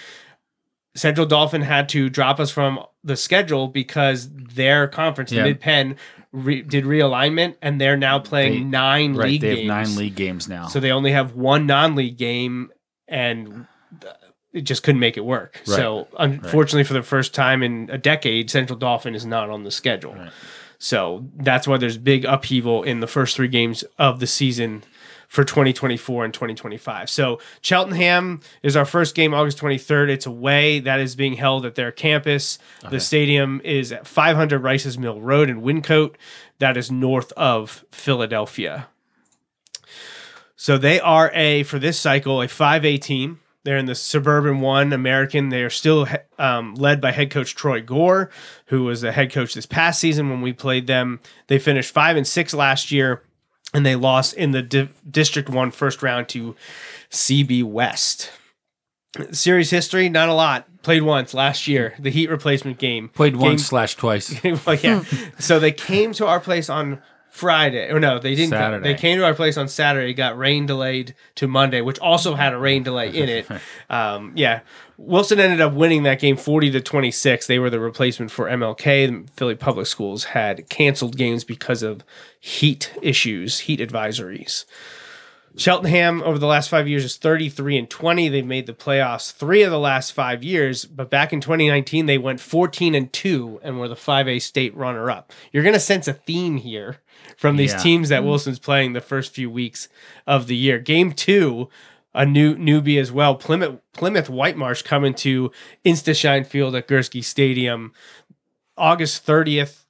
Central 0.96 1.26
Dauphin 1.26 1.62
had 1.62 1.88
to 1.90 2.10
drop 2.10 2.40
us 2.40 2.50
from 2.50 2.80
the 3.04 3.16
schedule 3.16 3.68
because 3.68 4.28
their 4.32 4.88
conference, 4.88 5.30
Yeah. 5.30 5.42
the 5.44 5.48
Mid 5.50 5.60
Penn, 5.60 5.96
re- 6.32 6.62
did 6.62 6.84
realignment, 6.84 7.54
and 7.62 7.80
they're 7.80 7.96
now 7.96 8.18
playing 8.18 8.52
They- 8.52 8.60
nine 8.64 9.14
Right, 9.14 9.28
league 9.28 9.40
they 9.42 9.58
have 9.58 9.66
nine 9.66 9.94
league 9.96 10.16
games 10.16 10.48
now. 10.48 10.66
So 10.66 10.80
they 10.80 10.90
only 10.90 11.12
have 11.12 11.34
one 11.36 11.66
non-league 11.66 12.18
game, 12.18 12.70
and 13.06 13.66
it 14.52 14.62
just 14.62 14.82
couldn't 14.82 15.00
make 15.00 15.16
it 15.16 15.24
work. 15.24 15.62
Right. 15.66 15.76
So 15.76 16.08
unfortunately, 16.18 16.84
for 16.84 16.94
the 16.94 17.02
first 17.02 17.34
time 17.34 17.62
in 17.62 17.88
a 17.90 17.98
decade, 17.98 18.50
Central 18.50 18.78
Dauphin 18.78 19.14
is 19.14 19.24
not 19.24 19.50
on 19.50 19.64
the 19.64 19.70
schedule. 19.70 20.16
So 20.78 21.26
that's 21.36 21.68
why 21.68 21.76
there's 21.76 21.98
big 21.98 22.24
upheaval 22.24 22.82
in 22.82 23.00
the 23.00 23.06
first 23.06 23.36
three 23.36 23.48
games 23.48 23.84
of 23.98 24.18
the 24.18 24.26
season 24.26 24.82
for 25.28 25.44
2024 25.44 26.24
and 26.24 26.34
2025. 26.34 27.08
So 27.08 27.38
Cheltenham 27.60 28.40
is 28.64 28.76
our 28.76 28.84
first 28.84 29.14
game 29.14 29.32
August 29.32 29.58
23rd. 29.58 30.08
It's 30.08 30.26
away. 30.26 30.80
That 30.80 30.98
is 30.98 31.14
being 31.14 31.34
held 31.34 31.64
at 31.64 31.76
their 31.76 31.92
campus. 31.92 32.58
The 32.90 32.98
stadium 32.98 33.60
is 33.62 33.92
at 33.92 34.08
500 34.08 34.58
Rice's 34.60 34.98
Mill 34.98 35.20
Road 35.20 35.48
in 35.48 35.60
Wyncote. 35.60 36.16
That 36.58 36.76
is 36.76 36.90
north 36.90 37.30
of 37.36 37.84
Philadelphia. 37.92 38.88
So 40.56 40.76
they 40.76 40.98
are 40.98 41.30
a 41.32 41.62
for 41.62 41.78
this 41.78 41.98
cycle 41.98 42.42
a 42.42 42.46
5A 42.46 43.00
team. 43.00 43.38
They're 43.64 43.76
in 43.76 43.86
the 43.86 43.94
Suburban 43.94 44.60
One 44.60 44.92
American. 44.92 45.50
They 45.50 45.62
are 45.62 45.70
still 45.70 46.08
um, 46.38 46.74
led 46.74 47.00
by 47.00 47.12
head 47.12 47.30
coach 47.30 47.54
Troy 47.54 47.82
Gore, 47.82 48.30
who 48.66 48.84
was 48.84 49.02
the 49.02 49.12
head 49.12 49.30
coach 49.32 49.54
this 49.54 49.66
past 49.66 50.00
season 50.00 50.30
when 50.30 50.40
we 50.40 50.52
played 50.52 50.86
them. 50.86 51.20
They 51.48 51.58
finished 51.58 51.92
five 51.92 52.16
and 52.16 52.26
six 52.26 52.54
last 52.54 52.90
year, 52.90 53.22
and 53.74 53.84
they 53.84 53.96
lost 53.96 54.32
in 54.34 54.52
the 54.52 54.62
Di- 54.62 54.88
District 55.08 55.50
One 55.50 55.70
first 55.70 56.02
round 56.02 56.28
to 56.30 56.56
CB 57.10 57.64
West. 57.64 58.30
Series 59.32 59.70
history, 59.70 60.08
not 60.08 60.28
a 60.28 60.34
lot. 60.34 60.66
Played 60.82 61.02
once 61.02 61.34
last 61.34 61.68
year, 61.68 61.94
the 61.98 62.10
Heat 62.10 62.30
replacement 62.30 62.78
game. 62.78 63.08
Played 63.08 63.34
Game- 63.34 63.42
once 63.42 63.66
slash 63.66 63.94
twice. 63.96 64.42
well, 64.66 64.76
yeah. 64.76 65.02
so 65.38 65.58
they 65.60 65.72
came 65.72 66.12
to 66.14 66.26
our 66.26 66.40
place 66.40 66.70
on 66.70 67.02
Friday. 67.30 67.90
Or 67.90 68.00
no, 68.00 68.18
they 68.18 68.34
didn't. 68.34 68.50
Saturday. 68.50 68.92
They 68.92 68.98
came 68.98 69.18
to 69.18 69.24
our 69.24 69.34
place 69.34 69.56
on 69.56 69.68
Saturday. 69.68 70.12
Got 70.12 70.36
rain 70.36 70.66
delayed 70.66 71.14
to 71.36 71.46
Monday, 71.46 71.80
which 71.80 71.98
also 72.00 72.34
had 72.34 72.52
a 72.52 72.58
rain 72.58 72.82
delay 72.82 73.08
in 73.08 73.28
it. 73.28 73.46
um, 73.90 74.32
yeah, 74.34 74.60
Wilson 74.98 75.38
ended 75.38 75.60
up 75.60 75.72
winning 75.72 76.02
that 76.02 76.20
game, 76.20 76.36
forty 76.36 76.70
to 76.72 76.80
twenty 76.80 77.10
six. 77.10 77.46
They 77.46 77.58
were 77.58 77.70
the 77.70 77.80
replacement 77.80 78.30
for 78.32 78.46
MLK. 78.46 79.26
The 79.26 79.32
Philly 79.32 79.54
Public 79.54 79.86
Schools 79.86 80.24
had 80.24 80.68
canceled 80.68 81.16
games 81.16 81.44
because 81.44 81.82
of 81.82 82.04
heat 82.40 82.92
issues, 83.00 83.60
heat 83.60 83.80
advisories. 83.80 84.64
Cheltenham 85.56 86.22
over 86.22 86.38
the 86.38 86.46
last 86.46 86.68
five 86.70 86.86
years 86.88 87.04
is 87.04 87.16
33 87.16 87.76
and 87.78 87.90
20. 87.90 88.28
They've 88.28 88.46
made 88.46 88.66
the 88.66 88.72
playoffs 88.72 89.32
three 89.32 89.62
of 89.62 89.70
the 89.70 89.78
last 89.78 90.12
five 90.12 90.44
years, 90.44 90.84
but 90.84 91.10
back 91.10 91.32
in 91.32 91.40
2019, 91.40 92.06
they 92.06 92.18
went 92.18 92.40
14 92.40 92.94
and 92.94 93.12
2 93.12 93.60
and 93.62 93.78
were 93.80 93.88
the 93.88 93.96
5A 93.96 94.40
state 94.40 94.74
runner 94.76 95.10
up. 95.10 95.32
You're 95.52 95.62
going 95.64 95.72
to 95.74 95.80
sense 95.80 96.06
a 96.06 96.12
theme 96.12 96.58
here 96.58 96.98
from 97.36 97.56
these 97.56 97.72
Yeah. 97.72 97.78
teams 97.78 98.08
that 98.10 98.24
Wilson's 98.24 98.58
playing 98.58 98.92
the 98.92 99.00
first 99.00 99.32
few 99.34 99.50
weeks 99.50 99.88
of 100.26 100.46
the 100.46 100.56
year. 100.56 100.78
Game 100.78 101.12
two, 101.12 101.68
a 102.14 102.24
new 102.24 102.54
newbie 102.56 103.00
as 103.00 103.10
well. 103.12 103.34
Plymouth 103.34 103.80
Plymouth 103.92 104.28
Whitemarsh 104.28 104.82
coming 104.84 105.14
to 105.14 105.50
Instashine 105.84 106.44
Field 106.44 106.74
at 106.74 106.88
Gursky 106.88 107.22
Stadium 107.22 107.92
August 108.76 109.26
30th. 109.26 109.84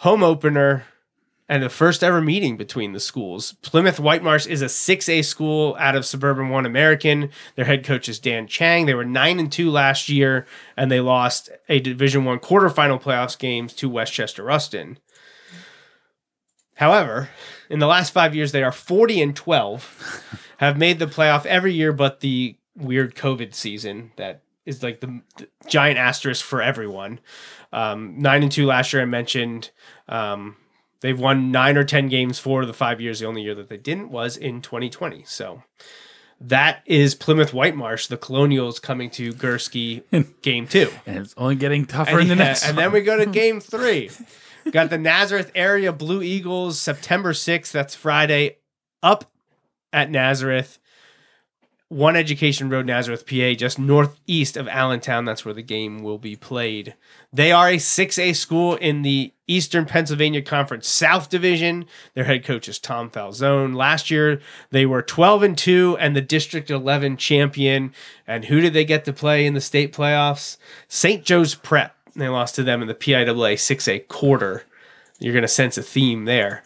Home 0.00 0.22
opener 0.22 0.84
and 1.48 1.62
the 1.62 1.68
first 1.68 2.02
ever 2.02 2.20
meeting 2.20 2.56
between 2.56 2.92
the 2.92 3.00
schools. 3.00 3.52
Plymouth 3.62 3.98
Whitemarsh 3.98 4.46
is 4.46 4.62
a 4.62 4.66
6A 4.66 5.24
school 5.24 5.76
out 5.78 5.94
of 5.94 6.04
Suburban 6.04 6.48
One 6.48 6.66
American. 6.66 7.30
Their 7.54 7.66
head 7.66 7.84
coach 7.84 8.08
is 8.08 8.18
Dan 8.18 8.46
Chang. 8.46 8.86
They 8.86 8.94
were 8.94 9.04
9 9.04 9.38
and 9.38 9.50
2 9.50 9.70
last 9.70 10.08
year 10.08 10.46
and 10.76 10.90
they 10.90 11.00
lost 11.00 11.50
a 11.68 11.80
Division 11.80 12.24
1 12.24 12.40
quarterfinal 12.40 13.00
playoffs 13.00 13.38
games 13.38 13.72
to 13.74 13.88
West 13.88 14.12
Chester 14.12 14.42
Rustin. 14.42 14.98
However, 16.74 17.30
in 17.70 17.78
the 17.78 17.86
last 17.86 18.12
5 18.12 18.34
years 18.34 18.52
they 18.52 18.62
are 18.62 18.72
40 18.72 19.22
and 19.22 19.36
12. 19.36 20.42
have 20.58 20.78
made 20.78 20.98
the 20.98 21.06
playoff 21.06 21.46
every 21.46 21.72
year 21.72 21.92
but 21.92 22.20
the 22.20 22.56
weird 22.74 23.14
COVID 23.14 23.54
season 23.54 24.10
that 24.16 24.42
is 24.64 24.82
like 24.82 25.00
the, 25.00 25.20
the 25.36 25.48
giant 25.68 25.98
asterisk 25.98 26.44
for 26.44 26.60
everyone. 26.60 27.20
Um, 27.72 28.20
9 28.20 28.42
and 28.42 28.52
2 28.52 28.66
last 28.66 28.92
year 28.92 29.02
I 29.02 29.04
mentioned 29.04 29.70
um, 30.08 30.56
They've 31.00 31.18
won 31.18 31.50
nine 31.50 31.76
or 31.76 31.84
ten 31.84 32.08
games 32.08 32.38
for 32.38 32.64
the 32.66 32.72
five 32.72 33.00
years. 33.00 33.20
The 33.20 33.26
only 33.26 33.42
year 33.42 33.54
that 33.54 33.68
they 33.68 33.76
didn't 33.76 34.10
was 34.10 34.36
in 34.36 34.62
2020. 34.62 35.24
So 35.26 35.62
That 36.40 36.82
is 36.86 37.14
Plymouth 37.14 37.52
Whitemarsh, 37.52 38.08
the 38.08 38.16
Colonials 38.16 38.78
coming 38.78 39.10
to 39.10 39.32
Gursky 39.32 40.02
game 40.42 40.66
two. 40.66 40.90
And 41.06 41.18
it's 41.18 41.34
only 41.36 41.54
getting 41.56 41.86
tougher 41.86 42.12
And, 42.12 42.20
in 42.22 42.28
the 42.28 42.34
yeah, 42.36 42.44
next. 42.50 42.68
and 42.68 42.76
then 42.78 42.92
we 42.92 43.00
go 43.02 43.16
to 43.18 43.26
game 43.30 43.60
three. 43.60 44.10
Got 44.70 44.90
the 44.90 44.98
Nazareth 44.98 45.52
area 45.54 45.92
Blue 45.92 46.22
Eagles, 46.22 46.80
September 46.80 47.32
6th. 47.32 47.70
That's 47.70 47.94
Friday, 47.94 48.56
up 49.02 49.30
at 49.92 50.10
Nazareth. 50.10 50.78
One 51.88 52.16
Education 52.16 52.68
Road, 52.68 52.86
Nazareth, 52.86 53.26
PA, 53.26 53.52
just 53.52 53.78
northeast 53.78 54.56
of 54.56 54.66
Allentown. 54.66 55.24
That's 55.24 55.44
where 55.44 55.54
the 55.54 55.62
game 55.62 56.02
will 56.02 56.18
be 56.18 56.34
played. 56.34 56.94
They 57.32 57.52
are 57.52 57.68
a 57.68 57.76
6A 57.76 58.34
school 58.34 58.74
in 58.74 59.02
the 59.02 59.32
Eastern 59.46 59.84
Pennsylvania 59.84 60.42
Conference 60.42 60.88
South 60.88 61.30
Division. 61.30 61.86
Their 62.14 62.24
head 62.24 62.44
coach 62.44 62.68
is 62.68 62.80
Tom 62.80 63.08
Falzone. 63.08 63.76
Last 63.76 64.10
year, 64.10 64.40
they 64.70 64.84
were 64.84 65.00
12 65.00 65.44
and 65.44 65.56
2 65.56 65.96
and 66.00 66.16
the 66.16 66.20
District 66.20 66.72
11 66.72 67.18
champion. 67.18 67.92
And 68.26 68.46
who 68.46 68.60
did 68.60 68.72
they 68.72 68.84
get 68.84 69.04
to 69.04 69.12
play 69.12 69.46
in 69.46 69.54
the 69.54 69.60
state 69.60 69.92
playoffs? 69.92 70.56
St. 70.88 71.24
Joe's 71.24 71.54
Prep. 71.54 71.94
They 72.16 72.28
lost 72.28 72.56
to 72.56 72.64
them 72.64 72.82
in 72.82 72.88
the 72.88 72.94
PIAA 72.94 73.54
6A 73.54 74.08
quarter. 74.08 74.64
You're 75.20 75.34
going 75.34 75.42
to 75.42 75.48
sense 75.48 75.78
a 75.78 75.82
theme 75.82 76.24
there. 76.24 76.64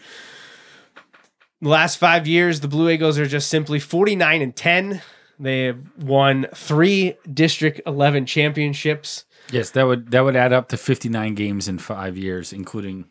The 1.63 1.69
last 1.69 1.97
five 1.97 2.27
years, 2.27 2.61
the 2.61 2.69
Blue 2.69 2.89
Eagles 2.89 3.19
are 3.19 3.27
just 3.27 3.49
simply 3.49 3.79
49 3.79 4.41
and 4.43 4.57
10. 4.57 5.03
They 5.39 5.65
have 5.65 5.79
won 5.99 6.47
three 6.55 7.17
District 7.33 7.81
11 7.87 8.27
championships. 8.27 9.25
yes, 9.51 9.71
that 9.71 9.87
would 9.87 10.11
that 10.11 10.23
would 10.25 10.37
add 10.37 10.53
up 10.53 10.69
to 10.69 10.77
59 10.77 11.35
games 11.35 11.69
in 11.69 11.79
five 11.79 12.17
years, 12.17 12.53
including 12.53 13.07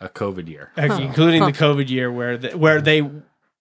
a 0.00 0.08
COVID 0.08 0.48
year. 0.48 0.70
uh, 0.76 0.82
including 1.00 1.44
the 1.44 1.52
COVID 1.52 1.88
year 1.88 2.10
where 2.10 2.36
the, 2.36 2.56
where 2.56 2.80
they 2.80 3.08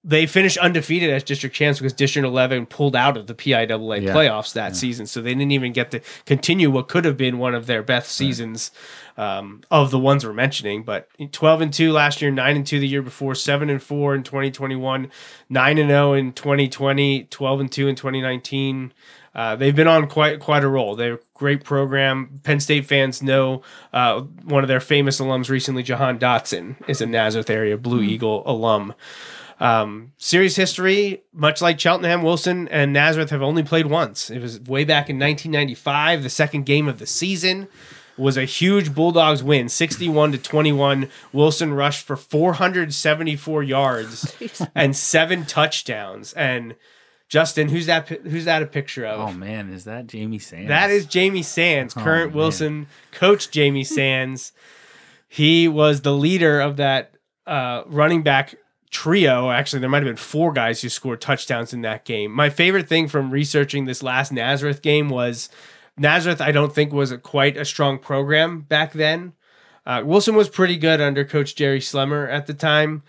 they 0.07 0.27
finished 0.27 0.57
undefeated 0.59 1.09
as 1.09 1.23
district 1.23 1.55
champs 1.55 1.79
because 1.79 1.91
District 1.91 2.25
11 2.27 2.67
pulled 2.67 2.95
out 2.95 3.17
of 3.17 3.25
the 3.25 3.33
PIAA 3.33 4.03
Yeah. 4.03 4.13
playoffs 4.13 4.53
that 4.53 4.75
season, 4.75 5.07
so 5.07 5.19
they 5.19 5.31
didn't 5.33 5.51
even 5.51 5.73
get 5.73 5.89
to 5.91 6.01
continue 6.27 6.69
what 6.69 6.87
could 6.87 7.05
have 7.05 7.17
been 7.17 7.39
one 7.39 7.55
of 7.55 7.65
their 7.65 7.81
best 7.81 8.11
seasons 8.11 8.69
um, 9.17 9.61
of 9.71 9.89
the 9.89 9.97
ones 9.97 10.23
we're 10.23 10.31
mentioning. 10.33 10.83
But 10.83 11.07
12 11.31 11.61
and 11.61 11.73
two 11.73 11.91
last 11.91 12.21
year, 12.21 12.29
nine 12.29 12.55
and 12.55 12.67
two 12.67 12.79
the 12.79 12.87
year 12.87 13.01
before, 13.01 13.33
seven 13.33 13.67
and 13.69 13.81
four 13.81 14.13
in 14.13 14.21
2021, 14.21 15.09
nine 15.49 15.77
and 15.79 15.89
zero 15.89 16.13
in 16.13 16.33
2020, 16.33 17.23
12 17.23 17.59
and 17.59 17.71
two 17.71 17.87
in 17.87 17.95
2019. 17.95 18.93
Uh, 19.33 19.55
they've 19.55 19.75
been 19.75 19.87
on 19.87 20.07
quite 20.07 20.39
quite 20.39 20.63
a 20.63 20.67
roll. 20.67 20.95
They're 20.95 21.15
a 21.15 21.19
great 21.33 21.63
program. 21.63 22.39
Penn 22.43 22.59
State 22.59 22.85
fans 22.85 23.21
know 23.23 23.63
uh, 23.91 24.21
one 24.21 24.63
of 24.63 24.67
their 24.67 24.79
famous 24.79 25.19
alums 25.19 25.49
recently, 25.49 25.81
Jahan 25.83 26.19
Dotson, 26.19 26.75
is 26.87 27.01
a 27.01 27.05
Nazareth 27.05 27.49
area 27.49 27.75
Blue 27.77 28.01
Eagle 28.03 28.43
alum. 28.45 28.93
Um, 29.59 30.11
series 30.17 30.57
history, 30.57 31.23
much 31.31 31.61
like 31.61 31.79
Cheltenham, 31.79 32.23
Wilson, 32.23 32.67
and 32.67 32.91
Nazareth 32.91 33.29
have 33.29 33.41
only 33.41 33.63
played 33.63 33.85
once. 33.85 34.29
It 34.29 34.39
was 34.41 34.59
way 34.59 34.83
back 34.83 35.09
in 35.09 35.17
1995, 35.17 36.23
the 36.23 36.29
second 36.29 36.65
game 36.65 36.87
of 36.87 36.99
the 36.99 37.05
season 37.05 37.67
was 38.17 38.37
a 38.37 38.45
huge 38.45 38.93
Bulldogs 38.93 39.43
win, 39.43 39.69
61 39.69 40.33
to 40.33 40.37
21. 40.37 41.09
Wilson 41.33 41.73
rushed 41.73 42.05
for 42.05 42.15
474 42.15 43.63
yards 43.63 44.35
and 44.75 44.95
seven 44.95 45.45
touchdowns. 45.45 46.33
And 46.33 46.75
Justin, 47.27 47.69
who's 47.69 47.87
that? 47.87 48.07
Who's 48.07 48.45
that 48.45 48.61
a 48.61 48.67
picture 48.67 49.05
of? 49.05 49.19
Oh 49.19 49.33
man, 49.33 49.71
is 49.73 49.85
that 49.85 50.07
Jamie 50.07 50.39
Sands? 50.39 50.67
That 50.67 50.91
is 50.91 51.05
Jamie 51.05 51.43
Sands, 51.43 51.93
current 51.93 52.31
man. 52.31 52.37
Wilson 52.37 52.87
coach 53.11 53.51
Jamie 53.51 53.83
Sands. 53.97 54.51
he 55.27 55.67
was 55.67 56.01
the 56.01 56.13
leader 56.13 56.59
of 56.61 56.77
that 56.77 57.15
uh, 57.47 57.83
running 57.87 58.21
back 58.21 58.55
trio. 58.95 59.51
Actually, 59.51 59.79
there 59.79 59.89
might 59.89 60.03
have 60.03 60.09
been 60.09 60.15
four 60.15 60.53
guys 60.53 60.81
who 60.81 60.87
scored 60.87 61.19
touchdowns 61.19 61.73
in 61.73 61.81
that 61.81 62.05
game. 62.05 62.31
My 62.31 62.49
favorite 62.49 62.87
thing 62.87 63.09
from 63.09 63.29
researching 63.29 63.83
this 63.83 64.01
last 64.01 64.31
Nazareth 64.31 64.81
game 64.81 65.09
was 65.09 65.49
Nazareth, 65.97 66.39
I 66.39 66.53
don't 66.53 66.73
think, 66.73 66.93
was 66.93 67.11
a, 67.11 67.17
quite 67.17 67.57
a 67.57 67.65
strong 67.65 67.99
program 67.99 68.61
back 68.61 68.93
then. 68.93 69.33
Uh, 69.85 70.01
Wilson 70.05 70.33
was 70.35 70.47
pretty 70.47 70.77
good 70.77 71.01
under 71.01 71.25
Coach 71.25 71.55
Jerry 71.55 71.79
Slemmer 71.79 72.29
at 72.31 72.47
the 72.47 72.53
time. 72.53 73.03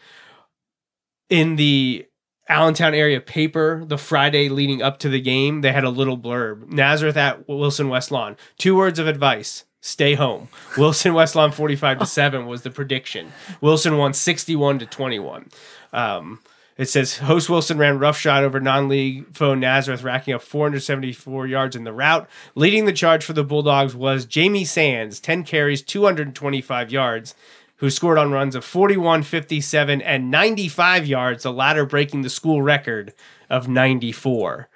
In 1.31 1.55
the 1.55 2.07
Allentown 2.49 2.93
area 2.93 3.21
paper, 3.21 3.85
the 3.87 3.97
Friday 3.97 4.49
leading 4.49 4.83
up 4.83 4.99
to 4.99 5.09
the 5.09 5.21
game, 5.21 5.61
they 5.61 5.73
had 5.73 5.85
a 5.85 5.91
little 5.91 6.19
blurb 6.19 6.69
Nazareth 6.69 7.17
at 7.17 7.49
Wilson 7.49 7.89
West 7.89 8.11
Lawn. 8.11 8.37
Two 8.59 8.77
words 8.77 8.99
of 8.99 9.07
advice 9.07 9.65
stay 9.87 10.15
home. 10.15 10.49
Wilson 10.77 11.15
West 11.15 11.37
Lawn 11.37 11.53
45 11.53 12.01
to 12.01 12.07
7 12.07 12.47
was 12.47 12.63
the 12.63 12.71
prediction. 12.71 13.33
Wilson 13.61 13.97
won 13.97 14.13
61 14.13 14.81
to 14.81 14.87
21. 14.87 15.49
Um, 15.93 16.41
it 16.77 16.91
says 16.91 17.19
host 17.19 17.49
Wilson 17.49 17.79
ran 17.79 17.99
roughshod 17.99 18.45
over 18.45 18.61
non-league 18.61 19.35
foe 19.35 19.55
Nazareth, 19.55 20.03
racking 20.03 20.35
up 20.35 20.43
474 20.43 21.47
yards 21.47 21.75
in 21.75 21.85
the 21.85 21.93
route. 21.93 22.29
Leading 22.55 22.85
the 22.85 22.93
charge 22.93 23.25
for 23.25 23.33
the 23.33 23.45
Bulldogs 23.45 23.97
was 23.97 24.27
Jamie 24.27 24.65
Sands, 24.65 25.19
10 25.21 25.45
carries, 25.45 25.81
225 25.81 26.91
yards, 26.93 27.35
who 27.77 27.89
scored 27.89 28.19
on 28.19 28.31
runs 28.31 28.55
of 28.55 28.65
41, 28.65 29.23
57, 29.23 30.03
and 30.03 30.31
95 30.31 31.07
yards, 31.07 31.45
the 31.45 31.53
latter 31.53 31.87
breaking 31.87 32.23
the 32.23 32.31
school 32.31 32.61
record 32.61 33.15
of 33.49 33.69
94. 33.69 34.69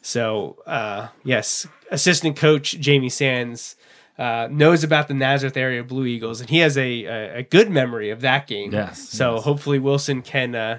So, 0.00 0.58
uh, 0.66 1.08
yes, 1.24 1.66
assistant 1.90 2.36
coach 2.36 2.78
Jamie 2.78 3.08
Sands 3.10 3.76
uh, 4.18 4.48
knows 4.50 4.84
about 4.84 5.08
the 5.08 5.14
Nazareth 5.14 5.56
area 5.56 5.82
Blue 5.82 6.06
Eagles, 6.06 6.40
and 6.40 6.48
he 6.50 6.58
has 6.58 6.76
a, 6.78 7.04
a, 7.04 7.38
a 7.38 7.42
good 7.42 7.70
memory 7.70 8.10
of 8.10 8.20
that 8.20 8.46
game. 8.46 8.72
Yes, 8.72 9.08
So 9.08 9.34
yes. 9.34 9.44
hopefully 9.44 9.78
Wilson 9.78 10.22
can 10.22 10.54
uh, 10.54 10.78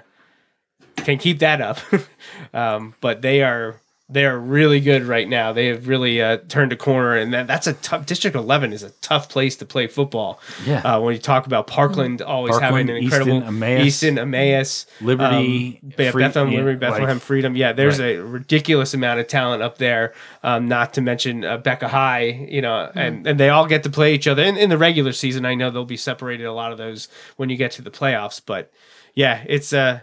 can 0.98 1.18
keep 1.18 1.40
that 1.40 1.62
up. 1.62 1.80
um, 2.54 2.96
but 3.02 3.22
they 3.22 3.44
are 3.44 3.76
they 4.08 4.24
are 4.26 4.38
really 4.38 4.80
good 4.80 5.04
right 5.04 5.28
now. 5.28 5.52
They 5.52 5.66
have 5.68 5.88
really 5.88 6.22
uh, 6.22 6.38
turned 6.48 6.72
a 6.72 6.76
corner, 6.76 7.16
and 7.16 7.34
that, 7.34 7.48
that's 7.48 7.66
a 7.66 7.74
tough. 7.74 8.06
District 8.06 8.36
Eleven 8.36 8.72
is 8.72 8.84
a 8.84 8.92
tough 9.02 9.30
place 9.30 9.56
to 9.58 9.66
play 9.66 9.88
football. 9.88 10.40
Yeah. 10.64 10.82
Uh, 10.82 11.00
when 11.02 11.16
you 11.16 11.20
talk 11.20 11.48
about 11.48 11.66
Parkland, 11.66 12.22
always 12.22 12.52
Parkland, 12.52 12.90
having 12.90 12.90
an 12.98 13.04
incredible 13.04 13.38
Easton, 13.38 13.48
Emmaus. 13.48 13.86
Easton, 13.86 14.18
Emmaus, 14.20 14.86
Liberty, 15.02 15.80
um, 15.84 15.90
Free- 16.12 16.24
Bethlehem, 16.24 16.52
yeah, 16.52 16.58
Liberty, 16.60 16.78
Bethlehem, 16.78 17.10
like- 17.18 17.22
Freedom. 17.24 17.56
Yeah, 17.56 17.74
there's 17.74 18.00
Right. 18.00 18.18
a 18.18 18.24
ridiculous 18.24 18.94
amount 18.94 19.20
of 19.22 19.28
talent 19.28 19.64
up 19.64 19.80
there. 19.80 20.14
Um, 20.44 20.68
not 20.68 20.94
to 20.94 21.02
mention 21.02 21.44
uh, 21.44 21.58
Becahi, 21.58 22.52
you 22.52 22.62
know, 22.62 22.92
and, 22.94 23.26
and 23.26 23.40
they 23.40 23.50
all 23.50 23.66
get 23.66 23.82
to 23.84 23.90
play 23.90 24.14
each 24.14 24.28
other 24.28 24.44
in, 24.44 24.56
in 24.56 24.70
the 24.70 24.78
regular 24.78 25.14
season. 25.14 25.46
I 25.46 25.56
know 25.56 25.72
they'll 25.72 25.84
be 25.86 25.98
separated 25.98 26.46
a 26.46 26.54
lot 26.54 26.72
of 26.72 26.78
those 26.78 27.08
when 27.38 27.50
you 27.50 27.58
get 27.58 27.72
to 27.72 27.82
the 27.82 27.90
playoffs, 27.92 28.40
but 28.46 28.72
yeah, 29.16 29.44
it's 29.48 29.74
uh, 29.74 30.02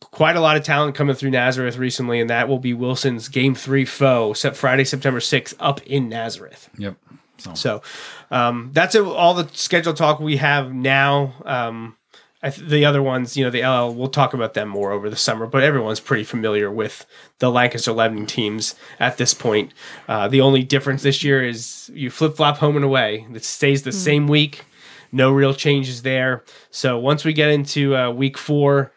quite 0.00 0.36
a 0.36 0.40
lot 0.40 0.56
of 0.56 0.64
talent 0.64 0.94
coming 0.94 1.14
through 1.14 1.30
Nazareth 1.30 1.76
recently, 1.76 2.20
and 2.20 2.30
that 2.30 2.48
will 2.48 2.58
be 2.58 2.72
Wilson's 2.74 3.28
game 3.28 3.54
three 3.54 3.84
foe, 3.84 4.32
set 4.32 4.56
Friday, 4.56 4.84
September 4.84 5.20
6th, 5.20 5.54
up 5.58 5.82
in 5.82 6.08
Nazareth. 6.08 6.68
Yep. 6.78 6.96
So, 7.38 7.54
So 7.54 7.82
um, 8.30 8.70
that's 8.72 8.94
it, 8.94 9.02
all 9.02 9.34
the 9.34 9.48
schedule 9.52 9.92
talk 9.92 10.20
we 10.20 10.38
have 10.38 10.72
now. 10.72 11.34
Um, 11.44 11.96
I 12.42 12.50
th- 12.50 12.68
the 12.68 12.84
other 12.84 13.02
ones, 13.02 13.36
you 13.36 13.44
know, 13.44 13.50
the 13.50 13.62
LL, 13.62 13.94
we'll 13.94 14.08
talk 14.08 14.32
about 14.32 14.54
them 14.54 14.68
more 14.68 14.92
over 14.92 15.10
the 15.10 15.16
summer, 15.16 15.46
but 15.46 15.62
everyone's 15.62 16.00
pretty 16.00 16.24
familiar 16.24 16.70
with 16.70 17.04
the 17.38 17.50
Lancaster 17.50 17.90
11 17.90 18.26
teams 18.26 18.74
at 19.00 19.16
this 19.16 19.34
point. 19.34 19.72
Uh, 20.08 20.28
the 20.28 20.40
only 20.40 20.62
difference 20.62 21.02
this 21.02 21.22
year 21.24 21.42
is 21.42 21.90
you 21.92 22.10
flip 22.10 22.36
flop 22.36 22.58
home 22.58 22.76
and 22.76 22.84
away. 22.84 23.26
It 23.34 23.44
stays 23.44 23.82
the 23.82 23.92
same 23.92 24.28
week. 24.28 24.64
No 25.12 25.30
real 25.30 25.54
changes 25.54 26.02
there. 26.02 26.44
So 26.70 26.98
once 26.98 27.24
we 27.24 27.32
get 27.32 27.50
into 27.50 27.96
uh, 27.96 28.10
week 28.10 28.36
four, 28.36 28.92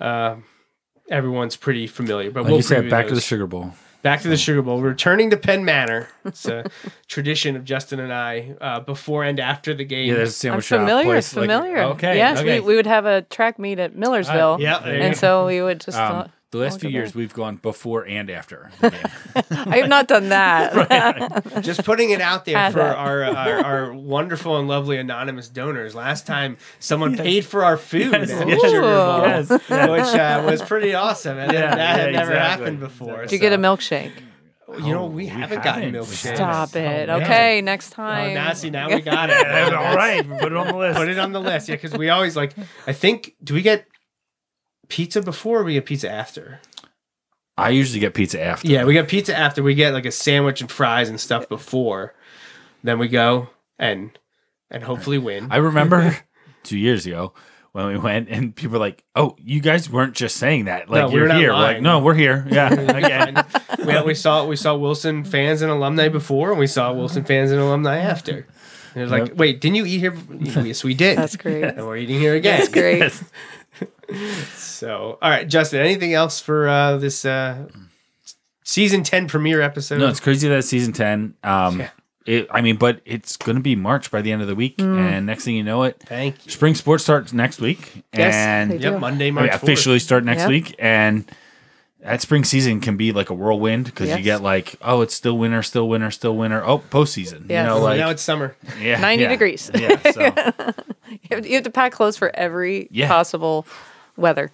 uh, 0.00 0.36
everyone's 1.08 1.56
pretty 1.56 1.86
familiar. 1.86 2.30
But 2.30 2.42
like 2.44 2.48
we'll 2.50 2.56
you 2.58 2.62
said, 2.62 2.84
preview 2.84 2.90
back 2.90 3.08
to 3.08 3.14
the. 3.14 3.20
Sugar 3.20 3.46
Bowl. 3.46 3.72
Back 4.02 4.20
to 4.20 4.28
the 4.28 4.36
Sugar 4.36 4.60
Bowl. 4.60 4.82
Returning 4.82 5.30
to 5.30 5.36
Penn 5.38 5.64
Manor. 5.64 6.08
It's 6.26 6.44
a 6.46 6.70
tradition 7.08 7.56
of 7.56 7.64
Justin 7.64 8.00
and 8.00 8.12
I 8.12 8.54
uh, 8.60 8.80
before 8.80 9.24
and 9.24 9.40
after 9.40 9.72
the 9.72 9.84
game. 9.86 10.08
Yeah, 10.08 10.16
there's 10.16 10.44
a 10.44 10.48
I'm 10.48 10.60
sandwich 10.60 10.64
shop 10.66 10.78
familiar. 10.80 11.14
like- 11.14 11.24
familiar. 11.24 11.78
okay. 11.78 12.16
Yes, 12.16 12.38
okay. 12.40 12.60
we, 12.60 12.66
we 12.66 12.76
would 12.76 12.86
have 12.86 13.06
a 13.06 13.22
track 13.22 13.58
meet 13.58 13.78
at 13.78 13.96
Millersville. 13.96 14.58
yeah, 14.60 14.80
there 14.80 14.96
you 14.96 15.02
and 15.02 15.14
go. 15.14 15.18
so 15.18 15.46
we 15.46 15.62
would 15.62 15.80
just. 15.80 15.96
Um, 15.96 16.16
uh, 16.16 16.26
the 16.58 16.64
last 16.64 16.80
few 16.80 16.90
years, 16.90 17.14
we've 17.14 17.34
gone 17.34 17.56
before 17.56 18.06
and 18.06 18.30
after. 18.30 18.70
I 18.82 19.78
have 19.78 19.88
not 19.88 20.08
done 20.08 20.28
that. 20.30 21.44
Just 21.62 21.84
putting 21.84 22.10
it 22.10 22.20
out 22.20 22.44
there 22.44 22.56
Add 22.56 22.72
for 22.72 22.80
our, 22.82 23.24
our 23.24 23.64
our 23.64 23.92
wonderful 23.92 24.58
and 24.58 24.68
lovely 24.68 24.96
anonymous 24.98 25.48
donors. 25.48 25.94
Last 25.94 26.26
time, 26.26 26.56
someone 26.78 27.16
paid 27.16 27.44
for 27.44 27.64
our 27.64 27.76
food 27.76 28.14
at 28.14 28.28
yes, 28.28 28.38
Sugar 28.38 28.80
Bowl, 28.80 29.22
yes, 29.22 29.50
which 29.50 29.70
uh, 29.70 30.42
was 30.46 30.62
pretty 30.62 30.94
awesome. 30.94 31.38
And 31.38 31.52
Yeah, 31.52 31.74
that 31.74 31.98
had 32.00 32.12
yeah, 32.12 32.18
never 32.18 32.32
exactly. 32.32 32.64
happened 32.64 32.80
before. 32.80 33.22
Did 33.22 33.32
you 33.32 33.38
get 33.38 33.52
a 33.52 33.58
milkshake? 33.58 34.12
You 34.78 34.92
know, 34.94 35.06
we, 35.06 35.24
we 35.24 35.26
haven't 35.26 35.62
gotten 35.62 35.82
haven't. 35.94 36.00
milkshake. 36.00 36.36
Stop 36.36 36.70
it. 36.74 37.08
man. 37.08 37.22
okay, 37.22 37.60
next 37.60 37.92
Oh, 37.92 37.96
time. 37.96 38.34
now 38.34 38.52
see, 38.54 38.70
now 38.70 38.88
we 38.88 39.00
got 39.12 39.30
it. 39.30 39.72
All 39.74 39.94
right, 39.96 40.26
put 40.26 40.50
it 40.52 40.56
on 40.56 40.66
the 40.68 40.76
list. 40.76 40.96
Put 40.96 41.08
it 41.08 41.18
on 41.18 41.32
the 41.32 41.40
list. 41.40 41.68
Yeah, 41.68 41.76
because 41.76 41.92
we 41.92 42.08
always 42.08 42.34
like. 42.34 42.54
I 42.86 42.92
think. 42.92 43.34
Do 43.44 43.54
we 43.54 43.62
get 43.62 43.86
pizza 44.88 45.22
before 45.22 45.60
or 45.60 45.64
we 45.64 45.74
get 45.74 45.86
pizza 45.86 46.10
after? 46.10 46.60
I 47.56 47.70
usually 47.70 48.00
get 48.00 48.14
pizza 48.14 48.42
after. 48.42 48.66
Yeah, 48.66 48.84
we 48.84 48.94
get 48.94 49.08
pizza 49.08 49.36
after. 49.36 49.62
We 49.62 49.74
get 49.74 49.94
like 49.94 50.06
a 50.06 50.10
sandwich 50.12 50.60
and 50.60 50.70
fries 50.70 51.08
and 51.08 51.20
stuff 51.20 51.48
before. 51.48 52.14
Then 52.82 52.98
we 52.98 53.08
go 53.08 53.48
and 53.78 54.18
and 54.70 54.82
hopefully 54.82 55.18
win. 55.18 55.48
I 55.50 55.56
remember 55.58 56.16
two 56.64 56.78
years 56.78 57.06
ago 57.06 57.32
when 57.72 57.86
we 57.86 57.96
went, 57.96 58.28
and 58.28 58.54
people 58.54 58.72
were 58.72 58.78
like, 58.84 59.04
"Oh, 59.14 59.36
you 59.38 59.60
guys 59.60 59.88
weren't 59.88 60.14
just 60.14 60.36
saying 60.36 60.64
that. 60.64 60.90
Like 60.90 61.02
No, 61.02 61.08
we're 61.10 61.26
you're 61.28 61.34
here." 61.34 61.52
We're 61.52 61.58
like, 61.58 61.80
no, 61.80 62.00
we're 62.00 62.14
here. 62.14 62.44
Yeah, 62.50 62.72
again. 62.72 63.44
we, 63.86 64.02
we 64.02 64.14
saw 64.14 64.44
we 64.46 64.56
saw 64.56 64.74
Wilson 64.76 65.24
fans 65.24 65.62
and 65.62 65.70
alumni 65.70 66.08
before, 66.08 66.50
and 66.50 66.58
we 66.58 66.66
saw 66.66 66.92
Wilson 66.92 67.24
fans 67.24 67.52
and 67.52 67.60
alumni 67.60 67.98
after. 67.98 68.46
And 68.94 69.00
it 69.00 69.02
was 69.02 69.10
like, 69.10 69.28
Yep. 69.28 69.36
wait, 69.38 69.60
didn't 69.60 69.74
you 69.76 69.86
eat 69.86 69.98
here? 69.98 70.14
yes, 70.40 70.84
we 70.84 70.94
did. 70.94 71.18
That's 71.18 71.34
great. 71.36 71.64
And 71.64 71.84
we're 71.86 71.96
eating 71.96 72.20
here 72.20 72.34
again. 72.34 72.58
That's 72.60 72.72
great. 72.72 73.12
Yes. 74.08 74.48
So, 74.58 75.18
all 75.22 75.30
right, 75.30 75.46
Justin, 75.48 75.80
anything 75.80 76.12
else 76.14 76.40
for 76.40 76.68
uh, 76.68 76.96
this 76.98 77.24
uh, 77.24 77.66
season 78.64 79.02
10 79.02 79.28
premiere 79.28 79.60
episode? 79.60 79.98
No, 79.98 80.08
it's 80.08 80.20
crazy 80.20 80.48
that 80.48 80.58
it's 80.58 80.68
season 80.68 80.92
ten. 80.92 81.34
Um, 81.42 81.80
Yeah. 81.80 81.90
it, 82.26 82.46
I 82.50 82.60
mean, 82.60 82.76
but 82.76 83.00
it's 83.04 83.36
going 83.36 83.56
to 83.56 83.62
be 83.62 83.76
March 83.76 84.10
by 84.10 84.22
the 84.22 84.32
end 84.32 84.42
of 84.42 84.48
the 84.48 84.54
week, 84.54 84.78
Mm. 84.78 84.98
and 84.98 85.26
next 85.26 85.44
thing 85.44 85.56
you 85.56 85.62
know 85.62 85.82
it, 85.84 86.02
Thank 86.06 86.46
you. 86.46 86.52
spring 86.52 86.74
sports 86.74 87.04
starts 87.04 87.32
next 87.32 87.60
week, 87.60 88.04
Yes. 88.12 88.34
and 88.34 88.70
They 88.70 88.76
Yep, 88.78 88.92
do. 88.94 88.98
Monday, 88.98 89.28
I 89.28 89.30
March 89.30 89.46
mean, 89.50 89.54
officially 89.54 89.98
start 89.98 90.24
next 90.24 90.40
Yep. 90.42 90.48
week, 90.48 90.74
and 90.78 91.30
that 92.02 92.20
spring 92.20 92.44
season 92.44 92.80
can 92.80 92.96
be 92.98 93.12
like 93.12 93.30
a 93.30 93.34
whirlwind 93.34 93.86
because 93.86 94.10
you 94.14 94.22
get 94.22 94.42
like, 94.42 94.76
oh, 94.82 95.00
it's 95.00 95.14
still 95.14 95.38
winter, 95.38 95.62
still 95.62 95.88
winter, 95.88 96.10
still 96.10 96.36
winter. 96.36 96.62
Oh, 96.62 96.78
postseason. 96.90 97.48
Yes. 97.48 97.62
You 97.64 97.68
know, 97.70 97.76
Oh, 97.78 97.82
like 97.82 97.98
now 97.98 98.10
it's 98.10 98.20
summer. 98.22 98.54
yeah, 98.78 99.00
90 99.00 99.22
yeah. 99.22 99.28
degrees. 99.30 99.70
Yeah. 99.74 100.12
So 100.12 100.20
You 101.10 101.36
have, 101.36 101.46
you 101.46 101.54
have 101.54 101.64
to 101.64 101.70
pack 101.70 101.92
clothes 101.92 102.16
for 102.18 102.34
every 102.34 102.88
Yeah. 102.90 103.08
possible 103.08 103.66
weather 104.16 104.50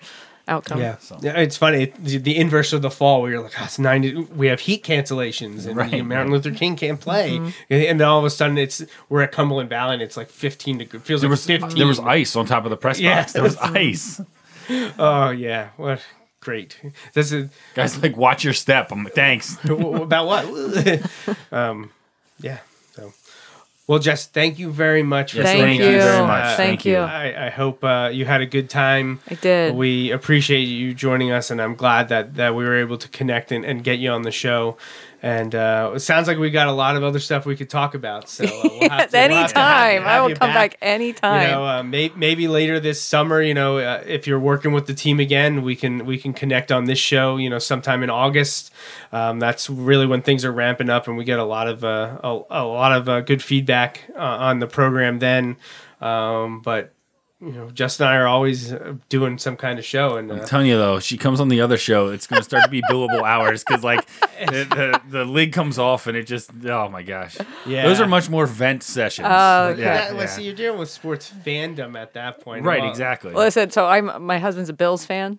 outcome. 0.48 0.80
Yeah. 0.80 0.96
So- 0.98 1.18
yeah, 1.22 1.38
it's 1.38 1.56
funny. 1.56 1.84
it- 1.84 2.04
the, 2.04 2.18
the 2.18 2.36
inverse 2.36 2.72
of 2.72 2.82
the 2.82 2.90
fall, 2.90 3.22
where 3.22 3.30
you're 3.30 3.42
like, 3.42 3.52
oh, 3.60 3.64
it's 3.64 3.78
90. 3.78 4.14
We 4.34 4.48
have 4.48 4.60
heat 4.60 4.82
cancellations, 4.82 5.66
and 5.66 5.76
Right, 5.76 5.90
Martin 6.04 6.08
right. 6.08 6.28
Luther 6.28 6.50
King 6.50 6.74
can't 6.76 7.00
play. 7.00 7.36
Mm-hmm. 7.36 7.50
And, 7.70 7.82
and 7.84 8.00
then 8.00 8.08
all 8.08 8.18
of 8.18 8.24
a 8.24 8.30
sudden, 8.30 8.58
it's 8.58 8.82
we're 9.08 9.22
at 9.22 9.30
Cumberland 9.32 9.68
Valley, 9.68 9.94
and 9.94 10.02
it's 10.02 10.16
like 10.16 10.28
15 10.28 10.78
degrees. 10.78 11.02
Feels 11.04 11.20
there 11.20 11.28
like 11.30 11.34
was 11.34 11.46
15. 11.46 11.78
there 11.78 11.86
was 11.86 12.00
ice 12.00 12.34
on 12.36 12.46
top 12.46 12.64
of 12.64 12.70
the 12.70 12.76
press 12.76 12.98
Yeah. 12.98 13.20
box. 13.20 13.32
There 13.32 13.42
was 13.42 13.56
ice. 13.58 14.20
Oh 15.00 15.30
yeah, 15.30 15.70
what 15.76 16.00
great. 16.38 16.80
This 17.12 17.32
is 17.32 17.50
Guys, 17.74 18.00
like, 18.00 18.16
watch 18.16 18.44
your 18.44 18.52
step. 18.52 18.92
I'm 18.92 19.02
like, 19.02 19.14
thanks. 19.14 19.56
about 19.64 20.26
what? 20.26 21.02
um, 21.52 21.90
yeah. 22.40 22.58
So, 23.86 23.92
well, 23.94 23.98
Jess, 23.98 24.26
thank 24.26 24.58
you 24.58 24.70
very 24.70 25.02
much 25.02 25.32
for 25.32 25.38
Yes, 25.38 25.46
Thank 25.46 25.60
joining 25.60 25.80
thank 25.80 25.92
you 25.92 25.98
very 25.98 26.26
much. 26.26 26.44
Uh, 26.44 26.56
Thank 26.56 26.84
you. 26.84 26.96
I, 26.98 27.46
I 27.46 27.50
hope 27.50 27.82
uh, 27.82 28.10
you 28.12 28.24
had 28.24 28.40
a 28.40 28.46
good 28.46 28.70
time. 28.70 29.20
I 29.28 29.34
did. 29.34 29.74
We 29.74 30.12
appreciate 30.12 30.62
you 30.62 30.94
joining 30.94 31.32
us, 31.32 31.50
and 31.50 31.60
I'm 31.60 31.74
glad 31.74 32.08
that, 32.08 32.34
that 32.36 32.54
we 32.54 32.64
were 32.64 32.76
able 32.76 32.98
to 32.98 33.08
connect 33.08 33.50
and, 33.50 33.64
and 33.64 33.82
get 33.82 33.98
you 33.98 34.10
on 34.10 34.22
the 34.22 34.30
show. 34.30 34.76
And 35.22 35.54
uh, 35.54 35.92
it 35.94 36.00
sounds 36.00 36.28
like 36.28 36.38
we 36.38 36.50
got 36.50 36.68
a 36.68 36.72
lot 36.72 36.96
of 36.96 37.04
other 37.04 37.18
stuff 37.18 37.44
we 37.44 37.54
could 37.54 37.68
talk 37.68 37.94
about. 37.94 38.28
So 38.28 38.44
uh, 38.44 38.48
we'll 38.48 38.62
have 38.62 38.70
to, 38.70 38.80
we'll 38.80 38.90
have 38.90 39.10
to 39.10 39.18
have 39.18 39.30
anytime. 39.30 40.06
I 40.06 40.20
will 40.20 40.34
come 40.34 40.50
back, 40.50 40.78
anytime. 40.80 41.42
You 41.42 41.48
know, 41.48 41.66
uh, 41.66 41.82
may, 41.82 42.10
maybe 42.16 42.48
later 42.48 42.80
this 42.80 43.02
summer. 43.02 43.42
You 43.42 43.52
know, 43.52 43.78
uh, 43.78 44.02
if 44.06 44.26
you're 44.26 44.40
working 44.40 44.72
with 44.72 44.86
the 44.86 44.94
team 44.94 45.20
again, 45.20 45.62
we 45.62 45.76
can 45.76 46.06
we 46.06 46.16
can 46.16 46.32
connect 46.32 46.72
on 46.72 46.86
this 46.86 46.98
show. 46.98 47.36
You 47.36 47.50
know, 47.50 47.58
sometime 47.58 48.02
in 48.02 48.08
August. 48.08 48.72
Um, 49.12 49.38
that's 49.40 49.68
really 49.68 50.06
when 50.06 50.22
things 50.22 50.44
are 50.44 50.52
ramping 50.52 50.88
up, 50.88 51.06
and 51.06 51.16
we 51.16 51.24
get 51.24 51.38
a 51.38 51.44
lot 51.44 51.68
of 51.68 51.84
uh, 51.84 52.18
a, 52.24 52.40
a 52.50 52.64
lot 52.64 52.92
of 52.92 53.08
uh, 53.08 53.20
good 53.20 53.42
feedback 53.42 54.04
uh, 54.14 54.18
on 54.18 54.58
the 54.58 54.66
program 54.66 55.18
then. 55.18 55.56
Um, 56.00 56.62
but 56.62 56.94
you 57.40 57.52
know, 57.52 57.70
Justin 57.70 58.06
and 58.06 58.14
I 58.14 58.18
are 58.18 58.26
always 58.26 58.72
uh, 58.72 58.94
doing 59.08 59.38
some 59.38 59.56
kind 59.56 59.78
of 59.78 59.84
show, 59.84 60.16
and 60.16 60.30
uh, 60.30 60.34
I'm 60.34 60.46
telling 60.46 60.66
you 60.66 60.76
though, 60.76 61.00
she 61.00 61.16
comes 61.16 61.40
on 61.40 61.48
the 61.48 61.60
other 61.60 61.78
show. 61.78 62.08
It's 62.08 62.26
going 62.26 62.40
to 62.40 62.44
start 62.44 62.64
to 62.64 62.70
be 62.70 62.82
billable 62.82 63.22
hours 63.22 63.64
because 63.64 63.82
like 63.82 64.06
the, 64.38 64.64
the 64.64 65.00
the 65.08 65.24
lid 65.24 65.52
comes 65.52 65.78
off 65.78 66.06
and 66.06 66.16
it 66.16 66.24
just 66.26 66.50
oh 66.66 66.88
my 66.88 67.02
gosh. 67.02 67.38
yeah, 67.66 67.86
Those 67.86 68.00
are 68.00 68.06
much 68.06 68.28
more 68.28 68.46
vent 68.46 68.82
sessions. 68.82 69.28
Oh, 69.30 69.68
okay. 69.68 69.80
Yeah, 69.80 70.08
yeah, 70.10 70.12
well, 70.12 70.28
see, 70.28 70.42
you're 70.42 70.54
dealing 70.54 70.78
with 70.78 70.90
sports 70.90 71.32
fandom 71.44 71.96
at 72.00 72.12
that 72.14 72.40
point, 72.40 72.64
right, 72.64 72.80
Well, 72.80 72.90
exactly. 72.90 73.32
Well, 73.32 73.44
listen, 73.44 73.70
so 73.70 73.86
I'm 73.86 74.22
my 74.22 74.38
husband's 74.38 74.68
a 74.68 74.74
Bills 74.74 75.06
fan. 75.06 75.38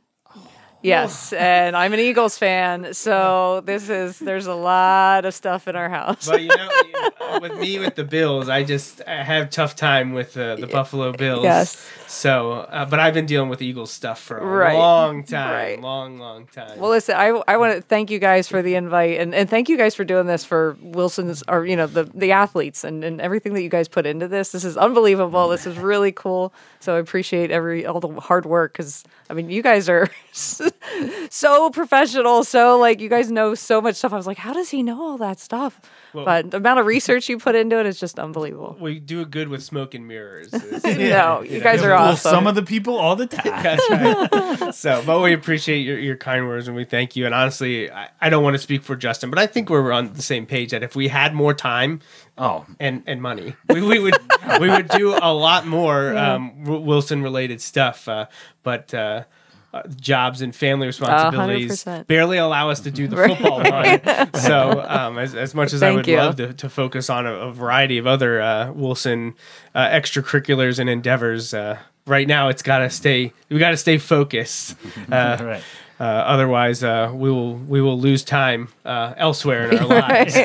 Yes, 0.82 1.34
and 1.34 1.76
I'm 1.76 1.94
an 1.94 2.00
Eagles 2.00 2.38
fan. 2.38 2.94
So 2.94 3.62
this 3.66 3.90
is 3.90 4.20
there's 4.20 4.48
a 4.48 4.56
lot 4.56 5.26
of 5.26 5.34
stuff 5.34 5.68
in 5.68 5.76
our 5.76 5.90
house. 5.90 6.28
But 6.28 6.42
you 6.42 6.50
know, 6.50 6.70
you 6.86 7.10
know, 7.20 7.40
with 7.40 7.58
me 7.58 7.80
with 7.80 7.96
the 7.96 8.04
Bills, 8.04 8.50
I 8.50 8.64
just 8.64 9.02
I 9.08 9.24
have 9.24 9.50
tough 9.50 9.76
time 9.76 10.14
with 10.14 10.36
uh, 10.36 10.56
the 10.56 10.68
Buffalo 10.68 11.12
Bills. 11.12 11.44
Yes. 11.44 11.88
So, 12.12 12.52
uh, 12.52 12.84
but 12.86 13.00
I've 13.00 13.14
been 13.14 13.26
dealing 13.26 13.48
with 13.48 13.62
Eagles 13.62 13.90
stuff 13.90 14.20
for 14.20 14.38
a 14.38 14.46
Right. 14.46 14.78
long 14.78 15.24
time, 15.24 15.50
Right. 15.54 15.82
long, 15.82 16.18
long 16.20 16.46
time. 16.46 16.78
Well, 16.78 16.90
listen, 16.90 17.16
I, 17.16 17.28
I 17.48 17.56
want 17.56 17.74
to 17.76 17.82
thank 17.82 18.12
you 18.12 18.20
guys 18.20 18.50
for 18.50 18.62
the 18.62 18.76
invite 18.76 19.18
and, 19.18 19.34
and 19.34 19.50
thank 19.50 19.70
you 19.70 19.78
guys 19.78 19.96
for 19.96 20.04
doing 20.04 20.26
this 20.28 20.44
for 20.44 20.76
Wilson's 20.82 21.42
or 21.48 21.66
you 21.66 21.78
know 21.78 21.88
the 21.88 22.04
the 22.14 22.34
athletes 22.34 22.84
and, 22.84 23.06
and 23.06 23.22
everything 23.22 23.54
that 23.54 23.62
you 23.62 23.70
guys 23.70 23.88
put 23.88 24.06
into 24.06 24.28
this. 24.28 24.52
This 24.52 24.66
is 24.66 24.76
unbelievable. 24.76 25.48
This 25.48 25.66
is 25.66 25.78
really 25.78 26.12
cool. 26.12 26.54
So 26.82 26.98
I 26.98 27.00
appreciate 27.00 27.50
every 27.50 27.86
all 27.86 28.02
the 28.02 28.10
hard 28.20 28.46
work 28.46 28.74
because 28.74 29.04
I 29.30 29.34
mean 29.34 29.50
you 29.50 29.62
guys 29.64 29.88
are 29.88 30.10
so 31.30 31.70
professional. 31.70 32.44
So 32.44 32.78
like 32.78 33.00
you 33.00 33.10
guys 33.10 33.32
know 33.32 33.56
so 33.56 33.82
much 33.82 33.96
stuff. 33.96 34.14
I 34.14 34.18
was 34.18 34.28
like, 34.28 34.38
how 34.38 34.54
does 34.54 34.70
he 34.70 34.84
know 34.84 35.02
all 35.02 35.18
that 35.20 35.40
stuff? 35.40 35.80
But 36.14 36.52
the 36.52 36.58
amount 36.58 36.80
of 36.80 36.86
research 36.86 37.30
you 37.30 37.38
put 37.38 37.56
into 37.56 37.80
it 37.80 37.86
is 37.86 38.00
just 38.00 38.20
unbelievable. 38.20 38.78
we 38.80 39.00
do 39.00 39.22
it 39.22 39.32
good 39.32 39.48
with 39.50 39.64
smoke 39.64 39.94
and 39.94 40.08
mirrors. 40.08 40.54
No, 40.84 41.42
you 41.42 41.62
guys 41.62 41.82
are 41.84 41.90
Fool 41.90 42.08
awesome. 42.08 42.32
some 42.32 42.48
of 42.48 42.56
the 42.56 42.64
people 42.64 42.98
all 42.98 43.16
the 43.16 43.28
time. 43.28 43.44
That's 43.64 43.90
right. 43.90 44.74
so, 44.76 45.04
but 45.06 45.22
we 45.22 45.34
appreciate 45.34 45.80
your, 45.80 45.98
your 46.00 46.16
kind 46.18 46.48
words 46.48 46.68
and 46.68 46.76
we 46.76 46.86
thank 46.86 47.16
you. 47.16 47.26
And 47.26 47.34
honestly, 47.36 47.90
I, 47.92 48.10
I 48.20 48.30
don't 48.30 48.44
want 48.44 48.56
to 48.56 48.60
speak 48.60 48.84
for 48.84 48.96
Justin, 48.96 49.30
but 49.30 49.40
I 49.40 49.48
think 49.48 49.70
we're 49.70 49.92
on 49.92 50.14
the 50.14 50.22
same 50.22 50.46
page 50.46 50.72
that 50.72 50.84
if 50.84 50.96
we 50.96 51.08
had 51.08 51.34
more 51.34 51.54
time 51.54 52.02
Oh, 52.38 52.66
and, 52.80 53.04
and 53.06 53.22
money, 53.22 53.56
we, 53.70 53.82
we 53.82 54.00
would 54.00 54.16
we 54.60 54.70
would 54.70 54.88
do 54.88 55.16
a 55.22 55.32
lot 55.34 55.68
more 55.68 56.18
um, 56.18 56.64
Wilson 56.64 57.22
related 57.22 57.62
stuff. 57.62 58.08
Uh, 58.08 58.28
but 58.64 58.94
uh, 58.94 59.26
uh, 59.74 59.84
jobs 60.00 60.42
and 60.42 60.54
family 60.56 60.88
responsibilities 60.88 61.84
100%. 61.86 62.08
barely 62.08 62.38
allow 62.38 62.70
us 62.70 62.82
to 62.82 62.92
do 62.92 63.08
the 63.08 63.16
football 63.16 63.60
one. 63.64 64.34
So, 64.34 64.84
um, 64.88 65.18
as, 65.18 65.34
as 65.36 65.56
much 65.56 65.72
as 65.74 65.82
I 65.82 65.92
would 65.92 66.08
you. 66.08 66.18
love 66.18 66.36
to, 66.38 66.54
to 66.54 66.70
focus 66.70 67.10
on 67.10 67.26
a, 67.26 67.34
a 67.34 67.52
variety 67.54 67.98
of 67.98 68.06
other 68.08 68.42
uh, 68.42 68.72
Wilson 68.74 69.34
uh, 69.74 69.88
extracurriculars 69.88 70.78
and 70.80 70.90
endeavors, 70.90 71.54
uh, 71.54 71.78
right 72.06 72.28
now 72.28 72.50
it's 72.50 72.62
got 72.62 72.80
to 72.80 72.90
stay. 72.90 73.32
We 73.50 73.60
got 73.60 73.72
to 73.72 73.78
stay 73.78 73.98
focused. 73.98 74.76
Uh, 75.12 75.38
all 75.40 75.46
right. 75.46 75.64
uh, 76.00 76.04
otherwise, 76.04 76.84
uh, 76.84 77.12
we 77.14 77.30
will 77.30 77.56
we 77.56 77.82
will 77.82 78.00
lose 78.00 78.24
time 78.24 78.70
uh, 78.86 79.14
elsewhere 79.18 79.70
in 79.72 79.78
our 79.80 79.88
lives. 79.88 80.36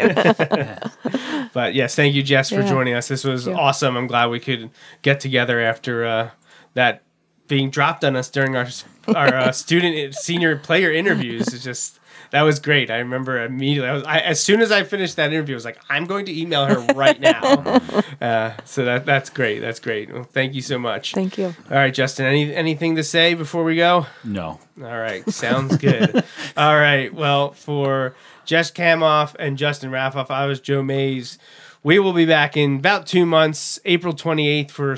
but 1.52 1.74
yes, 1.74 1.94
thank 1.94 2.14
you, 2.14 2.22
Jess, 2.22 2.48
for 2.50 2.56
Yeah. 2.60 2.68
joining 2.68 2.94
us. 2.94 3.08
This 3.08 3.24
was 3.24 3.44
Thank 3.46 3.56
awesome. 3.58 3.96
I'm 3.96 4.06
glad 4.06 4.26
we 4.30 4.40
could 4.40 4.70
get 5.02 5.20
together 5.20 5.60
after 5.60 6.04
uh, 6.04 6.30
that 6.74 7.02
being 7.48 7.70
dropped 7.70 8.04
on 8.04 8.16
us 8.16 8.28
during 8.28 8.56
our 8.56 8.66
our 9.08 9.34
uh, 9.34 9.52
student 9.64 10.14
senior 10.14 10.56
player 10.56 10.92
interviews. 10.92 11.52
It's 11.52 11.64
just 11.64 12.00
that 12.30 12.42
was 12.42 12.58
great. 12.58 12.90
I 12.90 12.98
remember 12.98 13.42
immediately. 13.44 13.88
I 13.88 13.92
was 13.92 14.02
I, 14.04 14.18
as 14.18 14.40
soon 14.40 14.60
as 14.60 14.72
I 14.72 14.84
finished 14.84 15.16
that 15.16 15.32
interview, 15.32 15.54
I 15.54 15.56
was 15.56 15.64
like, 15.64 15.78
I'm 15.88 16.06
going 16.06 16.26
to 16.26 16.38
email 16.38 16.66
her 16.66 16.80
right 16.94 17.18
now. 17.20 17.40
uh, 18.20 18.52
so 18.64 18.84
that 18.84 19.06
that's 19.06 19.30
great. 19.30 19.60
That's 19.60 19.80
great. 19.80 20.12
Well, 20.12 20.24
thank 20.24 20.54
you 20.54 20.62
so 20.62 20.78
much. 20.78 21.14
Thank 21.14 21.38
you. 21.38 21.54
All 21.70 21.76
right, 21.76 21.94
Justin. 21.94 22.26
Any 22.26 22.54
anything 22.54 22.96
to 22.96 23.04
say 23.04 23.34
before 23.34 23.64
we 23.64 23.76
go? 23.76 24.06
No. 24.24 24.60
All 24.78 24.98
right, 24.98 25.28
sounds 25.30 25.76
good. 25.76 26.24
All 26.56 26.76
right, 26.76 27.12
well, 27.14 27.52
for 27.52 28.14
Jess 28.44 28.70
Cammauf 28.70 29.34
and 29.38 29.56
Justin 29.56 29.90
Raffauf, 29.90 30.30
I 30.30 30.46
was 30.46 30.60
Joe 30.60 30.82
Mays. 30.82 31.38
We 31.82 31.98
will 31.98 32.12
be 32.12 32.26
back 32.26 32.56
in 32.56 32.76
about 32.76 33.06
two 33.06 33.24
months, 33.24 33.78
April 33.84 34.12
28th, 34.12 34.70
for 34.70 34.96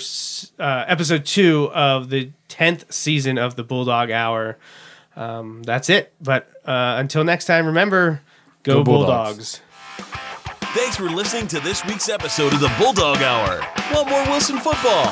uh, 0.59 0.85
episode 0.89 1.27
two 1.27 1.71
of 1.75 2.09
the 2.09 2.33
10th 2.49 2.93
season 2.93 3.39
of 3.39 3.55
the 3.57 3.65
Bulldog 3.65 4.11
Hour. 4.11 4.57
Um, 5.17 5.63
that's 5.63 5.89
it. 5.91 6.13
But 6.21 6.49
uh, 6.65 6.97
until 6.99 7.25
next 7.25 7.45
time, 7.47 7.67
remember 7.67 8.21
go, 8.63 8.75
Go 8.77 8.85
Bulldogs. 8.85 9.37
Bulldogs. 9.37 9.61
Thanks 10.75 10.97
for 10.97 11.09
listening 11.09 11.47
to 11.49 11.59
this 11.61 11.85
week's 11.87 12.09
episode 12.09 12.53
of 12.53 12.61
the 12.61 12.73
Bulldog 12.79 13.19
Hour. 13.23 13.61
Want 13.93 14.09
more 14.11 14.25
Wilson 14.27 14.59
football? 14.59 15.07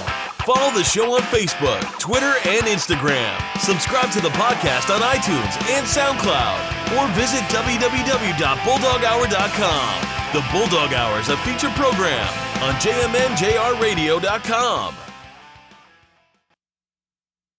Follow 0.45 0.71
the 0.79 0.85
show 0.85 1.15
on 1.17 1.23
Facebook, 1.23 1.83
Twitter, 1.99 2.35
and 2.47 2.63
Instagram. 2.67 3.35
Subscribe 3.59 4.13
to 4.13 4.21
the 4.21 4.29
podcast 4.31 4.95
on 4.95 5.01
iTunes 5.01 5.57
and 5.75 5.85
SoundCloud. 5.85 6.97
Or 6.97 7.09
visit 7.19 7.41
www.bulldoghour.com. 7.51 10.03
The 10.33 10.45
Bulldog 10.53 10.93
Hour 10.93 11.19
is 11.21 11.29
a 11.31 11.37
feature 11.39 11.71
program 11.71 12.29
on 12.63 12.75
jmnjrradio.com. 12.75 14.97